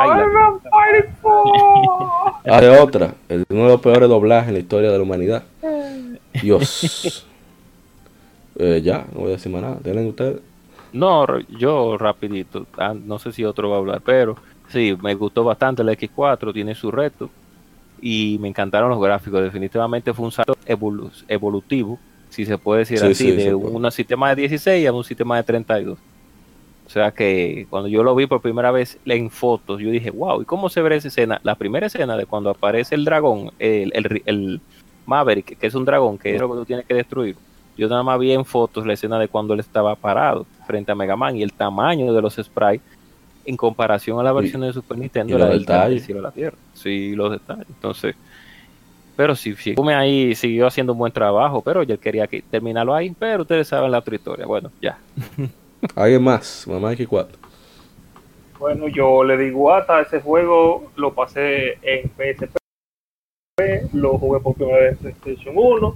Ah, 2.45 2.61
de 2.61 2.69
otra, 2.79 3.13
el- 3.29 3.45
uno 3.49 3.63
de 3.63 3.69
los 3.69 3.81
peores 3.81 4.07
doblajes 4.09 4.47
en 4.49 4.53
la 4.55 4.59
historia 4.59 4.91
de 4.91 4.97
la 4.97 5.03
humanidad. 5.03 5.43
Dios. 6.41 7.25
Eh, 8.59 8.81
ya, 8.83 9.05
no 9.13 9.21
voy 9.21 9.29
a 9.29 9.31
decir 9.33 9.51
más 9.51 9.61
nada. 9.61 9.77
Denle 9.83 10.05
ustedes. 10.07 10.37
No, 10.91 11.25
yo 11.49 11.97
rapidito, 11.97 12.65
ah, 12.77 12.93
no 12.95 13.19
sé 13.19 13.31
si 13.31 13.43
otro 13.43 13.69
va 13.69 13.75
a 13.75 13.79
hablar, 13.79 14.01
pero 14.03 14.35
sí, 14.69 14.95
me 15.01 15.15
gustó 15.15 15.43
bastante 15.43 15.81
el 15.81 15.89
X4, 15.89 16.53
tiene 16.53 16.75
su 16.75 16.91
reto 16.91 17.29
y 17.99 18.37
me 18.39 18.47
encantaron 18.49 18.89
los 18.89 19.01
gráficos, 19.01 19.41
definitivamente 19.41 20.13
fue 20.13 20.25
un 20.25 20.31
salto 20.31 20.53
evolu- 20.65 21.11
evolutivo, 21.27 21.99
si 22.29 22.45
se 22.45 22.57
puede 22.57 22.79
decir 22.79 22.99
Sí, 22.99 23.05
así, 23.05 23.23
sí, 23.25 23.31
de 23.31 23.53
un 23.53 23.91
sistema 23.91 24.29
de 24.29 24.35
16 24.43 24.87
a 24.87 24.93
un 24.93 25.03
sistema 25.03 25.37
de 25.37 25.43
32. 25.43 25.99
O 26.85 26.89
sea 26.89 27.11
que 27.11 27.67
cuando 27.69 27.89
yo 27.89 28.01
lo 28.03 28.15
vi 28.15 28.27
por 28.27 28.41
primera 28.41 28.71
vez 28.71 28.97
en 29.05 29.29
fotos, 29.29 29.81
yo 29.81 29.89
dije, 29.91 30.09
wow, 30.11 30.41
¿y 30.41 30.45
cómo 30.45 30.69
se 30.69 30.81
ve 30.81 30.95
esa 30.95 31.09
escena? 31.09 31.39
La 31.43 31.55
primera 31.57 31.87
escena 31.87 32.15
de 32.15 32.25
cuando 32.25 32.49
aparece 32.49 32.95
el 32.95 33.03
dragón, 33.05 33.51
el, 33.59 33.91
el 34.25 34.61
Maverick, 35.05 35.57
que 35.57 35.67
es 35.67 35.75
un 35.75 35.83
dragón, 35.85 36.17
que 36.17 36.33
es 36.35 36.39
lo 36.41 36.49
que 36.49 36.55
tú 36.59 36.65
tienes 36.65 36.85
que 36.85 36.93
destruir. 36.93 37.37
Yo 37.77 37.87
nada 37.87 38.03
más 38.03 38.19
vi 38.19 38.31
en 38.31 38.43
fotos 38.45 38.85
la 38.85 38.93
escena 38.93 39.19
de 39.19 39.27
cuando 39.27 39.53
él 39.53 39.59
estaba 39.59 39.95
parado 39.95 40.45
frente 40.65 40.91
a 40.91 40.95
Mega 40.95 41.15
Man 41.15 41.35
y 41.37 41.43
el 41.43 41.53
tamaño 41.53 42.11
de 42.13 42.21
los 42.21 42.35
sprites 42.35 42.81
en 43.45 43.55
comparación 43.55 44.19
a 44.19 44.23
la 44.23 44.31
Y- 44.31 44.35
versión 44.35 44.61
de 44.61 44.73
Super 44.73 44.97
Nintendo 44.97 45.35
y 45.35 45.37
los 45.39 45.47
del 45.49 45.57
del 45.59 45.65
detalles. 45.65 46.05
cielo 46.05 46.19
a 46.19 46.23
la 46.23 46.31
tierra. 46.31 46.57
Sí, 46.73 47.15
los 47.15 47.31
detalles. 47.31 47.65
Entonces, 47.69 48.15
pero 49.15 49.35
sí, 49.35 49.55
sí, 49.55 49.73
Come 49.75 49.95
ahí 49.95 50.35
siguió 50.35 50.67
haciendo 50.67 50.93
un 50.93 50.99
buen 50.99 51.11
trabajo, 51.13 51.61
pero 51.61 51.83
yo 51.83 51.99
quería 51.99 52.27
que 52.27 52.41
terminarlo 52.41 52.93
ahí, 52.93 53.11
pero 53.17 53.43
ustedes 53.43 53.67
saben 53.67 53.91
la 53.91 53.99
otra 53.99 54.15
historia. 54.15 54.45
Bueno, 54.45 54.71
ya. 54.81 54.97
¿Alguien 55.95 56.23
más? 56.23 56.65
Mamá 56.67 56.93
X4. 56.93 57.27
Bueno, 58.59 58.87
yo 58.87 59.23
le 59.23 59.37
digo 59.37 59.71
hasta 59.71 60.01
ese 60.01 60.19
juego, 60.19 60.91
lo 60.95 61.13
pasé 61.13 61.77
en 61.83 62.09
PSP, 62.09 62.57
lo 63.93 64.17
jugué 64.17 64.39
por 64.39 64.55
primera 64.55 64.77
vez 64.79 64.91
en 64.93 65.13
PlayStation 65.13 65.53
1. 65.55 65.95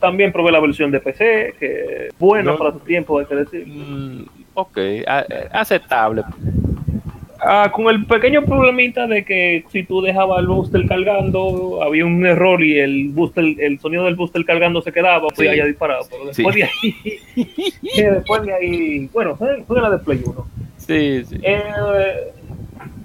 También 0.00 0.32
probé 0.32 0.52
la 0.52 0.60
versión 0.60 0.90
de 0.90 1.00
PC, 1.00 1.54
que 1.58 2.08
buena 2.18 2.52
No. 2.52 2.58
para 2.58 2.72
su 2.72 2.80
tiempo, 2.80 3.18
hay 3.18 3.26
que 3.26 3.34
decir. 3.34 3.66
Mm, 3.66 4.24
ok, 4.54 4.78
a- 5.06 5.20
eh, 5.28 5.48
aceptable. 5.52 6.22
Ah, 7.38 7.70
con 7.72 7.86
el 7.88 8.06
pequeño 8.06 8.42
problemita 8.42 9.06
de 9.06 9.24
que 9.24 9.64
si 9.70 9.82
tú 9.84 10.00
dejabas 10.00 10.40
el 10.40 10.46
booster 10.46 10.86
cargando, 10.88 11.82
había 11.82 12.04
un 12.06 12.24
error 12.24 12.62
y 12.62 12.78
el 12.78 13.10
booster, 13.10 13.44
el 13.58 13.78
sonido 13.78 14.04
del 14.04 14.16
booster 14.16 14.44
cargando 14.44 14.80
se 14.82 14.90
quedaba, 14.90 15.20
pues 15.28 15.36
Sí. 15.36 15.48
haya 15.48 15.66
disparado. 15.66 16.06
Pero 16.10 16.24
después 16.26 16.54
Sí. 16.54 16.60
de 16.60 16.66
ahí, 16.66 16.94
eh, 17.98 18.10
después 18.12 18.42
de 18.42 18.54
ahí, 18.54 19.10
bueno, 19.12 19.36
fue, 19.36 19.62
fue 19.64 19.80
la 19.80 19.90
de 19.90 19.98
Play 19.98 20.22
1. 20.24 20.46
Sí, 20.78 21.24
sí. 21.26 21.38
Eh, 21.42 21.62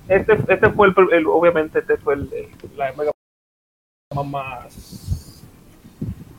este, 0.07 0.34
este 0.47 0.69
fue 0.72 0.88
el, 0.88 0.93
el- 1.13 1.27
obviamente 1.27 1.80
este 1.80 1.97
fue 1.97 2.15
el, 2.15 2.22
el- 2.34 2.77
la 2.77 2.91
Mega 2.93 3.11
más 4.26 5.10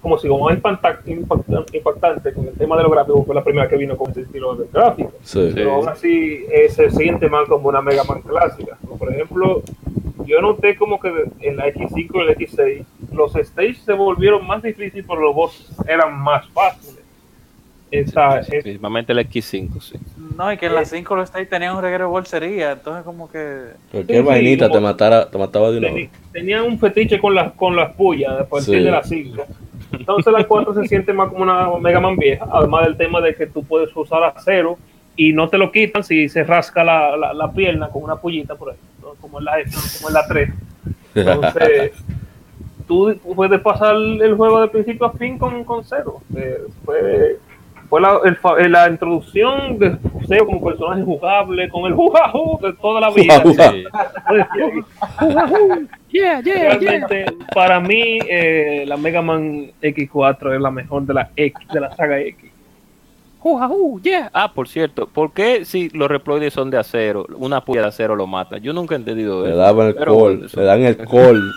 como 0.02 0.18
si 0.18 0.26
como 0.28 0.50
impactante 0.50 2.32
con 2.34 2.46
el 2.48 2.54
tema 2.54 2.76
de 2.76 2.82
los 2.82 2.92
gráficos 2.92 3.24
fue 3.24 3.34
la 3.34 3.44
primera 3.44 3.68
que 3.68 3.76
vino 3.76 3.96
con 3.96 4.10
ese 4.10 4.22
estilo 4.22 4.56
de 4.56 4.66
gráfico 4.72 5.12
Sí. 5.22 5.52
pero 5.54 5.74
aún 5.74 5.88
así 5.88 6.44
eh, 6.52 6.68
se 6.68 6.90
siente 6.90 7.28
más 7.28 7.48
como 7.48 7.68
una 7.68 7.80
Mega 7.80 8.02
Man 8.04 8.20
clásica 8.22 8.76
Como 8.82 8.98
por 8.98 9.12
ejemplo 9.12 9.62
yo 10.26 10.40
noté 10.40 10.76
como 10.76 10.98
que 11.00 11.12
en 11.40 11.56
la 11.56 11.68
X5 11.68 12.10
y 12.22 12.26
la 12.26 12.32
X6 12.34 12.84
los 13.12 13.32
stages 13.32 13.78
se 13.78 13.92
volvieron 13.92 14.46
más 14.46 14.62
difíciles 14.62 15.04
pero 15.08 15.20
los 15.20 15.34
bosses 15.34 15.70
eran 15.86 16.20
más 16.20 16.48
fáciles 16.50 16.98
esa, 17.90 18.42
Sí, 18.42 18.52
Principalmente 18.62 19.12
el 19.12 19.18
X5, 19.18 19.78
sí. 19.82 19.98
No, 20.38 20.50
y 20.50 20.56
que 20.56 20.64
en 20.64 20.74
las 20.74 20.88
5 20.88 21.14
los 21.14 21.24
States 21.28 21.50
tenían 21.50 21.76
un 21.76 21.82
reguero 21.82 22.04
de 22.06 22.10
bolsería, 22.10 22.72
entonces 22.72 23.04
como 23.04 23.30
que... 23.30 23.64
Cualquier 23.90 24.16
Sí, 24.20 24.22
sí, 24.22 24.28
vainita 24.30 24.68
como- 24.68 24.78
te, 24.78 24.82
matara, 24.82 25.30
te 25.30 25.36
mataba 25.36 25.70
de 25.70 25.76
una 25.76 25.92
vez. 25.92 26.08
tenían 26.32 26.62
un 26.64 26.78
fetiche 26.78 27.20
con 27.20 27.34
las 27.34 27.52
con 27.52 27.76
las 27.76 27.92
pullas 27.92 28.32
a 28.40 28.46
partir 28.48 28.78
Sí. 28.78 28.82
de 28.82 28.90
las 28.90 29.06
5. 29.06 29.44
Entonces 29.92 30.32
la 30.32 30.44
4 30.44 30.74
se 30.74 30.88
siente 30.88 31.12
más 31.12 31.28
como 31.28 31.42
una 31.42 31.68
Mega 31.78 32.00
Man 32.00 32.16
vieja, 32.16 32.46
además 32.50 32.84
del 32.84 32.96
tema 32.96 33.20
de 33.20 33.34
que 33.34 33.46
tú 33.46 33.64
puedes 33.64 33.94
usar 33.94 34.24
acero 34.24 34.78
y 35.16 35.32
no 35.32 35.48
te 35.48 35.58
lo 35.58 35.70
quitan 35.70 36.02
si 36.02 36.28
se 36.28 36.44
rasca 36.44 36.82
la, 36.82 37.16
la, 37.16 37.34
la 37.34 37.52
pierna 37.52 37.88
con 37.88 38.02
una 38.02 38.16
pullita 38.16 38.54
por 38.54 38.74
ejemplo, 38.74 39.16
como 39.20 39.38
en 39.38 39.44
la, 39.44 39.52
como 39.98 40.08
en 40.08 40.14
la 40.14 40.26
3. 40.26 40.50
Entonces 41.14 41.92
tú 42.86 43.14
puedes 43.34 43.60
pasar 43.60 43.96
el 43.96 44.34
juego 44.34 44.60
de 44.60 44.68
principio 44.68 45.06
a 45.06 45.12
fin 45.12 45.38
con, 45.38 45.64
con 45.64 45.84
cero. 45.84 46.20
Eh, 46.34 46.62
fue 46.84 47.38
fue 47.92 48.00
la, 48.00 48.18
el 48.24 48.38
eh, 48.58 48.68
la 48.70 48.88
introducción 48.88 49.78
de 49.78 49.98
Seo 50.26 50.46
como 50.46 50.64
personaje 50.64 51.02
jugable 51.02 51.68
con 51.68 51.84
el 51.84 51.92
jujajú 51.94 52.58
de 52.62 52.72
toda 52.72 53.02
la 53.02 53.10
vida. 53.10 53.42
Yeah, 56.12 56.40
yeah, 56.42 56.54
yeah. 56.54 56.78
Realmente, 56.78 57.24
para 57.54 57.80
mí, 57.80 58.18
eh, 58.28 58.84
la 58.86 58.96
Mega 58.96 59.22
Man 59.22 59.70
X4 59.80 60.54
es 60.54 60.60
la 60.60 60.70
mejor 60.70 61.02
de 61.06 61.14
la 61.14 61.30
X, 61.34 61.66
de 61.72 61.80
la 61.80 61.96
saga 61.96 62.20
X. 62.20 62.50
Uh, 63.44 63.98
yeah. 64.00 64.30
Ah, 64.32 64.52
por 64.52 64.68
cierto, 64.68 65.06
¿por 65.08 65.32
qué 65.32 65.64
si 65.64 65.88
los 65.90 66.08
reploides 66.08 66.52
son 66.52 66.70
de 66.70 66.78
acero, 66.78 67.26
una 67.38 67.64
puya 67.64 67.80
de 67.80 67.88
acero 67.88 68.14
lo 68.14 68.26
mata? 68.26 68.58
Yo 68.58 68.72
nunca 68.72 68.94
he 68.94 68.98
entendido 68.98 69.42
Le 69.42 69.48
eso. 69.50 69.58
daban 69.58 69.88
el 69.88 69.96
eso- 69.96 70.60
le 70.60 70.64
dan 70.66 70.82
el 70.82 70.96
call 70.98 71.50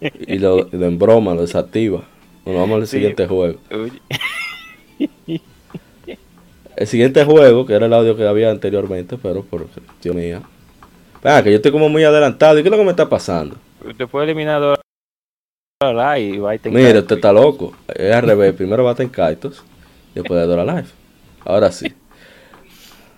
y 0.00 0.38
lo, 0.38 0.66
lo 0.72 0.86
embroma, 0.86 1.34
lo 1.34 1.42
desactiva. 1.42 2.00
Bueno, 2.44 2.60
vamos 2.60 2.76
al 2.80 2.86
Sí. 2.86 2.96
siguiente 2.96 3.26
juego. 3.26 3.58
El 6.76 6.86
siguiente 6.86 7.24
juego, 7.24 7.66
que 7.66 7.74
era 7.74 7.84
el 7.86 7.92
audio 7.92 8.16
que 8.16 8.26
había 8.26 8.50
anteriormente, 8.50 9.18
pero 9.20 9.42
por 9.42 9.66
cuestión 9.66 10.16
mía. 10.16 10.40
Venga, 11.22 11.42
que 11.42 11.50
yo 11.50 11.56
estoy 11.56 11.72
como 11.72 11.90
muy 11.90 12.04
adelantado. 12.04 12.58
¿Y 12.58 12.62
qué 12.62 12.68
es 12.68 12.70
lo 12.70 12.78
que 12.78 12.84
me 12.84 12.90
está 12.90 13.06
pasando? 13.08 13.56
Te 13.96 14.06
fue 14.06 14.24
eliminado 14.24 14.74
y 16.18 16.36
va 16.36 16.58
te 16.58 16.70
Mira, 16.70 16.98
usted 16.98 17.16
está 17.16 17.32
loco. 17.32 17.72
Es 17.88 18.14
al 18.14 18.22
revés. 18.22 18.52
Primero 18.52 18.84
baten 18.84 19.08
Kaitos, 19.08 19.64
después 20.14 20.38
de 20.38 20.46
Dora 20.46 20.62
Life. 20.62 20.92
Ahora 21.42 21.72
sí. 21.72 21.94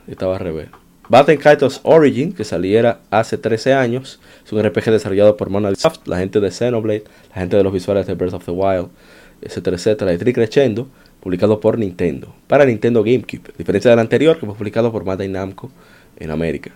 Estaba 0.06 0.34
al 0.34 0.40
revés. 0.40 0.68
Baten 1.08 1.38
Kaitos 1.38 1.80
Origin, 1.82 2.32
que 2.32 2.44
saliera 2.44 3.00
hace 3.10 3.36
13 3.36 3.74
años. 3.74 4.20
Es 4.44 4.52
un 4.52 4.62
RPG 4.62 4.92
desarrollado 4.92 5.36
por 5.36 5.50
Monolith 5.50 5.80
Soft, 5.80 6.06
la 6.06 6.18
gente 6.18 6.38
de 6.38 6.52
Xenoblade, 6.52 7.04
la 7.30 7.40
gente 7.40 7.56
de 7.56 7.64
los 7.64 7.72
visuales 7.72 8.06
de 8.06 8.14
Breath 8.14 8.34
of 8.34 8.44
the 8.44 8.52
Wild, 8.52 8.90
etcétera, 9.40 9.76
etcétera, 9.76 10.12
y 10.12 10.18
Tri 10.18 10.32
Crescendo. 10.32 10.88
publicado 11.18 11.58
por 11.58 11.78
Nintendo, 11.78 12.34
para 12.46 12.64
Nintendo 12.64 13.02
GameCube, 13.02 13.50
a 13.54 13.58
diferencia 13.58 13.90
del 13.90 14.00
anterior 14.00 14.38
que 14.38 14.46
fue 14.46 14.54
publicado 14.54 14.90
por 14.90 15.04
Bandai 15.04 15.28
Namco 15.28 15.70
en 16.16 16.30
América. 16.30 16.72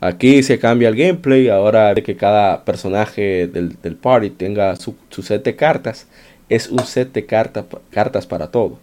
Aquí 0.00 0.42
se 0.42 0.58
cambia 0.58 0.88
el 0.88 0.96
gameplay, 0.96 1.48
ahora 1.48 1.92
de 1.94 2.02
que 2.02 2.16
cada 2.16 2.64
personaje 2.64 3.46
del, 3.48 3.76
del 3.82 3.96
party 3.96 4.30
tenga 4.30 4.74
su, 4.76 4.94
su 5.10 5.22
set 5.22 5.44
de 5.44 5.56
cartas, 5.56 6.06
es 6.48 6.68
un 6.70 6.80
set 6.80 7.12
de 7.12 7.26
carta- 7.26 7.66
cartas 7.90 8.26
para 8.26 8.48
todo. 8.50 8.78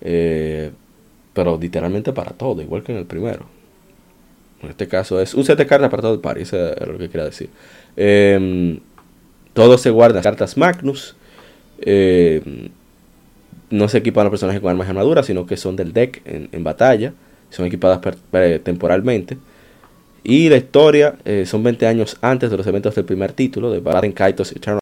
Eh, 0.00 0.70
pero 1.34 1.58
literalmente 1.60 2.12
para 2.12 2.30
todo, 2.32 2.62
igual 2.62 2.82
que 2.82 2.92
en 2.92 2.98
el 2.98 3.04
primero. 3.06 3.46
En 4.62 4.70
este 4.70 4.88
caso 4.88 5.20
es 5.20 5.34
un 5.34 5.44
set 5.44 5.58
de 5.58 5.66
cartas 5.66 5.90
para 5.90 6.02
todo 6.02 6.14
el 6.14 6.20
party, 6.20 6.42
eso 6.42 6.72
es 6.72 6.88
lo 6.88 6.98
que 6.98 7.08
quería 7.08 7.26
decir. 7.26 7.50
Eh, 7.96 8.80
todo 9.52 9.76
se 9.78 9.90
guarda 9.90 10.22
cartas 10.22 10.56
Magnus. 10.56 11.14
Eh, 11.80 12.70
no 13.70 13.88
se 13.88 13.98
equipan 13.98 14.24
los 14.24 14.30
personajes 14.30 14.60
con 14.62 14.70
armas 14.70 14.88
armaduras, 14.88 15.26
sino 15.26 15.46
que 15.46 15.56
son 15.56 15.76
del 15.76 15.92
deck 15.92 16.22
en, 16.24 16.48
en 16.52 16.64
batalla. 16.64 17.12
Son 17.50 17.66
equipadas 17.66 17.98
per- 17.98 18.58
temporalmente. 18.60 19.36
Y 20.24 20.48
la 20.48 20.56
historia 20.56 21.16
eh, 21.24 21.44
son 21.46 21.62
20 21.62 21.86
años 21.86 22.16
antes 22.20 22.50
de 22.50 22.56
los 22.56 22.66
eventos 22.66 22.94
del 22.94 23.04
primer 23.04 23.32
título, 23.32 23.70
de 23.70 23.80
Baden 23.80 24.12
Kaitos 24.12 24.52
Eternal 24.52 24.80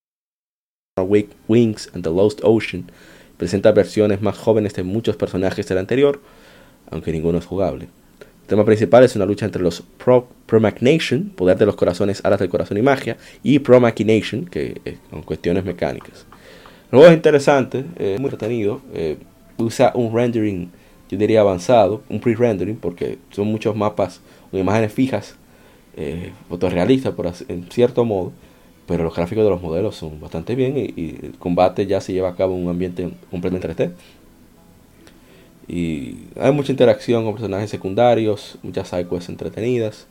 Wi- 1.01 1.29
Wings 1.49 1.91
and 1.95 2.03
the 2.03 2.11
Lost 2.11 2.41
Ocean. 2.43 2.91
Presenta 3.37 3.71
versiones 3.73 4.23
más 4.23 4.37
jóvenes 4.39 4.75
de 4.75 4.83
muchos 4.83 5.17
personajes 5.17 5.69
del 5.69 5.79
anterior, 5.79 6.21
aunque 6.91 7.13
ninguno 7.13 7.39
es 7.39 7.45
jugable. 7.47 7.89
El 8.43 8.49
tema 8.49 8.65
principal 8.65 9.05
es 9.05 9.15
una 9.17 9.27
lucha 9.27 9.45
entre 9.45 9.63
los 9.63 9.83
Pro, 9.83 10.29
Promachination, 10.47 11.31
poder 11.31 11.59
de 11.59 11.67
los 11.67 11.77
corazones, 11.77 12.25
alas 12.25 12.39
del 12.39 12.49
corazón 12.49 12.79
y 12.79 12.83
magia, 12.83 13.17
y 13.43 13.59
Promachination, 13.59 14.47
que 14.47 14.81
eh, 14.85 14.99
con 15.11 15.23
cuestiones 15.23 15.65
mecánicas. 15.65 16.25
El 16.91 16.99
juego 16.99 17.07
es 17.09 17.15
interesante, 17.17 17.85
eh, 17.99 18.17
muy 18.19 18.31
entretenido. 18.31 18.81
eh, 18.95 19.19
usa 19.59 19.91
un 19.95 20.15
rendering, 20.15 20.71
yo 21.11 21.19
diría 21.19 21.41
avanzado, 21.41 22.03
un 22.09 22.21
pre-rendering, 22.21 22.77
porque 22.77 23.19
son 23.31 23.47
muchos 23.49 23.75
mapas 23.75 24.21
con 24.57 24.61
imágenes 24.63 24.93
fijas, 24.93 25.37
eh, 25.97 26.33
fotorrealistas 26.49 27.13
por 27.15 27.27
así- 27.27 27.45
en 27.49 27.71
cierto 27.71 28.05
modo, 28.05 28.33
pero 28.87 29.05
los 29.05 29.15
gráficos 29.15 29.45
de 29.45 29.51
los 29.51 29.61
modelos 29.61 29.97
son 29.97 30.19
bastante 30.21 30.55
bien 30.55 30.77
y, 30.77 30.81
y 31.01 31.19
el 31.23 31.35
combate 31.39 31.87
ya 31.87 32.01
se 32.01 32.13
lleva 32.13 32.31
a 32.31 32.35
cabo 32.37 32.55
en 32.57 32.63
un 32.65 32.71
ambiente 32.71 33.11
completamente 33.31 33.69
3D. 33.69 33.93
Y 35.69 36.29
hay 36.41 36.53
mucha 36.53 36.71
interacción 36.73 37.25
con 37.25 37.35
personajes 37.35 37.69
secundarios, 37.71 38.59
muchas 38.63 38.89
sidequests 38.89 39.29
entretenidas, 39.29 40.07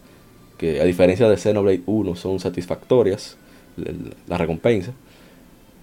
que 0.58 0.82
a 0.82 0.84
diferencia 0.84 1.30
de 1.30 1.38
Xenoblade 1.38 1.82
1 1.86 2.16
son 2.16 2.40
satisfactorias 2.40 3.38
el- 3.78 4.14
la 4.28 4.38
recompensa. 4.38 4.92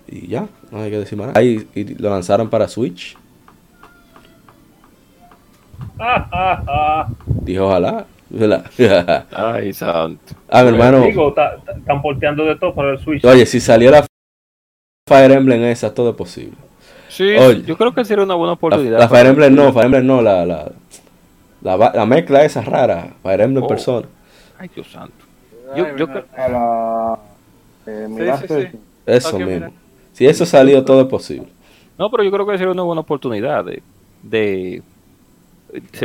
Y 0.08 0.26
ya, 0.26 0.46
no 0.70 0.80
hay 0.82 0.90
que 0.90 0.98
decir 0.98 1.16
más. 1.18 1.34
Ahí 1.34 1.66
y 1.74 1.84
lo 1.94 2.10
lanzaron 2.10 2.50
para 2.50 2.68
Switch. 2.68 3.16
Dijo 7.42 7.66
ojalá. 7.66 8.06
Ay, 9.32 9.72
santo. 9.74 10.34
ah, 10.48 10.62
mi 10.62 10.68
hermano. 10.70 11.02
Digo, 11.02 11.28
están 11.28 12.00
porteando 12.00 12.44
de 12.44 12.56
todo 12.56 12.74
para 12.74 12.92
el 12.92 12.98
Switch. 12.98 13.24
Oye, 13.24 13.44
si 13.46 13.60
saliera 13.60 14.04
Fire 15.08 15.30
Emblem 15.32 15.62
esa, 15.64 15.92
todo 15.92 16.10
es 16.10 16.16
posible. 16.16 16.56
Sí, 17.08 17.36
Oye. 17.36 17.62
yo 17.64 17.76
creo 17.76 17.92
que 17.92 18.04
sería 18.04 18.24
una 18.24 18.34
buena 18.34 18.54
oportunidad. 18.54 18.98
la 18.98 19.08
Fire 19.08 19.26
Emblem 19.26 19.54
no, 19.54 19.72
Fire 19.72 19.84
Emblem 19.84 20.06
no, 20.06 20.22
la, 20.22 20.46
la, 20.46 20.72
la, 21.60 22.06
mezcla 22.06 22.42
esa 22.44 22.62
rara. 22.62 23.08
Fire 23.22 23.42
Emblem 23.42 23.64
Oh. 23.64 23.68
persona. 23.68 24.08
Ay, 24.58 24.70
Dios 24.74 24.90
santo. 24.90 25.14
Yo, 25.76 25.96
yo 25.96 26.06
creo- 26.08 26.24
A 26.36 26.48
la. 26.48 27.18
Eh, 27.86 28.38
sí, 28.40 28.46
sí. 28.48 28.78
Eso 29.04 29.38
mismo. 29.38 29.52
mira. 29.52 29.70
Si 30.12 30.26
eso 30.26 30.46
salió, 30.46 30.84
todo 30.84 31.02
es 31.02 31.08
posible. 31.08 31.48
No, 31.98 32.10
pero 32.10 32.22
yo 32.22 32.30
creo 32.30 32.46
que 32.46 32.56
sería 32.56 32.72
una 32.72 32.82
buena 32.82 33.00
oportunidad 33.02 33.64
de, 34.22 34.82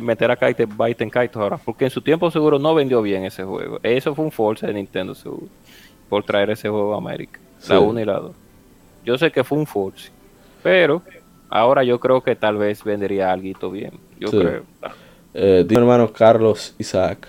meter 0.02 0.32
a 0.32 0.36
Kaite, 0.36 0.66
Byte 0.66 1.10
Kaito 1.10 1.42
ahora, 1.42 1.58
porque 1.58 1.86
en 1.86 1.92
su 1.92 2.02
tiempo 2.02 2.32
seguro 2.32 2.58
no 2.60 2.74
vendió 2.74 3.02
bien 3.02 3.26
ese 3.26 3.44
juego. 3.44 3.80
Eso 3.84 4.16
fue 4.16 4.26
un 4.26 4.32
force 4.32 4.66
de 4.68 4.74
Nintendo 4.74 5.14
seguro, 5.16 5.48
por 6.10 6.24
traer 6.24 6.50
ese 6.52 6.70
juego 6.70 6.94
a 6.94 6.98
América, 6.98 7.40
la 7.70 7.78
Sí. 7.78 7.84
1 7.84 8.00
y 8.00 8.06
la 8.06 8.20
2. 8.20 8.32
Yo 9.06 9.18
sé 9.18 9.32
que 9.32 9.44
fue 9.44 9.58
un 9.58 9.66
force, 9.68 10.10
pero 10.64 11.02
ahora 11.50 11.84
yo 11.84 12.00
creo 12.00 12.22
que 12.22 12.36
tal 12.36 12.58
vez 12.58 12.84
vendería 12.84 13.32
algo 13.32 13.72
bien. 13.72 13.92
Yo 14.20 14.30
Sí. 14.30 14.40
creo. 14.40 14.64
Eh, 15.34 15.66
mi 15.70 15.76
hermano 15.76 16.12
Carlos 16.12 16.74
Isaac, 16.78 17.28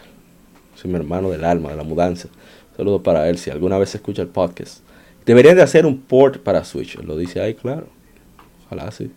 soy 0.74 0.90
mi 0.90 0.96
hermano 0.96 1.30
del 1.30 1.44
alma, 1.44 1.70
de 1.70 1.76
la 1.76 1.82
mudanza. 1.84 2.28
Saludo 2.76 3.02
para 3.02 3.28
él 3.28 3.38
si 3.38 3.50
alguna 3.50 3.76
vez 3.78 3.94
escucha 3.94 4.22
el 4.22 4.28
podcast. 4.28 4.82
Deberían 5.26 5.56
de 5.56 5.62
hacer 5.62 5.84
un 5.84 5.98
port 6.00 6.38
para 6.38 6.64
Switch. 6.64 6.96
Lo 7.02 7.16
dice 7.16 7.40
ahí, 7.40 7.54
claro. 7.54 7.86
Ojalá 8.66 8.90
sí. 8.92 9.10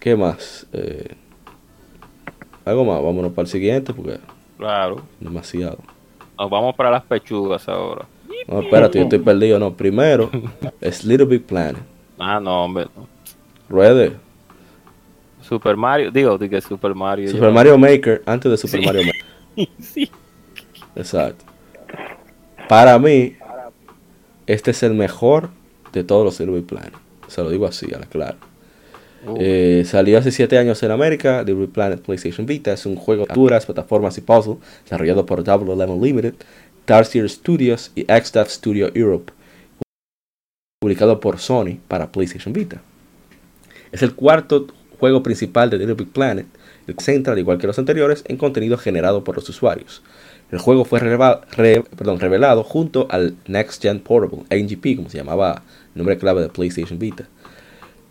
¿Qué 0.00 0.16
más? 0.16 0.66
Eh, 0.72 1.14
algo 2.64 2.84
más. 2.84 3.02
Vámonos 3.02 3.32
para 3.32 3.42
el 3.46 3.50
siguiente 3.50 3.92
porque 3.92 4.18
Claro. 4.58 5.02
demasiado. 5.20 5.78
Nos 6.38 6.50
vamos 6.50 6.74
para 6.74 6.90
las 6.90 7.02
pechugas 7.04 7.68
ahora. 7.68 8.06
No, 8.48 8.60
espérate, 8.60 8.98
yo 8.98 9.04
estoy 9.04 9.18
perdido. 9.20 9.58
No, 9.58 9.72
primero 9.74 10.30
es 10.80 11.04
Little 11.04 11.26
Big 11.26 11.44
Planet. 11.44 11.82
Ah, 12.18 12.40
no, 12.40 12.64
hombre. 12.64 12.86
no. 12.96 13.06
Ruede. 13.68 14.12
Super 15.40 15.76
Mario, 15.76 16.10
digo, 16.10 16.38
digo 16.38 16.60
Super 16.60 16.94
Mario. 16.94 17.28
Super 17.30 17.48
yo- 17.48 17.52
Mario 17.52 17.78
Maker 17.78 18.22
antes 18.26 18.50
de 18.50 18.56
Super 18.56 18.80
Sí. 18.80 18.86
Mario 18.86 19.02
Maker. 19.04 19.68
sí. 19.80 20.10
Exacto. 20.96 21.44
Para 22.68 22.98
mí, 22.98 23.34
este 24.46 24.70
es 24.70 24.82
el 24.82 24.94
mejor 24.94 25.50
de 25.92 26.04
todos 26.04 26.24
los 26.24 26.38
Little 26.40 26.56
Big 26.56 26.66
Planet. 26.66 26.92
Se 27.28 27.42
lo 27.42 27.50
digo 27.50 27.66
así, 27.66 27.92
a 27.94 27.98
la 27.98 28.06
clara. 28.06 28.36
Uh, 29.26 29.36
Eh, 29.38 29.84
salió 29.86 30.18
hace 30.18 30.30
7 30.32 30.58
años 30.58 30.82
en 30.82 30.90
América. 30.90 31.42
Big 31.44 31.68
Planet 31.70 32.00
PlayStation 32.00 32.46
Vita 32.46 32.72
es 32.72 32.86
un 32.86 32.96
juego 32.96 33.24
de 33.24 33.32
aventuras, 33.32 33.66
plataformas 33.66 34.18
y 34.18 34.20
puzzle 34.20 34.56
desarrollado 34.84 35.24
por 35.26 35.44
Double 35.44 35.72
Eleven 35.72 36.00
Limited, 36.02 36.34
Tarsier 36.84 37.28
Studios 37.28 37.92
y 37.94 38.02
XDAF 38.02 38.50
Studio 38.50 38.90
Europe. 38.94 39.32
Publicado 40.80 41.20
por 41.20 41.38
Sony 41.38 41.78
para 41.88 42.10
PlayStation 42.10 42.52
Vita. 42.52 42.82
Es 43.92 44.02
el 44.02 44.14
cuarto 44.14 44.66
juego 44.98 45.22
principal 45.22 45.70
de 45.70 45.78
Little 45.78 45.94
Big 45.94 46.08
Planet, 46.08 46.46
el 46.86 46.96
que 46.96 47.04
centra, 47.04 47.32
al 47.34 47.38
igual 47.38 47.58
que 47.58 47.66
los 47.68 47.78
anteriores, 47.78 48.24
en 48.26 48.36
contenido 48.36 48.76
generado 48.78 49.22
por 49.22 49.36
los 49.36 49.48
usuarios. 49.48 50.02
El 50.50 50.58
juego 50.58 50.84
fue 50.84 50.98
releva- 51.00 51.42
re- 51.52 51.82
perdón, 51.96 52.18
revelado 52.20 52.62
junto 52.64 53.06
al 53.10 53.36
Next 53.46 53.80
Gen 53.82 54.00
Portable, 54.00 54.44
NGP, 54.50 54.96
como 54.96 55.08
se 55.08 55.18
llamaba 55.18 55.62
el 55.94 55.98
nombre 55.98 56.18
clave 56.18 56.42
de 56.42 56.48
PlayStation 56.48 56.98
Vita. 56.98 57.28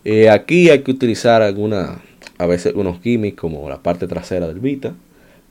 Eh, 0.04 0.30
aquí 0.30 0.70
hay 0.70 0.82
que 0.82 0.92
utilizar 0.92 1.42
alguna, 1.42 2.02
a 2.38 2.46
veces 2.48 2.74
unos 2.76 3.02
gimmicks 3.02 3.40
como 3.40 3.70
la 3.70 3.84
parte 3.84 4.08
trasera 4.08 4.48
del 4.48 4.60
Vita, 4.60 4.94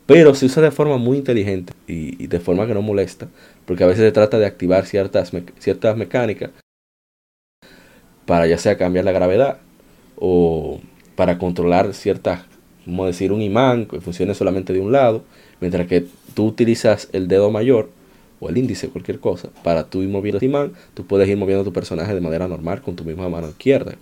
pero 0.06 0.35
se 0.35 0.47
usa 0.47 0.62
de 0.62 0.72
forma 0.72 0.97
muy 0.97 1.18
inteligente 1.18 1.72
y, 1.86 2.27
de 2.27 2.40
forma 2.40 2.66
que 2.66 2.74
no 2.74 2.82
molesta, 2.82 3.28
porque 3.64 3.85
a 3.85 3.86
veces 3.86 4.05
se 4.05 4.12
trata 4.12 4.39
de 4.40 4.47
activar 4.47 4.86
ciertas, 4.86 5.31
ciertas 5.59 5.97
mecánicas 5.97 6.51
para 8.27 8.47
ya 8.48 8.59
sea 8.59 8.77
cambiar 8.77 9.05
la 9.05 9.12
gravedad 9.12 9.59
o 10.16 10.81
para 11.14 11.39
controlar 11.39 11.94
ciertas, 11.94 12.40
como 12.85 13.06
decir, 13.06 13.31
un 13.31 13.43
imán 13.43 13.86
que 13.86 14.01
funcione 14.01 14.35
solamente 14.35 14.72
de 14.72 14.81
un 14.81 14.90
lado, 14.90 15.22
mientras 15.60 15.86
que 15.86 16.06
tú 16.35 16.47
utilizas 16.47 17.09
el 17.12 17.28
dedo 17.28 17.52
mayor 17.52 17.90
o 18.40 18.48
el 18.48 18.56
índice, 18.56 18.89
cualquier 18.89 19.20
cosa, 19.20 19.51
para 19.62 19.85
tú 19.85 20.02
ir 20.02 20.09
moviendo 20.09 20.39
el 20.39 20.44
imán, 20.44 20.72
tú 20.94 21.06
puedes 21.06 21.28
ir 21.28 21.36
moviendo 21.36 21.62
tu 21.62 21.72
personaje 21.72 22.14
de 22.14 22.20
manera 22.20 22.48
normal 22.48 22.82
con 22.82 22.97
tu 22.97 23.05
misma 23.05 23.28
mano 23.28 23.48
izquierda, 23.48 23.94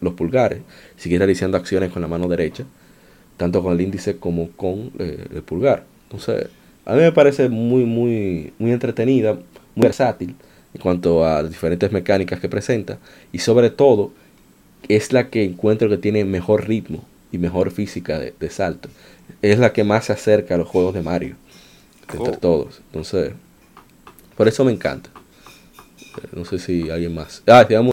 los 0.00 0.14
pulgares, 0.14 0.60
seguir 0.96 1.18
realizando 1.18 1.56
acciones 1.56 1.90
con 1.92 2.02
la 2.02 2.08
mano 2.08 2.28
derecha, 2.28 2.64
tanto 3.36 3.62
con 3.62 3.72
el 3.72 3.80
índice 3.80 4.16
como 4.16 4.50
con 4.52 4.92
eh, 4.98 5.26
el 5.34 5.42
pulgar. 5.42 5.84
Entonces, 6.04 6.46
a 6.84 6.94
mí 6.94 7.00
me 7.00 7.12
parece 7.12 7.48
muy, 7.48 7.84
muy, 7.84 8.52
muy 8.58 8.70
entretenida, 8.72 9.34
muy 9.34 9.82
versátil 9.82 10.34
en 10.74 10.80
cuanto 10.80 11.24
a 11.26 11.42
las 11.42 11.50
diferentes 11.50 11.90
mecánicas 11.92 12.38
que 12.40 12.48
presenta 12.48 12.98
y 13.32 13.38
sobre 13.40 13.70
todo 13.70 14.12
es 14.88 15.12
la 15.12 15.30
que 15.30 15.42
encuentro 15.44 15.88
que 15.88 15.98
tiene 15.98 16.24
mejor 16.24 16.68
ritmo 16.68 17.04
y 17.32 17.38
mejor 17.38 17.70
física 17.72 18.18
de, 18.20 18.34
de 18.38 18.50
salto. 18.50 18.88
Es 19.42 19.58
la 19.58 19.72
que 19.72 19.82
más 19.84 20.04
se 20.06 20.12
acerca 20.12 20.54
a 20.54 20.58
los 20.58 20.68
juegos 20.68 20.94
de 20.94 21.02
Mario 21.02 21.34
entre 22.12 22.18
Oh. 22.34 22.38
todos. 22.38 22.80
Entonces, 22.92 23.32
por 24.36 24.46
eso 24.46 24.64
me 24.64 24.70
encanta. 24.72 25.10
Eh, 26.22 26.28
No 26.34 26.44
sé 26.44 26.58
si 26.60 26.88
alguien 26.88 27.14
más. 27.14 27.42
Ah, 27.48 27.64
digamos 27.64 27.92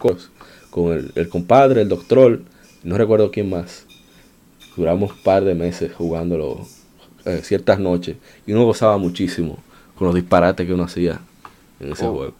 con 0.73 0.91
el, 0.91 1.11
el 1.13 1.29
compadre, 1.29 1.81
el 1.83 1.89
doctor, 1.89 2.41
no 2.83 2.97
recuerdo 2.97 3.29
quién 3.29 3.49
más. 3.49 3.85
Duramos 4.75 5.11
un 5.11 5.17
par 5.23 5.43
de 5.43 5.53
meses 5.53 5.93
jugándolo 5.93 6.65
eh, 7.25 7.41
ciertas 7.43 7.77
noches 7.79 8.17
y 8.47 8.53
uno 8.53 8.65
gozaba 8.65 8.97
muchísimo 8.97 9.59
con 9.95 10.07
los 10.07 10.15
disparates 10.15 10.65
que 10.65 10.73
uno 10.73 10.83
hacía 10.83 11.19
en 11.79 11.91
ese 11.91 12.05
Oh. 12.07 12.13
juego. 12.15 12.33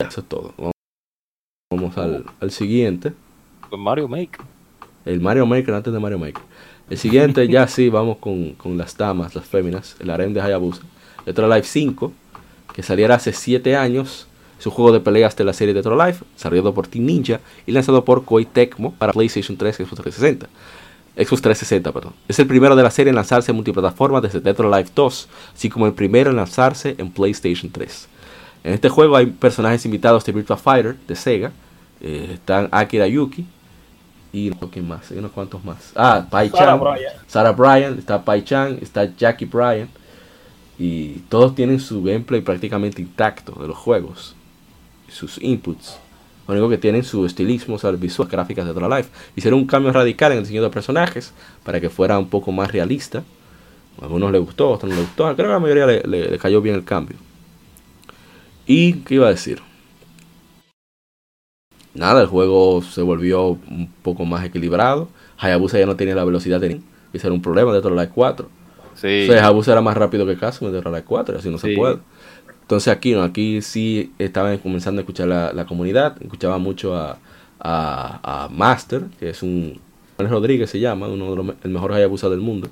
Eso 0.00 0.20
es 0.22 0.26
todo. 0.26 0.52
Vamos, 0.58 0.72
vamos 1.72 1.96
al, 1.98 2.24
al 2.40 2.50
siguiente. 2.50 3.12
Mario 3.70 4.08
Maker. 4.08 4.40
El 5.04 5.20
Mario 5.20 5.46
Maker 5.46 5.74
antes 5.74 5.92
de 5.92 6.00
Mario 6.00 6.18
Maker. 6.18 6.42
El 6.90 6.98
siguiente 6.98 7.46
ya 7.46 7.68
sí, 7.68 7.88
vamos 7.88 8.18
con, 8.18 8.54
con 8.54 8.76
las 8.76 8.96
damas, 8.96 9.36
las 9.36 9.44
féminas, 9.46 9.94
el 10.00 10.10
harem 10.10 10.32
de 10.34 10.40
Hayabusa. 10.40 10.82
Retro 11.24 11.46
Life 11.48 11.68
5, 11.68 12.12
que 12.74 12.82
saliera 12.82 13.14
hace 13.14 13.32
7 13.32 13.76
años 13.76 14.26
Es 14.60 14.66
un 14.66 14.72
juego 14.72 14.92
de 14.92 15.00
peleas 15.00 15.34
de 15.36 15.44
la 15.44 15.54
serie 15.54 15.72
Dead 15.72 15.86
or 15.86 15.98
Alive, 15.98 16.18
desarrollado 16.34 16.74
por 16.74 16.86
Team 16.86 17.06
Ninja 17.06 17.40
y 17.66 17.72
lanzado 17.72 18.04
por 18.04 18.26
Koei 18.26 18.44
Tecmo 18.44 18.92
para 18.92 19.14
PlayStation 19.14 19.56
3 19.56 19.80
y 19.80 19.84
Xbox 19.84 20.02
360. 20.02 20.48
Xbox 21.16 21.42
360, 21.42 21.92
perdón. 21.92 22.12
Es 22.28 22.38
el 22.38 22.46
primero 22.46 22.76
de 22.76 22.82
la 22.82 22.90
serie 22.90 23.08
en 23.08 23.16
lanzarse 23.16 23.50
en 23.52 23.56
multiplataforma 23.56 24.20
desde 24.20 24.38
Dead 24.38 24.60
or 24.60 24.66
Alive 24.66 24.90
2, 24.94 25.28
así 25.54 25.70
como 25.70 25.86
el 25.86 25.94
primero 25.94 26.28
en 26.28 26.36
lanzarse 26.36 26.94
en 26.98 27.10
PlayStation 27.10 27.72
3. 27.72 28.08
En 28.62 28.74
este 28.74 28.90
juego 28.90 29.16
hay 29.16 29.26
personajes 29.26 29.82
invitados 29.86 30.26
de 30.26 30.32
Virtua 30.32 30.58
Fighter 30.58 30.94
de 31.08 31.16
Sega. 31.16 31.52
Eh, 32.02 32.32
están 32.34 32.68
Akira 32.70 33.06
Yuki 33.06 33.46
y 34.32 34.50
¿quién 34.50 34.86
más? 34.86 35.10
Hay 35.10 35.18
unos 35.18 35.32
cuantos 35.32 35.64
más. 35.64 35.92
Ah, 35.96 36.26
Pai 36.30 36.50
Sarah 36.50 36.66
Chan, 36.66 36.80
Bryan. 36.80 37.12
Sarah 37.26 37.52
Bryan, 37.52 37.98
está 37.98 38.24
Pai 38.24 38.44
Chan, 38.44 38.78
está 38.80 39.04
Jackie 39.16 39.46
Bryan. 39.46 39.88
Y 40.78 41.20
todos 41.28 41.54
tienen 41.54 41.80
su 41.80 42.02
gameplay 42.02 42.40
prácticamente 42.40 43.02
intacto 43.02 43.52
de 43.60 43.68
los 43.68 43.76
juegos. 43.76 44.36
Sus 45.10 45.38
inputs. 45.42 45.98
Lo 46.48 46.54
único 46.54 46.68
que 46.68 46.78
tienen 46.78 47.04
su 47.04 47.24
estilismo, 47.26 47.76
o 47.76 47.78
sea, 47.78 47.90
visual, 47.92 48.28
gráficas 48.28 48.64
de 48.66 48.72
Dead 48.72 48.82
or 48.82 48.92
Alive. 48.92 49.08
Hicieron 49.36 49.60
un 49.60 49.66
cambio 49.66 49.92
radical 49.92 50.32
en 50.32 50.38
el 50.38 50.44
diseño 50.44 50.62
de 50.62 50.70
personajes 50.70 51.32
para 51.64 51.80
que 51.80 51.90
fuera 51.90 52.18
un 52.18 52.28
poco 52.28 52.50
más 52.50 52.72
realista. 52.72 53.22
A 54.00 54.04
algunos 54.04 54.32
les 54.32 54.40
gustó, 54.40 54.66
a 54.66 54.70
otros 54.70 54.90
no 54.90 54.96
les 54.96 55.06
gustó. 55.06 55.24
Creo 55.34 55.36
que 55.36 55.42
a 55.44 55.48
la 55.54 55.58
mayoría 55.60 55.86
le, 55.86 56.02
le- 56.02 56.28
le 56.30 56.38
cayó 56.38 56.60
bien 56.60 56.74
el 56.74 56.84
cambio. 56.84 57.16
¿Y 58.66 58.94
qué 59.04 59.14
iba 59.16 59.26
a 59.26 59.30
decir? 59.30 59.60
Nada, 61.94 62.20
el 62.22 62.26
juego 62.28 62.82
se 62.82 63.02
volvió 63.02 63.48
un 63.68 63.90
poco 64.02 64.24
más 64.24 64.44
equilibrado. 64.44 65.08
Hayabusa 65.38 65.78
ya 65.78 65.86
no 65.86 65.96
tenía 65.96 66.14
la 66.14 66.24
velocidad 66.24 66.60
de 66.60 66.68
Nin. 66.68 66.84
Ese 67.12 67.26
era 67.26 67.34
un 67.34 67.42
problema 67.42 67.72
de 67.72 67.78
Dead 67.80 67.86
or 67.86 67.98
Alive 67.98 68.12
4. 68.14 68.48
Sí. 68.94 69.26
O 69.28 69.32
sea, 69.32 69.40
Hayabusa 69.42 69.72
era 69.72 69.80
más 69.80 69.96
rápido 69.96 70.24
que 70.26 70.36
Kazuma 70.36 70.68
en 70.68 70.74
Dead 70.74 70.80
or 70.86 70.88
Alive 70.88 71.04
4, 71.06 71.34
y 71.34 71.38
así 71.38 71.50
no 71.50 71.58
se 71.58 71.68
puede. 71.76 71.98
Entonces 72.70 72.92
aquí 72.92 73.14
no, 73.14 73.24
aquí 73.24 73.62
sí 73.62 74.12
estaban 74.20 74.56
comenzando 74.58 75.00
a 75.00 75.02
escuchar 75.02 75.26
la, 75.26 75.52
la 75.52 75.66
comunidad, 75.66 76.16
escuchaba 76.22 76.56
mucho 76.58 76.94
a, 76.94 77.18
a, 77.58 78.48
Master, 78.48 79.06
que 79.18 79.30
es 79.30 79.42
un 79.42 79.80
Rodríguez 80.16 80.70
se 80.70 80.78
llama, 80.78 81.08
uno 81.08 81.30
de 81.30 81.36
los 81.36 81.56
el 81.64 81.70
mejor 81.72 81.92
Hayabusa 81.92 82.28
del 82.28 82.38
mundo, 82.38 82.68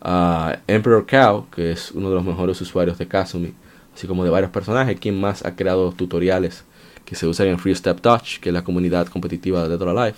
a 0.00 0.60
Emperor 0.66 1.04
Cow, 1.06 1.50
que 1.50 1.70
es 1.70 1.92
uno 1.92 2.08
de 2.08 2.14
los 2.14 2.24
mejores 2.24 2.58
usuarios 2.62 2.96
de 2.96 3.08
Kazumi, 3.08 3.52
así 3.94 4.06
como 4.06 4.24
de 4.24 4.30
varios 4.30 4.50
personajes, 4.50 4.98
quien 4.98 5.20
más 5.20 5.44
ha 5.44 5.54
creado 5.54 5.92
tutoriales 5.92 6.64
que 7.04 7.14
se 7.14 7.26
usan 7.26 7.48
en 7.48 7.58
Free 7.58 7.74
Step 7.74 8.00
Touch, 8.00 8.40
que 8.40 8.48
es 8.48 8.54
la 8.54 8.64
comunidad 8.64 9.06
competitiva 9.08 9.64
de 9.64 9.68
Dead 9.68 9.82
or 9.82 9.98
Alive. 9.98 10.16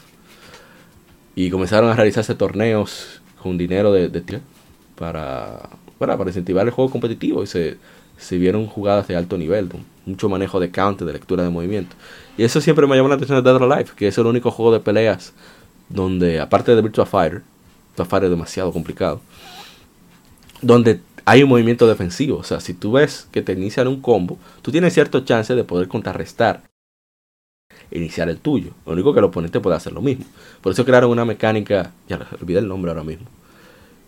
Y 1.34 1.50
comenzaron 1.50 1.90
a 1.90 1.94
realizarse 1.94 2.36
torneos 2.36 3.20
con 3.42 3.58
dinero 3.58 3.92
de, 3.92 4.10
de 4.10 4.40
para, 4.94 5.70
para, 5.98 6.16
para 6.16 6.30
incentivar 6.30 6.64
el 6.64 6.72
juego 6.72 6.92
competitivo 6.92 7.42
y 7.42 7.48
se, 7.48 7.78
se 8.18 8.36
vieron 8.36 8.66
jugadas 8.66 9.08
de 9.08 9.16
alto 9.16 9.38
nivel, 9.38 9.68
mucho 10.04 10.28
manejo 10.28 10.60
de 10.60 10.70
counter, 10.70 11.06
de 11.06 11.12
lectura 11.12 11.44
de 11.44 11.50
movimiento. 11.50 11.96
Y 12.36 12.42
eso 12.44 12.60
siempre 12.60 12.86
me 12.86 12.96
llamó 12.96 13.08
la 13.08 13.14
atención 13.14 13.42
de 13.42 13.42
Dead 13.42 13.62
or 13.62 13.72
Alive, 13.72 13.90
que 13.96 14.08
es 14.08 14.18
el 14.18 14.26
único 14.26 14.50
juego 14.50 14.72
de 14.72 14.80
peleas 14.80 15.32
donde, 15.88 16.40
aparte 16.40 16.74
de 16.74 16.82
Virtua 16.82 17.06
Fighter, 17.06 17.42
Virtua 17.88 18.04
Fighter 18.04 18.24
es 18.24 18.30
demasiado 18.30 18.72
complicado, 18.72 19.20
donde 20.60 21.00
hay 21.24 21.42
un 21.42 21.48
movimiento 21.48 21.86
defensivo. 21.86 22.38
O 22.38 22.42
sea, 22.42 22.60
si 22.60 22.74
tú 22.74 22.92
ves 22.92 23.28
que 23.30 23.42
te 23.42 23.52
inician 23.52 23.88
un 23.88 24.00
combo, 24.00 24.38
tú 24.62 24.70
tienes 24.72 24.94
cierto 24.94 25.20
chance 25.20 25.54
de 25.54 25.64
poder 25.64 25.88
contrarrestar 25.88 26.62
e 27.90 27.98
iniciar 27.98 28.28
el 28.28 28.38
tuyo. 28.38 28.70
Lo 28.86 28.92
único 28.92 29.12
que 29.12 29.18
el 29.18 29.24
oponente 29.24 29.60
puede 29.60 29.76
hacer 29.76 29.92
lo 29.92 30.00
mismo. 30.02 30.24
Por 30.62 30.72
eso 30.72 30.84
crearon 30.84 31.10
una 31.10 31.24
mecánica, 31.24 31.92
ya 32.08 32.26
olvidé 32.40 32.60
el 32.60 32.68
nombre 32.68 32.90
ahora 32.90 33.04
mismo, 33.04 33.26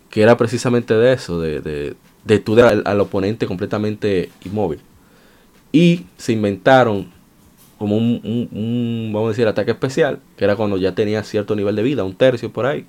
que 0.09 0.21
era 0.21 0.37
precisamente 0.37 0.93
de 0.93 1.13
eso, 1.13 1.39
de, 1.39 1.95
de 2.25 2.39
tú 2.39 2.59
al, 2.61 2.99
oponente 2.99 3.47
completamente 3.47 4.29
inmóvil. 4.45 4.79
Y 5.71 6.05
se 6.17 6.33
inventaron 6.33 7.11
como 7.77 7.97
un, 7.97 9.11
vamos 9.13 9.27
a 9.27 9.31
decir, 9.31 9.47
ataque 9.47 9.71
especial, 9.71 10.19
que 10.37 10.45
era 10.45 10.55
cuando 10.55 10.77
ya 10.77 10.95
tenía 10.95 11.23
cierto 11.23 11.55
nivel 11.55 11.75
de 11.75 11.83
vida, 11.83 12.03
un 12.03 12.15
tercio 12.15 12.51
por 12.51 12.65
ahí. 12.65 12.85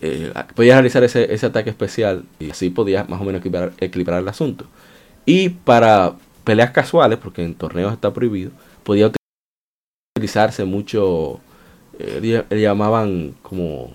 Eh, 0.00 0.32
podías 0.56 0.74
realizar 0.76 1.04
ese, 1.04 1.32
ese 1.32 1.46
ataque 1.46 1.70
especial 1.70 2.24
y 2.40 2.50
así 2.50 2.70
podías 2.70 3.08
más 3.08 3.20
o 3.20 3.24
menos 3.24 3.40
equilibrar, 3.78 4.20
el 4.20 4.28
asunto. 4.28 4.66
Y 5.26 5.50
para 5.50 6.14
peleas 6.44 6.72
casuales, 6.72 7.18
porque 7.18 7.44
en 7.44 7.54
torneos 7.54 7.92
está 7.92 8.12
prohibido, 8.12 8.50
podía 8.84 9.12
utilizarse 10.16 10.64
mucho, 10.64 11.40
eh, 11.98 12.44
le- 12.50 12.60
llamaban 12.60 13.34
como 13.42 13.92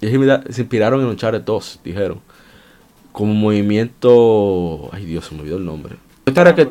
se 0.00 0.62
inspiraron 0.62 1.00
en 1.00 1.06
Uncharted 1.06 1.42
2, 1.42 1.80
dijeron. 1.82 2.20
Como 3.18 3.34
movimiento. 3.34 4.88
Ay 4.92 5.04
Dios, 5.04 5.26
se 5.26 5.34
me 5.34 5.40
olvidó 5.40 5.56
el 5.56 5.64
nombre. 5.64 5.96
Esto 6.24 6.40
era 6.40 6.54
que, 6.54 6.68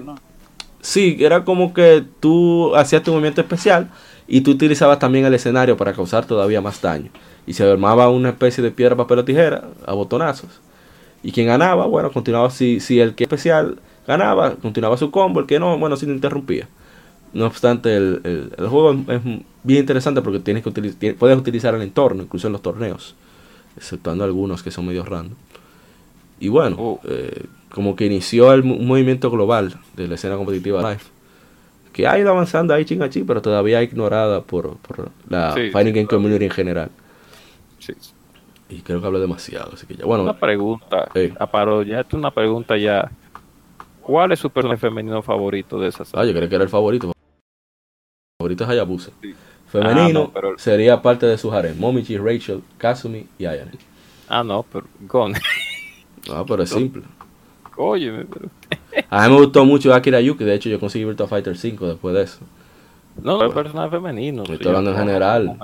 sí, 0.79 1.17
era 1.19 1.43
como 1.43 1.73
que 1.73 2.05
tú 2.21 2.73
hacías 2.73 3.03
tu 3.03 3.11
movimiento 3.11 3.41
especial 3.41 3.89
y 4.29 4.39
tú 4.39 4.51
utilizabas 4.51 4.97
también 4.97 5.25
el 5.25 5.33
escenario 5.33 5.75
para 5.75 5.91
causar 5.91 6.25
todavía 6.25 6.61
más 6.61 6.81
daño. 6.81 7.09
Y 7.45 7.51
se 7.51 7.69
armaba 7.69 8.09
una 8.09 8.29
especie 8.29 8.63
de 8.63 8.71
piedra, 8.71 8.95
papel 8.95 9.19
o 9.19 9.25
tijera 9.25 9.65
a 9.85 9.93
botonazos. 9.93 10.61
Y 11.21 11.33
quien 11.33 11.47
ganaba, 11.47 11.85
bueno, 11.85 12.11
continuaba. 12.13 12.49
Si, 12.49 12.79
si 12.79 13.01
el 13.01 13.13
que 13.13 13.25
especial 13.25 13.79
ganaba, 14.07 14.55
continuaba 14.55 14.95
su 14.95 15.11
combo. 15.11 15.41
El 15.41 15.47
que 15.47 15.59
no, 15.59 15.77
bueno, 15.77 15.97
se 15.97 16.05
interrumpía. 16.05 16.69
No 17.33 17.45
obstante, 17.45 17.93
el, 17.97 18.21
el- 18.23 18.53
el 18.57 18.67
juego 18.69 18.93
es, 18.93 18.99
es 19.17 19.21
bien 19.63 19.81
interesante 19.81 20.21
porque 20.21 20.39
tienes 20.39 20.63
que 20.63 21.13
puedes 21.13 21.37
utilizar 21.37 21.75
el 21.75 21.81
entorno, 21.81 22.23
incluso 22.23 22.47
en 22.47 22.53
los 22.53 22.61
torneos, 22.61 23.15
exceptuando 23.75 24.23
algunos 24.23 24.63
que 24.63 24.71
son 24.71 24.85
medio 24.85 25.03
random. 25.03 25.35
Y 26.39 26.49
bueno, 26.49 26.75
Oh. 26.79 26.99
eh, 27.05 27.45
como 27.71 27.95
que 27.95 28.05
inició 28.05 28.53
el, 28.53 28.61
un 28.61 28.87
movimiento 28.87 29.29
global 29.31 29.79
de 29.95 30.07
la 30.07 30.15
escena 30.15 30.35
competitiva 30.37 30.81
live, 30.81 31.01
que 31.93 32.07
ha 32.07 32.17
ido 32.19 32.29
avanzando 32.29 32.73
ahí 32.73 32.85
ching 32.85 33.01
a 33.01 33.09
ching, 33.09 33.25
pero 33.25 33.41
todavía 33.41 33.81
ignorada 33.83 34.41
por, 34.41 34.77
por 34.77 35.09
la 35.29 35.53
Sí, 35.53 35.69
Fighting 35.71 35.93
sí, 35.93 35.99
Game 35.99 36.07
Community 36.07 36.45
en 36.45 36.51
general. 36.51 36.89
Sí. 37.79 37.93
Y 38.69 38.81
creo 38.81 38.99
que 39.01 39.07
hablé 39.07 39.19
demasiado, 39.19 39.71
así 39.73 39.85
que 39.87 39.95
ya, 39.95 40.05
bueno, 40.05 40.23
Una 40.23 40.37
pregunta. 40.37 41.09
Sí. 41.15 41.31
Ah, 41.39 41.47
paro, 41.49 41.83
ya 41.83 42.01
es 42.01 42.13
una 42.13 42.31
pregunta 42.31 42.77
ya. 42.77 43.09
¿Cuál 44.01 44.31
es 44.31 44.39
su 44.39 44.49
personaje 44.49 44.79
femenino 44.79 45.21
favorito 45.21 45.79
de 45.79 45.89
esa 45.89 46.03
ah, 46.13 46.23
yo 46.25 46.33
creo 46.33 46.47
que 46.47 46.55
era 46.55 46.63
el 46.63 46.69
favorito. 46.69 47.11
Favorito 48.39 48.63
es 48.63 48.69
Hayabusa. 48.69 49.11
Sí. 49.21 49.33
Femenino 49.67 50.01
Ah, 50.01 50.09
no, 50.13 50.31
pero- 50.31 50.57
sería 50.57 51.01
parte 51.01 51.25
de 51.25 51.37
su 51.37 51.51
harem. 51.51 51.77
Momichi, 51.77 52.17
Rachel, 52.17 52.61
Kazumi 52.77 53.25
y 53.37 53.45
Ayane. 53.45 53.71
Ah, 54.29 54.43
no, 54.43 54.63
pero 54.63 54.85
Gon. 55.01 55.33
Ah, 56.31 56.43
pero 56.47 56.63
es 56.63 56.69
simple. 56.69 57.03
Óyeme, 57.75 58.25
pero. 58.25 58.49
A 59.09 59.27
mí 59.27 59.33
me 59.33 59.39
gustó 59.41 59.65
mucho 59.65 59.93
Akira 59.93 60.19
Yuki. 60.19 60.43
De 60.43 60.55
hecho, 60.55 60.69
yo 60.69 60.79
conseguí 60.79 61.05
Virtua 61.05 61.27
Fighter 61.27 61.55
5 61.57 61.87
después 61.87 62.15
de 62.15 62.23
eso. 62.23 62.39
No, 63.21 63.43
el 63.43 63.51
personaje 63.51 63.89
femenino. 63.91 64.43
Estoy 64.43 64.57
sí, 64.57 64.67
hablando 64.67 64.91
en 64.91 64.95
no, 64.97 65.03
general. 65.03 65.57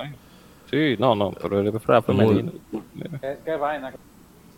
Sí, 0.69 0.95
no, 0.99 1.15
no, 1.15 1.31
pero 1.31 1.59
el 1.59 1.71
personaje 1.71 2.05
femenino. 2.05 2.51
¿Qué, 3.21 3.37
qué 3.45 3.55
vaina? 3.55 3.93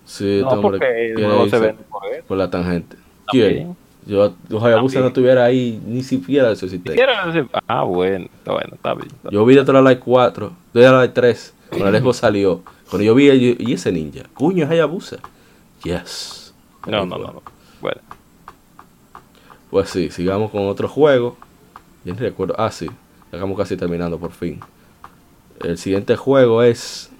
Sí, 0.06 0.40
No, 0.41 0.49
hombre 0.49 1.14
no 1.15 1.49
se 1.49 1.60
ven 1.60 1.77
por 1.90 2.06
eso. 2.14 2.23
por 2.27 2.38
la 2.38 2.49
tangente. 2.49 2.95
¿Quién? 3.27 3.76
Yo, 4.06 4.36
yo 4.49 4.64
Hayabusa 4.64 4.99
no 4.99 5.07
estuviera 5.07 5.45
ahí, 5.45 5.82
ni 5.86 6.03
siquiera 6.03 6.52
eso 6.52 6.68
existía. 6.68 6.94
Ah, 7.68 7.84
bueno, 7.84 8.27
está 8.38 8.52
bueno, 8.52 8.69
está 8.76 8.94
bien. 8.94 9.07
está 9.11 9.32
Yo 9.32 9.44
vi 9.45 9.56
Dead 9.56 9.68
or 9.68 9.77
Alive 9.77 9.99
4, 9.99 10.52
Dead 10.73 10.90
or 10.90 10.95
Alive 10.99 11.14
3, 11.14 11.53
cuando 11.69 11.88
el 11.90 12.03
Xbox 12.03 12.18
salió. 12.18 12.61
Cuando 12.88 13.03
yo 13.03 13.15
vi, 13.15 13.26
yo- 13.27 13.56
y 13.57 13.73
ese 13.73 13.91
ninja, 13.91 14.23
cuño 14.36 14.65
es 14.65 14.69
Hayabusa. 14.69 15.18
Yes. 15.86 16.52
No, 16.88 17.06
no, 17.06 17.18
no, 17.20 17.32
no. 17.32 17.44
Bueno, 17.80 18.02
Pues 19.70 19.90
sí, 19.90 20.10
sigamos 20.10 20.49
con 20.49 20.68
otro 20.68 20.88
juego. 20.88 21.38
Yo 22.03 22.14
ni 22.14 22.20
recuerdo. 22.20 22.56
Ah, 22.57 22.72
sí. 22.72 22.90
Estamos 23.32 23.56
casi 23.56 23.78
terminando 23.78 24.18
por 24.18 24.32
fin. 24.32 24.60
El 25.64 25.78
siguiente 25.78 26.16
juego 26.16 26.64
es. 26.64 27.12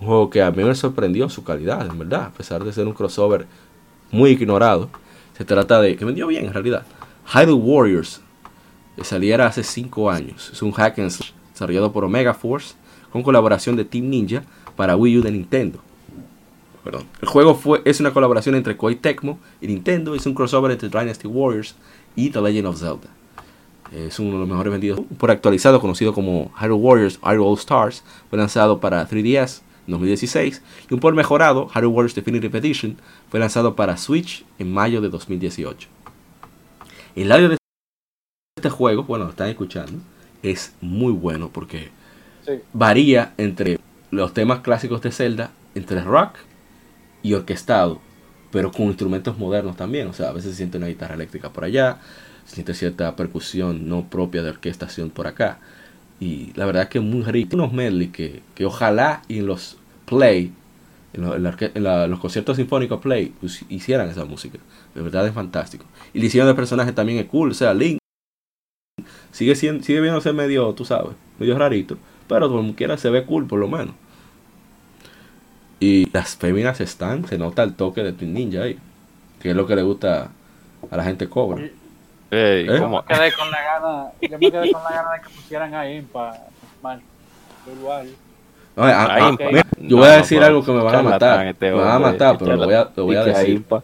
Un 0.00 0.06
juego 0.06 0.30
que 0.30 0.42
a 0.42 0.50
mí 0.50 0.64
me 0.64 0.74
sorprendió 0.74 1.28
su 1.28 1.44
calidad, 1.44 1.86
en 1.86 1.98
verdad. 1.98 2.24
A 2.24 2.30
pesar 2.30 2.64
de 2.64 2.72
ser 2.72 2.86
un 2.86 2.94
crossover 2.94 3.46
muy 4.10 4.30
ignorado. 4.30 4.88
Se 5.36 5.44
trata 5.44 5.78
de. 5.82 5.94
que 5.96 6.06
vendió 6.06 6.26
bien 6.26 6.46
en 6.46 6.54
realidad. 6.54 6.86
Hyrule 7.34 7.52
Warriors. 7.52 8.22
Que 8.96 9.04
saliera 9.04 9.46
hace 9.46 9.62
5 9.62 10.10
años. 10.10 10.48
Es 10.54 10.62
un 10.62 10.72
hack 10.72 10.98
and 11.00 11.10
slash 11.10 11.32
desarrollado 11.52 11.92
por 11.92 12.02
Omega 12.04 12.32
Force. 12.32 12.76
Con 13.12 13.22
colaboración 13.22 13.76
de 13.76 13.84
Team 13.84 14.08
Ninja 14.08 14.42
para 14.74 14.96
Wii 14.96 15.18
U 15.18 15.22
de 15.22 15.32
Nintendo. 15.32 15.80
Perdón. 16.86 17.04
El 17.20 17.26
juego 17.26 17.56
fue, 17.56 17.82
es 17.84 17.98
una 17.98 18.12
colaboración 18.12 18.54
entre 18.54 18.76
Koei 18.76 18.94
Tecmo 18.94 19.40
y 19.60 19.66
Nintendo. 19.66 20.14
Es 20.14 20.24
un 20.24 20.34
crossover 20.34 20.70
entre 20.70 20.88
Dynasty 20.88 21.26
Warriors 21.26 21.74
y 22.14 22.30
The 22.30 22.40
Legend 22.40 22.66
of 22.68 22.78
Zelda. 22.78 23.08
Es 23.92 24.20
uno 24.20 24.34
de 24.34 24.38
los 24.38 24.48
mejores 24.48 24.70
vendidos 24.72 25.00
por 25.18 25.32
actualizado, 25.32 25.80
conocido 25.80 26.14
como 26.14 26.52
Hyrule 26.60 26.80
Warriors 26.80 27.18
Hyrule 27.24 27.48
All 27.50 27.58
Stars. 27.58 28.04
Fue 28.30 28.38
lanzado 28.38 28.78
para 28.78 29.04
3DS 29.08 29.62
en 29.88 29.92
2016. 29.94 30.62
Y 30.88 30.94
un 30.94 31.00
por 31.00 31.12
mejorado, 31.12 31.66
Hyrule 31.74 31.88
Warriors 31.88 32.14
Definitive 32.14 32.56
Edition, 32.56 32.96
fue 33.30 33.40
lanzado 33.40 33.74
para 33.74 33.96
Switch 33.96 34.44
en 34.60 34.72
mayo 34.72 35.00
de 35.00 35.08
2018. 35.08 35.88
El 37.16 37.32
audio 37.32 37.48
de 37.48 37.56
este 38.56 38.70
juego, 38.70 39.02
bueno, 39.02 39.24
lo 39.24 39.30
están 39.30 39.48
escuchando, 39.48 39.98
es 40.44 40.72
muy 40.80 41.12
bueno 41.12 41.50
porque 41.52 41.90
Sí. 42.44 42.52
varía 42.72 43.34
entre 43.38 43.80
los 44.12 44.32
temas 44.34 44.60
clásicos 44.60 45.02
de 45.02 45.10
Zelda, 45.10 45.50
entre 45.74 46.00
rock 46.04 46.36
y 47.26 47.34
orquestado, 47.34 48.00
pero 48.52 48.70
con 48.70 48.86
instrumentos 48.86 49.36
modernos 49.36 49.76
también. 49.76 50.06
O 50.06 50.12
sea, 50.12 50.28
a 50.28 50.32
veces 50.32 50.52
se 50.52 50.58
siente 50.58 50.78
una 50.78 50.86
guitarra 50.86 51.14
eléctrica 51.14 51.50
por 51.50 51.64
allá, 51.64 51.98
siente 52.44 52.72
cierta 52.72 53.16
percusión 53.16 53.88
no 53.88 54.08
propia 54.08 54.42
de 54.42 54.50
orquestación 54.50 55.10
por 55.10 55.26
acá. 55.26 55.58
Y 56.20 56.52
la 56.54 56.66
verdad 56.66 56.84
es 56.84 56.88
que 56.88 56.98
es 56.98 57.04
muy 57.04 57.22
rico. 57.24 57.56
Unos 57.56 57.72
medley 57.72 58.08
que, 58.08 58.42
que 58.54 58.64
ojalá 58.64 59.22
y 59.26 59.40
en 59.40 59.46
los 59.46 59.76
play, 60.06 60.52
en, 61.12 61.42
los 62.10 62.20
conciertos 62.20 62.56
sinfónicos 62.56 63.00
play, 63.00 63.34
pues, 63.40 63.64
hicieran 63.68 64.08
esa 64.08 64.24
música. 64.24 64.58
De 64.94 65.02
verdad 65.02 65.26
es 65.26 65.34
fantástico. 65.34 65.84
Y 66.14 66.18
el 66.18 66.22
diseño 66.22 66.46
de 66.46 66.54
personaje 66.54 66.92
también 66.92 67.18
es 67.18 67.26
cool. 67.26 67.50
O 67.50 67.54
sea, 67.54 67.74
Link 67.74 67.98
sigue, 69.32 69.56
siendo, 69.56 69.82
sigue 69.82 70.00
viéndose 70.00 70.32
medio, 70.32 70.72
tú 70.74 70.84
sabes, 70.84 71.16
medio 71.40 71.58
rarito. 71.58 71.98
Pero 72.28 72.48
como 72.48 72.76
quiera 72.76 72.96
se 72.96 73.10
ve 73.10 73.24
cool 73.24 73.46
por 73.46 73.58
lo 73.58 73.66
menos. 73.66 73.94
Y 75.78 76.08
las 76.10 76.36
féminas 76.36 76.80
están, 76.80 77.26
se 77.26 77.36
nota 77.38 77.62
el 77.62 77.74
toque 77.74 78.02
de 78.02 78.12
Twin 78.12 78.32
Ninja 78.32 78.62
ahí. 78.62 78.78
Que 79.40 79.50
es 79.50 79.56
lo 79.56 79.66
que 79.66 79.76
le 79.76 79.82
gusta 79.82 80.30
a 80.90 80.96
la 80.96 81.04
gente 81.04 81.28
cobra. 81.28 81.62
Ey, 82.30 82.66
¿Eh? 82.68 82.78
¿cómo? 82.78 83.02
Yo 83.02 83.08
me 83.08 83.14
quedé 83.14 83.32
con 83.32 83.50
la 83.50 83.62
gana, 83.62 84.06
yo 84.20 84.38
me 84.38 84.50
quedé 84.50 84.72
con 84.72 84.82
la 84.82 84.90
gana 84.90 85.12
de 85.12 85.20
que 85.20 85.28
pusieran 85.28 85.74
a 85.74 85.90
Impa, 85.90 86.36
mal, 86.82 87.00
Uruguay. 87.70 88.14
No, 88.74 88.82
ah, 88.84 89.06
ah, 89.08 89.14
Ahí, 89.14 89.36
mira, 89.52 89.66
yo 89.78 89.96
voy 89.96 90.06
a 90.06 90.16
decir 90.16 90.42
algo 90.42 90.64
que 90.64 90.72
me 90.72 90.82
van 90.82 90.94
a 90.96 91.02
matar. 91.02 91.46
este 91.46 91.70
me 91.70 91.78
van 91.78 91.88
a 91.88 91.98
matar, 91.98 92.36
pero 92.38 92.56
lo 92.56 92.64
voy 92.64 92.74
a, 92.74 92.88
lo 92.94 93.04
voy 93.04 93.16
a 93.16 93.24
decir. 93.24 93.56
Impa. 93.56 93.82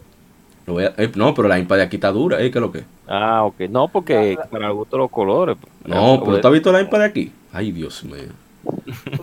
Lo 0.65 0.73
voy 0.73 0.85
a- 0.85 0.93
eh, 0.97 1.11
no, 1.15 1.33
pero 1.33 1.47
la 1.47 1.57
impa 1.59 1.75
de 1.77 1.83
aquí 1.83 1.97
está 1.97 2.11
dura, 2.11 2.41
¿eh? 2.41 2.51
¿Qué 2.51 2.57
es 2.57 2.61
lo 2.61 2.71
que? 2.71 2.83
Ah, 3.07 3.43
ok. 3.43 3.61
No, 3.69 3.87
porque 3.87 4.37
para 4.51 4.67
el 4.67 4.73
gusto 4.73 4.97
de 4.97 5.03
los 5.03 5.11
colores. 5.11 5.57
No, 5.85 6.21
pero 6.23 6.39
¿tú 6.41 6.47
has 6.47 6.53
visto 6.53 6.71
la 6.71 6.81
impa 6.81 6.99
de 6.99 7.05
aquí? 7.05 7.31
Ay, 7.51 7.71
Dios 7.71 8.03
mío. 8.03 8.31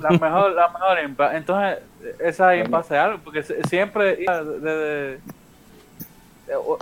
La 0.02 0.10
mejor, 0.10 0.52
la 0.52 0.68
mejor 0.68 0.98
Impa. 1.04 1.36
Entonces, 1.36 1.78
esa 2.18 2.56
Impa 2.56 2.78
hace 2.80 2.96
algo, 2.98 3.18
porque 3.24 3.42
se- 3.42 3.62
siempre, 3.68 4.16
desde, 4.60 5.20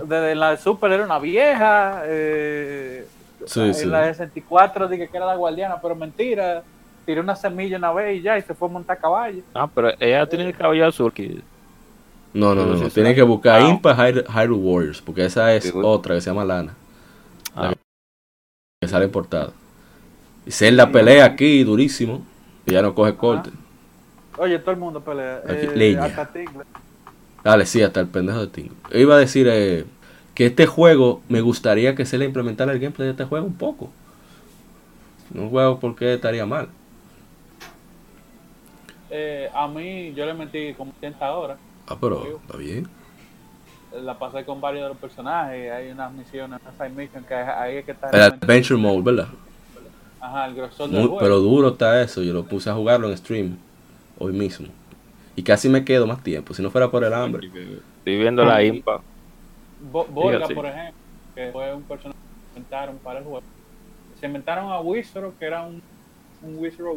desde 0.06 0.34
la 0.34 0.50
de 0.50 0.56
Super 0.56 0.92
era 0.92 1.04
una 1.04 1.18
vieja, 1.18 2.02
eh, 2.04 3.06
Sí, 3.46 3.60
en 3.60 3.74
sí. 3.74 3.86
la 3.86 4.00
de 4.02 4.14
64 4.14 4.88
dije 4.88 5.08
que 5.08 5.16
era 5.16 5.26
la 5.26 5.36
guardiana, 5.36 5.80
pero 5.80 5.94
mentira. 5.94 6.62
Tiró 7.06 7.22
una 7.22 7.36
semilla 7.36 7.78
una 7.78 7.92
vez 7.92 8.18
y 8.18 8.22
ya, 8.22 8.36
y 8.36 8.42
se 8.42 8.52
fue 8.54 8.68
a 8.68 8.72
montar 8.72 8.98
caballo. 8.98 9.40
Ah, 9.54 9.68
pero 9.72 9.90
ella 9.98 10.26
tiene 10.28 10.44
el 10.46 10.54
cabello 10.56 10.86
azul. 10.88 11.12
Que... 11.12 11.40
No, 12.34 12.54
no, 12.54 12.66
no, 12.66 12.90
sí. 12.90 13.02
que 13.14 13.22
buscar 13.22 13.62
Ah. 13.62 13.68
Impa 13.68 13.94
Hyrule 13.94 14.60
Warriors, 14.60 15.00
porque 15.00 15.24
esa 15.24 15.54
es 15.54 15.72
otra 15.74 16.16
que 16.16 16.20
se 16.20 16.28
llama 16.30 16.44
Lana. 16.44 16.74
La 17.56 17.68
Ah. 17.70 17.74
que 18.82 18.88
sale 18.88 19.08
portada. 19.08 19.52
Y 20.44 20.50
Zelda 20.50 20.90
pelea 20.90 21.24
aquí 21.24 21.62
durísimo. 21.64 22.22
Ya 22.70 22.82
no 22.82 22.94
coge 22.94 23.14
corte. 23.14 23.50
Oye, 24.36 24.58
todo 24.58 24.70
el 24.72 24.76
mundo 24.78 25.00
pelea. 25.00 25.42
Eh, 25.48 25.72
leña. 25.74 26.04
hasta 26.04 26.26
Tigre. 26.26 26.64
Dale, 27.42 27.66
sí, 27.66 27.82
hasta 27.82 28.00
el 28.00 28.08
pendejo 28.08 28.40
de 28.40 28.46
Tingo. 28.48 28.74
Iba 28.92 29.16
a 29.16 29.18
decir 29.18 29.46
eh, 29.48 29.84
que 30.34 30.46
este 30.46 30.66
juego, 30.66 31.22
me 31.28 31.40
gustaría 31.40 31.94
que 31.94 32.04
se 32.04 32.18
le 32.18 32.24
implementara 32.24 32.72
el 32.72 32.78
gameplay 32.78 33.06
de 33.06 33.12
este 33.12 33.24
juego 33.24 33.46
un 33.46 33.54
poco. 33.54 33.90
Un 35.34 35.50
juego 35.50 35.78
porque 35.80 36.14
estaría 36.14 36.46
mal. 36.46 36.68
Eh, 39.10 39.50
a 39.54 39.66
mí, 39.66 40.12
yo 40.14 40.26
le 40.26 40.34
metí 40.34 40.74
como 40.74 40.92
80 40.98 41.32
horas. 41.32 41.58
Ah, 41.86 41.96
pero 42.00 42.38
está 42.42 42.56
bien. 42.56 42.88
La 44.02 44.18
pasé 44.18 44.44
con 44.44 44.60
varios 44.60 44.84
de 44.84 44.88
los 44.90 44.98
personajes. 44.98 45.72
Hay 45.72 45.90
unas 45.90 46.12
misiones, 46.12 46.60
unas 46.60 46.74
side 46.76 46.90
missions 46.90 47.26
que 47.26 47.34
ahí 47.34 47.76
es 47.78 47.84
que 47.84 47.92
está 47.92 48.10
El 48.10 48.20
Adventure 48.20 48.78
Mode, 48.78 49.02
¿verdad? 49.02 49.28
Ajá, 50.20 50.46
el 50.46 50.54
grosor 50.54 50.88
del 50.90 50.98
Muy- 51.00 51.08
juego. 51.08 51.18
pero 51.20 51.38
duro 51.40 51.68
está 51.68 52.02
eso. 52.02 52.22
Yo 52.22 52.32
lo 52.32 52.44
puse 52.44 52.70
a 52.70 52.74
jugarlo 52.74 53.08
en 53.10 53.16
stream 53.16 53.56
hoy 54.18 54.32
mismo. 54.32 54.66
Y 55.36 55.42
casi 55.42 55.68
me 55.68 55.84
quedo 55.84 56.06
más 56.06 56.22
tiempo. 56.22 56.52
Si 56.54 56.62
no 56.62 56.70
fuera 56.70 56.90
por 56.90 57.04
el 57.04 57.14
hambre. 57.14 57.46
Estoy 57.46 58.16
viendo 58.18 58.44
la 58.44 58.62
impa. 58.62 59.00
Bo- 59.92 60.06
Borga, 60.06 60.46
sí. 60.48 60.54
por 60.54 60.66
ejemplo, 60.66 60.94
que 61.36 61.50
fue 61.52 61.72
un 61.74 61.82
personaje 61.82 62.18
que 62.52 62.58
inventaron 62.58 62.98
para 62.98 63.20
el 63.20 63.24
juego. 63.24 63.42
Se 64.18 64.26
inventaron 64.26 64.72
a 64.72 64.80
Wizard, 64.80 65.30
que 65.38 65.44
era 65.44 65.62
un, 65.62 65.80
un 66.42 66.58
Wizard 66.58 66.96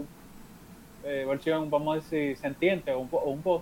eh, 1.04 1.26
versión, 1.28 1.70
vamos 1.70 1.94
a 1.94 1.96
decir, 1.98 2.36
sentiente 2.38 2.92
o 2.94 3.00
un, 3.00 3.10
bo- 3.12 3.20
o 3.20 3.30
un 3.30 3.44
boss. 3.44 3.62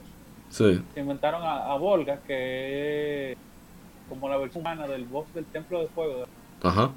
Sí. 0.49 0.81
Se 0.93 1.01
inventaron 1.01 1.43
a, 1.43 1.73
a 1.73 1.77
Volga, 1.77 2.19
que 2.25 3.31
es 3.33 3.37
como 4.07 4.29
la 4.29 4.37
versión 4.37 4.61
humana 4.61 4.87
del 4.87 5.03
boss 5.03 5.25
del 5.33 5.43
Templo 5.45 5.81
de 5.81 5.87
Fuego. 5.89 6.25
Ajá. 6.63 6.91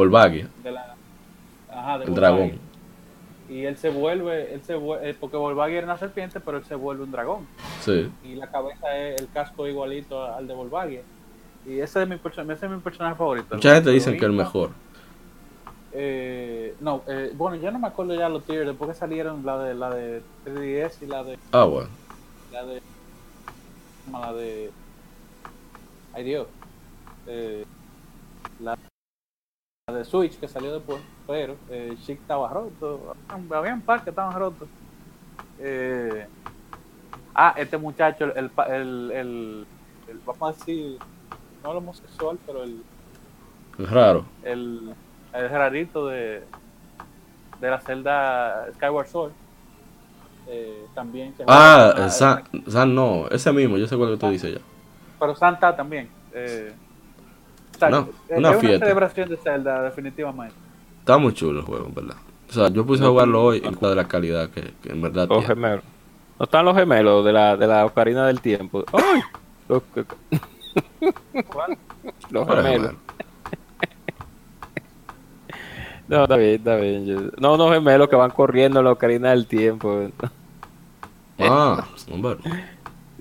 Volvagia, 0.00 0.48
De 0.62 0.70
la, 0.72 0.94
ajá, 1.70 1.98
de 1.98 2.04
el 2.04 2.10
Volvagia. 2.10 2.36
dragón. 2.38 2.58
Y 3.48 3.64
él 3.64 3.76
se 3.76 3.90
vuelve, 3.90 4.54
él 4.54 4.62
se 4.62 4.74
vuelve, 4.76 5.12
porque 5.14 5.36
Volvagia 5.36 5.78
era 5.78 5.86
una 5.86 5.98
serpiente, 5.98 6.38
pero 6.40 6.58
él 6.58 6.64
se 6.64 6.74
vuelve 6.74 7.02
un 7.04 7.10
dragón. 7.10 7.46
Sí. 7.80 8.10
y 8.24 8.34
la 8.36 8.46
cabeza 8.50 8.96
es 8.96 9.20
el 9.20 9.28
casco 9.28 9.66
igualito 9.66 10.24
al 10.24 10.46
de 10.46 10.54
Volkswagen. 10.54 11.02
Y 11.66 11.80
ese 11.80 12.02
es 12.02 12.08
mi, 12.08 12.14
ese 12.14 12.66
es 12.66 12.70
mi 12.70 12.78
personaje 12.78 13.16
favorito. 13.16 13.54
Mucha 13.56 13.74
gente 13.74 13.90
dice 13.90 14.10
que 14.12 14.16
es 14.18 14.22
el 14.22 14.32
mejor. 14.32 14.70
eh, 15.92 16.74
no, 16.80 17.02
eh, 17.08 17.32
bueno, 17.34 17.56
yo 17.56 17.70
no 17.72 17.78
me 17.80 17.88
acuerdo 17.88 18.14
ya 18.14 18.28
los 18.28 18.44
tiers, 18.44 18.66
después 18.66 18.90
que 18.92 18.96
salieron 18.96 19.44
la 19.44 19.58
de 19.58 19.74
la 19.74 19.90
de 19.90 20.22
3DS 20.46 21.02
y 21.02 21.06
la 21.06 21.24
de 21.24 21.38
Ah, 21.52 21.64
bueno. 21.64 21.88
la 22.52 22.64
de 22.64 22.80
la 24.12 24.32
de 24.32 24.70
ay 26.14 26.24
Dios 26.24 26.46
eh, 27.26 27.64
de 29.92 30.04
Switch 30.04 30.38
que 30.38 30.48
salió 30.48 30.72
después 30.74 31.00
pero 31.26 31.56
eh, 31.70 31.96
Chic 32.04 32.20
estaba 32.20 32.48
roto 32.48 33.14
había 33.52 33.74
un 33.74 33.82
par 33.82 34.02
que 34.04 34.10
estaban 34.10 34.38
rotos 34.38 34.68
eh, 35.58 36.26
ah 37.34 37.54
este 37.56 37.76
muchacho 37.78 38.24
el, 38.24 38.32
el, 38.36 38.50
el, 38.72 39.10
el- 39.12 39.66
el- 40.08 40.18
vamos 40.26 40.42
a 40.42 40.52
decir 40.58 40.98
no 41.62 41.70
el 41.72 41.76
homosexual 41.78 42.38
pero 42.46 42.62
el 42.64 42.82
Es 43.78 43.90
raro. 43.90 44.24
el, 44.42 44.94
el 45.32 45.48
rarito 45.48 46.06
de 46.08 46.42
de 47.60 47.70
la 47.70 47.80
celda 47.80 48.66
Skyward 48.74 49.06
Sword 49.08 49.32
eh, 50.48 50.86
también 50.94 51.34
se 51.36 51.44
Ah, 51.46 52.08
San, 52.10 52.42
San 52.66 52.92
no. 52.94 53.28
Ese 53.28 53.52
mismo. 53.52 53.76
Yo 53.78 53.86
sé 53.86 53.96
cuál 53.96 54.10
que 54.12 54.16
tú 54.16 54.30
dices 54.30 54.54
ya. 54.54 54.60
pero 55.20 55.36
Santa 55.36 55.76
también. 55.76 56.08
Eh, 56.32 56.72
o 57.86 57.90
sea, 57.90 58.00
No, 58.00 58.08
es 58.28 58.38
una 58.38 58.50
una 58.50 58.60
celebración 58.60 59.28
de 59.28 59.36
Zelda, 59.36 59.82
definitivamente. 59.82 60.54
Está 61.00 61.18
muy 61.18 61.32
chulo 61.34 61.60
el 61.60 61.64
juego, 61.66 61.86
en 61.86 61.94
verdad. 61.94 62.16
O 62.48 62.52
sea, 62.52 62.68
yo 62.68 62.84
puse 62.84 63.04
a 63.04 63.08
jugarlo 63.08 63.44
hoy 63.44 63.58
en 63.58 63.62
cuanto 63.64 63.90
de 63.90 63.96
la 63.96 64.08
calidad 64.08 64.50
que, 64.50 64.72
que 64.82 64.90
en 64.92 65.02
verdad 65.02 65.28
Los 65.28 65.38
tiene. 65.38 65.46
gemelos. 65.54 65.84
No 66.38 66.44
están 66.44 66.64
los 66.64 66.76
gemelos 66.76 67.24
de 67.24 67.32
la, 67.32 67.56
de 67.56 67.66
la 67.66 67.84
Ocarina 67.86 68.26
del 68.26 68.40
Tiempo. 68.40 68.84
¡Ay! 68.92 69.20
Los, 69.68 69.82
los 72.30 72.48
Ahora, 72.48 72.62
gemelos. 72.62 72.94
No, 76.08 76.24
está 76.24 76.36
bien, 76.36 76.54
está 76.56 76.74
bien. 76.76 77.06
Yo- 77.06 77.30
No, 77.38 77.54
unos 77.54 77.72
gemelos 77.72 78.08
que 78.08 78.16
van 78.16 78.30
corriendo 78.32 78.80
en 78.80 78.84
la 78.86 78.92
Ocarina 78.92 79.30
del 79.30 79.46
Tiempo. 79.46 80.08
Ah, 81.38 81.86
hombre. 82.10 82.36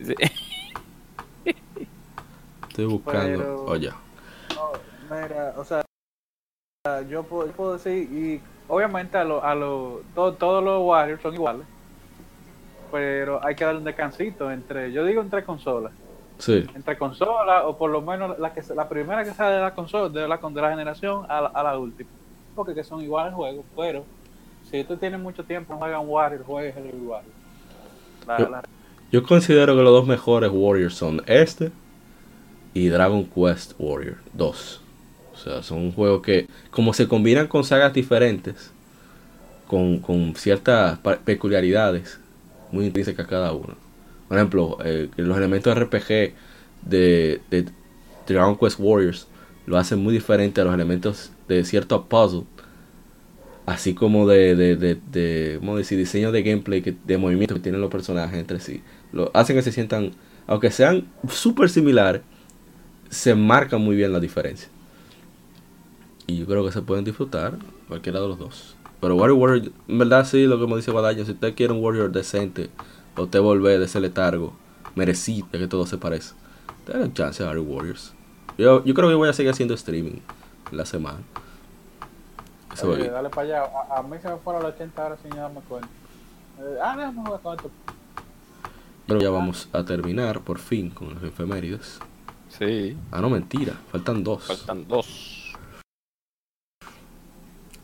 Sí. 0.03 0.15
Estoy 2.67 2.85
buscando. 2.85 3.37
Pero- 3.37 3.65
Oye. 3.65 3.91
Mira, 5.09 5.53
o 5.57 5.63
sea, 5.65 5.81
yo 7.09 7.23
puedo, 7.23 7.47
yo 7.47 7.51
puedo 7.53 7.73
decir, 7.73 7.93
y 8.11 8.41
obviamente 8.67 9.17
a 9.17 9.23
los, 9.23 9.43
a 9.43 9.55
lo, 9.55 10.01
todo- 10.15 10.33
todos 10.33 10.63
los 10.63 10.81
Warriors 10.85 11.21
son 11.21 11.33
iguales, 11.33 11.65
pero 12.91 13.43
hay 13.45 13.55
que 13.55 13.65
darle 13.65 13.79
un 13.79 13.85
descansito 13.85 14.51
entre, 14.51 14.91
yo 14.91 15.05
digo 15.05 15.21
entre 15.21 15.43
consolas, 15.43 15.91
Sí. 16.37 16.65
entre 16.73 16.97
consolas, 16.97 17.63
o 17.65 17.77
por 17.77 17.89
lo 17.91 18.01
menos 18.01 18.37
la 18.39 18.53
que 18.53 18.61
la 18.73 18.87
primera 18.87 19.23
que 19.23 19.31
sale 19.33 19.55
de 19.55 19.61
la 19.61 19.73
consola, 19.75 20.09
de 20.09 20.27
la, 20.27 20.37
de 20.37 20.61
la 20.61 20.69
generación 20.69 21.25
a 21.29 21.41
la, 21.41 21.47
a 21.49 21.63
la 21.63 21.77
última, 21.77 22.09
porque 22.55 22.73
que 22.73 22.83
son 22.83 23.01
iguales 23.01 23.33
juegos, 23.33 23.65
pero 23.75 24.05
si 24.69 24.83
tú 24.83 24.95
tienes 24.97 25.19
mucho 25.19 25.43
tiempo, 25.43 25.75
no 25.75 25.83
hagan 25.85 26.01
Warriors, 26.07 26.45
juegues 26.45 26.75
el 26.77 26.95
Warriors. 27.01 27.35
La- 28.27 28.37
Yo- 28.37 28.49
la- 28.49 28.63
Yo 29.11 29.23
considero 29.23 29.75
que 29.75 29.81
los 29.81 29.91
dos 29.91 30.07
mejores 30.07 30.51
Warriors 30.53 30.93
son 30.93 31.21
este 31.25 31.71
y 32.73 32.87
Dragon 32.89 33.25
Quest 33.25 33.73
Warrior 33.79 34.17
2. 34.33 34.83
O 35.39 35.43
sea, 35.43 35.63
son 35.63 35.91
juegos 35.91 36.21
que, 36.21 36.47
como 36.69 36.93
se 36.93 37.07
combinan 37.07 37.47
con 37.47 37.63
sagas 37.63 37.93
diferentes, 37.93 38.71
con, 39.67 39.99
con 39.99 40.35
ciertas 40.35 40.99
peculiaridades 41.23 42.19
muy 42.71 42.85
intrínsecas 42.85 43.25
cada 43.27 43.53
uno. 43.53 43.75
Por 44.27 44.37
ejemplo, 44.37 44.77
eh, 44.83 45.09
los 45.15 45.37
elementos 45.37 45.77
RPG 45.77 46.33
de, 46.81 47.41
Dragon 48.27 48.57
Quest 48.57 48.79
Warriors 48.79 49.27
lo 49.65 49.77
hacen 49.77 49.99
muy 49.99 50.13
diferente 50.13 50.61
a 50.61 50.63
los 50.63 50.73
elementos 50.73 51.31
de 51.47 51.63
cierto 51.63 52.05
puzzle 52.05 52.43
así 53.65 53.93
como 53.93 54.27
de, 54.27 54.55
de, 54.55 54.75
de, 54.75 55.57
¿cómo 55.59 55.77
decir? 55.77 55.97
diseño 55.97 56.31
de 56.31 56.41
gameplay, 56.41 56.81
de 57.05 57.17
movimiento 57.19 57.53
que 57.53 57.61
tienen 57.61 57.81
los 57.81 57.91
personajes 57.91 58.39
entre 58.39 58.59
sí. 58.59 58.81
Lo 59.11 59.29
hacen 59.35 59.55
que 59.55 59.61
se 59.61 59.71
sientan, 59.71 60.11
aunque 60.47 60.71
sean 60.71 61.07
súper 61.29 61.69
similares, 61.69 62.23
se 63.11 63.35
marcan 63.35 63.81
muy 63.81 63.95
bien 63.95 64.11
la 64.11 64.19
diferencia. 64.19 64.69
Y 66.29 66.37
yo 66.37 66.45
creo 66.45 66.63
que 66.63 66.71
se 66.71 66.83
pueden 66.83 67.03
disfrutar 67.05 67.57
cualquiera 67.87 68.19
de 68.21 68.27
los 68.27 68.37
dos. 68.37 68.75
Pero 69.01 69.15
Warrior 69.15 69.39
Warrior, 69.39 69.71
en 69.87 69.97
verdad 69.97 70.25
sí, 70.25 70.45
lo 70.45 70.59
que 70.59 70.67
me 70.67 70.75
dice 70.75 70.91
Badaño, 70.91 71.25
si 71.25 71.31
usted 71.31 71.55
quiere 71.55 71.73
un 71.73 71.83
Warrior 71.83 72.11
decente, 72.11 72.69
o 73.17 73.23
usted 73.23 73.41
volver 73.41 73.79
de 73.79 73.85
ese 73.85 73.99
letargo, 73.99 74.53
merecido, 74.93 75.47
ya 75.51 75.57
que 75.59 75.67
todo 75.67 75.87
se 75.87 75.97
parece. 75.97 76.35
Dale 76.85 77.11
chance 77.13 77.43
a 77.43 77.49
Harry 77.49 77.61
Warriors. 77.61 78.13
Yo, 78.59 78.83
yo 78.85 78.93
creo 78.93 79.09
que 79.09 79.15
voy 79.15 79.27
a 79.29 79.33
seguir 79.33 79.51
haciendo 79.51 79.73
streaming 79.73 80.19
en 80.71 80.77
la 80.77 80.85
semana. 80.85 81.17
Eso 82.73 82.89
Oye, 82.91 83.05
es- 83.07 83.11
dale 83.11 83.29
para 83.29 83.41
allá. 83.43 83.63
A, 83.89 83.99
a 83.99 84.03
mí 84.03 84.17
se 84.21 84.27
me 84.29 84.37
fueron 84.37 84.61
los 84.61 84.73
80 84.75 85.05
horas 85.05 85.19
sin 85.23 85.31
darme 85.31 85.61
cuenta. 85.67 85.87
Eh, 86.59 86.77
ah, 86.83 86.95
déjame 86.95 87.21
jugar 87.25 87.41
con 87.41 87.55
esto. 87.55 87.71
Pero 89.07 89.19
ya 89.19 89.29
vamos 89.31 89.67
a 89.73 89.83
terminar 89.83 90.41
por 90.41 90.59
fin 90.59 90.91
con 90.91 91.15
las 91.15 91.23
efemérides. 91.23 91.97
Sí, 92.49 92.95
Ah, 93.11 93.21
no, 93.21 93.29
mentira, 93.29 93.73
faltan 93.91 94.23
dos. 94.23 94.43
faltan 94.43 94.87
dos. 94.87 95.38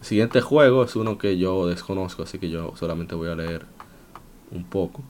Siguiente 0.05 0.39
juego 0.39 0.83
es 0.83 0.95
uno 0.95 1.17
que 1.17 1.39
yo 1.39 1.65
desconozco, 1.65 2.21
así 2.21 2.37
que 2.37 2.47
yo 2.47 2.75
solamente 2.75 3.15
voy 3.15 3.27
a 3.29 3.33
leer 3.33 3.65
un 4.51 4.63
poco. 4.63 5.01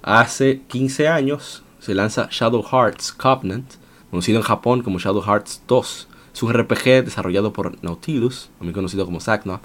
Hace 0.00 0.62
15 0.62 1.08
años 1.08 1.62
se 1.78 1.94
lanza 1.94 2.30
Shadow 2.30 2.62
Hearts 2.62 3.12
Covenant, 3.12 3.74
conocido 4.10 4.38
en 4.38 4.42
Japón 4.42 4.82
como 4.82 4.98
Shadow 4.98 5.20
Hearts 5.20 5.62
2. 5.68 6.08
Es 6.32 6.42
un 6.42 6.54
RPG 6.54 7.04
desarrollado 7.04 7.52
por 7.52 7.76
Nautilus, 7.84 8.48
también 8.56 8.72
conocido 8.72 9.04
como 9.04 9.20
Saknoff, 9.20 9.60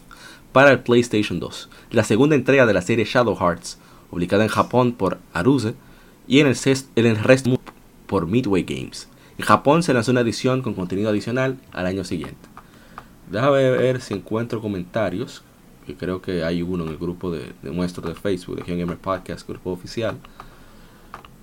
para 0.52 0.72
el 0.72 0.82
PlayStation 0.82 1.40
2. 1.40 1.70
La 1.92 2.04
segunda 2.04 2.36
entrega 2.36 2.66
de 2.66 2.74
la 2.74 2.82
serie 2.82 3.06
Shadow 3.06 3.38
Hearts, 3.38 3.80
publicada 4.10 4.44
en 4.44 4.50
Japón 4.50 4.92
por 4.92 5.18
Aruse 5.32 5.76
y 6.28 6.42
en 6.42 6.48
el, 6.48 6.58
en 6.98 7.06
el 7.06 7.16
resto 7.24 7.58
por 8.06 8.28
Midway 8.28 8.64
Games. 8.64 9.08
En 9.38 9.46
Japón 9.46 9.82
se 9.82 9.94
lanzó 9.94 10.12
una 10.12 10.20
edición 10.20 10.62
con 10.62 10.74
contenido 10.74 11.10
adicional 11.10 11.58
al 11.72 11.86
año 11.86 12.04
siguiente. 12.04 12.51
Déjame 13.32 13.70
ver 13.72 14.02
si 14.02 14.14
encuentro 14.14 14.62
comentarios. 14.62 15.44
Que 15.86 15.96
creo 15.96 16.22
que 16.22 16.44
hay 16.44 16.62
uno 16.62 16.84
en 16.84 16.92
el 16.92 16.98
grupo 16.98 17.32
de, 17.32 17.54
de 17.64 17.72
nuestro 17.72 18.08
de 18.08 18.14
Facebook, 18.14 18.64
de 18.64 18.76
Gamer 18.78 18.98
Podcast, 18.98 19.48
grupo 19.48 19.72
oficial. 19.72 20.16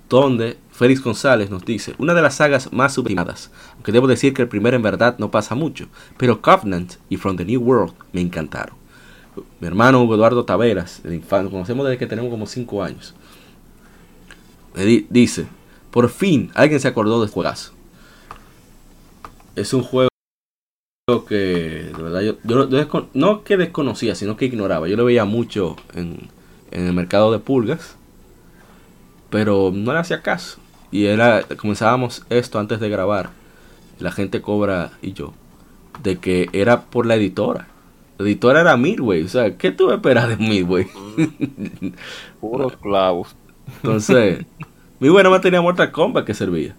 Donde 0.07 0.57
Félix 0.71 1.03
González 1.03 1.49
nos 1.49 1.65
dice: 1.65 1.93
Una 1.97 2.13
de 2.13 2.21
las 2.21 2.35
sagas 2.35 2.71
más 2.71 2.93
subestimadas. 2.93 3.51
Aunque 3.75 3.91
debo 3.91 4.07
decir 4.07 4.33
que 4.33 4.41
el 4.43 4.47
primero 4.47 4.75
en 4.77 4.81
verdad 4.81 5.17
no 5.19 5.29
pasa 5.29 5.55
mucho. 5.55 5.87
Pero 6.17 6.41
Covenant 6.41 6.93
y 7.09 7.17
From 7.17 7.35
the 7.35 7.45
New 7.45 7.61
World 7.61 7.93
me 8.13 8.21
encantaron. 8.21 8.75
Mi 9.59 9.67
hermano 9.67 10.01
Hugo 10.01 10.15
Eduardo 10.15 10.43
Taveras, 10.45 11.01
de 11.03 11.21
infan- 11.21 11.43
lo 11.43 11.51
conocemos 11.51 11.85
desde 11.85 11.97
que 11.99 12.07
tenemos 12.07 12.31
como 12.31 12.45
5 12.47 12.81
años. 12.83 13.13
dice: 15.09 15.47
Por 15.91 16.09
fin 16.09 16.49
alguien 16.55 16.79
se 16.79 16.87
acordó 16.87 17.19
de 17.19 17.25
este 17.25 17.33
juegazo. 17.35 17.73
Es 19.55 19.73
un 19.73 19.83
juego 19.83 20.08
que 21.25 21.35
de 21.95 22.03
verdad 22.03 22.21
yo, 22.21 22.35
no 23.13 23.43
que 23.43 23.57
desconocía, 23.57 24.15
sino 24.15 24.37
que 24.37 24.45
ignoraba. 24.45 24.87
Yo 24.87 24.97
lo 24.97 25.05
veía 25.05 25.25
mucho 25.25 25.75
en, 25.93 26.29
en 26.71 26.85
el 26.87 26.93
mercado 26.93 27.31
de 27.31 27.39
pulgas, 27.39 27.95
pero 29.29 29.71
no 29.73 29.93
le 29.93 29.99
hacía 29.99 30.21
caso. 30.21 30.59
Y 30.91 31.05
era 31.05 31.43
comenzábamos 31.43 32.25
esto 32.29 32.59
antes 32.59 32.79
de 32.79 32.89
grabar, 32.89 33.29
la 33.99 34.11
gente 34.11 34.41
cobra 34.41 34.91
y 35.01 35.13
yo, 35.13 35.33
de 36.03 36.17
que 36.17 36.49
era 36.53 36.81
por 36.83 37.05
la 37.05 37.15
editora. 37.15 37.67
La 38.17 38.25
editora 38.25 38.61
era 38.61 38.75
Midway, 38.77 39.23
o 39.23 39.29
sea, 39.29 39.55
¿qué 39.57 39.71
tuve 39.71 39.89
que 39.91 39.95
esperar 39.95 40.27
de 40.29 40.37
Midway? 40.37 40.87
Puros 42.41 42.75
clavos. 42.77 43.35
Entonces, 43.77 44.45
Midway 44.99 45.23
no 45.23 45.31
me 45.31 45.39
tenía 45.39 45.61
Mortal 45.61 45.91
Kombat 45.91 46.25
que 46.25 46.33
servía. 46.33 46.75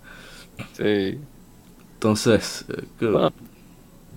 Sí. 0.77 1.19
Entonces, 1.95 2.65
eh, 2.69 2.85
que- 2.99 3.07
Bueno, 3.07 3.33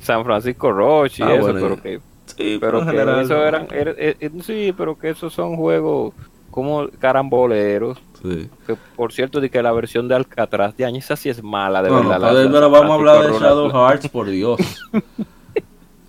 San 0.03 0.23
Francisco 0.23 0.71
Roche 0.71 1.23
y 1.23 1.25
Ah, 1.25 1.33
eso, 1.33 1.41
bueno, 1.53 1.59
pero 1.61 1.81
que, 1.81 1.99
sí, 2.37 2.57
pero 2.59 2.79
que 2.79 2.91
general, 2.91 3.21
eso 3.25 3.45
eran, 3.45 3.67
era- 3.71 3.91
eh, 3.97 4.15
eh, 4.19 4.29
sí, 4.43 4.73
pero 4.77 4.97
que 4.97 5.09
esos 5.09 5.33
son 5.33 5.55
juegos 5.55 6.13
como 6.51 6.87
caramboleros. 6.99 7.97
sí. 8.21 8.49
Que 8.67 8.75
por 8.95 9.11
cierto, 9.11 9.41
de 9.41 9.49
que 9.49 9.61
la 9.63 9.71
versión 9.71 10.07
de 10.07 10.15
Alcatraz 10.15 10.75
de 10.77 10.85
año, 10.85 10.99
esa 10.99 11.15
sí 11.15 11.29
es 11.29 11.41
mala, 11.43 11.81
de 11.81 11.89
No, 11.89 12.03
no, 12.03 12.09
verdad. 12.09 12.21
la- 12.21 12.27
pero, 12.29 12.43
la 12.43 12.51
pero 12.51 12.61
San 12.61 12.71
vamos 12.71 12.91
a 12.91 12.93
hablar 12.95 13.17
de 13.33 13.39
Shadow. 13.39 13.71
Hearts, 13.71 14.09
por 14.09 14.27
Dios. 14.29 14.59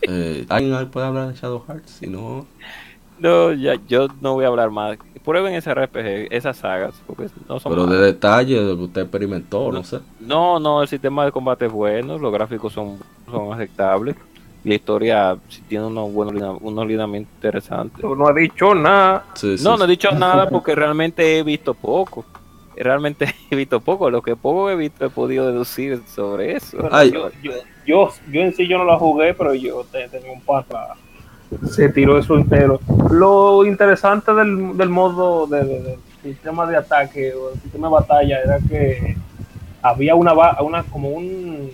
Eh, 0.06 0.44
¿Alguien 0.50 0.90
puede 0.90 1.06
hablar 1.06 1.28
de 1.28 1.34
Shadow 1.34 1.64
Hearts? 1.66 1.92
Si 1.92 2.06
no, 2.06 2.46
No, 3.18 3.52
ya, 3.54 3.76
yo 3.88 4.08
no 4.20 4.34
voy 4.34 4.44
a 4.44 4.48
hablar 4.48 4.70
más. 4.70 4.98
Prueben 5.24 5.54
ese 5.54 5.72
RPG, 5.74 6.28
esas 6.30 6.58
sagas, 6.58 6.94
porque 7.06 7.28
no 7.48 7.58
son 7.58 7.72
pero 7.72 7.86
de 7.86 7.96
detalle 7.98 8.60
de 8.60 8.64
lo 8.70 8.76
que 8.76 8.82
usted 8.84 9.02
experimentó, 9.02 9.72
no 9.72 9.82
sé. 9.82 10.00
No, 10.20 10.58
no, 10.60 10.82
el 10.82 10.88
sistema 10.88 11.24
de 11.24 11.32
combate 11.32 11.66
es 11.66 11.72
bueno, 11.72 12.18
los 12.18 12.32
gráficos 12.32 12.72
son, 12.74 12.98
son 13.30 13.52
aceptables. 13.54 14.16
Y 14.64 14.68
la 14.70 14.74
historia 14.74 15.36
sí 15.48 15.62
tiene 15.68 15.86
unos 15.86 16.12
buenos 16.12 16.58
unos 16.60 16.86
lineamientos 16.86 17.32
interesantes. 17.36 18.04
No 18.04 18.28
has 18.28 18.34
dicho 18.34 18.74
nada. 18.74 19.24
Sí, 19.34 19.56
sí, 19.58 19.64
No, 19.64 19.76
no 19.76 19.84
he 19.84 19.88
dicho 19.88 20.10
nada 20.18 20.48
porque 20.48 20.74
realmente 20.74 21.38
he 21.38 21.42
visto 21.42 21.72
poco. 21.74 22.24
Realmente 22.76 23.34
he 23.50 23.56
visto 23.56 23.80
poco. 23.80 24.10
Lo 24.10 24.20
que 24.22 24.36
poco 24.36 24.68
he 24.70 24.76
visto 24.76 25.04
he 25.06 25.10
podido 25.10 25.46
deducir 25.46 26.02
sobre 26.06 26.56
eso. 26.56 26.78
Ay. 26.90 27.10
Yo, 27.12 27.30
yo, 27.42 27.52
yo, 27.86 28.10
yo 28.30 28.40
en 28.40 28.54
sí 28.54 28.66
yo 28.66 28.78
no 28.78 28.84
la 28.84 28.98
jugué, 28.98 29.32
pero 29.34 29.54
yo 29.54 29.84
te- 29.84 30.08
tengo 30.08 30.32
un 30.32 30.40
pata. 30.42 30.96
Se 31.70 31.88
tiró 31.90 32.18
eso 32.18 32.36
entero. 32.36 32.80
Lo 33.10 33.64
interesante 33.66 34.32
del, 34.34 34.76
del 34.76 34.88
modo 34.88 35.46
de, 35.46 35.64
de- 35.64 35.80
del 35.82 35.98
sistema 36.22 36.66
de 36.66 36.76
ataque 36.76 37.34
o 37.34 37.52
el 37.52 37.60
sistema 37.60 37.88
de 37.88 37.92
batalla 37.94 38.40
era 38.40 38.58
que 38.58 39.16
había 39.82 40.14
una, 40.14 40.32
una 40.62 40.82
como 40.84 41.10
un 41.10 41.70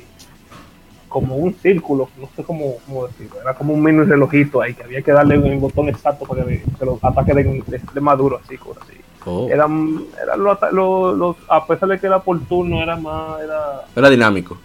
como 1.09 1.35
un 1.37 1.53
círculo, 1.55 2.09
no 2.21 2.29
sé 2.37 2.45
cómo, 2.45 2.75
cómo 2.87 3.07
decirlo, 3.09 3.41
era 3.43 3.53
como 3.55 3.75
un 3.75 3.83
mini 3.83 4.05
relojito 4.05 4.63
ahí 4.63 4.75
que 4.75 4.85
había 4.85 5.03
que 5.03 5.11
darle 5.11 5.35
el 5.35 5.59
botón 5.59 5.89
exacto 5.89 6.25
para 6.25 6.45
que, 6.45 6.63
que 6.79 6.85
los 6.85 7.03
ataques 7.03 7.35
den, 7.35 7.65
de, 7.67 7.81
de 7.93 8.01
maduro 8.01 8.41
así, 8.45 8.57
cosas 8.57 8.85
así. 8.85 8.97
Oh, 9.27 9.49
Eran, 9.51 10.03
eran 10.23 10.43
los, 10.43 10.57
los, 10.73 11.19
los- 11.19 11.37
a 11.49 11.67
pesar 11.67 11.89
de 11.89 11.99
que 11.99 12.07
era 12.07 12.21
por 12.21 12.39
turno, 12.43 12.81
era 12.81 12.95
más, 12.97 13.41
era, 13.43 13.83
Era 13.97 14.09
dinámico. 14.09 14.57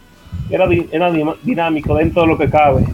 era, 0.51 0.65
era 0.91 1.11
dinámico 1.41 1.95
dentro 1.95 2.21
de 2.21 2.27
lo 2.27 2.37
que 2.37 2.47
cabe. 2.49 2.85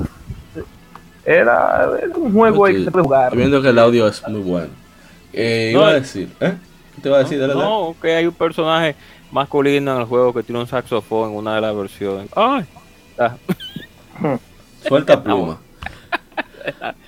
Era, 1.25 1.89
era 2.01 2.17
un 2.17 2.33
juego 2.33 2.65
ahí 2.65 2.75
que 2.75 2.83
se 2.83 2.91
puede 2.91 3.03
jugar. 3.03 3.25
Estoy 3.25 3.37
viendo 3.37 3.61
que 3.61 3.69
el 3.69 3.79
audio 3.79 4.07
es 4.07 4.27
muy 4.27 4.41
bueno. 4.41 4.77
Eh, 5.33 5.71
iba 5.75 5.87
No, 5.87 5.89
a 5.89 5.93
decir, 5.93 6.35
¿eh? 6.39 6.57
¿Qué 6.95 7.01
te 7.01 7.09
iba 7.09 7.17
a 7.17 7.21
decir? 7.21 7.39
Dale, 7.39 7.55
dale. 7.55 7.71
No, 7.71 7.95
que 8.01 8.15
hay 8.15 8.25
un 8.27 8.35
personaje 8.35 8.97
masculino 9.31 9.93
en 9.95 9.99
el 10.01 10.05
juego 10.05 10.33
que 10.33 10.43
tiene 10.43 10.59
un 10.61 10.67
saxofón 10.67 11.31
en 11.31 11.37
una 11.37 11.55
de 11.55 11.61
las 11.61 11.75
versiones. 11.75 12.29
¡Ay! 12.35 12.65
Ah, 13.17 13.37
Suelta 14.79 15.23
pluma. 15.23 15.61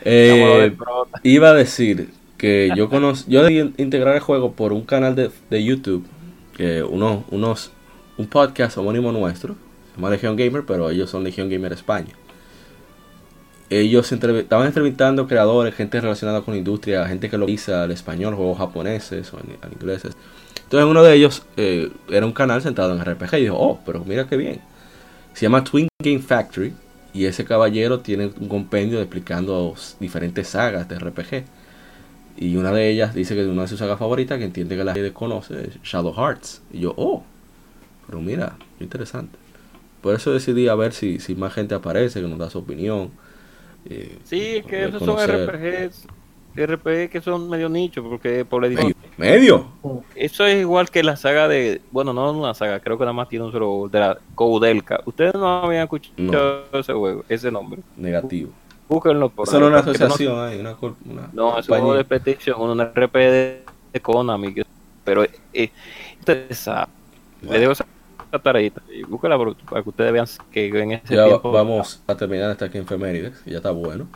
Eh, 0.01 0.75
iba 1.23 1.49
a 1.49 1.53
decir 1.53 2.13
que 2.37 2.73
yo 2.75 2.89
conozco, 2.89 3.29
yo 3.29 3.43
debí 3.43 3.73
integrar 3.77 4.15
el 4.15 4.21
juego 4.21 4.53
por 4.53 4.73
un 4.73 4.83
canal 4.85 5.15
de, 5.15 5.31
de 5.49 5.63
YouTube, 5.63 6.05
que 6.53 6.83
uno, 6.83 7.25
unos, 7.29 7.71
un 8.17 8.27
podcast 8.27 8.77
homónimo 8.77 9.11
nuestro, 9.11 9.55
se 9.91 9.95
llama 9.97 10.09
Legion 10.09 10.35
Gamer, 10.35 10.65
pero 10.65 10.89
ellos 10.89 11.09
son 11.09 11.23
Legion 11.23 11.49
Gamer 11.49 11.73
España. 11.73 12.13
Ellos 13.79 14.11
estaban 14.11 14.67
entrevistando 14.67 15.27
creadores, 15.27 15.73
gente 15.73 15.99
relacionada 15.99 16.41
con 16.41 16.53
la 16.53 16.57
industria, 16.57 17.07
gente 17.07 17.29
que 17.29 17.37
lo 17.37 17.45
utiliza 17.45 17.83
al 17.83 17.91
español, 17.91 18.35
juegos 18.35 18.57
japoneses 18.57 19.33
o 19.33 19.39
en, 19.39 19.51
en 19.51 19.73
ingleses. 19.73 20.15
Entonces 20.63 20.89
uno 20.89 21.03
de 21.03 21.13
ellos 21.15 21.43
eh, 21.55 21.91
era 22.09 22.25
un 22.25 22.31
canal 22.31 22.61
centrado 22.61 22.93
en 22.93 23.05
RPG 23.05 23.35
y 23.35 23.41
dijo, 23.41 23.57
oh, 23.59 23.79
pero 23.85 24.03
mira 24.05 24.27
qué 24.27 24.37
bien. 24.37 24.59
Se 25.33 25.41
llama 25.41 25.63
Twin 25.63 25.87
Game 26.03 26.19
Factory 26.19 26.73
y 27.13 27.25
ese 27.25 27.45
caballero 27.45 27.99
tiene 27.99 28.31
un 28.39 28.47
compendio 28.47 28.99
explicando 28.99 29.75
diferentes 29.99 30.47
sagas 30.47 30.89
de 30.89 30.97
RPG. 30.97 31.45
Y 32.37 32.55
una 32.55 32.71
de 32.71 32.89
ellas 32.89 33.13
dice 33.13 33.35
que 33.35 33.45
una 33.45 33.63
de 33.63 33.67
sus 33.67 33.79
sagas 33.79 33.99
favoritas, 33.99 34.39
que 34.39 34.45
entiende 34.45 34.75
que 34.75 34.83
la 34.83 34.93
gente 34.93 35.13
conoce, 35.13 35.67
es 35.67 35.81
Shadow 35.83 36.13
Hearts. 36.13 36.63
Y 36.71 36.79
yo, 36.79 36.93
oh, 36.97 37.23
pero 38.07 38.19
mira, 38.19 38.57
interesante. 38.79 39.37
Por 40.01 40.15
eso 40.15 40.33
decidí 40.33 40.67
a 40.67 40.75
ver 40.75 40.93
si, 40.93 41.19
si 41.19 41.35
más 41.35 41.53
gente 41.53 41.75
aparece, 41.75 42.19
que 42.19 42.27
nos 42.27 42.39
da 42.39 42.49
su 42.49 42.57
opinión. 42.57 43.11
Eh, 43.89 44.17
Sí, 44.23 44.57
es 44.57 44.65
que 44.65 44.85
esos 44.85 45.03
son. 45.03 45.17
RPGs, 45.19 46.07
RPG 46.55 47.09
que 47.09 47.21
son 47.21 47.49
medio 47.49 47.67
nicho, 47.69 48.03
porque 48.03 48.45
por. 48.45 48.61
¿Medio? 48.67 48.95
¿Medio? 49.17 49.67
Eso 50.15 50.45
es 50.45 50.59
igual 50.61 50.89
que 50.89 51.01
la 51.03 51.15
saga 51.15 51.47
de. 51.47 51.81
Bueno, 51.91 52.13
no 52.13 52.31
una 52.31 52.53
saga, 52.53 52.79
creo 52.79 52.97
que 52.97 53.03
nada 53.03 53.13
más 53.13 53.29
tiene 53.29 53.45
un 53.45 53.51
solo. 53.51 53.89
De 53.91 53.99
la 53.99 54.17
Koudelka. 54.35 55.01
Ustedes 55.05 55.33
no 55.33 55.63
habían 55.63 55.83
escuchado 55.83 56.65
ese 56.73 56.93
juego, 56.93 57.23
ese 57.29 57.51
nombre. 57.51 57.81
Negativo. 57.97 58.51
Búsquenlo 58.87 59.29
por 59.29 59.47
Solo 59.47 59.65
ahí, 59.67 59.71
una 59.73 59.83
porque 59.83 59.99
no- 59.99 60.05
asociación 60.05 60.39
ahí, 60.39 60.59
una, 60.59 60.75
una 61.09 61.29
No, 61.33 61.57
es 61.57 61.67
un 61.67 61.75
juego 61.77 61.95
de 61.95 62.03
petición, 62.03 62.61
un 62.61 62.79
RPG 62.81 63.13
de, 63.13 63.63
Konami. 64.01 64.53
que- 64.53 64.65
pero 65.03 65.23
eh, 65.53 65.69
saben. 66.51 66.89
Le 67.41 67.59
dejo 67.59 67.73
esa 68.33 68.41
tareita 68.41 68.81
y 68.91 69.03
por- 69.03 69.55
para 69.65 69.83
que 69.83 69.89
ustedes 69.89 70.11
vean 70.11 70.25
que 70.51 70.67
en 70.67 70.91
ese 70.93 71.15
Ya 71.15 71.25
tiempo. 71.27 71.51
vamos 71.51 72.01
a 72.07 72.15
terminar 72.15 72.49
hasta 72.49 72.65
aquí 72.65 72.79
en 72.79 72.87
Femérides, 72.87 73.37
que 73.39 73.51
ya 73.51 73.57
está 73.57 73.69
bueno. 73.71 74.07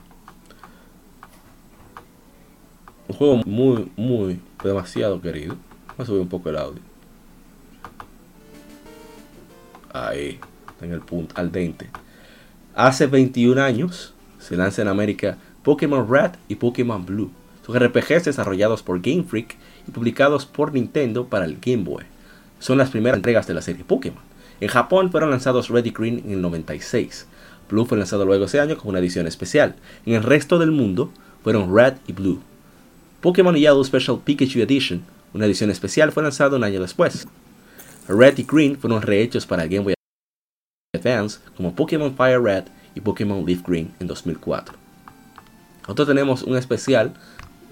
Un 3.08 3.16
juego 3.16 3.38
muy, 3.46 3.92
muy, 3.96 4.40
demasiado 4.64 5.22
querido. 5.22 5.56
Vamos 5.90 6.00
a 6.02 6.06
subir 6.08 6.22
un 6.22 6.28
poco 6.30 6.50
el 6.50 6.58
audio. 6.58 6.82
Ahí, 9.94 10.40
en 10.82 10.92
el 10.92 11.02
punto, 11.02 11.36
al 11.38 11.52
dente. 11.52 11.88
Hace 12.76 13.06
21 13.08 13.60
años 13.60 14.14
se 14.40 14.56
lanza 14.58 14.82
en 14.82 14.88
América 14.88 15.38
Pokémon 15.64 16.08
Red 16.10 16.32
y 16.48 16.56
Pokémon 16.56 17.06
Blue. 17.06 17.32
Son 17.66 17.76
RPGs 17.78 18.26
desarrollados 18.26 18.82
por 18.82 19.00
Game 19.02 19.24
Freak 19.24 19.56
y 19.88 19.92
publicados 19.92 20.46
por 20.46 20.74
Nintendo 20.74 21.28
para 21.28 21.46
el 21.46 21.60
Game 21.60 21.84
Boy. 21.84 22.04
Son 22.60 22.78
las 22.78 22.90
primeras 22.90 23.18
entregas 23.18 23.48
de 23.48 23.54
la 23.54 23.62
serie 23.62 23.84
Pokémon. 23.84 24.22
En 24.60 24.70
Japón 24.70 25.12
fueron 25.12 25.30
lanzados 25.30 25.70
Red 25.70 25.86
y 25.86 25.92
Green 25.92 26.24
en 26.26 26.32
el 26.32 26.42
96. 26.42 27.28
Blue 27.70 27.86
fue 27.86 27.98
lanzado 27.98 28.26
luego 28.26 28.46
ese 28.46 28.60
año 28.60 28.78
con 28.78 28.90
una 28.90 29.00
edición 29.00 29.28
especial. 29.28 29.76
En 30.06 30.16
el 30.16 30.24
resto 30.24 30.58
del 30.58 30.72
mundo 30.72 31.12
fueron 31.44 31.74
Red 31.76 31.96
y 32.08 32.14
Blue. 32.14 32.42
Pokémon 33.22 33.56
Yellow 33.56 33.84
Special 33.84 34.20
Pikachu 34.24 34.60
Edition, 34.60 35.04
una 35.34 35.46
edición 35.46 35.70
especial, 35.70 36.12
fue 36.12 36.24
lanzado 36.24 36.56
un 36.56 36.64
año 36.64 36.80
después. 36.80 37.28
Red 38.08 38.38
y 38.38 38.44
Green 38.44 38.78
fueron 38.78 39.02
rehechos 39.02 39.46
para 39.46 39.66
Game 39.66 39.82
Boy 39.82 39.94
Advance 40.96 41.40
como 41.56 41.76
Pokémon 41.76 42.16
Fire 42.16 42.42
Red 42.42 42.66
y 42.96 43.02
Pokémon 43.02 43.46
Leaf 43.46 43.62
Green 43.68 43.94
en 44.00 44.08
2004. 44.08 44.74
Nosotros 45.82 46.08
tenemos 46.08 46.44
un 46.44 46.58
especial 46.58 47.14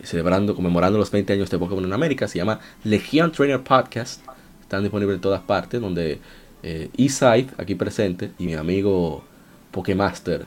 celebrando, 0.04 0.56
conmemorando 0.56 1.00
los 1.00 1.12
20 1.12 1.34
años 1.34 1.50
de 1.50 1.58
Pokémon 1.58 1.84
en 1.84 1.94
América, 1.94 2.28
se 2.28 2.38
llama 2.38 2.60
Legion 2.84 3.32
Trainer 3.32 3.62
Podcast. 3.62 4.22
Están 4.76 4.84
disponibles 4.84 5.16
en 5.16 5.22
todas 5.22 5.42
partes, 5.42 5.80
donde 5.80 6.20
eh, 6.62 6.90
Eastside, 6.98 7.48
aquí 7.58 7.76
presente, 7.76 8.32
y 8.38 8.46
mi 8.46 8.56
amigo 8.56 9.24
Pokémaster 9.72 10.46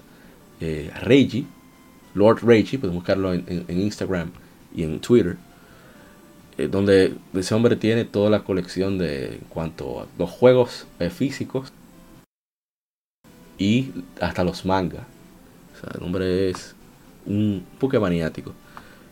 eh, 0.60 0.90
Reggie, 1.00 1.46
Lord 2.12 2.40
Reggie, 2.42 2.78
pueden 2.78 2.94
buscarlo 2.94 3.32
en, 3.32 3.64
en 3.66 3.80
Instagram 3.80 4.30
y 4.76 4.82
en 4.82 5.00
Twitter, 5.00 5.38
eh, 6.58 6.68
donde 6.68 7.14
ese 7.32 7.54
hombre 7.54 7.74
tiene 7.76 8.04
toda 8.04 8.28
la 8.28 8.40
colección 8.40 8.98
de 8.98 9.36
en 9.36 9.44
cuanto 9.48 10.00
a 10.00 10.06
los 10.18 10.28
juegos 10.28 10.86
eh, 10.98 11.08
físicos 11.08 11.72
y 13.56 13.92
hasta 14.20 14.44
los 14.44 14.66
mangas. 14.66 15.06
O 15.74 15.80
sea, 15.80 15.90
el 15.98 16.04
hombre 16.04 16.50
es 16.50 16.74
un 17.24 17.64
Pokémaniático. 17.78 18.52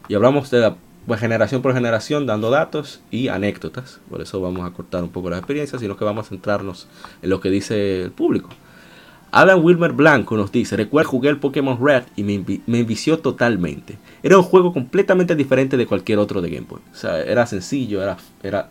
Y 0.08 0.14
hablamos 0.14 0.50
de 0.50 0.60
la 0.60 0.76
pues, 1.06 1.20
generación 1.20 1.62
por 1.62 1.74
generación, 1.74 2.26
dando 2.26 2.50
datos 2.50 3.00
y 3.10 3.28
anécdotas. 3.28 4.00
Por 4.10 4.20
eso 4.20 4.40
vamos 4.40 4.66
a 4.66 4.72
cortar 4.72 5.02
un 5.02 5.10
poco 5.10 5.30
la 5.30 5.38
experiencia, 5.38 5.78
sino 5.78 5.96
que 5.96 6.04
vamos 6.04 6.26
a 6.26 6.28
centrarnos 6.28 6.88
en 7.22 7.30
lo 7.30 7.40
que 7.40 7.50
dice 7.50 8.02
el 8.02 8.10
público. 8.10 8.48
Adam 9.32 9.62
Wilmer 9.62 9.92
Blanco 9.92 10.36
nos 10.36 10.52
dice, 10.52 10.76
recuerdo 10.76 11.10
jugué 11.10 11.28
el 11.28 11.38
Pokémon 11.38 11.78
Red 11.80 12.04
y 12.16 12.22
me, 12.22 12.42
me 12.66 12.80
envició 12.80 13.18
totalmente. 13.18 13.98
Era 14.22 14.38
un 14.38 14.44
juego 14.44 14.72
completamente 14.72 15.34
diferente 15.34 15.76
de 15.76 15.86
cualquier 15.86 16.18
otro 16.18 16.40
de 16.40 16.50
Game 16.50 16.66
Boy. 16.68 16.80
O 16.92 16.94
sea, 16.94 17.20
era 17.20 17.44
sencillo, 17.46 18.02
era, 18.02 18.16
era 18.42 18.70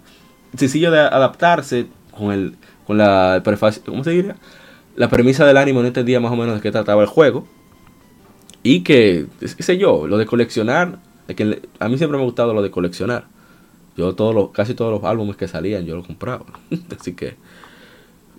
sencillo 0.55 0.91
de 0.91 0.99
adaptarse 0.99 1.87
con 2.11 2.31
el 2.31 2.55
con 2.85 2.97
la 2.97 3.41
prefacio, 3.43 3.81
¿cómo 3.85 4.03
se 4.03 4.11
diría? 4.11 4.35
La 4.95 5.09
premisa 5.09 5.45
del 5.45 5.57
anime 5.57 5.81
no 5.81 5.87
entendía 5.87 6.19
más 6.19 6.31
o 6.31 6.35
menos 6.35 6.55
de 6.55 6.61
qué 6.61 6.71
trataba 6.71 7.01
el 7.01 7.07
juego. 7.07 7.47
Y 8.63 8.81
que, 8.81 9.27
qué 9.39 9.63
sé 9.63 9.77
yo, 9.77 10.07
lo 10.07 10.17
de 10.17 10.25
coleccionar, 10.25 10.99
de 11.27 11.35
que 11.35 11.45
le- 11.45 11.61
a 11.79 11.87
mí 11.89 11.97
siempre 11.97 12.17
me 12.17 12.23
ha 12.23 12.25
gustado 12.25 12.53
lo 12.53 12.61
de 12.61 12.71
coleccionar. 12.71 13.25
Yo 13.97 14.13
todos 14.13 14.35
los, 14.35 14.49
casi 14.51 14.73
todos 14.75 14.91
los 14.91 15.03
álbumes 15.09 15.37
que 15.37 15.47
salían 15.47 15.85
yo 15.85 15.95
los 15.95 16.05
compraba. 16.05 16.45
Así 16.99 17.13
que 17.13 17.35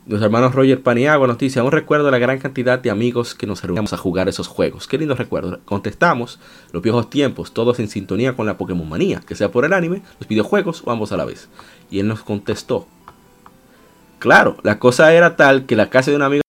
los 0.06 0.22
hermanos 0.22 0.54
Roger 0.54 0.82
Paniagua 0.82 1.26
nos 1.26 1.36
dice, 1.38 1.58
aún 1.58 1.72
recuerdo 1.72 2.10
la 2.12 2.18
gran 2.18 2.38
cantidad 2.38 2.78
de 2.78 2.90
amigos 2.90 3.34
que 3.34 3.46
nos 3.46 3.62
reuníamos 3.62 3.92
a 3.92 3.96
jugar 3.96 4.28
esos 4.28 4.46
juegos. 4.46 4.86
Qué 4.86 4.98
lindo 4.98 5.14
recuerdo. 5.16 5.58
Contestamos 5.64 6.38
los 6.72 6.80
viejos 6.82 7.10
tiempos, 7.10 7.52
todos 7.52 7.80
en 7.80 7.88
sintonía 7.88 8.36
con 8.36 8.46
la 8.46 8.56
Pokémon 8.56 8.88
manía, 8.88 9.20
que 9.20 9.34
sea 9.34 9.50
por 9.50 9.64
el 9.64 9.72
anime, 9.72 10.02
los 10.20 10.28
videojuegos 10.28 10.82
o 10.84 10.92
ambos 10.92 11.10
a 11.10 11.16
la 11.16 11.24
vez. 11.24 11.48
Y 11.90 11.98
él 11.98 12.06
nos 12.06 12.22
contestó, 12.22 12.86
claro, 14.20 14.58
la 14.62 14.78
cosa 14.78 15.12
era 15.12 15.34
tal 15.36 15.66
que 15.66 15.74
la 15.74 15.90
casa 15.90 16.10
de 16.10 16.16
un 16.16 16.22
amigo 16.22 16.42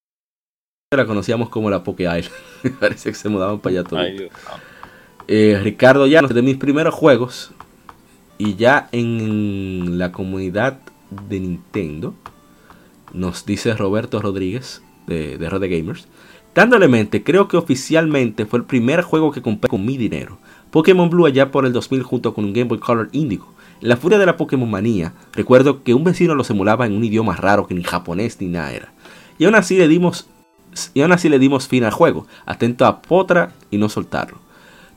la 0.95 1.05
conocíamos 1.05 1.49
como 1.49 1.69
la 1.69 1.83
Poké 1.83 2.03
Island. 2.03 2.77
Parece 2.79 3.09
que 3.09 3.15
se 3.15 3.29
mudaban 3.29 3.59
para 3.59 3.79
allá 3.79 3.83
todos. 3.89 4.01
Eh, 5.27 5.59
Ricardo 5.61 6.07
Llanos, 6.07 6.33
de 6.33 6.41
mis 6.41 6.55
primeros 6.55 6.93
juegos, 6.93 7.51
y 8.37 8.55
ya 8.55 8.87
en 8.93 9.97
la 9.97 10.13
comunidad 10.13 10.79
de 11.27 11.41
Nintendo, 11.41 12.13
nos 13.13 13.45
dice 13.45 13.73
Roberto 13.75 14.21
Rodríguez, 14.21 14.81
de, 15.05 15.37
de 15.37 15.49
Red 15.49 15.59
de 15.59 15.69
Gamers, 15.69 16.07
dándole 16.55 16.87
mente, 16.87 17.23
creo 17.23 17.49
que 17.49 17.57
oficialmente 17.57 18.45
fue 18.45 18.59
el 18.59 18.65
primer 18.65 19.01
juego 19.01 19.31
que 19.33 19.41
compré 19.41 19.69
con 19.69 19.85
mi 19.85 19.97
dinero. 19.97 20.37
Pokémon 20.71 21.09
Blue 21.09 21.25
allá 21.25 21.51
por 21.51 21.65
el 21.65 21.73
2000 21.73 22.03
junto 22.03 22.33
con 22.33 22.45
un 22.45 22.53
Game 22.53 22.69
Boy 22.69 22.79
Color 22.79 23.09
Indigo. 23.11 23.53
En 23.81 23.89
la 23.89 23.97
furia 23.97 24.17
de 24.17 24.25
la 24.25 24.37
Pokémon 24.37 24.69
manía, 24.69 25.13
recuerdo 25.33 25.83
que 25.83 25.93
un 25.93 26.05
vecino 26.05 26.35
lo 26.35 26.45
simulaba 26.45 26.85
en 26.85 26.93
un 26.93 27.03
idioma 27.03 27.35
raro 27.35 27.67
que 27.67 27.75
ni 27.75 27.83
japonés 27.83 28.39
ni 28.39 28.47
nada 28.47 28.71
era. 28.71 28.93
Y 29.37 29.45
aún 29.45 29.55
así 29.55 29.77
le 29.77 29.89
dimos, 29.89 30.29
y 30.93 31.01
aún 31.01 31.11
así 31.11 31.27
le 31.27 31.37
dimos 31.37 31.67
fin 31.67 31.83
al 31.83 31.91
juego, 31.91 32.27
atento 32.45 32.85
a 32.85 33.01
Potra 33.01 33.53
y 33.69 33.77
no 33.77 33.89
soltarlo. 33.89 34.46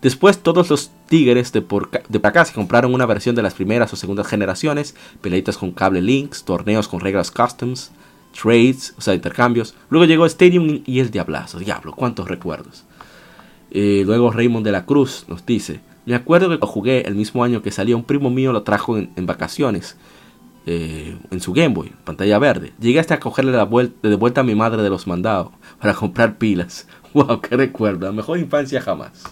Después 0.02 0.38
todos 0.38 0.70
los 0.70 0.90
tigres 1.08 1.52
de 1.52 1.60
por, 1.62 1.90
de 1.90 2.18
acá 2.26 2.44
se 2.44 2.54
compraron 2.54 2.94
una 2.94 3.06
versión 3.06 3.34
de 3.34 3.42
las 3.42 3.54
primeras 3.54 3.92
o 3.92 3.96
segundas 3.96 4.26
generaciones, 4.26 4.94
peleitas 5.20 5.58
con 5.58 5.72
cable 5.72 6.00
links, 6.00 6.44
torneos 6.44 6.88
con 6.88 7.00
reglas 7.00 7.30
customs, 7.30 7.90
trades, 8.40 8.94
o 8.96 9.00
sea, 9.02 9.14
intercambios. 9.14 9.74
Luego 9.90 10.06
llegó 10.06 10.26
Stadium 10.26 10.82
y 10.86 11.00
el 11.00 11.10
Diablazo. 11.10 11.58
Diablo, 11.58 11.92
cuántos 11.94 12.28
recuerdos. 12.28 12.84
Eh, 13.70 14.02
luego 14.04 14.30
Raymond 14.32 14.64
de 14.66 14.72
la 14.72 14.86
Cruz 14.86 15.24
nos 15.28 15.44
dice, 15.46 15.80
me 16.06 16.14
acuerdo 16.14 16.48
que 16.48 16.56
lo 16.58 16.66
jugué 16.66 17.02
el 17.06 17.14
mismo 17.14 17.44
año 17.44 17.62
que 17.62 17.70
salía 17.70 17.96
un 17.96 18.04
primo 18.04 18.30
mío 18.30 18.52
lo 18.52 18.62
trajo 18.62 18.96
en, 18.98 19.12
en 19.16 19.26
vacaciones. 19.26 19.96
eh, 20.66 21.18
en 21.30 21.40
su 21.40 21.52
Game 21.52 21.74
Boy, 21.74 21.92
pantalla 22.04 22.38
verde. 22.38 22.74
Llegué 22.80 23.00
hasta 23.00 23.14
a 23.14 23.20
cogerle 23.20 23.52
la 23.52 23.64
vuelta, 23.64 24.08
de 24.08 24.14
vuelta 24.16 24.42
a 24.42 24.44
mi 24.44 24.54
madre 24.54 24.82
de 24.82 24.90
los 24.90 25.06
mandados 25.06 25.52
para 25.80 25.94
comprar 25.94 26.38
pilas. 26.38 26.86
Wow, 27.14 27.40
qué 27.40 27.56
recuerdo. 27.56 28.06
La 28.06 28.12
mejor 28.12 28.38
infancia 28.38 28.80
jamás. 28.80 29.24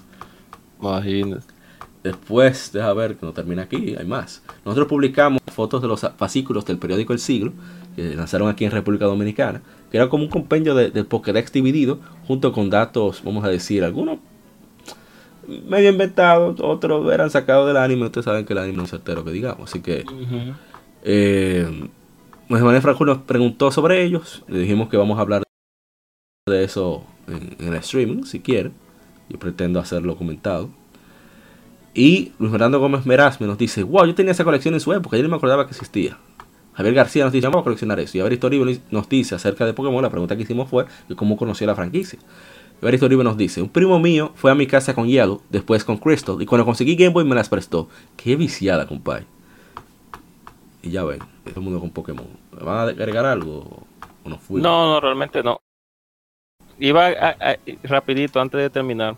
Imagínate. 0.80 1.42
Después, 2.02 2.70
deja 2.72 2.92
ver 2.94 3.16
que 3.16 3.26
no 3.26 3.32
termina 3.32 3.62
aquí, 3.62 3.96
hay 3.98 4.06
más. 4.06 4.42
Nosotros 4.64 4.86
publicamos 4.88 5.40
fotos 5.52 5.82
de 5.82 5.88
los 5.88 6.00
fascículos 6.16 6.64
del 6.64 6.78
periódico 6.78 7.12
El 7.12 7.18
Siglo, 7.18 7.52
que 7.96 8.14
lanzaron 8.14 8.48
aquí 8.48 8.64
en 8.64 8.70
República 8.70 9.04
Dominicana, 9.06 9.60
que 9.90 9.96
era 9.96 10.08
como 10.08 10.22
un 10.24 10.30
compendio 10.30 10.74
de- 10.76 10.90
del 10.90 11.06
Pokédex 11.06 11.52
dividido, 11.52 11.98
junto 12.26 12.52
con 12.52 12.70
datos, 12.70 13.20
vamos 13.24 13.44
a 13.44 13.48
decir, 13.48 13.82
algunos 13.82 14.18
medio 15.66 15.90
inventados, 15.90 16.60
otros 16.60 17.12
eran 17.12 17.30
sacados 17.30 17.66
del 17.66 17.76
anime. 17.78 18.06
Ustedes 18.06 18.24
saben 18.26 18.44
que 18.44 18.52
el 18.52 18.58
anime 18.60 18.76
no 18.76 18.84
es 18.84 18.90
certero 18.90 19.24
que 19.24 19.30
digamos, 19.32 19.68
así 19.70 19.80
que. 19.80 20.04
Eh, 21.02 21.88
José 22.48 22.62
Manuel 22.64 22.82
Franco 22.82 23.04
nos 23.04 23.18
preguntó 23.18 23.70
sobre 23.70 24.02
ellos. 24.04 24.44
Le 24.48 24.60
dijimos 24.60 24.88
que 24.88 24.96
vamos 24.96 25.18
a 25.18 25.22
hablar 25.22 25.42
de 26.48 26.64
eso 26.64 27.04
en, 27.26 27.56
en 27.58 27.72
el 27.74 27.80
streaming, 27.80 28.22
si 28.24 28.40
quiere. 28.40 28.70
Yo 29.28 29.38
pretendo 29.38 29.80
hacerlo 29.80 30.16
comentado. 30.16 30.70
Y 31.94 32.32
Luis 32.38 32.52
Fernando 32.52 32.78
Gómez 32.78 33.06
Merasme 33.06 33.46
nos 33.46 33.58
dice, 33.58 33.82
wow, 33.82 34.06
yo 34.06 34.14
tenía 34.14 34.32
esa 34.32 34.44
colección 34.44 34.74
en 34.74 34.80
su 34.80 34.92
época, 34.92 35.16
yo 35.16 35.22
no 35.22 35.28
me 35.28 35.36
acordaba 35.36 35.66
que 35.66 35.72
existía. 35.72 36.16
Javier 36.74 36.94
García 36.94 37.24
nos 37.24 37.32
dice, 37.32 37.48
vamos 37.48 37.62
a 37.62 37.64
coleccionar 37.64 37.98
eso. 37.98 38.16
Y 38.16 38.20
Averisto 38.20 38.46
Uribe 38.46 38.80
nos 38.92 39.08
dice 39.08 39.34
acerca 39.34 39.66
de 39.66 39.72
Pokémon, 39.72 40.00
la 40.00 40.10
pregunta 40.10 40.36
que 40.36 40.42
hicimos 40.42 40.68
fue 40.68 40.86
cómo 41.16 41.36
conoció 41.36 41.66
la 41.66 41.74
franquicia. 41.74 42.20
Evaristo 42.80 43.06
Uribe 43.06 43.24
nos 43.24 43.36
dice, 43.36 43.60
un 43.60 43.68
primo 43.68 43.98
mío 43.98 44.30
fue 44.36 44.52
a 44.52 44.54
mi 44.54 44.68
casa 44.68 44.94
con 44.94 45.08
Yellow, 45.08 45.42
después 45.50 45.84
con 45.84 45.96
Crystal, 45.96 46.40
y 46.40 46.46
cuando 46.46 46.64
conseguí 46.64 46.94
Game 46.94 47.12
Boy 47.12 47.24
me 47.24 47.34
las 47.34 47.48
prestó. 47.48 47.88
Qué 48.16 48.36
viciada, 48.36 48.86
compadre. 48.86 49.26
Y 50.82 50.90
ya 50.90 51.02
ven, 51.02 51.18
todo 51.18 51.56
el 51.56 51.62
mundo 51.62 51.80
con 51.80 51.90
Pokémon. 51.90 52.28
¿Me 52.56 52.64
van 52.64 52.76
a 52.76 52.82
agregar 52.82 53.26
algo 53.26 53.82
o 54.22 54.28
no 54.28 54.38
fui? 54.38 54.62
No, 54.62 54.86
no, 54.86 55.00
realmente 55.00 55.42
no. 55.42 55.60
Iba 56.80 57.06
a- 57.08 57.36
a- 57.40 57.56
rapidito 57.84 58.40
antes 58.40 58.60
de 58.60 58.70
terminar. 58.70 59.14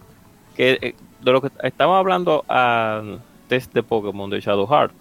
Que 0.57 0.79
eh, 0.81 0.95
de 1.23 1.33
lo 1.33 1.41
que 1.43 1.49
estamos 1.63 1.97
hablando 1.99 2.45
antes 2.49 3.73
de 3.73 3.83
Pokémon 3.83 4.31
de 4.31 4.41
Shadow 4.41 4.67
Heart. 4.67 4.93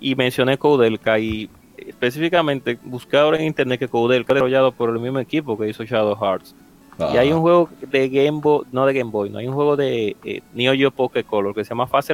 Y 0.00 0.14
mencioné 0.14 0.58
Koudelka 0.58 1.18
y 1.18 1.48
específicamente 1.76 2.78
busqué 2.84 3.16
ahora 3.18 3.38
en 3.38 3.44
internet 3.44 3.78
que 3.78 3.88
Koudelka 3.88 4.32
es 4.32 4.34
desarrollado 4.34 4.72
por 4.72 4.90
el 4.90 4.98
mismo 4.98 5.18
equipo 5.18 5.56
que 5.58 5.68
hizo 5.68 5.84
Shadow 5.84 6.16
Hearts. 6.16 6.54
Ah, 6.98 7.10
Y 7.14 7.16
hay 7.18 7.32
un 7.32 7.40
juego 7.40 7.68
de 7.80 8.08
Game 8.08 8.40
Boy, 8.42 8.64
no 8.72 8.84
de 8.86 8.92
Game 8.94 9.10
Boy, 9.10 9.30
no 9.30 9.38
hay 9.38 9.48
un 9.48 9.54
juego 9.54 9.76
de 9.76 10.16
eh, 10.24 10.42
Neo 10.54 10.74
Geo 10.74 10.90
Poké 10.90 11.24
Color 11.24 11.54
que 11.54 11.64
se 11.64 11.70
llama 11.70 11.86
Fast. 11.86 12.10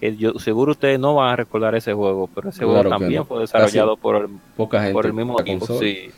Que 0.00 0.16
yo 0.16 0.32
seguro 0.38 0.72
ustedes 0.72 0.98
no 0.98 1.14
van 1.16 1.32
a 1.34 1.36
recordar 1.36 1.74
ese 1.74 1.92
juego, 1.92 2.26
pero 2.34 2.48
ese 2.48 2.60
Claro 2.60 2.72
juego 2.84 2.88
también 2.88 3.18
no. 3.20 3.24
fue 3.26 3.40
desarrollado 3.40 3.98
por 3.98 4.16
el 4.16 4.28
Poca 4.56 4.78
gente. 4.80 4.94
por 4.94 5.04
el 5.04 5.12
mismo 5.12 5.38
equipo, 5.38 5.66
sí, 5.78 6.10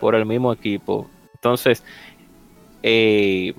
por 0.00 0.14
el 0.14 0.24
mismo 0.24 0.50
equipo. 0.50 1.06
Entonces, 1.40 1.84
eh, 2.82 3.54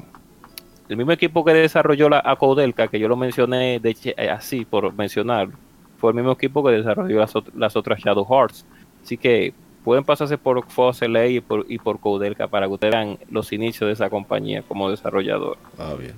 el 0.90 0.98
mismo 0.98 1.12
equipo 1.12 1.46
que 1.46 1.54
desarrolló 1.54 2.10
la 2.10 2.22
a 2.24 2.36
Koudelka, 2.36 2.88
que 2.88 3.00
yo 3.00 3.08
lo 3.08 3.16
mencioné 3.16 3.80
eh, 3.84 4.30
así 4.30 4.66
por 4.66 4.94
mencionarlo, 4.94 5.56
fue 5.98 6.12
el 6.12 6.16
mismo 6.16 6.32
equipo 6.32 6.64
que 6.64 6.72
desarrolló 6.72 7.20
las, 7.20 7.34
ot- 7.36 7.54
las 7.56 7.76
otras 7.76 8.00
Shadow 8.00 8.26
Hearts. 8.26 8.66
Así 9.04 9.18
que 9.18 9.54
pueden 9.84 10.04
pasarse 10.04 10.38
por 10.38 10.66
Fossil 10.70 11.16
y 11.30 11.40
por, 11.40 11.66
y 11.70 11.78
por 11.78 12.00
Koudelka 12.00 12.48
para 12.48 12.68
que 12.68 12.74
ustedes 12.74 12.94
vean 12.94 13.18
los 13.30 13.54
inicios 13.54 13.88
de 13.88 13.94
esa 13.94 14.10
compañía 14.10 14.62
como 14.62 14.90
desarrollador. 14.90 15.58
Ah, 15.78 15.94
bien. 15.98 16.16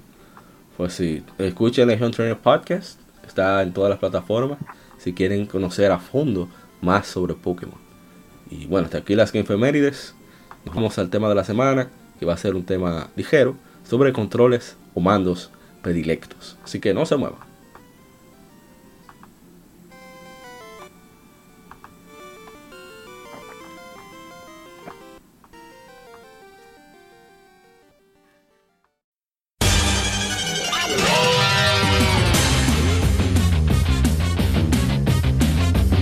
Pues 0.77 0.93
sí, 0.93 1.23
escuchen 1.37 1.87
Legion 1.87 2.11
Trainer 2.11 2.37
Podcast. 2.37 2.99
Está 3.25 3.61
en 3.61 3.71
todas 3.71 3.91
las 3.91 3.99
plataformas. 3.99 4.57
Si 4.97 5.13
quieren 5.13 5.45
conocer 5.45 5.91
a 5.91 5.99
fondo 5.99 6.47
más 6.81 7.05
sobre 7.05 7.35
Pokémon. 7.35 7.79
Y 8.49 8.65
bueno, 8.65 8.85
hasta 8.85 8.97
aquí 8.97 9.13
las 9.13 9.31
Gamefemérides. 9.31 10.15
Nos 10.15 10.20
vamos 10.65 10.97
al 10.97 11.09
tema 11.09 11.29
de 11.29 11.35
la 11.35 11.43
semana, 11.43 11.89
que 12.19 12.25
va 12.25 12.33
a 12.33 12.37
ser 12.37 12.55
un 12.55 12.63
tema 12.63 13.09
ligero 13.15 13.55
sobre 13.87 14.13
controles 14.13 14.77
o 14.93 14.99
mandos 14.99 15.51
predilectos. 15.81 16.57
Así 16.63 16.79
que 16.79 16.93
no 16.93 17.05
se 17.05 17.17
muevan. 17.17 17.50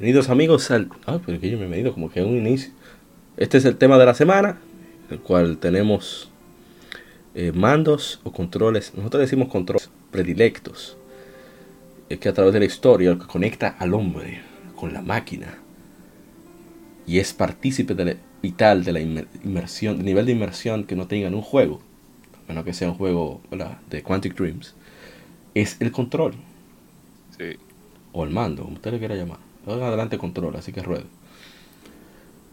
Bienvenidos 0.00 0.30
amigos 0.30 0.70
al... 0.70 0.88
Ah, 1.04 1.20
pero 1.26 1.38
que 1.38 1.50
yo 1.50 1.58
me 1.58 1.66
he 1.66 1.68
medido 1.68 1.92
como 1.92 2.10
que 2.10 2.20
a 2.20 2.24
un 2.24 2.34
inicio. 2.38 2.72
Este 3.36 3.58
es 3.58 3.66
el 3.66 3.76
tema 3.76 3.98
de 3.98 4.06
la 4.06 4.14
semana, 4.14 4.58
el 5.10 5.20
cual 5.20 5.58
tenemos 5.58 6.30
eh, 7.34 7.52
mandos 7.54 8.18
o 8.24 8.32
controles. 8.32 8.94
Nosotros 8.94 9.20
decimos 9.20 9.48
controles 9.48 9.90
predilectos. 10.10 10.96
Es 12.08 12.18
que 12.18 12.30
a 12.30 12.32
través 12.32 12.54
de 12.54 12.60
la 12.60 12.64
historia, 12.64 13.10
lo 13.10 13.18
que 13.18 13.26
conecta 13.26 13.76
al 13.78 13.92
hombre 13.92 14.40
con 14.74 14.94
la 14.94 15.02
máquina. 15.02 15.58
Y 17.06 17.18
es 17.18 17.34
partícipe 17.34 17.94
de 17.94 18.04
la- 18.06 18.16
vital 18.42 18.84
de 18.84 18.92
la 18.94 19.00
inmer- 19.00 19.26
inmersión, 19.44 19.98
del 19.98 20.06
nivel 20.06 20.24
de 20.24 20.32
inmersión 20.32 20.84
que 20.84 20.96
no 20.96 21.08
tenga 21.08 21.28
en 21.28 21.34
un 21.34 21.42
juego. 21.42 21.82
A 22.46 22.48
menos 22.48 22.64
que 22.64 22.72
sea 22.72 22.88
un 22.88 22.94
juego 22.96 23.42
¿verdad? 23.50 23.76
de 23.90 24.02
Quantic 24.02 24.34
Dreams. 24.34 24.74
Es 25.54 25.76
el 25.78 25.92
control 25.92 26.32
Sí. 27.36 27.58
o 28.12 28.24
el 28.24 28.30
mando, 28.30 28.62
como 28.62 28.76
usted 28.76 28.92
le 28.92 28.98
quiera 28.98 29.14
llamar. 29.14 29.49
Adelante 29.66 30.18
control, 30.18 30.56
así 30.56 30.72
que 30.72 30.82
rueda. 30.82 31.04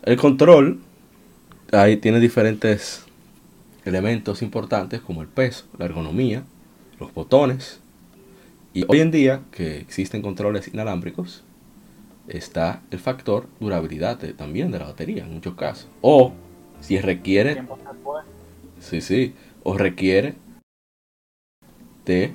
El 0.04 0.18
control 0.18 0.80
ahí 1.72 1.98
tiene 1.98 2.20
diferentes 2.20 3.04
elementos 3.86 4.42
importantes 4.42 5.02
como 5.02 5.22
el 5.22 5.28
peso, 5.28 5.66
la 5.78 5.86
ergonomía, 5.86 6.44
los 7.00 7.14
botones. 7.14 7.80
Y 8.74 8.86
hoy 8.88 9.00
en 9.00 9.12
día 9.12 9.42
que 9.52 9.78
existen 9.78 10.22
controles 10.22 10.68
inalámbricos, 10.68 11.44
está 12.28 12.82
el 12.92 13.00
factor 13.00 13.48
durabilidad 13.60 14.18
de- 14.20 14.34
también 14.34 14.72
de 14.72 14.80
la 14.80 14.86
batería 14.86 15.24
en 15.24 15.34
muchos 15.34 15.56
casos. 15.56 15.88
O 16.02 16.34
si 16.82 17.00
requiere. 17.00 17.64
Sí, 18.80 19.02
sí. 19.02 19.34
O 19.64 19.78
requiere 19.78 20.36
de 22.06 22.32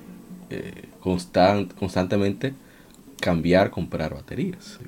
eh, 0.50 0.84
constan- 1.02 1.72
constantemente 1.74 2.54
cambiar, 3.22 3.70
comprar 3.70 4.12
baterías. 4.14 4.78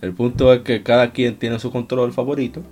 El 0.00 0.12
punto 0.14 0.52
es 0.52 0.60
que 0.60 0.82
cada 0.82 1.10
quien 1.10 1.36
tiene 1.36 1.58
su 1.58 1.70
control 1.72 2.12
favorito. 2.12 2.62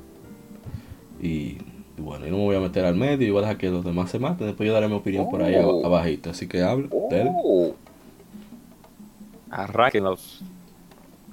Y 1.20 1.58
bueno, 1.98 2.24
yo 2.26 2.30
no 2.30 2.36
me 2.38 2.44
voy 2.44 2.56
a 2.56 2.60
meter 2.60 2.84
al 2.84 2.94
medio 2.94 3.26
y 3.26 3.30
voy 3.30 3.38
a 3.38 3.42
dejar 3.42 3.58
que 3.58 3.70
los 3.70 3.84
demás 3.84 4.10
se 4.10 4.18
maten. 4.18 4.46
Después 4.46 4.66
yo 4.66 4.72
daré 4.72 4.86
mi 4.88 4.94
opinión 4.94 5.28
por 5.28 5.42
ahí 5.42 5.54
ab- 5.54 5.84
abajito. 5.84 6.30
Así 6.30 6.46
que 6.46 6.62
habla. 6.62 6.88
dele. 7.10 7.30
Oh. 7.34 7.74
Arranquen 9.50 10.04
los, 10.04 10.40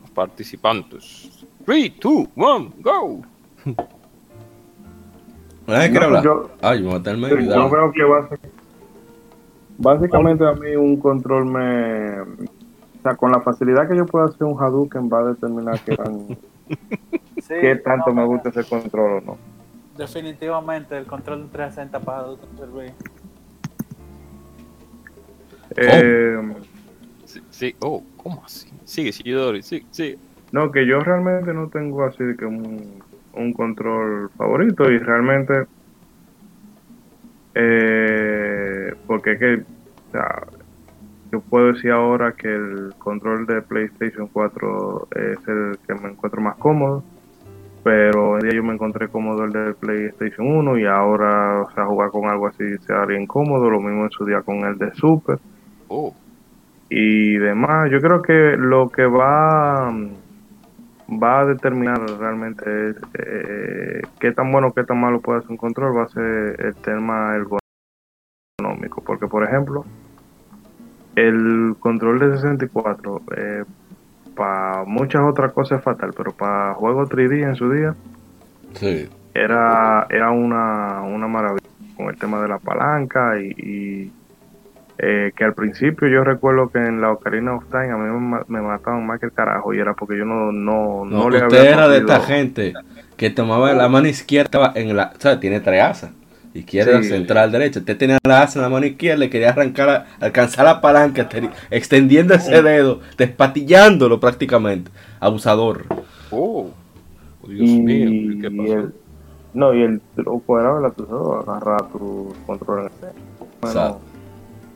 los 0.02 0.10
participantes. 0.11 1.30
3, 1.65 1.94
2, 2.02 2.27
1, 2.36 2.73
go. 2.80 3.22
¿Nadie 5.68 5.88
No, 5.88 5.91
quiere 5.91 6.06
hablar? 6.06 6.23
yo- 6.23 6.49
Ay, 6.61 6.80
me 6.80 6.86
voy 6.86 6.95
a 6.95 6.98
meter 6.99 7.14
al 7.14 7.19
medio. 7.19 7.40
Yo 7.41 7.69
creo 7.69 7.91
que 7.91 8.02
basi- 8.03 8.40
básicamente 9.77 10.45
a 10.45 10.53
mí 10.53 10.76
un 10.76 10.97
control 10.97 11.45
me... 11.45 12.22
O 12.22 13.02
sea, 13.03 13.15
con 13.15 13.31
la 13.31 13.39
facilidad 13.41 13.88
que 13.88 13.95
yo 13.95 14.06
puedo 14.06 14.26
hacer 14.26 14.43
un 14.43 14.60
Hadouken 14.60 15.10
va 15.11 15.19
a 15.19 15.26
determinar 15.26 15.80
qué, 15.85 15.95
tan, 15.95 16.27
Sí, 17.41 17.53
qué 17.61 17.76
tanto 17.76 18.10
no, 18.10 18.15
me 18.15 18.26
gusta 18.26 18.49
ese 18.49 18.64
control 18.64 19.19
o 19.19 19.22
no. 19.22 19.38
Definitivamente 19.97 20.97
el 20.97 21.06
control 21.06 21.43
de 21.43 21.49
360 21.49 21.99
para 21.99 22.19
adultos 22.19 22.49
servir. 22.57 22.93
Eh, 25.77 26.56
Sí, 27.35 27.41
sí. 27.49 27.76
Oh, 27.80 28.02
¿cómo 28.18 28.43
así? 28.45 28.69
Sigue, 28.85 29.11
Shidori, 29.11 29.61
sigue, 29.61 29.85
sigue. 29.91 30.18
no, 30.52 30.72
que 30.72 30.88
yo 30.88 31.02
realmente 31.02 31.53
no 31.53 31.68
tengo 31.68 32.06
así 32.06 32.23
de 32.23 32.38
que 32.38 32.45
un, 32.45 33.03
un 33.34 33.53
control 33.53 34.30
favorito 34.38 34.89
y 34.89 34.97
realmente... 34.99 35.65
Eh, 37.56 38.94
porque 39.07 39.32
es 39.34 39.40
que... 39.40 39.56
O 39.56 40.11
sea, 40.11 40.44
yo 41.32 41.41
puedo 41.41 41.73
decir 41.73 41.91
ahora 41.91 42.34
que 42.34 42.48
el 42.48 42.94
control 42.98 43.45
de 43.45 43.61
PlayStation 43.61 44.27
4 44.27 45.07
es 45.11 45.48
el 45.48 45.77
que 45.86 45.94
me 45.95 46.10
encuentro 46.10 46.40
más 46.41 46.56
cómodo, 46.56 47.03
pero 47.84 48.32
hoy 48.32 48.44
día 48.44 48.53
yo 48.53 48.64
me 48.64 48.73
encontré 48.73 49.10
cómodo 49.10 49.44
el 49.44 49.52
de 49.52 49.73
PlayStation 49.73 50.48
1 50.48 50.77
y 50.77 50.86
ahora, 50.86 51.64
o 51.64 51.72
sea, 51.72 51.86
jugar 51.86 52.11
con 52.11 52.30
algo 52.30 52.48
así 52.48 52.77
se 52.86 52.94
haría 52.94 53.19
incómodo, 53.19 53.69
lo 53.69 53.82
mismo 53.82 54.06
en 54.06 54.11
su 54.11 54.26
día 54.26 54.41
con 54.44 54.60
el 54.64 54.77
de 54.77 54.94
Super 54.94 55.40
Oh, 55.88 56.14
y 56.90 57.38
demás. 57.38 57.90
Yo 57.91 57.99
creo 57.99 58.22
que 58.22 58.56
lo 58.57 58.90
que 58.90 59.06
va 59.06 59.94
va 61.10 61.41
a 61.41 61.45
determinar 61.45 61.99
realmente 62.19 62.95
eh, 63.14 64.02
qué 64.19 64.32
tan 64.32 64.52
bueno, 64.52 64.73
qué 64.73 64.84
tan 64.84 64.99
malo 64.99 65.22
puede 65.22 65.41
ser 65.41 65.52
un 65.52 65.57
control, 65.57 65.98
va 65.98 66.03
a 66.03 66.10
ser 66.10 66.56
el 66.60 66.76
tema 66.77 67.36
ergonómico, 67.36 69.02
porque 69.03 69.27
por 69.27 69.44
ejemplo, 69.44 69.86
el 71.15 71.76
control 71.80 72.19
de 72.19 72.36
64 72.36 73.22
para 74.36 74.84
muchas 74.86 75.22
otras 75.23 75.53
cosas 75.53 75.80
es 75.80 75.84
fatal, 75.84 76.14
pero 76.15 76.32
para 76.32 76.73
juegos 76.73 77.10
3D 77.10 77.44
en 77.44 77.56
su 77.56 77.72
día 77.72 77.95
Sí. 78.73 79.07
era, 79.34 80.06
era 80.10 80.32
una, 80.32 81.02
una 81.03 81.27
maravilla 81.27 81.69
con 81.95 82.07
el 82.07 82.18
tema 82.18 82.41
de 82.41 82.49
la 82.49 82.60
palanca 82.60 83.40
y, 83.40 83.52
y, 83.57 84.11
eh, 84.97 85.31
que 85.35 85.43
al 85.43 85.53
principio 85.53 86.07
yo 86.07 86.23
recuerdo 86.23 86.69
que 86.69 86.80
en 86.80 87.01
la 87.01 87.11
Ocarina 87.11 87.53
of 87.55 87.65
Time 87.69 87.91
a 87.91 87.97
mí 87.97 88.09
me, 88.19 88.39
me 88.47 88.61
mataban 88.61 89.05
más 89.05 89.19
que 89.19 89.26
el 89.27 89.34
carajo 89.34 89.73
y 89.73 89.80
era 89.80 89.93
porque 89.93 90.17
yo 90.17 90.26
no, 90.26 90.51
no, 90.51 91.05
no, 91.05 91.23
No, 91.23 91.30
le 91.30 91.43
usted 91.43 91.57
había 91.59 91.72
era 91.73 91.88
de 91.89 91.97
esta 91.99 92.22
gente 92.22 92.73
que 93.17 93.30
tomaba 93.30 93.73
la 93.73 93.89
mano 93.89 94.07
izquierda 94.07 94.45
estaba 94.45 94.72
en 94.76 94.95
la, 94.95 95.13
o 95.17 95.19
sea, 95.22 95.39
tiene 95.39 95.59
tres 95.59 95.81
asas. 95.84 96.11
Izquierda, 96.53 97.01
Sí. 97.03 97.09
central, 97.09 97.51
derecha. 97.51 97.80
Usted 97.80 97.97
tenía 97.97 98.17
la 98.26 98.43
asa 98.43 98.59
en 98.59 98.63
la 98.63 98.69
mano 98.69 98.85
izquierda 98.85 99.26
y 99.26 99.30
quería 99.30 99.49
arrancar, 99.49 99.88
la- 99.88 100.05
alcanzar 100.22 100.63
la 100.63 100.80
palanca, 100.80 101.27
te- 101.27 101.49
extendiendo 101.69 102.34
ese 102.34 102.61
dedo, 102.61 103.01
despatillándolo 103.17 104.22
prácticamente. 104.22 104.89
Abusador. 105.19 105.84
oh. 106.31 106.69
Oh, 107.43 107.47
Dios 107.47 107.69
y, 107.69 107.80
mío, 107.81 108.39
¿qué 108.41 108.47
y 108.47 108.57
pasó? 108.57 108.73
el, 108.80 108.93
no, 109.53 109.73
y 109.73 109.84
el 109.84 110.01
truco 110.15 110.59
era 110.59 110.73
¿verdad? 110.73 110.93
tú 110.95 111.05
sabes, 111.05 111.47
agarrar 111.47 111.89
tu 111.91 112.34
control 112.47 112.80
en 112.80 112.85
el 112.85 112.91
centro. 112.91 113.22
Bueno, 113.61 113.80
Exacto. 113.81 114.01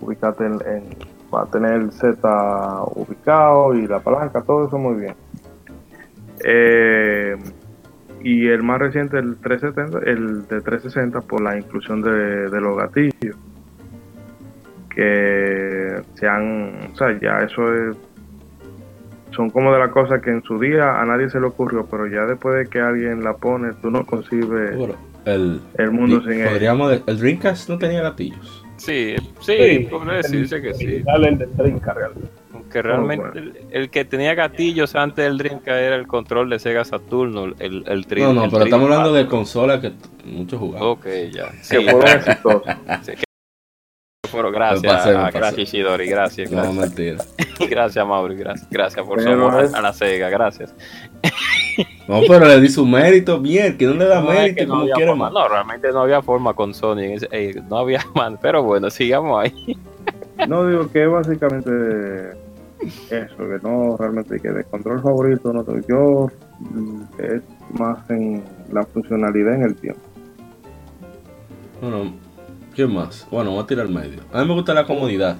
Ubicarte 0.02 0.46
en, 0.46 0.54
en- 0.54 0.84
va 1.34 1.44
a 1.44 1.46
tener 1.46 1.74
el 1.74 1.92
Z 1.92 2.18
ubicado 2.96 3.76
y 3.76 3.86
la 3.88 4.00
palanca, 4.00 4.42
todo 4.42 4.68
eso 4.68 4.78
muy 4.80 5.00
bien. 5.00 5.14
Eh, 6.44 7.36
y 8.24 8.48
el 8.48 8.64
más 8.64 8.80
reciente, 8.80 9.18
el 9.20 9.38
370, 9.38 10.10
el 10.10 10.48
de 10.48 10.62
360, 10.62 11.22
por 11.22 11.42
la 11.42 11.58
inclusión 11.58 12.02
de, 12.02 12.50
de 12.50 12.62
los 12.62 12.78
gatillos. 12.78 13.36
Que 14.94 16.02
se 16.16 16.28
han, 16.28 16.90
o 16.94 16.96
sea, 16.98 17.18
ya 17.22 17.42
eso 17.44 17.74
es, 17.74 17.96
son 19.32 19.50
como 19.52 19.72
de 19.72 19.80
las 19.80 19.92
cosas 19.92 20.22
que 20.22 20.32
en 20.32 20.42
su 20.44 20.60
día 20.60 21.00
a 21.00 21.06
nadie 21.06 21.30
se 21.30 21.40
le 21.40 21.46
ocurrió, 21.48 21.86
pero 21.86 22.08
ya 22.08 22.26
después 22.26 22.56
de 22.58 22.68
que 22.70 22.80
alguien 22.82 23.24
la 23.24 23.34
pone, 23.34 23.72
tú 23.82 23.92
no 23.92 24.06
concibes 24.06 24.76
Bueno, 24.76 24.96
el, 25.26 25.62
el 25.78 25.92
mundo 25.92 26.22
sin 26.22 26.44
podríamos 26.44 26.90
de- 26.92 27.04
el 27.06 27.20
Dreamcast 27.20 27.70
no 27.70 27.78
tenía 27.78 28.02
gatillos. 28.02 28.59
Sí, 28.80 29.16
sí, 29.42 29.58
Sí, 29.58 29.88
podría 29.90 30.14
decirse 30.18 30.62
que 30.62 30.74
sí. 30.74 31.00
Dale 31.04 31.30
el 31.30 31.38
del 31.38 31.56
Dreamcast 31.56 31.98
realmente. 31.98 32.30
Aunque 32.54 32.82
realmente 32.82 33.30
bueno. 33.32 33.52
el, 33.52 33.66
el 33.72 33.90
que 33.90 34.06
tenía 34.06 34.34
gatillos 34.36 34.96
antes 34.96 35.26
del 35.26 35.38
Dreamcast 35.38 35.68
era 35.82 35.96
el 35.96 36.08
control 36.08 36.50
de 36.50 36.60
Sega 36.60 36.84
Saturno, 36.86 37.46
el, 37.60 37.84
el 37.88 38.08
tri- 38.08 38.22
No, 38.24 38.34
no, 38.34 38.46
el 38.46 38.52
pero 38.52 38.64
estamos 38.66 38.86
hablando 38.86 39.14
de 39.14 39.26
consolas 39.28 39.80
que 39.80 39.92
muchos 40.26 40.60
jugaban. 40.60 40.88
Ok, 40.88 41.06
ya. 41.32 41.52
Sí, 41.62 41.78
que 41.84 41.92
fueron 41.92 42.10
exitosos. 42.18 42.64
sí, 43.04 43.12
que- 43.14 43.24
pero 44.32 44.52
gracias, 44.52 44.94
pasé, 44.94 45.10
me 45.10 45.16
a- 45.18 45.22
pasé. 45.24 45.38
gracias 45.40 45.74
gracias, 46.10 46.52
No, 46.52 46.58
gracias, 46.58 46.76
mentira. 46.76 47.26
gracias 47.70 48.06
Mauri, 48.08 48.36
gracias, 48.36 48.70
gracias 48.70 49.06
por 49.06 49.22
su 49.22 49.30
amor 49.30 49.70
a 49.74 49.82
la 49.82 49.92
Sega, 49.94 50.30
gracias. 50.30 50.76
No, 52.08 52.22
pero 52.28 52.46
le 52.48 52.60
di 52.60 52.70
su 52.70 52.86
mérito 52.86 53.40
bien, 53.40 53.78
que 53.78 53.86
no 53.86 53.94
le 53.94 54.06
da 54.06 54.20
No, 54.22 54.32
es 54.32 54.40
mérito 54.40 54.56
que 54.60 54.66
no 54.66 54.74
como 54.80 54.88
forma, 54.96 55.16
más. 55.26 55.34
no, 55.34 55.48
realmente 55.48 55.91
no 55.91 56.00
había 56.02 56.22
forma 56.22 56.54
con 56.54 56.74
Sony, 56.74 57.00
en 57.00 57.12
ese- 57.14 57.28
eh, 57.32 57.62
no 57.70 57.78
había 57.78 58.02
man, 58.16 58.38
pero 58.41 58.64
bueno, 58.64 58.90
sigamos 58.90 59.44
ahí. 59.44 59.78
No 60.48 60.68
digo 60.68 60.90
que 60.91 61.04
es 61.04 61.12
básicamente 61.12 61.70
eso, 63.12 63.38
que 63.38 63.60
no 63.62 63.96
realmente 63.98 64.40
que 64.40 64.50
de 64.50 64.64
control 64.64 65.02
favorito 65.02 65.54
no 65.54 65.64
tengo. 65.64 65.80
Yo 65.88 66.28
mm, 66.60 67.02
es 67.20 67.41
más 67.80 68.10
en 68.10 68.44
la 68.72 68.84
funcionalidad 68.84 69.56
en 69.56 69.64
el 69.64 69.76
tiempo. 69.76 70.02
Bueno, 71.82 72.14
¿quién 72.74 72.94
más? 72.94 73.28
Bueno, 73.30 73.52
voy 73.52 73.64
a 73.64 73.68
tirar 73.68 73.86
al 73.86 73.91
medio. 73.94 74.20
A 74.34 74.41
mí 74.41 74.48
me 74.48 74.54
gusta 74.54 74.74
la 74.74 74.86
comodidad 74.86 75.38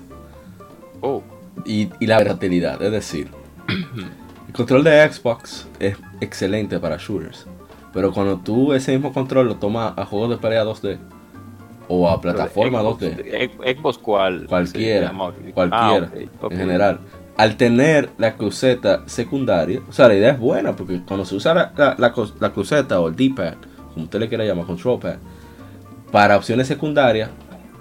Oh, 1.02 1.24
y, 1.66 1.90
y 2.00 2.06
la 2.08 2.18
versatilidad, 2.20 2.82
es 2.82 2.92
decir, 2.92 3.30
el 4.50 4.54
control 4.54 4.84
de 4.84 5.10
Xbox 5.12 5.68
es 5.80 5.96
excelente 6.22 6.80
para 6.80 6.98
shooters, 6.98 7.46
pero 7.94 8.12
cuando 8.12 8.38
tú 8.38 8.74
ese 8.74 8.92
mismo 8.94 9.14
control 9.14 9.48
lo 9.48 9.56
tomas 9.56 9.94
a 9.98 10.06
juegos 10.06 10.32
de 10.32 10.38
pelea 10.38 10.64
2D 10.66 10.98
o 11.88 12.10
a 12.10 12.20
plataforma 12.20 12.82
Xbox- 12.82 13.00
2D, 13.00 13.76
Xbox 13.78 13.98
cuál? 14.00 14.46
Cualquiera, 14.48 15.10
Sí, 15.12 15.52
cualquiera, 15.54 16.12
Ah, 16.14 16.48
en 16.50 16.58
general, 16.58 17.00
al 17.38 17.56
tener 17.56 18.10
la 18.18 18.36
cruceta 18.36 19.04
secundaria, 19.06 19.82
o 19.88 19.94
sea, 19.94 20.08
la 20.10 20.16
idea 20.16 20.32
es 20.32 20.40
buena 20.40 20.76
porque 20.76 21.00
cuando 21.08 21.26
se 21.26 21.36
usa 21.36 21.54
la, 21.54 21.72
la- 21.78 21.96
la 21.98 22.14
cos- 22.14 22.34
la 22.40 22.52
cruceta 22.52 23.00
o 23.00 23.08
el 23.08 23.16
D-pad, 23.16 23.54
como 23.94 24.06
usted 24.06 24.20
le 24.20 24.28
quiera 24.30 24.44
llamar, 24.46 24.66
control 24.66 25.00
pad, 25.00 25.16
para 26.12 26.36
opciones 26.38 26.68
secundarias, 26.68 27.30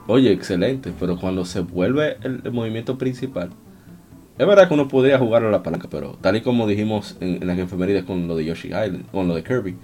oye, 0.06 0.30
excelente, 0.32 0.92
pero 1.00 1.16
cuando 1.18 1.44
se 1.44 1.60
vuelve 1.60 2.18
el, 2.22 2.40
el 2.44 2.52
movimiento 2.52 2.96
principal, 2.98 3.50
es 4.38 4.46
verdad 4.46 4.68
que 4.68 4.74
uno 4.74 4.88
podría 4.88 5.18
jugar 5.18 5.42
a 5.44 5.50
la 5.50 5.62
palanca, 5.62 5.88
pero 5.90 6.16
tal 6.20 6.36
y 6.36 6.40
como 6.42 6.66
dijimos 6.66 7.16
en, 7.20 7.42
en 7.42 7.46
las 7.46 7.58
enfermerías 7.58 8.04
con 8.04 8.28
lo 8.28 8.36
de 8.36 8.44
Yoshi 8.44 8.68
Island, 8.68 9.10
con 9.10 9.26
lo 9.28 9.34
de 9.34 9.42
Kirby, 9.42 9.76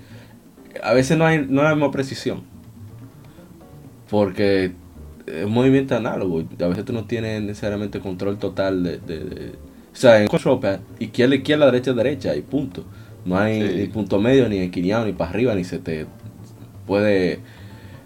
a 0.83 0.93
veces 0.95 1.17
no 1.19 1.27
hay, 1.27 1.45
no 1.49 1.63
hay 1.63 1.69
la 1.69 1.75
misma 1.75 1.91
precisión. 1.91 2.43
Porque 4.11 4.73
es 5.27 5.45
un 5.47 5.53
movimiento 5.53 5.97
análogo. 5.97 6.45
A 6.61 6.67
veces 6.69 6.85
tú 6.85 6.93
no 6.93 7.05
tienes 7.05 7.43
necesariamente 7.43 8.01
control 8.01 8.39
total 8.39 8.83
de. 8.83 8.99
de- 8.99 9.25
de- 9.25 9.53
o 9.93 9.97
sea, 9.97 10.21
en 10.21 10.27
control 10.29 10.59
pad, 10.61 10.81
izquierda, 10.99 11.37
izquierda, 11.37 11.67
derecha, 11.67 11.93
derecha, 11.93 12.35
y 12.37 12.43
punto. 12.43 12.85
No 13.25 13.39
hay 13.39 13.63
Sí. 13.67 13.75
ni 13.79 13.87
punto 13.87 14.21
medio, 14.21 14.49
ni 14.49 14.59
esquineado, 14.59 15.07
ni 15.07 15.13
para 15.13 15.31
arriba, 15.31 15.55
ni 15.55 15.65
se 15.65 15.79
te 15.79 16.07
puede, 16.87 17.39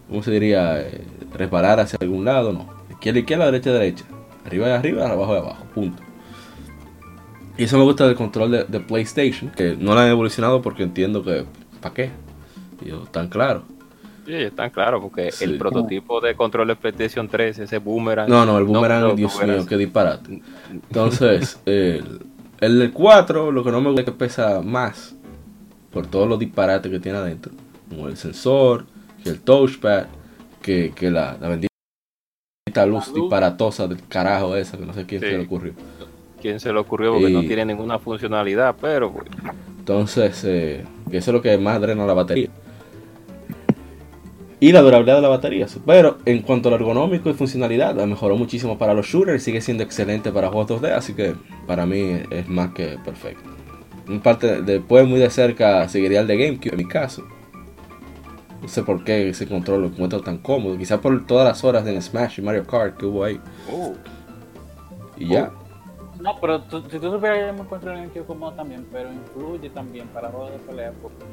¿cómo 0.09 0.23
se 0.23 0.31
diría? 0.31 0.81
Eh, 0.81 1.01
resbalar 1.37 1.81
hacia 1.81 1.99
algún 2.01 2.25
lado, 2.25 2.53
no. 2.53 2.69
Izquierda, 2.91 3.19
izquierda, 3.21 3.47
derecha, 3.47 3.73
derecha. 3.73 4.05
Arriba 4.47 4.69
y 4.69 4.71
arriba, 4.73 5.11
abajo 5.11 5.35
y 5.35 5.39
abajo, 5.39 5.65
punto. 5.75 6.03
Y 7.59 7.65
eso 7.65 7.77
me 7.77 7.85
gusta 7.85 8.07
del 8.07 8.15
control 8.17 8.51
de, 8.53 8.65
de 8.65 8.81
PlayStation, 8.81 9.51
que 9.51 9.77
no 9.77 9.93
lo 9.95 10.01
han 10.01 10.09
evolucionado 10.09 10.63
porque 10.63 10.85
entiendo 10.85 11.23
que, 11.25 11.45
¿para 11.81 11.93
qué? 11.95 12.11
Y 12.81 12.89
yo, 12.91 13.01
tan 13.11 13.29
claro. 13.29 13.65
Sí, 14.25 14.35
están 14.35 14.71
claro, 14.71 15.01
porque 15.01 15.33
Sí. 15.33 15.45
el 15.45 15.59
prototipo 15.59 16.21
de 16.21 16.35
control 16.37 16.69
de 16.69 16.77
PlayStation 16.77 17.27
3, 17.29 17.59
ese 17.59 17.79
boomerang. 17.79 18.29
No, 18.29 18.45
no, 18.47 18.59
el 18.59 18.65
boomerang, 18.65 19.01
no, 19.03 19.15
Dios 19.15 19.33
boomerang. 19.33 19.57
mío, 19.59 19.67
qué 19.67 19.77
disparate. 19.77 20.43
Entonces, 20.71 21.59
el, 21.67 22.21
el 22.61 22.79
del 22.79 22.93
4, 22.93 23.51
lo 23.51 23.65
que 23.65 23.71
no 23.73 23.81
me 23.81 23.87
gusta 23.89 24.03
es 24.03 24.05
que 24.05 24.13
pesa 24.13 24.61
más 24.63 25.17
por 25.91 26.07
todos 26.07 26.29
los 26.29 26.39
disparates 26.39 26.93
que 26.93 27.01
tiene 27.01 27.19
adentro. 27.19 27.53
Como 27.89 28.07
el 28.09 28.17
sensor, 28.19 28.85
que 29.25 29.31
el 29.31 29.41
touchpad, 29.41 30.05
que, 30.63 30.93
que 30.95 31.11
la, 31.11 31.37
la 31.41 31.49
bendita 31.49 31.69
luz 32.87 33.09
luz. 33.09 33.15
disparatosa 33.15 33.89
del 33.89 34.07
carajo 34.07 34.55
esa, 34.55 34.77
que 34.77 34.85
no 34.85 34.93
sé 34.93 35.07
quién 35.07 35.23
Sí. 35.23 35.27
se 35.29 35.39
le 35.39 35.45
ocurrió. 35.45 35.73
¿Quién 36.41 36.61
se 36.61 36.73
le 36.73 36.79
ocurrió? 36.79 37.13
Porque 37.13 37.31
Y- 37.31 37.33
no 37.33 37.41
tiene 37.41 37.65
ninguna 37.67 37.99
funcionalidad, 37.99 38.77
pero 38.81 39.13
pues, 39.13 39.27
Entonces, 39.79 40.43
eh, 40.45 40.85
que 41.11 41.17
eso 41.19 41.31
es 41.31 41.35
lo 41.35 41.43
que 41.43 41.57
más 41.59 41.81
drena 41.81 42.05
la 42.07 42.15
batería. 42.15 42.49
Y 44.61 44.73
la 44.73 44.83
durabilidad 44.83 45.17
de 45.17 45.23
la 45.23 45.29
batería. 45.29 45.67
Pero 45.87 46.19
en 46.25 46.43
cuanto 46.43 46.69
al 46.69 46.75
ergonómico 46.75 47.31
y 47.31 47.35
funcionalidad, 47.35 47.95
la 47.95 48.07
mejoró 48.07 48.37
muchísimo 48.37 48.77
para 48.77 48.93
los 48.93 49.07
shooters. 49.07 49.43
Sigue 49.43 49.61
siendo 49.61 49.85
excelente 49.85 50.33
para 50.33 50.49
juegos 50.49 50.83
2D. 50.83 50.93
Así 50.95 51.15
que 51.15 51.35
para 51.67 51.87
mí 51.87 52.21
es 52.31 52.49
más 52.49 52.73
que 52.73 52.99
perfecto. 53.05 53.49
En 54.09 54.21
parte, 54.21 54.63
después 54.63 55.07
muy 55.07 55.21
de 55.21 55.31
cerca 55.31 55.89
seguiría 55.89 56.21
el 56.21 56.27
de 56.27 56.37
GameCube 56.37 56.71
en 56.73 56.77
mi 56.79 56.87
caso. 56.89 57.23
No 58.61 58.67
sé 58.67 58.83
por 58.83 59.05
qué 59.05 59.29
ese 59.29 59.47
control 59.47 59.83
lo 59.83 59.87
encuentro 59.89 60.21
tan 60.23 60.39
cómodo. 60.39 60.77
Quizás 60.77 60.99
por 60.99 61.25
todas 61.25 61.47
las 61.47 61.63
horas 61.63 61.85
de 61.85 62.01
Smash 62.03 62.41
y 62.41 62.43
Mario 62.43 62.67
Kart 62.67 62.97
que 62.97 63.07
hubo 63.07 63.23
ahí. 63.23 63.39
uh, 63.71 63.95
Y 65.17 65.29
ya. 65.29 65.53
No, 66.21 66.37
pero 66.41 66.61
tú- 66.63 66.83
si 66.91 66.99
tú 66.99 67.11
supieras 67.13 67.39
que 67.39 67.47
yo 67.47 67.53
me 67.53 67.61
encuentro 67.61 67.93
en 67.93 67.99
GameCube 67.99 68.27
como 68.27 68.53
también, 68.53 68.87
pero 68.91 69.13
influye 69.13 69.71
también 69.71 70.09
para 70.09 70.31
juegos 70.31 70.53
de 70.53 70.59
pelea 70.59 70.93
porque 71.01 71.25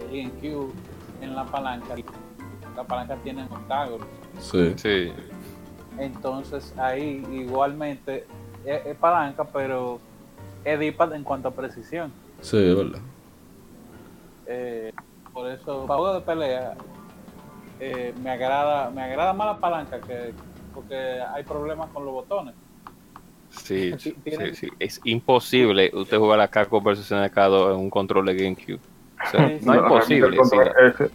el 0.00 0.06
GameCube 0.30 0.72
en 1.20 1.34
la 1.36 1.44
palanca, 1.44 1.94
la 2.76 2.84
palanca 2.84 3.16
tiene 3.22 3.44
octágonos. 3.44 4.06
Sí. 4.40 4.74
sí. 4.76 5.12
Entonces 5.98 6.74
ahí 6.78 7.24
igualmente 7.30 8.26
es, 8.64 8.86
es 8.86 8.96
palanca, 8.96 9.44
pero 9.44 9.98
es 10.64 10.78
D-pad 10.78 11.14
en 11.14 11.24
cuanto 11.24 11.48
a 11.48 11.50
precisión. 11.52 12.12
Sí, 12.40 12.56
es 12.56 12.76
verdad. 12.76 13.00
Eh, 14.46 14.92
por 15.32 15.48
eso, 15.50 15.86
para 15.86 15.98
juegos 15.98 16.14
de 16.20 16.20
pelea, 16.26 16.74
eh, 17.80 18.12
me 18.22 18.30
agrada 18.30 18.90
me 18.90 19.02
agrada 19.02 19.32
más 19.32 19.46
la 19.54 19.60
palanca 19.60 20.00
que 20.00 20.34
porque 20.74 21.20
hay 21.20 21.44
problemas 21.44 21.90
con 21.90 22.04
los 22.04 22.12
botones. 22.12 22.54
Sí, 23.62 23.92
sí, 23.98 24.14
sí, 24.54 24.68
Es 24.78 25.00
imposible 25.04 25.90
usted 25.94 26.16
jugar 26.18 26.40
a 26.40 26.48
Capcom 26.48 26.82
vs 26.82 27.10
SNK2 27.10 27.74
en 27.74 27.80
un 27.80 27.90
control 27.90 28.26
de 28.26 28.34
GameCube. 28.34 28.80
O 29.26 29.30
sea, 29.30 29.48
Sí, 29.48 29.64
no 29.66 29.74
es 29.98 30.94
ese, 30.94 31.10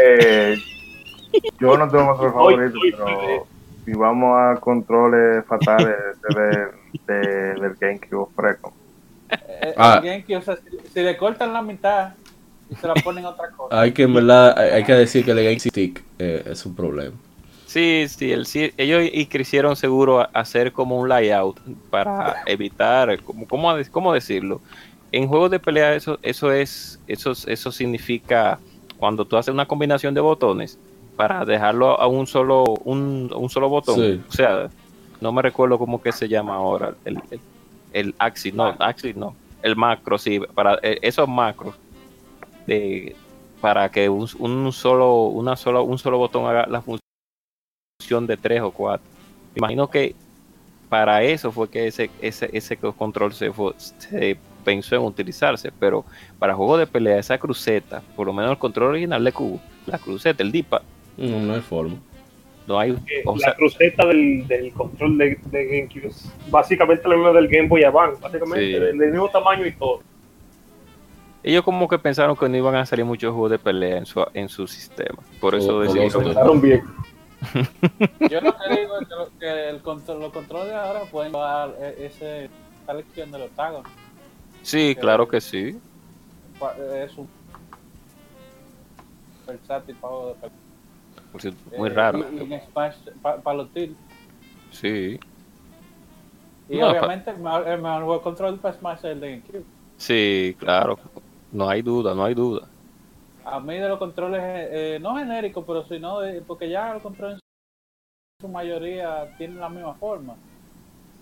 eh, 0.00 0.56
yo 1.60 1.76
no 1.76 1.88
tengo 1.88 2.06
control 2.16 2.32
favorito, 2.32 2.78
pero 2.96 3.46
si 3.84 3.92
vamos 3.92 4.36
a 4.38 4.60
controles 4.60 5.44
fatales 5.46 5.96
de, 6.28 7.12
de- 7.12 7.54
del 7.60 7.74
GameCube 7.80 8.28
fresco. 8.34 8.72
Eh, 9.30 9.74
Ah. 9.76 10.00
el 10.02 10.08
GameCube, 10.08 10.36
o 10.36 10.42
sea, 10.42 10.56
si, 10.56 10.78
si 10.92 11.00
le 11.00 11.16
cortan 11.16 11.52
la 11.52 11.60
mitad 11.62 12.14
y 12.70 12.74
se 12.76 12.86
la 12.86 12.94
ponen 12.94 13.24
otra 13.24 13.50
cosa. 13.50 13.80
Hay 13.80 13.92
que, 13.92 14.04
en 14.04 14.14
verdad, 14.14 14.56
hay, 14.58 14.70
hay 14.70 14.84
que 14.84 14.94
decir 14.94 15.24
que 15.24 15.32
el 15.32 15.42
Game 15.42 15.58
Stick 15.58 16.02
eh, 16.18 16.44
es 16.46 16.64
un 16.64 16.74
problema. 16.76 17.16
Sí, 17.74 18.06
sí, 18.06 18.30
el, 18.30 18.46
sí, 18.46 18.72
ellos 18.76 19.02
y 19.12 19.26
quisieron 19.26 19.74
seguro 19.74 20.28
hacer 20.32 20.70
como 20.72 20.96
un 20.96 21.08
layout 21.08 21.58
para 21.90 22.44
evitar, 22.46 23.20
como, 23.24 23.48
¿cómo, 23.48 23.74
cómo 23.90 24.12
decirlo? 24.12 24.60
En 25.10 25.26
juegos 25.26 25.50
de 25.50 25.58
pelea 25.58 25.92
eso, 25.96 26.16
eso 26.22 26.52
es, 26.52 27.00
eso, 27.08 27.32
eso 27.32 27.72
significa 27.72 28.60
cuando 28.96 29.24
tú 29.24 29.36
haces 29.36 29.52
una 29.52 29.66
combinación 29.66 30.14
de 30.14 30.20
botones 30.20 30.78
para 31.16 31.44
dejarlo 31.44 32.00
a 32.00 32.06
un 32.06 32.28
solo, 32.28 32.62
un, 32.84 33.32
un 33.34 33.50
solo 33.50 33.68
botón. 33.68 33.96
Sí. 33.96 34.22
O 34.28 34.32
sea, 34.32 34.70
no 35.20 35.32
me 35.32 35.42
recuerdo 35.42 35.76
cómo 35.76 36.00
que 36.00 36.12
se 36.12 36.28
llama 36.28 36.54
ahora, 36.54 36.94
el, 37.04 37.20
el, 37.32 37.40
el 37.92 38.14
axis, 38.20 38.54
no, 38.54 38.66
axis 38.78 39.16
no, 39.16 39.34
el 39.62 39.74
macro, 39.74 40.16
sí, 40.16 40.38
para 40.54 40.78
eh, 40.80 41.00
esos 41.02 41.28
macros 41.28 41.74
de 42.68 43.16
para 43.60 43.90
que 43.90 44.08
un, 44.08 44.28
un 44.38 44.72
solo, 44.72 45.24
una 45.24 45.56
solo, 45.56 45.82
un 45.82 45.98
solo 45.98 46.18
botón 46.18 46.46
haga 46.46 46.68
la 46.68 46.80
función 48.00 48.26
de 48.26 48.36
tres 48.36 48.60
o 48.60 48.70
cuatro. 48.70 49.06
Me 49.54 49.58
imagino 49.58 49.88
que 49.88 50.14
para 50.88 51.22
eso 51.22 51.52
fue 51.52 51.68
que 51.68 51.86
ese, 51.86 52.10
ese, 52.20 52.50
ese 52.52 52.76
control 52.76 53.32
se, 53.32 53.52
fue- 53.52 53.74
se 53.78 54.36
pensó 54.64 54.96
en 54.96 55.02
utilizarse, 55.02 55.70
pero 55.78 56.04
para 56.38 56.54
juegos 56.54 56.78
de 56.80 56.86
pelea, 56.86 57.18
esa 57.18 57.38
cruceta, 57.38 58.02
por 58.16 58.26
lo 58.26 58.32
menos 58.32 58.50
el 58.52 58.58
control 58.58 58.90
original 58.90 59.22
de 59.22 59.32
cubo, 59.32 59.60
la 59.86 59.98
cruceta, 59.98 60.42
el 60.42 60.50
DIPA, 60.52 60.82
No, 61.16 61.38
no 61.40 61.54
hay 61.54 61.60
forma. 61.60 61.96
no 62.66 62.78
hay, 62.78 62.90
Eh, 62.92 63.22
o 63.26 63.34
la 63.36 63.38
sea, 63.40 63.54
cruceta 63.54 64.06
del, 64.06 64.46
del 64.48 64.72
control 64.72 65.18
de, 65.18 65.38
de 65.50 65.64
GameCube 65.66 66.06
es 66.08 66.32
básicamente 66.50 67.06
la 67.08 67.14
misma 67.16 67.32
del 67.32 67.48
Game 67.48 67.68
Boy 67.68 67.84
Advance, 67.84 68.20
básicamente, 68.20 68.66
Sí. 68.66 68.72
del, 68.72 68.98
del 68.98 69.10
mismo 69.12 69.28
tamaño 69.28 69.66
y 69.66 69.72
todo. 69.72 70.00
ellos 71.42 71.62
como 71.62 71.86
que 71.88 71.98
pensaron 71.98 72.34
que 72.36 72.48
no 72.48 72.56
iban 72.56 72.74
a 72.74 72.86
salir 72.86 73.04
muchos 73.04 73.30
juegos 73.32 73.50
de 73.50 73.58
pelea 73.58 73.98
en 73.98 74.06
su, 74.06 74.24
en 74.32 74.48
su 74.48 74.66
sistema, 74.66 75.18
por 75.40 75.54
eso 75.54 75.76
O- 75.76 75.80
decidieron 75.80 76.60
bien. 76.60 76.82
Yo 78.30 78.40
lo 78.40 78.56
que 78.56 78.76
digo 78.80 78.98
es 79.00 79.08
que, 79.08 79.14
lo- 79.14 79.38
que 79.38 79.68
el 79.70 79.82
control, 79.82 80.20
los 80.20 80.32
controles 80.32 80.72
ahora 80.74 81.00
pueden 81.10 81.32
llevar 81.32 81.74
e- 81.80 82.06
ese 82.06 82.50
lección 82.92 83.30
del 83.32 83.42
octágono. 83.42 83.88
Sí, 84.62 84.94
claro 84.98 85.26
que 85.28 85.40
sí. 85.40 85.78
Es 87.04 87.16
un 87.18 87.28
versátil 89.46 89.96
juego 90.00 90.28
de 90.28 90.34
cierto, 91.42 91.58
Muy 91.76 91.88
Eh, 91.90 91.92
raro. 91.92 92.18
Y, 92.18 92.60
Smash. 92.70 92.96
Sí. 94.70 95.18
Y 96.68 96.78
No, 96.78 96.88
obviamente 96.90 97.30
el 97.30 97.38
mejor, 97.38 97.68
el 97.68 97.82
mejor 97.82 98.22
control 98.22 98.58
para 98.58 98.74
Smash 98.78 98.98
es 98.98 99.04
el 99.04 99.20
de 99.20 99.30
GameCube. 99.30 99.64
Sí, 99.96 100.56
claro. 100.58 100.98
No 101.52 101.68
hay 101.68 101.82
duda, 101.82 102.14
no 102.14 102.24
hay 102.24 102.34
duda. 102.34 102.68
A 103.54 103.60
mí 103.60 103.74
de 103.78 103.88
los 103.88 104.00
controles, 104.00 104.40
eh, 104.42 104.98
no 105.00 105.16
genéricos, 105.16 105.64
pero 105.64 105.84
sino 105.84 106.18
de, 106.18 106.40
porque 106.42 106.68
ya 106.68 106.92
los 106.94 107.02
controles 107.02 107.34
en 107.36 108.46
su 108.46 108.48
mayoría 108.48 109.32
tienen 109.38 109.60
la 109.60 109.68
misma 109.68 109.94
forma. 109.94 110.34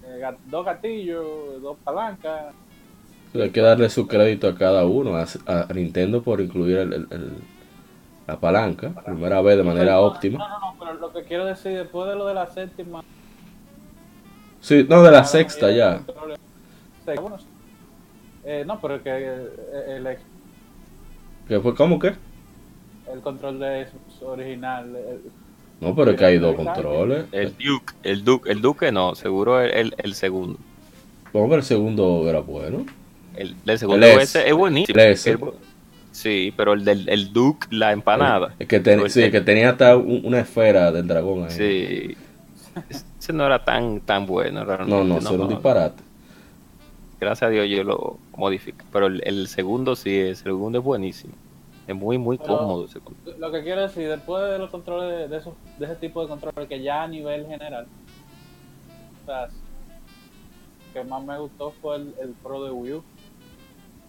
Eh, 0.02 0.22
dos 0.46 0.64
gatillos, 0.64 1.60
dos 1.60 1.76
palancas. 1.84 2.54
Hay 3.34 3.50
que 3.50 3.60
darle 3.60 3.90
su 3.90 4.06
crédito 4.09 4.48
a 4.48 4.54
cada 4.54 4.86
uno, 4.86 5.14
a, 5.16 5.26
a 5.46 5.72
Nintendo 5.74 6.22
por 6.22 6.40
incluir 6.40 6.78
el- 6.78 6.92
el- 6.94 7.06
el- 7.10 7.36
la 8.26 8.40
palanca, 8.40 8.88
primera 9.04 9.42
vez 9.42 9.59
de 9.59 9.62
manera 9.64 9.92
No, 9.92 10.00
óptima. 10.02 10.38
No, 10.38 10.48
no, 10.48 10.59
no, 10.72 10.76
pero 10.78 10.94
lo 10.94 11.12
que 11.12 11.24
quiero 11.24 11.44
decir, 11.44 11.72
después 11.76 12.09
de 12.09 12.16
lo 12.16 12.24
de 12.26 12.32
la 12.34 12.46
séptima... 12.46 13.04
Sí, 14.60 14.86
no, 14.88 15.02
de 15.02 15.10
la 15.10 15.24
sexta 15.24 15.70
ya. 15.70 16.00
bueno. 17.20 17.36
Eh, 18.44 18.64
no, 18.66 18.80
pero 18.80 19.02
que 19.02 19.10
eh, 19.10 19.96
el, 19.96 20.06
¿Qué 21.48 21.60
fue? 21.60 21.74
¿Cómo 21.74 21.98
que? 21.98 22.14
el 23.12 23.20
control 23.20 23.59
de 23.59 23.86
original... 24.23 24.97
el- 24.97 25.20
No, 25.81 25.94
pero 25.94 26.12
es 26.12 26.16
que 26.19 26.24
hay 26.24 26.39
dos 26.39 26.55
controles. 26.56 27.27
El 27.32 27.55
Duke, 27.59 27.93
el 28.05 28.24
Duke, 28.24 28.51
el 28.51 28.62
Duke 28.62 28.90
no, 28.93 29.14
seguro 29.14 29.60
el, 29.60 29.70
el, 29.73 29.94
el 29.98 30.14
segundo. 30.14 30.59
Vamos 31.32 31.48
a 31.48 31.51
ver, 31.51 31.59
el 31.59 31.64
segundo 31.64 32.24
era 32.28 32.40
bueno. 32.40 32.86
El, 33.36 33.55
el 33.66 33.78
segundo 33.78 34.06
El 34.06 34.19
S. 34.20 34.48
es 34.48 34.55
buenísimo. 34.55 34.98
El 34.98 35.10
S. 35.12 35.31
El 35.31 35.39
bu- 35.40 35.52
sí, 36.10 36.55
pero 36.56 36.73
el 36.73 36.85
del 36.86 37.06
el 37.09 37.32
Duke, 37.35 37.66
la 37.70 37.93
empanada. 37.93 38.55
Es 38.59 38.66
que, 38.69 38.81
ten- 38.81 39.10
sí, 39.10 39.31
que 39.31 39.40
tenía 39.43 39.70
hasta 39.70 39.97
un- 39.97 40.23
una 40.24 40.40
esfera 40.40 40.90
del 40.93 41.06
dragón 41.06 41.44
ahí. 41.44 41.51
Sí. 41.51 42.16
Ese 43.19 43.32
no 43.35 43.44
era 43.44 43.62
tan 43.62 44.01
tan 44.01 44.24
bueno 44.27 44.64
realmente. 44.64 44.94
No, 44.94 45.05
no, 45.05 45.19
eso 45.19 45.35
era 45.35 45.43
un 45.43 45.48
disparate. 45.51 46.02
Gracias 47.23 47.47
a 47.47 47.51
Dios 47.51 47.69
yo 47.69 47.85
lo 47.85 48.19
modifico. 48.36 48.85
Pero 48.93 49.07
el, 49.07 49.23
el 49.24 49.47
segundo 49.47 49.94
sí 49.94 50.11
es, 50.19 50.40
el 50.40 50.53
segundo 50.53 50.81
es 50.81 50.85
buenísimo. 50.85 51.35
Es 51.86 51.94
muy, 51.94 52.19
muy 52.19 52.36
Pero- 52.36 52.59
cómodo 52.59 52.85
ese 52.86 52.99
control. 52.99 53.36
Lo 53.39 53.53
que 53.53 53.62
quiero 53.62 53.82
decir, 53.82 54.09
después 54.09 54.43
de 54.51 54.59
los 54.59 54.70
controles 54.70 55.16
de, 55.19 55.28
de 55.28 55.36
esos, 55.36 55.55
de 55.78 55.86
ese 55.86 55.94
tipo 55.97 56.20
de 56.20 56.27
controles 56.28 56.69
que 56.69 56.82
ya 56.82 57.05
a 57.05 57.09
nivel 57.09 57.47
general, 57.47 57.86
o 59.23 59.27
sea, 59.27 59.49
que 60.93 61.05
más 61.05 61.23
me 61.24 61.39
gustó 61.39 61.70
fue 61.81 61.94
el, 61.97 62.15
el 62.20 62.31
Pro 62.43 62.65
de 62.65 62.73
Wii 62.73 62.93
U. 62.94 63.05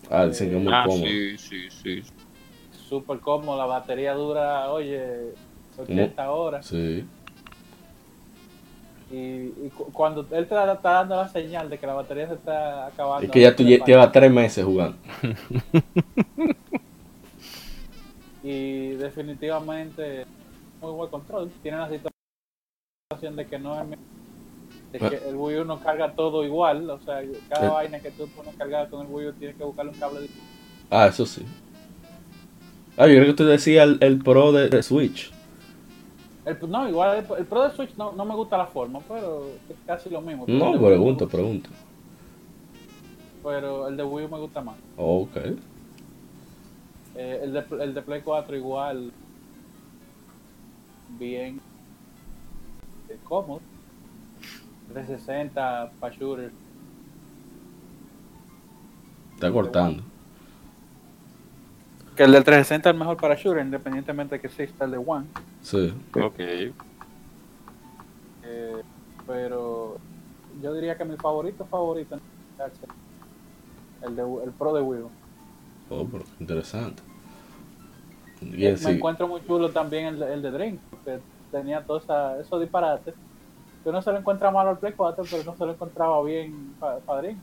Ah, 0.09 0.25
dicen 0.25 0.49
que 0.49 0.57
es 0.57 0.63
muy 0.63 0.73
Ah, 0.73 0.83
cómodo. 0.87 1.05
sí, 1.05 1.37
sí, 1.37 1.69
sí. 1.69 2.03
Súper 2.89 3.19
cómodo, 3.19 3.57
la 3.59 3.65
batería 3.67 4.13
dura, 4.15 4.71
oye, 4.71 5.33
80 5.77 6.31
horas. 6.31 6.65
Sí. 6.65 7.05
Y, 9.13 9.53
y 9.65 9.69
cu- 9.69 9.91
cuando 9.93 10.21
él 10.31 10.47
te 10.47 10.55
da- 10.55 10.73
está 10.73 10.91
dando 10.91 11.17
la 11.17 11.27
señal 11.29 11.69
de 11.69 11.77
que 11.77 11.85
la 11.85 11.93
batería 11.93 12.27
se 12.27 12.33
está 12.33 12.87
acabando. 12.87 13.25
Es 13.27 13.31
que 13.31 13.41
ya 13.41 13.55
tú 13.55 13.63
llevas 13.63 14.11
tres 14.11 14.31
meses 14.31 14.65
jugando. 14.65 14.97
Y 18.43 18.89
definitivamente, 18.95 20.25
muy 20.81 20.91
buen 20.91 21.09
control. 21.09 21.49
Tiene 21.61 21.77
la 21.77 21.89
situación 21.89 23.35
de 23.37 23.45
que 23.47 23.57
no 23.59 23.79
es. 23.81 23.87
De 24.91 24.99
que 24.99 25.29
el 25.29 25.35
Wii 25.35 25.59
U 25.59 25.65
no 25.65 25.79
carga 25.79 26.11
todo 26.13 26.43
igual, 26.43 26.87
o 26.89 26.99
sea, 26.99 27.21
cada 27.49 27.69
vaina 27.71 27.99
que 27.99 28.11
tú 28.11 28.27
pones 28.27 28.53
cargada 28.55 28.87
con 28.89 29.01
el 29.07 29.11
Wii 29.11 29.27
U 29.27 29.33
tienes 29.33 29.55
que 29.57 29.63
buscarle 29.63 29.91
un 29.91 29.97
cable. 29.97 30.27
Ah, 30.91 31.07
eso 31.07 31.25
sí. 31.25 31.43
Ah, 32.97 33.07
yo 33.07 33.13
creo 33.15 33.25
que 33.27 33.33
tú 33.33 33.45
decías 33.45 33.87
el, 33.87 33.97
el 34.01 34.19
Pro 34.19 34.51
de, 34.51 34.69
de 34.69 34.83
Switch. 34.83 35.31
El, 36.45 36.57
no, 36.69 36.89
igual 36.89 37.17
el, 37.17 37.37
el 37.37 37.45
Pro 37.45 37.63
de 37.63 37.71
Switch 37.75 37.95
no, 37.95 38.11
no 38.11 38.25
me 38.25 38.35
gusta 38.35 38.57
la 38.57 38.65
forma, 38.67 38.99
pero 39.07 39.47
es 39.69 39.75
casi 39.85 40.09
lo 40.09 40.21
mismo. 40.21 40.45
No, 40.47 40.73
pregunto, 40.79 41.27
pregunto. 41.27 41.69
Pero 43.41 43.87
el 43.87 43.95
de 43.97 44.03
Wii 44.03 44.25
U 44.25 44.29
me 44.29 44.39
gusta 44.39 44.61
más. 44.61 44.75
Ok. 44.97 45.35
Eh, 47.15 47.39
el, 47.43 47.53
de, 47.53 47.63
el 47.81 47.93
de 47.93 48.01
Play 48.01 48.21
4 48.21 48.55
igual. 48.57 49.11
Bien. 51.19 51.61
eh, 53.09 53.17
cómodo. 53.23 53.61
360 54.91 55.91
para 55.99 56.15
shooter. 56.15 56.51
Está 59.35 59.51
cortando. 59.51 60.03
Que 62.15 62.23
el 62.23 62.31
del 62.31 62.43
360 62.43 62.89
es 62.89 62.93
el 62.93 62.99
mejor 62.99 63.17
para 63.17 63.35
shooter, 63.35 63.63
independientemente 63.65 64.35
de 64.35 64.41
que 64.41 64.47
exista 64.47 64.85
el 64.85 64.91
de 64.91 64.97
One. 64.97 65.25
Sí. 65.61 65.93
Ok. 66.15 66.39
Eh, 68.43 68.81
pero 69.25 69.97
yo 70.61 70.73
diría 70.73 70.95
que 70.97 71.05
mi 71.05 71.15
favorito 71.17 71.65
favorito 71.65 72.19
el 74.03 74.15
de 74.15 74.21
el 74.43 74.51
Pro 74.51 74.73
de 74.73 74.81
Wii. 74.81 75.01
Oh, 75.89 76.07
pero 76.11 76.23
interesante. 76.39 77.01
Me 78.41 78.49
Bien, 78.57 78.77
sí. 78.77 78.89
encuentro 78.89 79.27
muy 79.27 79.41
chulo 79.47 79.69
también 79.71 80.05
el, 80.07 80.19
de- 80.19 80.33
el 80.33 80.41
de 80.41 80.51
Dream, 80.51 80.77
que 81.05 81.19
tenía 81.51 81.81
todos 81.81 82.03
esos 82.39 82.59
disparates. 82.59 83.13
Que 83.83 83.89
uno 83.89 84.01
se 84.01 84.11
lo 84.11 84.17
encuentra 84.19 84.51
malo 84.51 84.69
al 84.71 84.77
Play 84.79 84.93
4, 84.95 85.23
pero 85.29 85.43
no 85.43 85.55
se 85.57 85.65
lo 85.65 85.71
encontraba 85.73 86.21
bien 86.23 86.73
para 86.79 87.21
Dream. 87.21 87.37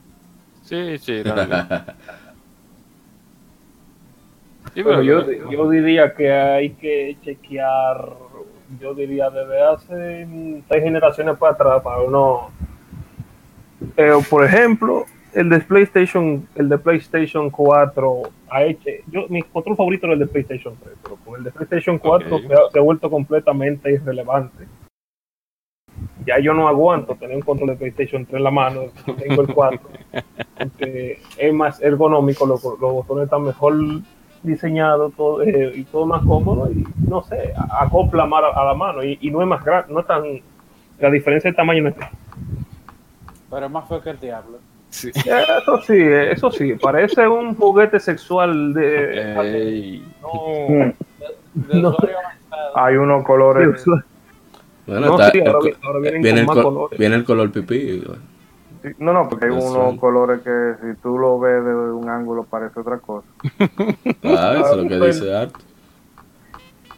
Sí, 0.63 0.99
sí, 0.99 1.23
realmente. 1.23 1.75
Sí, 4.75 4.85
Pero 4.85 5.03
yo, 5.03 5.25
yo 5.51 5.69
diría 5.69 6.15
que 6.15 6.31
hay 6.31 6.71
que 6.71 7.17
chequear, 7.23 8.09
yo 8.81 8.95
diría 8.95 9.29
desde 9.31 9.61
hace 9.63 10.29
seis 10.69 10.83
generaciones 10.83 11.37
para 11.39 11.53
atrás, 11.53 11.83
para 11.83 12.03
uno, 12.03 12.51
eh, 13.97 14.13
por 14.29 14.45
ejemplo, 14.45 15.07
el 15.35 15.49
de 15.49 15.61
PlayStation, 15.61 16.47
el 16.55 16.69
de 16.69 16.79
PlayStation 16.79 17.51
4 17.51 18.23
ha 18.51 18.63
hecho, 18.65 18.91
yo 19.11 19.27
mi 19.29 19.43
control 19.43 19.77
favorito 19.77 20.07
era 20.07 20.15
el 20.15 20.21
de 20.21 20.27
PlayStation 20.27 20.77
3, 20.83 20.97
pero 21.03 21.17
con 21.17 21.39
el 21.39 21.45
de 21.45 21.51
PlayStation 21.53 21.99
4 21.99 22.37
Ok. 22.37 22.43
se, 22.43 22.55
ha, 22.55 22.71
se 22.73 22.79
ha 22.79 22.83
vuelto 22.83 23.11
completamente 23.11 23.93
irrelevante. 23.93 24.67
Ya 26.25 26.39
yo 26.39 26.55
no 26.55 26.69
aguanto 26.69 27.15
tener 27.17 27.37
un 27.37 27.43
control 27.43 27.71
de 27.71 27.77
PlayStation 27.77 28.25
3 28.25 28.39
en 28.39 28.45
la 28.45 28.51
mano, 28.51 28.83
tengo 29.19 29.43
el 29.43 29.53
4, 29.53 29.81
porque 30.59 31.19
es 31.37 31.55
más 31.55 31.81
ergonómico, 31.83 32.47
los, 32.47 32.63
los 32.63 32.79
botones 32.79 33.25
están 33.25 33.43
mejor 33.43 33.75
diseñado 34.43 35.11
todo, 35.11 35.43
eh, 35.43 35.73
y 35.75 35.85
todo 35.85 36.07
más 36.07 36.23
cómodo 36.25 36.71
y 36.71 36.85
no 37.09 37.23
sé, 37.23 37.53
acopla 37.79 38.25
más 38.27 38.43
a, 38.45 38.61
a 38.61 38.65
la 38.67 38.75
mano 38.75 39.03
y, 39.05 39.19
y 39.21 39.31
no 39.31 39.43
es 39.43 39.49
más 39.49 39.63
grande, 39.65 39.93
no 39.93 40.01
es 40.01 40.07
tan 40.07 40.23
la 40.99 41.11
diferencia 41.11 41.51
de 41.51 41.57
tamaño 41.57 41.83
no 41.85 41.89
es 41.91 41.95
Pero 43.51 43.67
es 43.67 43.73
más 43.73 43.89
feo 43.89 44.01
que 44.03 44.11
el 44.11 44.21
diablo. 44.21 44.59
sí. 44.91 45.11
eso 45.15 45.79
sí, 45.83 45.97
eso 45.99 46.51
sí, 46.51 46.75
parece 46.75 47.27
un 47.29 47.55
juguete 47.55 48.01
sexual 48.01 48.73
de 48.75 49.35
no, 50.23 51.91
De. 51.93 52.15
Hay 52.75 52.97
unos 52.97 53.25
colores. 53.25 53.85
Bueno, 54.87 55.07
No, 55.07 55.13
está- 55.15 55.31
sí, 55.31 55.41
ahora 55.41 55.59
ahora 55.83 56.01
viene, 56.01 56.31
el 56.31 56.47
con 56.47 56.47
más 56.47 56.55
col- 56.57 56.65
colores. 56.75 56.99
viene 56.99 57.17
el 57.17 57.25
color 57.25 57.51
pipí. 57.53 57.99
bueno. 58.07 58.23
Sí, 58.83 58.89
No, 58.99 59.13
no, 59.13 59.29
porque 59.29 59.47
hay 59.47 59.53
unos 59.53 59.99
colores 59.99 60.41
que 60.43 60.75
si 60.81 61.01
tú 61.01 61.19
lo 61.19 61.39
ves 61.39 61.65
de 61.65 61.75
un 61.75 62.09
ángulo 62.09 62.45
parece 62.45 62.81
otra 62.81 62.99
cosa. 62.99 63.27
Ah, 64.23 64.55
eso 64.59 64.71
es 64.71 64.77
lo 64.83 64.89
que 64.89 65.07
dice 65.07 65.35
Art. 65.35 65.55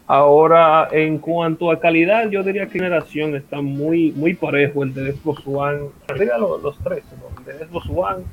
Ahora, 0.05 0.89
en 0.91 1.17
cuanto 1.17 1.71
a 1.71 1.79
calidad, 1.79 2.29
yo 2.29 2.43
diría 2.43 2.65
que 2.65 2.73
generación 2.73 3.35
está 3.35 3.61
muy, 3.61 4.11
muy 4.11 4.33
parejo 4.33 4.83
el 4.83 4.93
de 4.93 5.13
Xbox 5.13 5.43
One. 5.45 5.89
Diría 6.13 6.37
los, 6.37 6.61
los 6.61 6.77
tres, 6.79 7.03
¿no? 7.17 7.39
el 7.39 7.59
de 7.59 7.65
Xbox 7.65 7.89
One, 7.89 8.25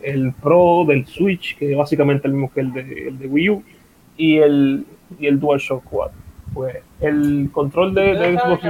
el 0.00 0.32
Pro 0.32 0.84
del 0.86 1.06
Switch, 1.06 1.56
que 1.58 1.72
es 1.72 1.76
básicamente 1.76 2.28
el 2.28 2.34
mismo 2.34 2.50
que 2.52 2.60
el 2.60 2.72
de, 2.72 3.08
el 3.08 3.18
de 3.18 3.26
Wii 3.26 3.50
U, 3.50 3.62
y 4.16 4.38
el, 4.38 4.86
y 5.18 5.26
el 5.26 5.38
DualShock 5.38 5.84
4. 5.84 6.12
Pues 6.54 6.76
el 7.00 7.50
control 7.52 7.94
de, 7.94 8.14
de 8.14 8.38
Xbox 8.38 8.68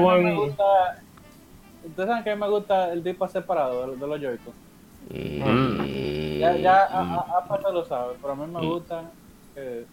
One. 0.00 0.54
Gusta. 1.82 1.88
Ustedes 1.88 2.08
saben 2.08 2.24
que 2.24 2.30
a 2.30 2.34
mí 2.36 2.40
me 2.40 2.48
gusta 2.48 2.92
el 2.92 3.02
disco 3.04 3.28
separado 3.28 3.86
de, 3.90 3.96
de 3.96 4.06
los 4.06 4.20
Joy-Con. 4.20 4.54
Mm. 5.10 6.38
Ya, 6.38 6.56
ya 6.56 6.84
a, 6.86 7.00
a, 7.00 7.38
a 7.38 7.44
Pato 7.48 7.72
lo 7.72 7.84
sabe, 7.84 8.14
pero 8.20 8.32
a 8.32 8.36
mí 8.36 8.46
me 8.52 8.60
gusta. 8.66 9.10
que- 9.54 9.84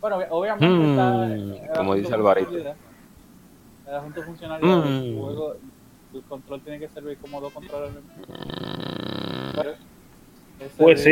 bueno, 0.00 0.18
obvi- 0.18 0.26
obviamente 0.30 0.90
está. 0.90 1.12
Mm, 1.12 1.76
como 1.76 1.94
dice 1.94 2.14
Alvarito. 2.14 2.50
funcionalidad. 2.50 2.76
El 3.86 3.94
asunto 3.94 4.20
Mm. 4.70 5.02
del 5.02 5.18
juego, 5.18 5.56
el 6.14 6.22
control 6.22 6.60
tiene 6.62 6.78
que 6.78 6.88
servir 6.88 7.18
como 7.18 7.40
dos 7.40 7.52
controles. 7.52 7.90
Pues 10.78 11.02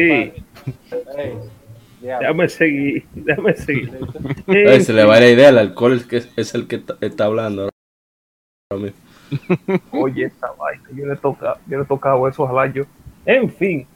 diablo. 2.00 2.20
Déjame 2.20 2.48
seguir, 2.48 3.06
déjame 3.14 3.54
seguir. 3.54 3.98
Se 4.82 4.92
le 4.92 5.04
va 5.04 5.20
la 5.20 5.28
idea, 5.28 5.48
el 5.50 5.58
alcohol 5.58 5.94
es, 5.94 6.06
que 6.06 6.16
es, 6.18 6.28
es 6.36 6.54
el 6.54 6.66
que 6.66 6.76
está, 6.76 6.96
está 7.00 7.24
hablando. 7.26 7.68
mismo. 8.72 8.96
Oye, 9.92 10.24
esta 10.24 10.48
vaina, 10.58 10.82
yo 10.94 11.06
le, 11.06 11.16
toca, 11.16 11.56
yo 11.66 11.78
le 11.78 11.84
he 11.84 11.86
tocado 11.86 12.26
eso, 12.28 12.42
ojalá 12.44 12.66
yo. 12.72 12.84
En 13.26 13.50
fin, 13.50 13.86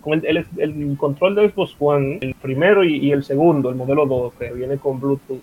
con 0.00 0.14
el, 0.24 0.24
el- 0.26 0.46
el 0.58 0.96
control 0.98 1.34
de 1.34 1.48
Xbox 1.50 1.74
One, 1.78 2.18
el 2.20 2.34
primero 2.34 2.84
y, 2.84 2.96
y 2.96 3.12
el 3.12 3.24
segundo, 3.24 3.70
el 3.70 3.76
modelo 3.76 4.04
2, 4.06 4.34
que 4.34 4.52
viene 4.52 4.76
con 4.78 5.00
Bluetooth, 5.00 5.40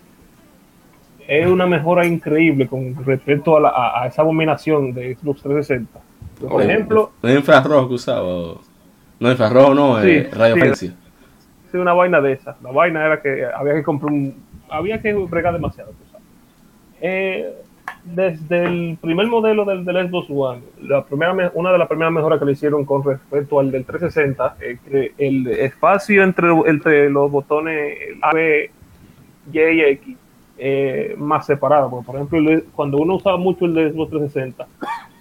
es 1.26 1.46
una 1.46 1.66
mejora 1.66 2.04
increíble 2.06 2.66
con 2.66 2.94
respecto 3.04 3.56
a, 3.56 3.60
la- 3.60 3.68
a- 3.70 4.02
a 4.02 4.06
esa 4.06 4.22
abominación 4.22 4.92
de 4.92 5.14
Xbox 5.14 5.42
360. 5.42 6.00
Por 6.40 6.52
Oh, 6.52 6.60
ejemplo, 6.60 7.12
¿No 7.22 7.28
es 7.28 7.36
infrarrojo 7.36 7.88
que 7.88 7.94
usaba? 7.94 8.22
No, 9.20 9.30
infrarrojo 9.30 9.74
no, 9.74 10.02
Sí, 10.02 10.08
eh, 10.08 10.30
radiofrecuencia. 10.32 10.94
sí, 11.70 11.76
una 11.78 11.92
vaina 11.92 12.20
de 12.20 12.32
esa. 12.32 12.56
La 12.62 12.72
vaina 12.72 13.06
era 13.06 13.22
que 13.22 13.44
había 13.54 13.74
que 13.74 13.82
comprar 13.84 14.12
un. 14.12 14.34
Había 14.68 15.00
que 15.00 15.12
bregar 15.12 15.52
demasiado, 15.52 15.90
tú 15.90 16.10
sabes. 16.10 16.26
Eh, 17.00 17.54
desde 18.04 18.64
el 18.64 18.98
primer 19.00 19.26
modelo 19.28 19.64
del, 19.64 19.84
del 19.84 20.08
Xbox 20.08 20.26
One, 20.30 20.60
la 20.82 21.04
primera, 21.04 21.32
me- 21.34 21.50
una 21.54 21.70
de 21.72 21.78
las 21.78 21.88
primeras 21.88 22.12
mejoras 22.12 22.38
que 22.38 22.44
le 22.44 22.52
hicieron 22.52 22.84
con 22.84 23.04
respecto 23.04 23.60
al 23.60 23.70
del 23.70 23.84
360 23.84 24.56
es 24.60 24.80
que 24.80 25.12
el 25.18 25.46
espacio 25.46 26.22
entre, 26.22 26.48
entre 26.66 27.10
los 27.10 27.30
botones 27.30 27.96
A, 28.22 28.32
B, 28.34 28.70
Y 29.52 29.58
y 29.58 29.80
X 29.82 30.16
eh, 30.58 31.14
más 31.18 31.46
separado. 31.46 31.88
Porque, 31.90 32.04
por 32.06 32.16
ejemplo, 32.16 32.62
cuando 32.74 32.98
uno 32.98 33.14
usaba 33.16 33.36
mucho 33.36 33.66
el 33.66 33.74
de 33.74 33.90
Xbox 33.92 34.10
360, 34.10 34.66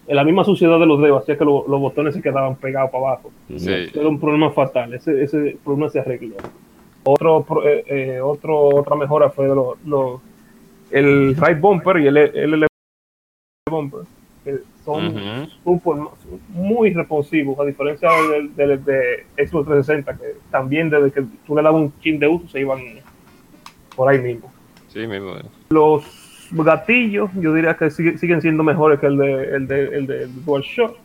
en 0.08 0.16
la 0.16 0.24
misma 0.24 0.44
suciedad 0.44 0.80
de 0.80 0.86
los 0.88 1.00
dedos 1.02 1.22
hacía 1.24 1.38
que 1.38 1.46
lo- 1.46 1.66
los 1.68 1.80
botones 1.80 2.16
se 2.16 2.22
quedaban 2.22 2.56
pegados 2.56 2.90
para 2.92 3.06
abajo. 3.10 3.32
Sí. 3.56 3.70
Era 3.94 4.08
un 4.08 4.20
problema 4.20 4.50
fatal. 4.52 4.94
Ese, 4.94 5.24
ese 5.24 5.58
problema 5.64 5.90
se 5.90 6.00
arregló. 6.00 6.36
Otro, 7.04 7.44
pro- 7.44 7.68
eh, 7.68 7.84
eh, 7.88 8.22
otro, 8.22 8.60
otra 8.76 8.96
mejora 8.96 9.30
fue 9.30 9.48
lo, 9.48 9.78
lo- 9.86 10.22
el 10.92 11.36
right 11.38 11.60
bumper 11.60 11.98
y 12.00 12.08
el, 12.08 12.18
el, 12.18 12.54
el 12.56 12.68
bumper. 13.72 14.02
que 14.44 14.58
son 14.84 15.14
súper- 15.64 16.02
muy 16.50 16.92
responsivos, 16.94 17.60
a 17.60 17.64
diferencia 17.64 18.10
del, 18.32 18.56
del- 18.56 18.84
de 18.84 19.26
Xbox 19.38 19.68
360, 19.68 20.18
que 20.18 20.36
también 20.50 20.90
desde 20.90 21.12
que 21.12 21.24
tú 21.46 21.56
le 21.56 21.62
dabas 21.62 21.80
un 21.84 21.94
chin 22.00 22.18
de 22.18 22.28
uso 22.28 22.48
se 22.48 22.60
iban 22.60 22.80
por 23.96 24.10
ahí 24.10 24.18
mismo. 24.20 24.52
Sí, 24.88 25.06
mismo. 25.06 25.36
Los 25.70 26.04
gatillos, 26.52 27.30
yo 27.36 27.54
diría 27.54 27.76
que 27.76 27.92
sigue- 27.92 28.18
siguen 28.18 28.42
siendo 28.42 28.64
mejores 28.64 29.00
que 29.00 29.06
el 29.06 29.18
de, 29.18 29.44
el 29.56 29.68
de, 29.68 29.84
el 29.98 30.08
de 30.08 30.26
DualShock. 30.28 30.98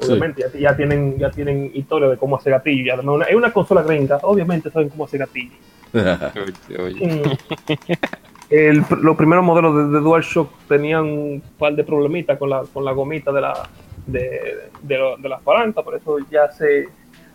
Obviamente, 0.00 0.42
ya, 0.54 0.58
ya 0.58 0.76
tienen 0.76 1.18
ya 1.18 1.30
tienen 1.30 1.70
historia 1.74 2.08
de 2.08 2.16
cómo 2.16 2.36
hacer 2.36 2.52
gatillo. 2.52 2.84
Y 2.84 2.90
además, 2.90 3.16
una- 3.16 3.24
es 3.26 3.34
una 3.34 3.52
consola 3.52 3.82
gringa, 3.82 4.18
obviamente 4.22 4.70
saben 4.70 4.88
cómo 4.88 5.04
hacer 5.04 5.20
gatillo. 5.20 5.52
Oye, 5.92 6.78
oye. 6.82 7.38
El- 8.50 8.82
los 9.02 9.16
primeros 9.16 9.44
modelos 9.44 9.76
de, 9.76 9.88
de 9.88 10.00
DualShock 10.00 10.50
tenían 10.68 11.04
un 11.04 11.42
par 11.58 11.74
de 11.74 11.84
problemitas 11.84 12.38
con 12.38 12.48
la, 12.50 12.62
con 12.72 12.84
la 12.84 12.92
gomita 12.92 13.30
de 13.32 13.40
la 13.42 13.68
de, 14.06 14.70
de, 14.82 14.98
lo- 14.98 15.16
de 15.18 15.28
las 15.28 15.42
palancas, 15.42 15.84
por 15.84 15.94
eso 15.94 16.16
ya 16.30 16.50
se 16.50 16.88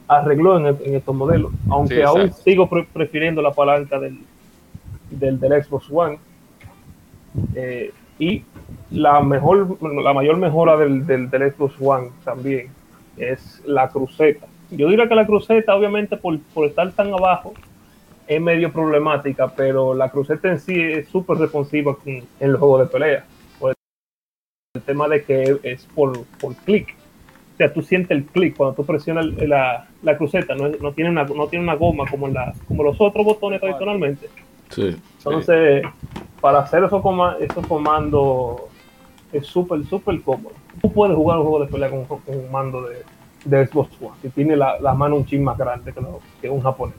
arregló 0.07 0.57
en, 0.57 0.76
en 0.84 0.95
estos 0.95 1.15
modelos. 1.15 1.52
Aunque 1.69 1.95
Sí, 1.98 2.02
aún 2.02 2.34
sigo 2.34 2.68
pre- 2.68 2.88
prefiriendo 2.91 3.41
la 3.44 3.52
palanca 3.52 3.99
del, 3.99 4.18
del, 5.11 5.40
del 5.40 5.64
Xbox 5.64 5.85
One. 5.91 6.18
Eh, 7.56 7.91
y 8.19 8.44
la 8.91 9.22
mejor, 9.22 9.77
la 9.81 10.14
mayor 10.14 10.38
mejora 10.38 10.77
del, 10.77 11.06
del, 11.06 11.30
del 11.30 11.52
Xbox 11.52 11.76
One 11.80 12.10
también 12.23 12.68
es 13.18 13.61
la 13.65 13.90
cruceta. 13.90 14.48
Yo 14.72 14.88
diría 14.90 15.07
que 15.07 15.15
la 15.15 15.26
cruceta, 15.26 15.76
obviamente, 15.76 16.18
por, 16.18 16.40
por 16.53 16.65
estar 16.68 16.91
tan 16.94 17.14
abajo, 17.14 17.53
es 18.28 18.41
medio 18.41 18.72
problemática, 18.72 19.48
pero 19.50 19.94
la 19.94 20.10
cruceta 20.10 20.50
en 20.50 20.60
sí 20.60 20.80
es 20.82 21.08
súper 21.10 21.38
responsiva 21.38 21.98
en 22.06 22.52
los 22.52 22.60
juegos 22.60 22.82
de 22.82 22.86
pelea. 22.88 23.26
Por 23.60 23.74
el, 24.76 24.82
tema 24.84 25.08
de 25.08 25.24
que 25.24 25.60
es 25.64 25.86
por, 25.94 26.24
por 26.40 26.56
clic. 26.56 26.95
O 27.54 27.58
sea, 27.58 27.72
tú 27.72 27.82
sientes 27.82 28.12
el 28.12 28.26
clic 28.26 28.56
cuando 28.56 28.76
tú 28.76 28.86
presionas 28.86 29.26
la, 29.26 29.88
la 30.02 30.18
cruceta, 30.18 30.56
no, 30.56 30.70
no, 30.70 30.91
tiene 30.94 31.12
una, 31.12 31.24
no 31.24 31.48
tiene 31.48 31.64
una 31.64 31.76
goma 31.76 32.06
como, 32.10 32.28
la, 32.28 32.54
como 32.68 32.84
los 32.84 33.00
otros 33.00 33.26
botones 33.26 33.60
tradicionalmente. 33.60 34.30
Sí. 34.70 34.95
Entonces, 35.18 35.84
para 36.41 36.60
hacer 36.60 36.84
esos, 36.84 37.02
coma- 37.02 37.38
esos 37.40 37.66
comandos 37.68 38.62
es 39.32 39.45
súper, 39.45 39.84
súper 39.86 40.22
cómodo. 40.22 40.54
Tú 40.82 40.91
puedes 40.91 41.16
jugar 41.16 41.38
un 41.38 41.44
juego 41.45 41.66
de 41.66 41.72
pelea 41.72 41.90
con, 41.91 42.06
con 42.06 42.22
un 42.28 42.52
mando 42.52 42.82
de, 42.84 43.04
de 43.45 43.68
Xbox 43.68 43.91
One, 44.02 44.16
que 44.22 44.30
tiene 44.30 44.56
la, 44.56 44.80
la 44.80 44.94
mano 44.94 45.18
un 45.18 45.26
chin 45.26 45.44
más 45.44 45.58
grande 45.58 45.94
que, 45.94 46.02
lo- 46.02 46.22
que 46.41 46.50
un 46.50 46.62
japonés. 46.62 46.95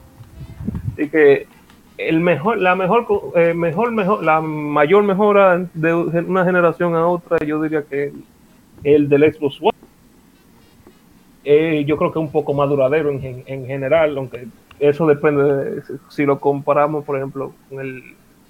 Así 0.93 1.09
que 1.09 1.47
el 1.97 2.19
mejor, 2.19 2.57
la 2.57 2.75
mejor, 2.75 3.05
eh, 3.35 3.53
mejor, 3.53 3.91
mejor, 3.91 4.23
la 4.23 4.41
mayor 4.41 5.03
mejora 5.03 5.65
de 5.73 5.93
una 5.93 6.43
generación 6.45 6.95
a 6.95 7.07
otra, 7.07 7.37
yo 7.45 7.61
diría 7.61 7.83
que 7.83 8.11
el 8.83 9.07
del 9.09 9.33
Xbox 9.33 9.59
One. 9.61 9.71
Eh, 11.43 11.83
yo 11.85 11.95
creo 11.97 12.11
que 12.11 12.19
es 12.19 12.25
un 12.25 12.31
poco 12.31 12.53
más 12.53 12.67
duradero 12.69 13.11
en, 13.11 13.43
en 13.45 13.65
general, 13.67 14.17
aunque 14.17 14.47
eso 14.79 15.05
depende 15.05 15.43
de 15.43 15.81
si- 15.83 15.93
si 16.09 16.25
lo 16.25 16.39
comparamos, 16.39 17.05
por 17.05 17.17
ejemplo, 17.17 17.53
con 17.69 17.79
el 17.81 18.03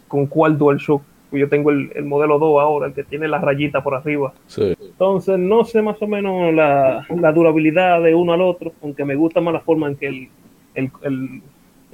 con 0.07 0.27
cuál 0.27 0.57
DualShock. 0.57 1.01
Yo 1.31 1.49
tengo 1.49 1.71
el, 1.71 1.91
el 1.95 2.05
modelo 2.05 2.39
2 2.39 2.61
ahora, 2.61 2.87
el 2.87 2.93
que 2.93 3.03
tiene 3.03 3.27
la 3.27 3.39
rayita 3.39 3.83
por 3.83 3.95
arriba. 3.95 4.31
Sí. 4.47 4.73
Entonces, 4.79 5.37
no 5.37 5.65
sé 5.65 5.81
más 5.81 6.01
o 6.01 6.07
menos 6.07 6.53
la, 6.53 7.05
la 7.19 7.31
durabilidad 7.33 8.01
de 8.01 8.15
uno 8.15 8.31
al 8.31 8.41
otro, 8.41 8.71
aunque 8.81 9.03
me 9.03 9.15
gusta 9.15 9.41
más 9.41 9.53
la 9.53 9.59
forma 9.59 9.87
en 9.89 9.95
que 9.97 10.07
el, 10.07 10.29
el, 10.75 10.91
el- 11.01 11.41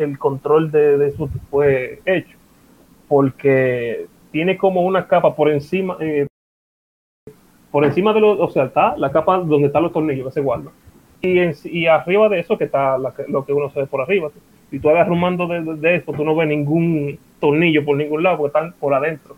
el 0.03 0.17
control 0.19 0.71
de, 0.71 0.97
de 0.97 1.07
eso 1.07 1.29
fue 1.49 2.01
hecho. 2.05 2.37
Porque 3.07 4.07
tiene 4.31 4.57
como 4.57 4.81
una 4.81 5.07
capa 5.07 5.35
por 5.35 5.49
encima, 5.49 5.97
eh, 5.99 6.27
por 7.71 7.85
encima 7.85 8.13
de 8.13 8.19
los, 8.21 8.39
o 8.39 8.49
sea, 8.49 8.65
está 8.65 8.97
la 8.97 9.11
capa 9.11 9.37
donde 9.37 9.67
están 9.67 9.83
los 9.83 9.93
tornillos 9.93 10.25
que 10.27 10.33
se 10.33 10.41
guardan. 10.41 10.73
Y, 11.21 11.39
en- 11.39 11.55
y 11.65 11.85
arriba 11.87 12.27
de 12.29 12.39
eso 12.39 12.57
que 12.57 12.65
está 12.65 12.97
lo 12.97 13.45
que 13.45 13.53
uno 13.53 13.69
se 13.69 13.81
ve 13.81 13.87
por 13.87 14.01
arriba. 14.01 14.29
Si 14.69 14.79
tú 14.79 14.89
agarras 14.89 15.09
un 15.11 15.19
mando 15.19 15.47
de, 15.47 15.61
de, 15.61 15.95
esto, 15.95 16.13
tú 16.13 16.23
no 16.23 16.35
ves 16.35 16.47
ningún 16.47 17.17
tornillo 17.39 17.83
por 17.85 17.97
ningún 17.97 18.23
lado, 18.23 18.37
porque 18.37 18.57
están 18.57 18.73
por 18.79 18.93
adentro 18.93 19.35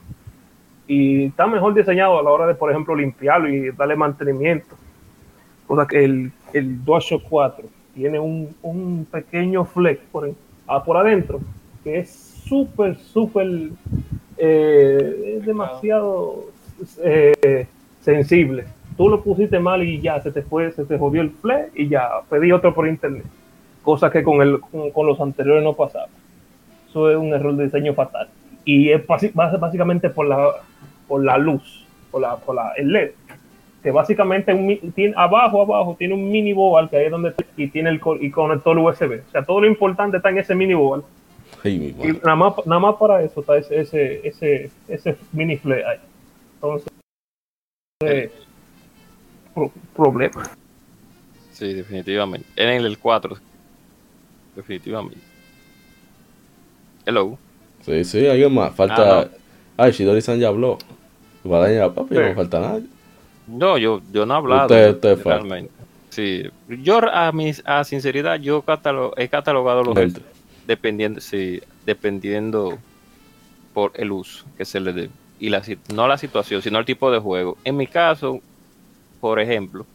y 0.88 1.26
está 1.26 1.48
mejor 1.48 1.74
diseñado 1.74 2.20
a 2.20 2.24
la 2.24 2.30
hora 2.30 2.46
de, 2.48 2.56
por 2.56 2.70
ejemplo, 2.70 2.96
limpiarlo 2.96 3.50
y 3.50 3.72
darle 3.72 3.96
mantenimiento. 3.96 4.76
Cosa 5.68 5.88
que 5.88 6.04
el, 6.04 6.32
el 6.54 6.84
DualShock 6.84 7.24
4 7.30 7.66
tiene 7.96 8.20
un, 8.20 8.56
un 8.62 9.08
pequeño 9.10 9.66
fleck 9.66 10.02
por, 10.12 10.30
ah, 10.68 10.84
por 10.84 10.98
adentro 10.98 11.40
que 11.84 12.00
es 12.00 12.10
súper, 12.48 12.98
súper, 12.98 13.70
eh, 14.38 15.36
es 15.38 15.46
demasiado 15.46 16.46
eh, 17.04 17.68
sensible. 18.02 18.66
Tú 18.96 19.10
lo 19.10 19.22
pusiste 19.22 19.60
mal 19.60 19.84
y 19.84 20.00
ya 20.00 20.22
se 20.22 20.32
te 20.32 20.44
fue, 20.44 20.72
se 20.72 20.86
te 20.86 20.98
jodió 20.98 21.22
el 21.22 21.32
fleck 21.32 21.72
y 21.76 21.90
ya 21.90 22.10
pedí 22.30 22.52
otro 22.52 22.74
por 22.74 22.88
internet. 22.88 23.26
Cosa 23.82 24.10
que 24.12 24.24
con, 24.24 24.42
el, 24.42 24.60
con, 24.60 24.92
con 24.92 25.08
los 25.08 25.20
anteriores 25.20 25.64
no 25.64 25.74
pasaba. 25.74 26.08
Eso 26.90 27.10
es 27.10 27.18
un 27.18 27.34
error 27.34 27.56
de 27.56 27.66
diseño 27.66 27.94
fatal. 27.94 28.30
Y 28.66 28.92
es 28.92 29.02
básicamente 29.34 30.10
por 30.10 30.28
la, 30.28 30.52
por 31.08 31.24
la 31.24 31.38
luz, 31.38 31.86
por, 32.12 32.22
la, 32.22 32.38
por 32.38 32.56
la, 32.56 32.72
el 32.78 32.94
LED. 32.94 33.12
Que 33.84 33.92
básicamente 33.92 34.54
un 34.54 34.92
tiene, 34.94 35.14
abajo, 35.18 35.62
abajo, 35.64 35.96
tiene 36.00 36.14
un 36.14 36.32
mini 36.32 36.54
board 36.54 36.90
que 36.90 36.98
ahí 36.98 37.06
es 37.06 37.12
donde 37.12 37.34
y 37.58 37.68
tiene 37.68 37.90
el 37.90 38.00
y 38.22 38.32
conector 38.32 38.78
USB. 38.78 39.22
O 39.28 39.32
sea, 39.32 39.44
todo 39.44 39.60
lo 39.62 39.68
importante 39.68 40.18
está 40.18 40.30
en 40.30 40.38
ese 40.38 40.56
mini 40.56 40.74
board. 40.74 41.04
Y 41.66 41.94
nada 42.24 42.36
más, 42.36 42.54
nada 42.66 42.80
más 42.80 42.96
para 42.96 43.22
eso 43.24 43.42
está 43.42 43.58
ese, 43.58 43.80
ese, 43.82 44.28
ese, 44.28 44.72
ese 44.88 45.18
mini 45.34 45.58
flare 45.58 45.86
ahí. 45.86 45.98
Entonces, 46.56 46.88
eh, 48.06 48.32
pro- 49.54 49.72
problema. 49.96 50.44
Sí, 51.52 51.74
definitivamente. 51.74 52.48
En 52.56 52.70
el 52.86 52.98
4. 52.98 53.38
Definitivamente. 54.56 55.20
Hello. 57.06 57.38
Sí, 57.82 58.04
sí, 58.06 58.28
alguien 58.28 58.54
más. 58.54 58.74
Falta. 58.74 59.20
Ah, 59.22 59.28
Ay, 59.76 59.92
Shidori-san 59.92 60.40
ya 60.40 60.48
habló. 60.50 60.78
Guadaña, 61.44 61.94
papi, 61.94 62.16
Sí. 62.16 62.22
no 62.22 62.34
falta 62.36 62.60
nadie. 62.60 62.86
No, 63.48 63.78
yo, 63.78 64.02
yo 64.12 64.26
no 64.26 64.34
he 64.34 64.38
hablado. 64.38 64.64
Usted- 64.64 64.92
usted 64.96 65.18
fue. 65.20 65.34
realmente. 65.34 65.72
Sí. 66.10 66.44
Yo, 66.70 67.00
a 67.12 67.32
mi 67.32 67.52
a 67.66 67.84
sinceridad, 67.84 68.40
yo 68.40 68.62
catalo- 68.64 69.14
he 69.18 69.28
catalogado 69.28 69.84
los 69.84 69.96
dependiendo, 70.68 71.20
sí, 71.20 71.62
dependiendo 71.86 72.78
por 73.74 73.92
el 73.96 74.12
uso 74.12 74.46
que 74.58 74.66
se 74.66 74.80
le 74.80 74.94
dé. 74.94 75.10
Y 75.40 75.50
la, 75.50 75.62
no 75.94 76.08
la 76.08 76.18
situación, 76.18 76.62
sino 76.62 76.78
el 76.80 76.86
tipo 76.86 77.12
de 77.12 77.20
juego. 77.20 77.58
En 77.64 77.76
mi 77.76 77.88
caso, 77.88 78.40
por 79.20 79.40
ejemplo, 79.40 79.86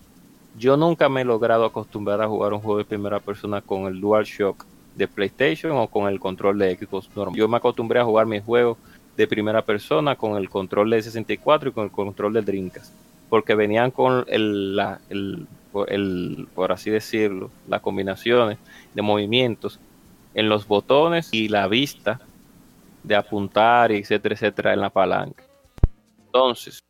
yo 0.59 0.77
nunca 0.77 1.09
me 1.09 1.21
he 1.21 1.25
logrado 1.25 1.65
acostumbrar 1.65 2.21
a 2.21 2.27
jugar 2.29 2.53
un 2.53 2.61
juego 2.61 2.79
de 2.79 2.85
primera 2.85 3.21
persona 3.21 3.61
con 3.61 3.87
el 3.87 4.01
DualShock 4.01 4.65
de 4.97 5.07
PlayStation 5.07 5.73
o 5.77 5.87
con 5.87 6.09
el 6.09 6.19
control 6.19 6.59
de 6.59 6.77
Xbox 6.77 7.09
normal. 7.15 7.37
Yo 7.39 7.47
me 7.47 7.57
acostumbré 7.59 8.01
a 8.01 8.05
jugar 8.05 8.27
mis 8.27 8.43
juegos 8.43 8.77
de 9.17 9.27
primera 9.29 9.63
persona 9.63 10.17
con 10.17 10.37
el 10.37 10.51
control 10.51 10.91
de 10.91 11.01
64 11.03 11.69
y 11.69 11.73
con 11.73 11.85
el 11.85 11.91
control 11.93 12.33
de 12.33 12.43
Dreamcast. 12.43 12.93
Porque 13.29 13.55
venían 13.55 13.91
con 13.91 14.25
el, 14.29 14.75
la- 14.77 15.01
el, 15.11 15.47
por- 16.55 16.73
así 16.73 16.91
decirlo, 16.91 17.51
las 17.69 17.81
combinaciones 17.83 18.59
de 18.95 19.03
movimientos 19.03 19.79
en 20.35 20.49
los 20.49 20.67
botones 20.67 21.29
y 21.33 21.49
la 21.49 21.69
vista 21.69 22.21
de 23.03 23.17
apuntar, 23.17 23.93
etcétera, 23.93 24.35
etcétera, 24.35 24.73
en 24.73 24.81
la 24.81 24.91
palanca. 24.91 25.43
Entonces, 26.27 26.81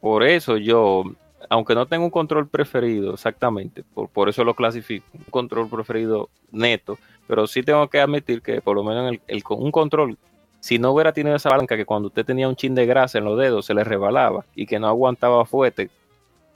Por 0.00 0.22
eso 0.22 0.56
yo, 0.56 1.04
aunque 1.48 1.74
no 1.74 1.86
tengo 1.86 2.04
un 2.04 2.10
control 2.10 2.48
preferido 2.48 3.14
exactamente, 3.14 3.82
por, 3.94 4.08
por 4.08 4.28
eso 4.28 4.44
lo 4.44 4.54
clasifico, 4.54 5.06
un 5.14 5.24
control 5.24 5.68
preferido 5.68 6.30
neto, 6.52 6.98
pero 7.26 7.46
sí 7.46 7.62
tengo 7.62 7.86
que 7.88 8.00
admitir 8.00 8.40
que 8.42 8.60
por 8.62 8.76
lo 8.76 8.82
menos 8.82 9.08
en 9.08 9.14
el, 9.14 9.20
el- 9.36 9.42
un 9.50 9.70
control, 9.70 10.16
si 10.60 10.78
no 10.78 10.92
hubiera 10.92 11.12
tenido 11.12 11.34
esa 11.34 11.50
palanca 11.50 11.76
que 11.76 11.86
cuando 11.86 12.08
usted 12.08 12.24
tenía 12.24 12.48
un 12.48 12.56
chin 12.56 12.74
de 12.74 12.86
grasa 12.86 13.18
en 13.18 13.24
los 13.24 13.38
dedos 13.38 13.66
se 13.66 13.74
le 13.74 13.82
rebalaba 13.82 14.44
y 14.54 14.66
que 14.66 14.78
no 14.78 14.88
aguantaba 14.88 15.44
fuerte 15.44 15.90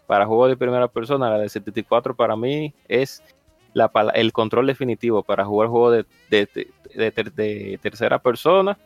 para 0.07 0.27
juegos 0.27 0.51
de 0.51 0.57
primera 0.57 0.89
persona, 0.89 1.31
la 1.31 1.39
de 1.39 1.49
74 1.49 2.15
para 2.15 2.37
mí 2.37 2.75
es 2.89 3.23
el 4.15 4.33
control 4.33 4.67
definitivo 4.67 5.23
para 5.23 5.45
jugar 5.45 5.69
juegos 5.69 6.05
de, 6.31 6.49
de 6.95 7.79
tercera 7.83 8.19
persona 8.19 8.79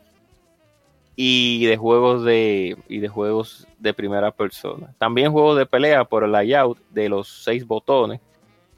y 1.21 1.67
de 1.67 1.77
juegos 1.77 2.25
de 2.25 2.77
y 2.89 3.01
de 3.01 3.09
juegos 3.09 3.67
de 3.81 3.93
primera 3.93 4.31
persona. 4.31 4.95
También 4.99 5.33
juegos 5.33 5.59
de 5.59 5.67
pelea 5.67 6.05
por 6.05 6.23
el 6.23 6.31
layout 6.31 6.79
de 6.91 7.09
los 7.09 7.43
seis 7.43 7.67
botones 7.67 8.21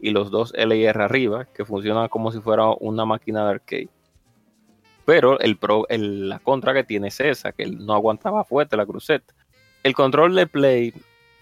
y 0.00 0.10
los 0.10 0.30
dos 0.30 0.54
LR 0.56 1.02
arriba 1.02 1.44
que 1.44 1.66
funcionan 1.66 2.08
como 2.08 2.32
si 2.32 2.40
fuera 2.40 2.70
una 2.80 3.04
máquina 3.04 3.44
de 3.44 3.50
arcade. 3.50 3.88
Pero 5.04 5.38
el 5.40 5.56
pro, 5.56 5.86
el- 5.88 6.28
la 6.28 6.38
contra 6.38 6.72
que 6.74 6.84
tiene 6.84 7.08
es 7.08 7.20
esa, 7.20 7.52
que 7.52 7.66
no 7.66 7.94
aguantaba 7.94 8.44
fuerte 8.44 8.76
la 8.76 8.86
cruceta. 8.86 9.34
El 9.82 9.94
control 9.94 10.34
de 10.34 10.46
Play, 10.46 10.94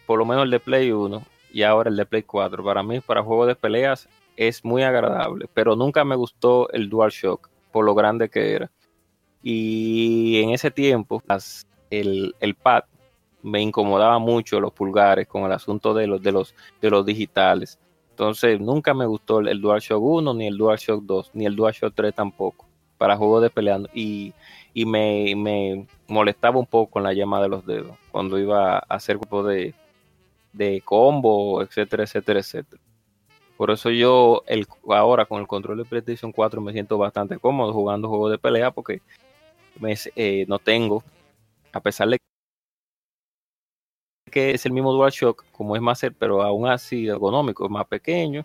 por 0.06 0.18
lo 0.18 0.24
menos 0.24 0.44
el 0.44 0.50
de 0.50 0.60
Play 0.60 0.92
1 0.92 1.22
y 1.52 1.62
ahora 1.62 1.90
el 1.90 1.96
de 1.96 2.06
Play 2.06 2.22
4, 2.22 2.62
para 2.64 2.82
mí, 2.82 3.00
para 3.00 3.22
juegos 3.22 3.48
de 3.48 3.56
peleas, 3.56 4.08
es 4.36 4.64
muy 4.64 4.82
agradable, 4.84 5.46
pero 5.52 5.74
nunca 5.74 6.04
me 6.04 6.14
gustó 6.14 6.70
el 6.70 6.88
DualShock 6.88 7.48
por 7.72 7.84
lo 7.84 7.94
grande 7.94 8.28
que 8.28 8.52
era. 8.52 8.70
Y 9.42 10.40
en 10.42 10.50
ese 10.50 10.70
tiempo, 10.70 11.22
el, 11.90 12.34
el 12.40 12.54
pad 12.54 12.84
me 13.42 13.60
incomodaba 13.60 14.18
mucho 14.18 14.60
los 14.60 14.72
pulgares 14.72 15.26
con 15.26 15.44
el 15.44 15.52
asunto 15.52 15.94
de 15.94 16.06
los, 16.06 16.22
de 16.22 16.32
los, 16.32 16.54
de 16.80 16.90
los 16.90 17.04
digitales. 17.04 17.78
Entonces, 18.10 18.60
nunca 18.60 18.94
me 18.94 19.06
gustó 19.06 19.40
el, 19.40 19.48
el 19.48 19.60
DualShock 19.60 20.02
1, 20.02 20.34
ni 20.34 20.46
el 20.46 20.56
DualShock 20.56 21.02
2, 21.04 21.30
ni 21.34 21.46
el 21.46 21.54
DualShock 21.56 21.92
3 21.94 22.14
tampoco, 22.14 22.67
para 22.98 23.16
juegos 23.16 23.42
de 23.42 23.50
peleando. 23.50 23.88
Y, 23.94 24.34
y 24.74 24.84
me, 24.84 25.34
me 25.36 25.86
molestaba 26.08 26.58
un 26.58 26.66
poco 26.66 26.90
con 26.92 27.02
la 27.02 27.12
llama 27.14 27.40
de 27.40 27.48
los 27.48 27.64
dedos 27.64 27.96
cuando 28.10 28.38
iba 28.38 28.76
a 28.76 28.78
hacer 28.88 29.18
grupo 29.18 29.42
de, 29.42 29.74
de 30.52 30.82
combo, 30.84 31.62
etcétera, 31.62 32.04
etcétera, 32.04 32.40
etcétera. 32.40 32.82
Por 33.56 33.70
eso 33.70 33.90
yo 33.90 34.44
el, 34.46 34.66
ahora 34.88 35.24
con 35.24 35.40
el 35.40 35.46
control 35.48 35.78
de 35.78 35.84
PlayStation 35.84 36.32
4 36.32 36.60
me 36.60 36.72
siento 36.72 36.96
bastante 36.98 37.38
cómodo 37.38 37.72
jugando 37.72 38.08
juegos 38.08 38.30
de 38.30 38.38
pelea 38.38 38.70
porque 38.70 39.00
me, 39.80 39.96
eh, 40.16 40.44
no 40.48 40.58
tengo, 40.58 41.02
a 41.72 41.80
pesar 41.80 42.08
de 42.08 42.18
que 44.30 44.52
es 44.52 44.66
el 44.66 44.72
mismo 44.72 44.92
DualShock, 44.92 45.44
como 45.52 45.74
es 45.74 45.82
más, 45.82 46.04
pero 46.18 46.42
aún 46.42 46.68
así 46.68 47.08
ergonómico, 47.08 47.64
es 47.64 47.70
más 47.70 47.86
pequeño. 47.86 48.44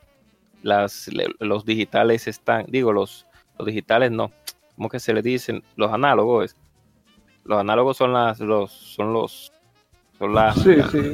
Los 0.64 1.66
digitales 1.66 2.28
están, 2.28 2.66
digo, 2.70 2.94
los, 2.94 3.28
los 3.58 3.66
digitales 3.68 4.12
no, 4.12 4.32
¿cómo 4.76 4.90
que 4.90 5.00
se 5.00 5.14
le 5.14 5.22
dicen? 5.22 5.64
Los 5.76 5.92
análogos. 5.92 6.56
Los 7.46 7.60
análogos 7.60 7.98
son 7.98 8.14
las, 8.14 8.40
los, 8.40 8.72
son 8.72 9.12
los, 9.14 9.52
son 10.18 10.34
las, 10.34 10.56
Sí, 10.62 10.76
sí. 10.92 11.12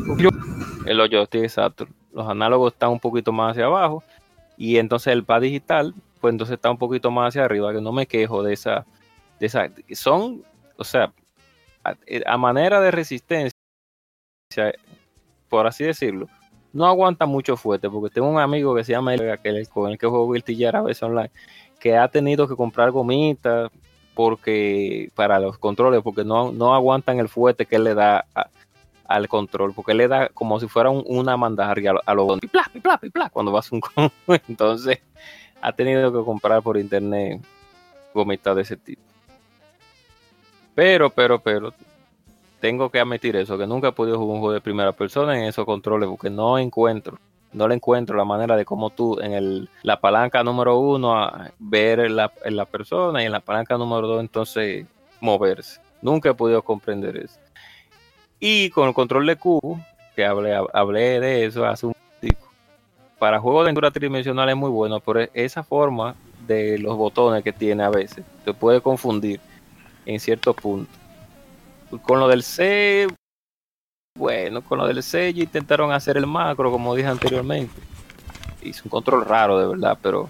el 0.85 0.97
joystick 1.09 1.43
exacto. 1.43 1.87
Los 2.13 2.27
análogos 2.27 2.73
están 2.73 2.89
un 2.91 2.99
poquito 2.99 3.31
más 3.31 3.51
hacia 3.51 3.65
abajo 3.65 4.03
y 4.57 4.77
entonces 4.77 5.13
el 5.13 5.23
pad 5.23 5.41
digital, 5.41 5.93
pues 6.21 6.31
entonces 6.33 6.55
está 6.55 6.69
un 6.69 6.77
poquito 6.77 7.09
más 7.11 7.29
hacia 7.29 7.45
arriba, 7.45 7.73
que 7.73 7.81
no 7.81 7.91
me 7.91 8.05
quejo 8.05 8.43
de 8.43 8.53
esa, 8.53 8.85
de 9.39 9.45
esa, 9.47 9.71
son, 9.93 10.43
o 10.77 10.83
sea, 10.83 11.11
a, 11.83 11.95
a 12.25 12.37
manera 12.37 12.79
de 12.81 12.91
resistencia, 12.91 13.51
por 15.47 15.65
así 15.67 15.83
decirlo, 15.83 16.27
no 16.73 16.85
aguanta 16.85 17.25
mucho 17.25 17.57
fuerte, 17.57 17.89
porque 17.89 18.13
tengo 18.13 18.29
un 18.29 18.39
amigo 18.39 18.75
que 18.75 18.83
se 18.83 18.91
llama 18.91 19.13
Elga, 19.15 19.37
que 19.37 19.49
el- 19.49 19.67
con 19.69 19.89
el 19.91 19.97
que 19.97 20.07
juego 20.07 20.31
Guilty 20.31 20.55
Gear 20.55 20.75
a 20.75 20.81
veces 20.81 21.01
online, 21.03 21.31
que 21.79 21.97
ha 21.97 22.07
tenido 22.09 22.47
que 22.47 22.55
comprar 22.55 22.91
gomitas 22.91 23.71
porque 24.13 25.09
para 25.15 25.39
los 25.39 25.57
controles, 25.57 26.01
porque 26.03 26.23
no, 26.25 26.51
no 26.51 26.75
aguantan 26.75 27.19
el 27.19 27.29
fuerte 27.29 27.65
que 27.65 27.77
él 27.77 27.85
le 27.85 27.93
da 27.95 28.25
a- 28.35 28.49
al 29.05 29.27
control, 29.29 29.73
porque 29.73 29.93
él 29.93 29.99
le 29.99 30.07
da 30.07 30.29
como 30.29 30.59
si 30.59 30.67
fuera 30.67 30.89
un- 30.89 31.03
una 31.07 31.37
mandarria 31.37 31.91
a 31.91 31.93
lo- 31.93 32.01
los 32.15 32.25
botones, 32.25 32.51
pla, 32.51 32.69
pla, 32.81 32.97
pla, 33.11 33.29
cuando 33.29 33.51
vas 33.51 33.71
a 33.71 33.75
un. 33.75 33.81
Entonces, 34.49 34.99
ha 35.61 35.71
tenido 35.71 36.11
que 36.11 36.23
comprar 36.25 36.61
por 36.61 36.77
internet 36.77 37.41
gomitas 38.13 38.55
de 38.55 38.61
ese 38.63 38.77
tipo. 38.77 39.01
Pero, 40.75 41.09
pero, 41.09 41.39
pero, 41.39 41.73
tengo 42.59 42.89
que 42.89 42.99
admitir 42.99 43.35
eso, 43.35 43.57
que 43.57 43.67
nunca 43.67 43.89
he 43.89 43.91
podido 43.91 44.17
jugar 44.17 44.35
un 44.35 44.39
juego 44.41 44.53
de 44.53 44.61
primera 44.61 44.91
persona 44.91 45.37
en 45.37 45.45
esos 45.45 45.65
controles, 45.65 46.09
porque 46.09 46.29
no 46.29 46.57
encuentro, 46.57 47.17
no 47.51 47.67
le 47.67 47.75
encuentro 47.75 48.17
la 48.17 48.25
manera 48.25 48.55
de 48.55 48.65
cómo 48.65 48.89
tú 48.89 49.19
en 49.19 49.33
el, 49.33 49.69
la 49.83 49.99
palanca 49.99 50.43
número 50.43 50.77
uno 50.77 51.31
ver 51.57 52.09
la, 52.11 52.31
en 52.45 52.55
la 52.55 52.65
persona 52.65 53.23
y 53.23 53.25
en 53.25 53.31
la 53.31 53.39
palanca 53.39 53.77
número 53.77 54.07
dos 54.07 54.19
entonces 54.21 54.85
moverse. 55.19 55.79
Nunca 56.01 56.29
he 56.29 56.33
podido 56.33 56.61
comprender 56.61 57.17
eso. 57.17 57.39
Y 58.39 58.69
con 58.69 58.87
el 58.87 58.93
control 58.93 59.25
de 59.25 59.35
cubo, 59.35 59.79
que 60.15 60.25
hablé, 60.25 60.57
hablé 60.73 61.19
de 61.19 61.45
eso 61.45 61.65
hace 61.65 61.87
un 61.87 61.93
tico, 62.21 62.49
para 63.17 63.39
juegos 63.39 63.63
de 63.63 63.65
aventura 63.67 63.91
tridimensional 63.91 64.47
es 64.49 64.55
muy 64.55 64.69
bueno, 64.69 64.99
pero 65.01 65.27
esa 65.33 65.63
forma 65.63 66.15
de 66.47 66.77
los 66.79 66.95
botones 66.95 67.43
que 67.43 67.51
tiene 67.51 67.83
a 67.83 67.89
veces 67.89 68.23
te 68.45 68.53
puede 68.53 68.79
confundir 68.79 69.41
en 70.05 70.19
ciertos 70.19 70.55
puntos. 70.55 70.95
Con 72.03 72.19
lo 72.19 72.27
del 72.27 72.43
C, 72.43 73.07
bueno, 74.19 74.61
con 74.61 74.77
lo 74.77 74.85
del 74.85 75.01
ya 75.01 75.43
intentaron 75.43 75.91
hacer 75.93 76.17
el 76.17 76.27
macro, 76.27 76.69
como 76.71 76.93
dije 76.93 77.07
anteriormente. 77.07 77.81
Hizo 78.61 78.81
un 78.83 78.89
control 78.89 79.25
raro, 79.25 79.57
de 79.57 79.67
verdad, 79.67 79.97
pero 80.01 80.29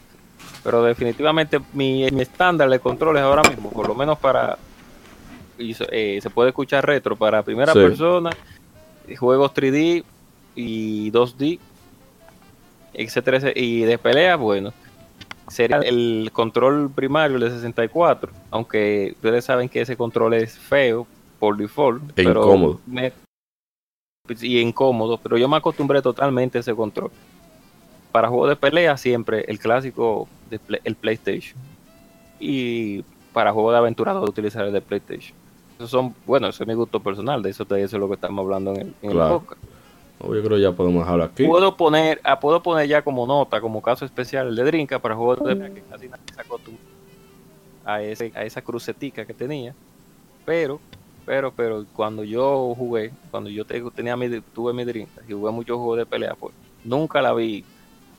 pero 0.64 0.84
definitivamente 0.84 1.60
mi, 1.74 2.10
mi 2.11 2.22
estándar 2.22 2.70
de 2.70 2.80
controles 2.80 3.24
ahora 3.24 3.44
mismo, 3.49 3.72
por 3.72 3.88
lo 3.88 3.95
menos 3.95 4.20
para 4.20 4.57
eh, 5.57 6.20
se 6.22 6.30
puede 6.30 6.49
escuchar 6.49 6.86
retro 6.86 7.16
para 7.16 7.41
primera 7.44 7.74
Sí. 7.74 7.80
persona, 7.80 8.30
juegos 9.18 9.53
3D 9.53 10.03
y 10.56 11.11
2D, 11.11 11.60
etcétera, 12.94 13.52
y 13.56 13.82
de 13.82 13.98
pelea, 13.98 14.36
bueno, 14.36 14.74
sería 15.48 15.78
el 15.78 16.30
control 16.34 16.91
primario 16.94 17.38
el 17.38 17.44
de 17.44 17.52
64, 17.52 18.32
aunque 18.52 19.14
ustedes 19.16 19.45
saben 19.45 19.68
que 19.70 19.82
ese 19.82 19.95
control 19.98 20.34
es 20.36 20.57
feo 20.57 21.07
por 21.40 21.57
default, 21.57 22.03
E 22.11 22.24
pero 22.24 22.41
incómodo. 22.45 22.80
me- 22.86 23.14
y 24.41 24.60
incómodo, 24.60 25.18
pero 25.18 25.38
yo 25.38 25.47
me 25.47 25.57
acostumbré 25.57 26.01
totalmente 26.01 26.57
a 26.57 26.61
ese 26.61 26.76
control. 26.76 27.11
Para 28.11 28.27
juegos 28.27 28.49
de 28.49 28.56
pelea 28.56 28.97
siempre 28.97 29.45
el 29.47 29.60
clásico 29.60 30.27
de 30.49 30.57
Play- 30.60 30.81
el 30.84 30.95
PlayStation 30.95 31.57
y 32.39 33.03
para 33.34 33.51
juegos 33.53 33.73
de 33.73 33.77
aventura 33.80 34.14
voy 34.14 34.26
a 34.27 34.30
utilizar 34.30 34.65
el 34.65 34.73
de 34.73 34.81
PlayStation. 34.81 35.38
Esos 35.77 35.91
son, 35.91 36.14
bueno, 36.26 36.47
ese 36.47 36.64
es 36.64 36.68
mi 36.68 36.73
gusto 36.73 36.99
personal, 36.99 37.41
de 37.41 37.51
eso, 37.51 37.64
de 37.65 37.84
eso 37.84 37.95
es 37.95 37.99
lo 37.99 38.07
que 38.07 38.15
estamos 38.15 38.43
hablando 38.43 38.72
en 38.72 38.77
el, 38.81 38.88
en 39.01 39.10
el 39.10 39.11
Claro. 39.11 39.39
podcast. 39.41 39.61
No, 40.22 40.35
yo 40.35 40.43
creo 40.43 40.57
que 40.57 40.61
ya 40.64 40.72
podemos 40.73 41.03
dejarlo 41.03 41.23
aquí. 41.23 41.45
Puedo 41.45 41.77
poner, 41.77 42.19
ah, 42.26 42.39
puedo 42.39 42.61
poner 42.61 42.88
ya 42.88 43.01
como 43.01 43.26
nota, 43.26 43.61
como 43.61 43.81
caso 43.81 44.03
especial, 44.03 44.47
el 44.49 44.56
de 44.56 44.64
Drinka 44.65 44.99
para 44.99 45.15
juegos 45.15 45.38
de 45.39 45.56
pelea 45.56 45.73
que 45.73 45.81
casi 45.84 46.10
nadie 46.10 46.23
se 46.34 46.41
acostumbra 46.41 46.84
a, 47.85 48.01
ese, 48.03 48.31
a 48.35 48.43
esa 48.43 48.61
crucetica 48.61 49.23
que 49.26 49.34
tenía. 49.34 49.73
Pero, 50.45 50.81
pero, 51.30 51.53
pero 51.53 51.85
cuando 51.93 52.23
yo 52.23 52.73
jugué, 52.76 53.11
cuando 53.30 53.51
yo 53.51 53.64
te- 53.64 53.80
tenía 53.91 54.18
mi, 54.18 54.41
tuve 54.41 54.73
mi 54.73 54.84
Drinka 54.84 55.22
y 55.27 55.34
jugué 55.34 55.51
muchos 55.51 55.77
juegos 55.77 55.99
de 55.99 56.07
pelea, 56.07 56.34
pues 56.34 56.56
nunca 56.84 57.22
la 57.22 57.35
vi 57.35 57.64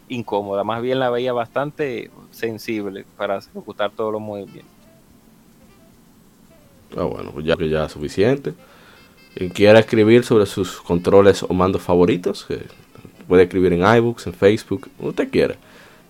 incómoda, 0.08 0.62
más 0.62 0.80
bien 0.80 1.00
la 1.00 1.10
veía 1.10 1.32
bastante 1.32 2.08
sensible 2.30 3.04
para 3.16 3.38
ejecutar 3.38 3.90
todos 3.90 4.12
los 4.12 4.20
movimientos. 4.22 4.70
Ah, 6.96 7.02
bueno, 7.02 7.32
pues 7.32 7.44
ya 7.44 7.56
que 7.56 7.68
ya 7.68 7.86
es 7.86 7.90
suficiente. 7.90 8.54
Quien 9.34 9.50
quiera 9.50 9.80
escribir 9.80 10.22
sobre 10.22 10.46
sus 10.46 10.80
controles 10.80 11.42
o 11.42 11.52
mandos 11.52 11.82
favoritos, 11.82 12.44
que 12.44 12.62
puede 13.26 13.42
escribir 13.42 13.72
en 13.72 13.80
iBooks, 13.96 14.28
en 14.28 14.34
Facebook, 14.34 14.88
donde 14.98 15.10
usted 15.10 15.30
quiera. 15.32 15.56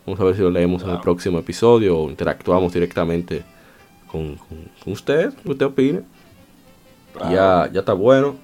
Vamos 0.04 0.20
a 0.20 0.24
ver 0.24 0.36
si 0.36 0.42
lo 0.42 0.50
leemos 0.50 0.82
en 0.82 0.90
el 0.90 1.00
próximo 1.00 1.38
episodio 1.38 1.98
o 1.98 2.10
interactuamos 2.10 2.74
directamente 2.74 3.42
con, 4.06 4.36
con, 4.36 4.58
con 4.84 4.92
usted, 4.92 5.32
usted 5.46 5.64
opine. 5.64 6.02
Ya, 7.30 7.68
ya 7.72 7.80
está 7.80 7.92
bueno. 7.92 8.36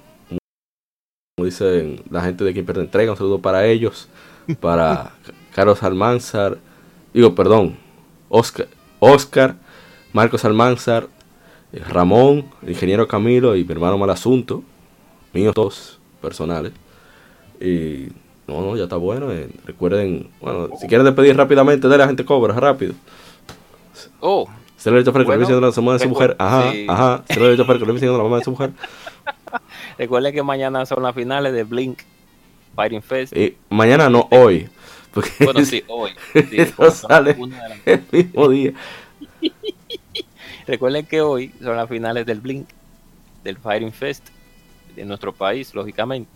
Como 1.37 1.45
dicen 1.45 2.03
la 2.09 2.21
gente 2.23 2.43
de 2.43 2.53
quien 2.53 2.65
pierde 2.65 2.81
entrega, 2.81 3.11
un 3.11 3.17
saludo 3.17 3.39
para 3.39 3.65
ellos, 3.65 4.09
para 4.59 5.11
Carlos 5.53 5.83
Almanzar, 5.83 6.57
digo, 7.13 7.35
perdón, 7.35 7.77
Oscar, 8.29 8.67
Oscar 8.99 9.55
Marcos 10.13 10.45
Almanzar, 10.45 11.07
eh, 11.71 11.79
Ramón, 11.87 12.45
el 12.63 12.69
ingeniero 12.69 13.07
Camilo 13.07 13.55
y 13.55 13.63
mi 13.63 13.71
hermano 13.71 13.97
Malasunto, 13.97 14.63
míos 15.33 15.53
dos 15.53 15.99
personales. 16.21 16.73
Y 17.59 18.07
no, 18.47 18.61
no, 18.61 18.75
ya 18.75 18.83
está 18.83 18.95
bueno. 18.95 19.31
eh, 19.31 19.49
recuerden, 19.65 20.29
bueno, 20.41 20.69
si 20.79 20.87
quieren 20.87 21.05
despedir 21.05 21.35
rápidamente, 21.35 21.87
de 21.87 21.97
la 21.97 22.07
gente 22.07 22.25
cobra 22.25 22.53
rápido. 22.55 22.93
Oh, 24.19 24.47
Se 24.77 24.91
lo 24.91 24.97
he 24.97 24.99
dicho 24.99 25.11
Fer, 25.11 25.23
que 25.23 25.31
le 25.31 25.37
Bueno, 25.37 25.39
diciendo 25.41 25.65
a 25.65 25.69
la 25.69 25.75
mamá 25.75 25.93
de 25.93 25.99
su 25.99 26.09
mujer. 26.09 26.35
Ajá, 26.39 26.71
sí. 26.71 26.85
ajá. 26.87 27.23
Se 27.27 27.39
lo 27.39 27.47
he 27.47 27.51
dicho 27.51 27.65
que 27.65 27.73
le 27.73 27.93
diciendo 27.93 28.15
a 28.15 28.17
la 28.19 28.23
mamá 28.23 28.37
de 28.37 28.43
su 28.43 28.51
mujer. 28.51 28.71
Recuerden 29.97 30.33
que 30.33 30.43
mañana 30.43 30.85
son 30.85 31.03
las 31.03 31.15
finales 31.15 31.51
de 31.53 31.63
Blink 31.63 31.99
Fighting 32.75 33.01
Fest. 33.01 33.33
Mañana 33.69 34.09
no, 34.09 34.27
hoy. 34.31 34.69
Porque 35.11 35.31
Bueno, 35.39 35.65
sí, 35.65 35.83
hoy. 35.87 36.11
Sí, 36.33 36.57
sale 36.91 37.35
el 37.85 38.03
mismo 38.11 38.49
día. 38.49 38.73
Recuerden 40.67 41.05
que 41.05 41.21
hoy 41.21 41.51
son 41.61 41.75
las 41.75 41.89
finales 41.89 42.25
del 42.25 42.39
Blink, 42.39 42.67
del 43.43 43.57
Fighting 43.57 43.91
Fest 43.91 44.27
de 44.95 45.05
nuestro 45.05 45.33
país, 45.33 45.73
lógicamente. 45.73 46.29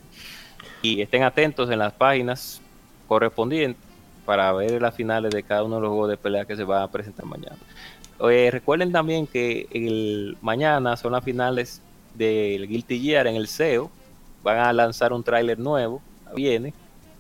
Y 0.82 1.02
estén 1.02 1.24
atentos 1.24 1.70
en 1.70 1.80
las 1.80 1.94
páginas 1.94 2.62
correspondientes 3.08 3.84
para 4.26 4.52
ver 4.54 4.82
las 4.82 4.96
finales 4.96 5.32
de 5.32 5.44
cada 5.44 5.64
uno 5.64 5.76
de 5.76 5.82
los 5.82 5.90
juegos 5.90 6.10
de 6.10 6.18
pelea 6.18 6.46
que 6.46 6.56
se 6.56 6.64
van 6.64 6.82
a 6.82 6.88
presentar 6.88 7.26
mañana. 7.26 7.58
Eh, 8.30 8.50
recuerden 8.52 8.92
también 8.92 9.26
que 9.26 9.68
el 9.72 10.38
mañana 10.42 10.96
son 10.98 11.14
las 11.14 11.24
finales 11.24 11.82
del 12.14 12.68
Guilty 12.68 13.00
Gear 13.00 13.28
en 13.28 13.36
el 13.36 13.48
SEO. 13.48 13.90
Van 14.44 14.60
a 14.60 14.74
lanzar 14.74 15.14
un 15.14 15.24
tráiler 15.24 15.58
nuevo, 15.60 16.02
viene. 16.36 16.74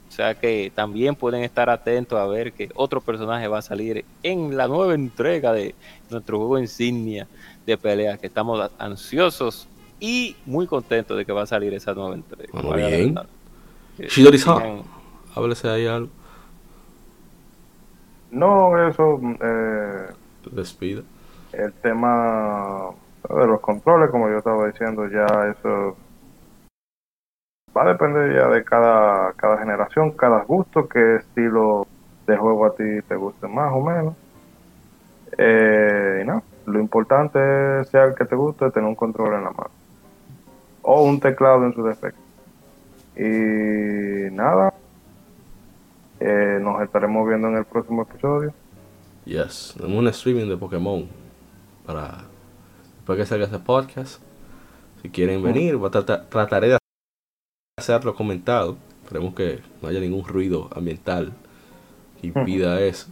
O 0.09 0.13
sea 0.13 0.35
que 0.35 0.71
también 0.75 1.15
pueden 1.15 1.41
estar 1.43 1.69
atentos 1.69 2.19
a 2.19 2.25
ver 2.25 2.51
que 2.51 2.69
otro 2.75 2.99
personaje 2.99 3.47
va 3.47 3.59
a 3.59 3.61
salir 3.61 4.03
en 4.23 4.57
la 4.57 4.67
nueva 4.67 4.93
entrega 4.93 5.53
de 5.53 5.73
nuestro 6.09 6.37
juego 6.37 6.59
insignia 6.59 7.27
de 7.65 7.77
pelea, 7.77 8.17
que 8.17 8.27
estamos 8.27 8.69
ansiosos 8.77 9.69
y 10.01 10.35
muy 10.45 10.67
contentos 10.67 11.15
de 11.17 11.25
que 11.25 11.31
va 11.31 11.43
a 11.43 11.45
salir 11.45 11.73
esa 11.73 11.93
nueva 11.93 12.15
entrega. 12.15 12.61
La 12.61 12.75
bien. 12.75 13.15
Que 13.95 14.07
Shidori-san. 14.07 14.81
Háblese 15.33 15.69
ahí 15.69 15.87
algo. 15.87 16.09
No, 18.31 18.87
eso, 18.87 19.19
eh, 19.41 20.07
Despida. 20.49 21.01
el 21.53 21.73
tema 21.73 22.89
de 23.29 23.47
los 23.47 23.59
controles, 23.59 24.09
como 24.09 24.29
yo 24.29 24.37
estaba 24.37 24.67
diciendo, 24.67 25.07
ya 25.07 25.25
eso 25.49 25.95
va 27.75 27.83
a 27.83 27.89
depender 27.89 28.33
ya 28.35 28.47
de 28.47 28.63
cada, 28.63 29.33
cada 29.33 29.57
generación, 29.57 30.11
cada 30.11 30.43
gusto, 30.43 30.87
qué 30.87 31.17
estilo 31.17 31.87
de 32.27 32.37
juego 32.37 32.65
a 32.65 32.75
ti 32.75 33.01
te 33.07 33.15
guste 33.15 33.47
más 33.47 33.71
o 33.73 33.81
menos. 33.81 34.15
Eh, 35.37 36.21
y 36.21 36.25
no, 36.25 36.43
lo 36.65 36.79
importante 36.79 37.39
sea 37.85 38.05
el 38.05 38.15
que 38.15 38.25
te 38.25 38.35
guste, 38.35 38.71
tener 38.71 38.87
un 38.87 38.95
control 38.95 39.35
en 39.35 39.43
la 39.43 39.51
mano. 39.51 39.71
O 40.81 41.03
un 41.03 41.19
teclado 41.19 41.65
en 41.65 41.73
su 41.73 41.83
defecto. 41.83 42.19
Y 43.15 44.31
nada, 44.33 44.73
eh, 46.19 46.59
nos 46.61 46.81
estaremos 46.81 47.27
viendo 47.27 47.47
en 47.47 47.57
el 47.57 47.65
próximo 47.65 48.03
episodio. 48.03 48.53
Yes. 49.25 49.75
Un 49.79 50.07
streaming 50.07 50.47
de 50.49 50.57
Pokémon. 50.57 51.07
Para. 51.85 52.25
Después 52.97 53.17
que 53.19 53.25
salga 53.25 53.45
ese 53.45 53.59
podcast. 53.59 54.21
Si 55.01 55.09
quieren 55.09 55.41
venir, 55.41 55.75
voy 55.77 55.87
a 55.87 55.91
tratar- 55.91 56.27
trataré 56.29 56.69
de 56.69 56.77
hacerlo 57.79 58.15
comentado. 58.15 58.77
Esperemos 59.03 59.33
que 59.33 59.59
no 59.81 59.89
haya 59.89 59.99
ningún 59.99 60.23
ruido 60.25 60.69
ambiental 60.75 61.33
que 62.19 62.27
impida 62.27 62.79
eso. 62.81 63.07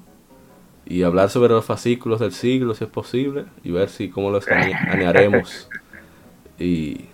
Y 0.85 1.03
hablar 1.03 1.29
sobre 1.29 1.53
los 1.53 1.65
fascículos 1.65 2.19
del 2.19 2.31
siglo, 2.31 2.73
si 2.75 2.83
es 2.83 2.89
posible. 2.89 3.45
Y 3.63 3.71
ver 3.71 3.89
si 3.89 4.09
cómo 4.09 4.29
los 4.31 4.47
ane- 4.47 4.73
anearemos. 4.75 5.69
Y, 6.61 7.05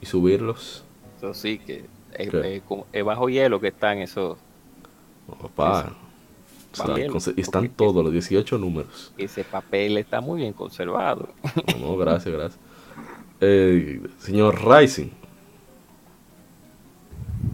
y 0.00 0.06
subirlos. 0.06 0.82
Eso 1.18 1.34
sí, 1.34 1.58
que 1.58 1.84
es, 2.14 3.04
bajo 3.04 3.28
hielo 3.28 3.60
que 3.60 3.68
están 3.68 3.98
esos, 3.98 4.38
Papá. 5.42 5.78
Están, 5.80 5.94
están 7.36 7.68
todos 7.70 8.02
los 8.04 8.12
18 8.12 8.58
números. 8.58 9.12
ese 9.18 9.44
papel 9.44 9.98
está 9.98 10.20
muy 10.20 10.40
bien 10.40 10.52
conservado. 10.52 11.28
No, 11.78 11.88
no, 11.90 11.96
gracias, 11.96 12.34
gracias. 12.34 12.60
Eh, 13.40 14.00
señor 14.18 14.56
Rising, 14.64 15.08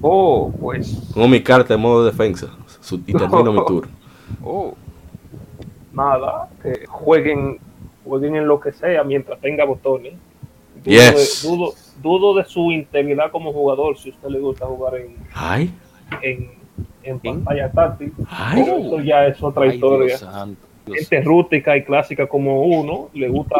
Oh, 0.00 0.52
pues 0.60 0.94
pongo 1.14 1.28
mi 1.28 1.42
carta 1.42 1.74
en 1.74 1.80
modo 1.80 2.04
defensa 2.04 2.48
su- 2.80 3.02
y 3.06 3.12
termino 3.14 3.52
mi 3.52 3.60
tour. 3.66 3.88
Oh, 4.44 4.74
nada, 5.92 6.48
que 6.62 6.86
jueguen, 6.86 7.58
jueguen 8.04 8.36
en 8.36 8.46
lo 8.46 8.60
que 8.60 8.72
sea 8.72 9.02
mientras 9.02 9.40
tenga 9.40 9.64
botones. 9.64 10.14
Dudo, 10.84 10.94
Yes. 10.94 11.42
de, 11.42 11.48
dudo, 11.48 11.72
dudo 12.02 12.34
de 12.36 12.44
su 12.44 12.70
integridad 12.70 13.32
como 13.32 13.52
jugador 13.52 13.98
si 13.98 14.10
a 14.10 14.12
usted 14.12 14.28
le 14.28 14.38
gusta 14.38 14.66
jugar 14.66 14.94
en, 14.96 15.16
Ay, 15.34 15.74
en, 16.22 16.50
en 17.02 17.18
pantalla 17.20 17.70
táctil. 17.70 18.12
Pero 18.54 18.78
eso 18.78 19.00
ya 19.00 19.26
es 19.26 19.42
otra 19.42 19.64
ay, 19.64 19.70
historia. 19.74 20.06
Dios 20.06 20.20
santo. 20.20 20.66
Dios 20.86 20.98
Gente 21.08 21.20
rústica 21.22 21.76
y 21.76 21.84
clásica 21.84 22.26
como 22.26 22.62
uno, 22.62 23.10
le 23.12 23.28
gusta, 23.28 23.56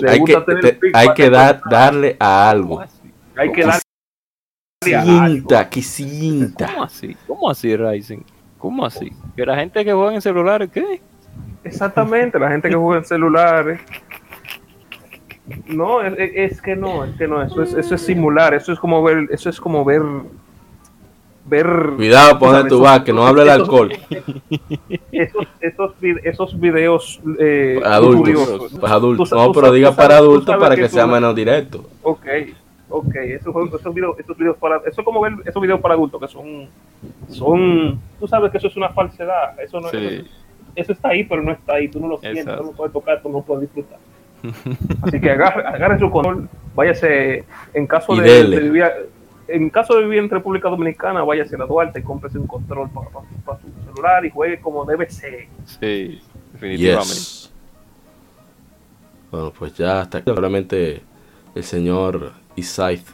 le 0.00 0.10
Hay 0.10 0.14
que, 0.24 0.34
gusta 0.34 0.44
tener 0.44 0.62
te- 0.62 0.74
feedback 0.74 0.96
hay 0.96 1.14
que 1.14 1.30
dar, 1.30 1.60
darle 1.70 2.16
a 2.20 2.50
algo. 2.50 2.80
Hay 3.36 3.50
que 3.52 3.62
¿Cómo 3.62 3.72
darle 4.82 4.96
a 4.96 5.24
algo. 5.24 5.36
Cinta, 5.36 5.70
que 5.70 5.82
cinta. 5.82 6.66
¿Cómo 6.66 6.82
así? 6.84 7.16
¿Cómo 7.26 7.50
así, 7.50 7.76
Ryzen? 7.76 8.24
¿Cómo 8.58 8.84
así? 8.84 9.10
¿Que 9.36 9.44
la 9.46 9.56
gente 9.56 9.84
que 9.84 9.92
juega 9.92 10.14
en 10.14 10.20
celulares 10.22 10.70
qué? 10.70 11.00
Exactamente, 11.64 12.38
la 12.38 12.50
gente 12.50 12.68
que 12.68 12.74
juega 12.76 12.98
en 12.98 13.04
celulares. 13.06 13.80
No, 15.66 16.00
es, 16.02 16.14
es 16.18 16.62
que 16.62 16.74
no, 16.74 17.04
es 17.04 17.14
que 17.16 17.28
no, 17.28 17.42
eso 17.42 17.62
es, 17.62 17.74
eso 17.74 17.94
es 17.94 18.00
simular, 18.00 18.54
eso 18.54 18.72
es 18.72 18.78
como 18.78 19.02
ver, 19.02 19.28
eso 19.30 19.50
es 19.50 19.60
como 19.60 19.84
ver, 19.84 20.00
ver. 21.46 21.66
Cuidado 21.96 22.34
donde 22.38 22.60
tú 22.62 22.66
esos- 22.76 22.80
vas, 22.80 23.00
que 23.00 23.12
no 23.12 23.26
hable 23.26 23.42
el 23.42 23.50
alcohol. 23.50 23.92
Esos, 25.12 25.46
esos, 25.60 25.92
esos 26.22 26.60
videos 26.60 27.20
eh, 27.38 27.80
adultos. 27.84 28.70
Tú 28.70 29.36
No, 29.36 29.46
tú 29.46 29.52
pero 29.60 29.72
diga 29.72 29.92
para 29.92 30.16
adultos 30.18 30.56
para 30.56 30.74
que 30.76 30.88
sea 30.88 31.06
no- 31.06 31.12
menos 31.14 31.34
directo. 31.34 31.84
Ok, 32.02 32.26
ok, 32.88 33.14
esos, 33.16 33.54
esos 33.80 33.94
videos, 33.94 34.18
esos 34.18 34.36
videos 34.36 34.56
para, 34.56 34.76
eso 34.78 35.00
es 35.00 35.04
como 35.04 35.20
ver 35.20 35.32
esos 35.44 35.60
videos 35.62 35.80
para 35.80 35.94
adultos 35.94 36.20
que 36.20 36.28
son, 36.28 36.68
son, 37.28 38.00
tú 38.20 38.26
sabes 38.28 38.50
que 38.50 38.58
eso 38.58 38.68
es 38.68 38.76
una 38.76 38.88
falsedad, 38.90 39.58
eso 39.60 39.80
no, 39.80 39.88
Sí. 39.90 39.96
eso, 39.98 40.24
eso 40.76 40.92
está 40.92 41.08
ahí, 41.10 41.24
pero 41.24 41.42
no 41.42 41.52
está 41.52 41.74
ahí, 41.74 41.88
tú 41.88 42.00
no 42.00 42.08
lo 42.08 42.18
sientes, 42.18 42.42
Exacto. 42.42 42.60
tú 42.60 42.66
no 42.66 42.70
lo 42.72 42.76
puedes 42.76 42.92
tocar, 42.92 43.22
tú 43.22 43.28
no 43.28 43.38
lo 43.38 43.44
puedes 43.44 43.62
disfrutar. 43.62 43.98
Así 45.02 45.20
que 45.20 45.30
agarre, 45.30 45.64
agarre 45.66 45.98
su 45.98 46.10
control, 46.10 46.48
váyase, 46.74 47.44
en 47.72 47.86
caso 47.86 48.14
de, 48.14 48.44
de 48.44 48.60
vivir, 48.60 48.84
en 49.48 49.70
caso 49.70 49.94
de 49.96 50.04
vivir 50.04 50.18
en 50.20 50.30
República 50.30 50.68
Dominicana, 50.68 51.22
váyase 51.24 51.54
a 51.56 51.58
la 51.58 51.66
Duarte 51.66 52.00
y 52.00 52.02
cómprese 52.02 52.38
un 52.38 52.46
control 52.46 52.90
para, 52.90 53.08
para- 53.10 53.26
para 53.44 53.58
su 53.60 53.66
celular 53.84 54.24
y 54.24 54.30
juegue 54.30 54.60
como 54.60 54.84
debe 54.84 55.08
ser. 55.10 55.48
Sí, 55.66 56.20
definitivamente. 56.52 57.08
Yes. 57.14 57.50
Bueno, 59.30 59.52
pues 59.58 59.74
ya 59.74 60.00
hasta 60.02 60.18
aquí. 60.18 60.24
Probablemente 60.26 61.02
el 61.54 61.64
señor 61.64 62.32
Isaith 62.56 63.06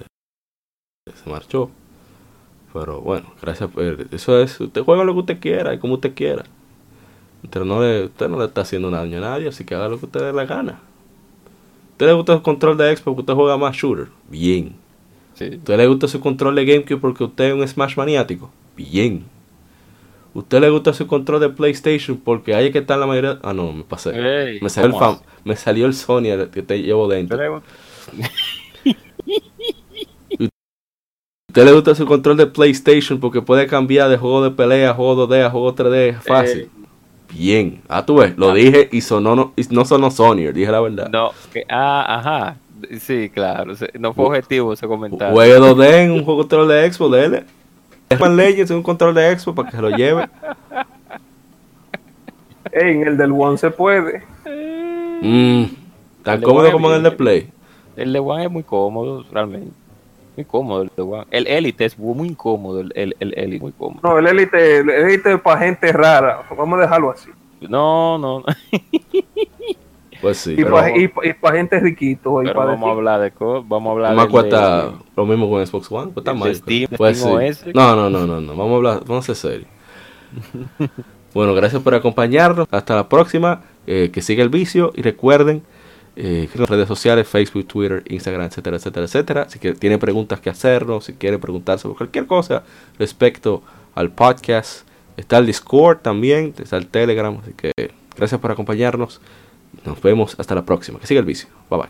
eh, 0.00 1.12
se 1.14 1.30
marchó. 1.30 1.70
Pero 2.72 3.00
bueno, 3.00 3.32
gracias 3.40 3.70
por 3.70 3.82
eso 4.12 4.40
es, 4.40 4.60
usted 4.60 4.82
juega 4.82 5.02
lo 5.04 5.14
que 5.14 5.20
usted 5.20 5.40
quiera 5.40 5.72
y 5.72 5.78
como 5.78 5.94
usted 5.94 6.14
quiera. 6.14 6.44
Pero 7.50 7.64
no 7.64 7.80
le, 7.80 8.04
usted 8.06 8.28
no 8.28 8.38
le 8.38 8.46
está 8.46 8.62
haciendo 8.62 8.90
daño 8.90 9.18
a 9.18 9.20
nadie, 9.20 9.48
así 9.48 9.64
que 9.64 9.74
haga 9.74 9.88
lo 9.88 9.98
que 9.98 10.06
usted 10.06 10.20
dé 10.20 10.32
la 10.32 10.44
gana. 10.44 10.72
¿A 10.72 11.92
usted 11.92 12.06
le 12.06 12.12
gusta 12.12 12.34
el 12.34 12.42
control 12.42 12.76
de 12.76 12.88
Xbox 12.94 13.00
porque 13.02 13.20
usted 13.20 13.34
juega 13.34 13.56
más 13.56 13.74
shooter? 13.76 14.08
Bien. 14.28 14.74
Sí. 15.36 15.44
¿A 15.44 15.56
usted 15.56 15.76
le 15.76 15.86
gusta 15.86 16.08
su 16.08 16.18
control 16.20 16.54
de 16.56 16.64
GameCube 16.64 16.98
porque 16.98 17.24
usted 17.24 17.44
es 17.44 17.54
un 17.54 17.68
Smash 17.68 17.96
maniático? 17.96 18.50
Bien. 18.76 19.24
¿A 20.34 20.38
usted 20.38 20.60
le 20.60 20.70
gusta 20.70 20.92
su 20.92 21.06
control 21.06 21.40
de 21.40 21.50
PlayStation 21.50 22.16
porque 22.16 22.54
ahí 22.54 22.66
es 22.66 22.72
que 22.72 22.78
está 22.78 22.96
la 22.96 23.06
mayoría? 23.06 23.38
Ah, 23.42 23.52
no, 23.52 23.72
me 23.72 23.84
pasé. 23.84 24.12
Me 24.60 24.68
salió, 25.56 25.84
el 25.86 25.90
el 25.90 25.94
Sony 25.94 26.26
el 26.26 26.50
que 26.50 26.62
te 26.62 26.82
llevo 26.82 27.06
dentro. 27.08 27.40
¿A 27.40 27.62
usted 31.48 31.64
le 31.64 31.72
gusta 31.72 31.94
su 31.94 32.06
control 32.06 32.36
de 32.36 32.46
PlayStation 32.46 33.20
porque 33.20 33.42
puede 33.42 33.66
cambiar 33.66 34.08
de 34.08 34.16
juego 34.16 34.42
de 34.42 34.50
pelea 34.50 34.90
a 34.90 34.94
juego 34.94 35.26
2D 35.26 35.44
a 35.44 35.50
juego 35.50 35.74
3D 35.74 36.20
fácil? 36.20 36.70
Bien. 37.32 37.82
Ah, 37.88 38.04
tú 38.06 38.16
ves, 38.16 38.36
lo 38.36 38.54
dije 38.54 38.88
y 38.92 39.00
sonó, 39.00 39.36
no, 39.36 39.52
y 39.56 39.62
no 39.70 39.84
sonó 39.84 40.10
Sony, 40.10 40.52
dije 40.52 40.70
la 40.70 40.80
verdad. 40.80 41.08
No, 41.10 41.30
que, 41.52 41.64
ah, 41.68 42.18
ajá. 42.18 42.56
Sí, 43.00 43.30
claro. 43.30 43.74
No 43.98 44.12
fue 44.12 44.26
objetivo 44.26 44.72
ese 44.72 44.86
comentario. 44.86 45.34
Juegue 45.34 45.58
2D 45.58 45.94
en 46.04 46.10
un 46.12 46.24
juego 46.24 46.40
control 46.40 46.68
de 46.68 46.92
Xbox, 46.92 47.12
dele. 47.12 47.44
Dejan 48.08 48.36
Legends 48.36 48.70
en 48.70 48.76
un 48.76 48.82
control 48.82 49.14
de 49.14 49.38
Xbox 49.38 49.56
para 49.56 49.70
que 49.70 49.76
se 49.76 49.82
lo 49.82 49.90
lleve. 49.90 50.28
En 52.72 53.06
el 53.06 53.16
del 53.16 53.32
One 53.32 53.56
se 53.58 53.70
puede. 53.70 54.22
Mm, 55.22 55.64
tan 56.22 56.42
cómodo 56.42 56.70
como 56.72 56.90
en 56.90 56.96
el 56.96 57.02
de 57.02 57.10
Play. 57.10 57.50
El 57.96 58.12
de 58.12 58.18
One 58.18 58.44
es 58.44 58.50
muy 58.50 58.62
cómodo, 58.62 59.24
realmente. 59.32 59.72
Muy 60.36 60.44
cómodo 60.44 60.82
el 60.82 60.90
de 60.94 61.02
One. 61.02 61.24
El 61.30 61.46
Elite 61.46 61.86
es 61.86 61.98
muy 61.98 62.28
incómodo, 62.28 62.80
el, 62.80 62.92
el, 62.94 63.16
el 63.20 63.32
Elite, 63.38 63.62
muy 63.62 63.72
cómodo. 63.72 64.00
No, 64.02 64.18
el 64.18 64.26
Elite, 64.26 64.78
el 64.78 64.90
Elite 64.90 65.32
es 65.32 65.40
para 65.40 65.60
gente 65.60 65.90
rara, 65.92 66.42
vamos 66.54 66.78
a 66.78 66.82
dejarlo 66.82 67.10
así. 67.10 67.30
No, 67.62 68.18
no, 68.18 68.40
no. 68.40 68.44
Pues 70.20 70.38
sí. 70.38 70.54
Y 70.58 70.64
para 70.64 70.92
pa- 71.40 71.52
gente 71.52 71.78
riquito. 71.80 72.42
Y 72.42 72.46
Pero 72.46 72.58
pa 72.60 72.64
vamos 72.66 72.88
a 72.88 72.92
hablar 72.92 73.20
de. 73.20 73.32
Vamos 73.38 73.86
a 73.88 73.92
hablar 73.92 74.06
Además 74.08 74.26
cuesta 74.28 74.92
lo 75.16 75.26
mismo 75.26 75.48
con 75.50 75.66
Xbox 75.66 75.90
One. 75.92 76.12
Cuesta 76.12 76.32
más. 76.34 76.56
Steam, 76.56 76.88
Pues 76.96 77.18
Steam 77.18 77.54
sí. 77.54 77.70
No, 77.74 77.94
no, 77.96 78.08
no, 78.10 78.26
no, 78.26 78.40
no. 78.40 78.56
Vamos 78.56 78.72
a 78.72 78.76
hablar, 78.76 79.00
vamos 79.06 79.28
a 79.28 79.34
ser 79.34 79.50
serios. 79.50 79.68
bueno, 81.34 81.54
gracias 81.54 81.82
por 81.82 81.94
acompañarnos. 81.94 82.66
Hasta 82.70 82.94
la 82.96 83.08
próxima. 83.08 83.62
eh, 83.86 84.10
que 84.12 84.20
siga 84.22 84.42
el 84.42 84.48
vicio. 84.48 84.92
Y 84.96 85.02
recuerden 85.02 85.62
eh, 86.16 86.48
redes 86.54 86.88
sociales, 86.88 87.28
Facebook, 87.28 87.66
Twitter, 87.66 88.02
Instagram, 88.08 88.46
etcétera, 88.46 88.76
etcétera, 88.78 89.04
etcétera. 89.06 89.48
Si 89.48 89.58
que 89.58 89.74
tienen 89.74 89.98
preguntas 89.98 90.40
que 90.40 90.50
hacernos, 90.50 91.04
si 91.04 91.12
quieren 91.12 91.38
preguntar 91.40 91.78
sobre 91.78 91.96
cualquier 91.96 92.26
cosa 92.26 92.64
respecto 92.98 93.62
al 93.94 94.10
podcast, 94.10 94.88
está 95.16 95.38
el 95.38 95.46
Discord 95.46 95.98
también, 95.98 96.54
está 96.58 96.76
el 96.78 96.86
Telegram, 96.88 97.38
así 97.42 97.52
que 97.52 97.70
gracias 98.16 98.40
por 98.40 98.50
acompañarnos. 98.50 99.20
Nos 99.86 100.02
vemos 100.02 100.34
hasta 100.38 100.54
la 100.54 100.64
próxima. 100.64 100.98
Que 100.98 101.06
siga 101.06 101.20
el 101.20 101.26
vicio. 101.26 101.48
Bye 101.70 101.78
bye. 101.78 101.88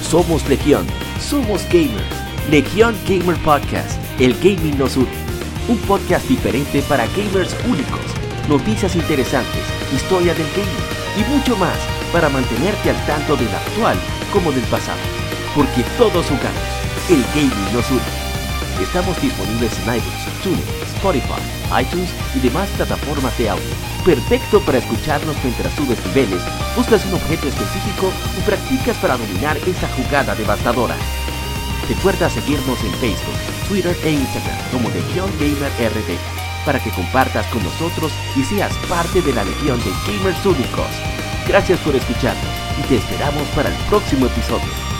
Somos 0.00 0.46
Legión, 0.48 0.86
somos 1.20 1.64
gamers. 1.72 2.22
Legión 2.50 2.94
Gamer 3.08 3.36
Podcast, 3.44 3.98
el 4.18 4.34
gaming 4.42 4.76
nos 4.76 4.96
une. 4.96 5.08
Un 5.68 5.78
podcast 5.86 6.28
diferente 6.28 6.82
para 6.82 7.06
gamers 7.06 7.56
únicos, 7.66 8.00
noticias 8.48 8.96
interesantes, 8.96 9.62
historia 9.94 10.34
del 10.34 10.46
gaming 10.56 10.84
y 11.16 11.34
mucho 11.34 11.56
más 11.56 11.78
para 12.12 12.28
mantenerte 12.28 12.90
al 12.90 13.06
tanto 13.06 13.36
del 13.36 13.48
actual 13.48 13.96
como 14.32 14.50
del 14.50 14.64
pasado. 14.64 14.98
Porque 15.54 15.82
todos 15.96 16.26
jugamos, 16.26 16.62
el 17.12 17.24
gaming 17.34 17.72
nos 17.74 17.90
une. 17.90 18.00
Estamos 18.80 19.20
disponibles 19.20 19.72
en 19.80 19.96
iBooks, 19.96 20.42
TuneIn, 20.42 20.64
Spotify, 20.96 21.42
iTunes 21.82 22.08
y 22.34 22.40
demás 22.40 22.68
plataformas 22.70 23.36
de 23.36 23.50
audio. 23.50 23.74
Perfecto 24.04 24.60
para 24.60 24.78
escucharnos 24.78 25.36
mientras 25.44 25.74
subes 25.74 25.98
niveles, 26.06 26.42
buscas 26.74 27.04
un 27.04 27.14
objeto 27.14 27.48
específico 27.48 28.06
o 28.08 28.44
practicas 28.46 28.96
para 28.96 29.18
dominar 29.18 29.58
esa 29.58 29.88
jugada 29.88 30.34
devastadora. 30.34 30.96
Recuerda 31.86 32.30
seguirnos 32.30 32.80
en 32.82 32.92
Facebook, 32.94 33.68
Twitter 33.68 33.96
e 34.04 34.12
Instagram 34.12 34.58
como 34.72 34.88
Legión 34.88 35.30
Gamer 35.38 35.72
para 36.64 36.82
que 36.82 36.90
compartas 36.90 37.46
con 37.48 37.62
nosotros 37.62 38.10
y 38.36 38.42
seas 38.44 38.72
parte 38.88 39.20
de 39.20 39.34
la 39.34 39.44
legión 39.44 39.78
de 39.84 39.92
gamers 40.06 40.46
únicos. 40.46 40.88
Gracias 41.46 41.78
por 41.80 41.94
escucharnos 41.94 42.54
y 42.78 42.82
te 42.88 42.96
esperamos 42.96 43.46
para 43.48 43.68
el 43.68 43.76
próximo 43.86 44.26
episodio. 44.26 44.92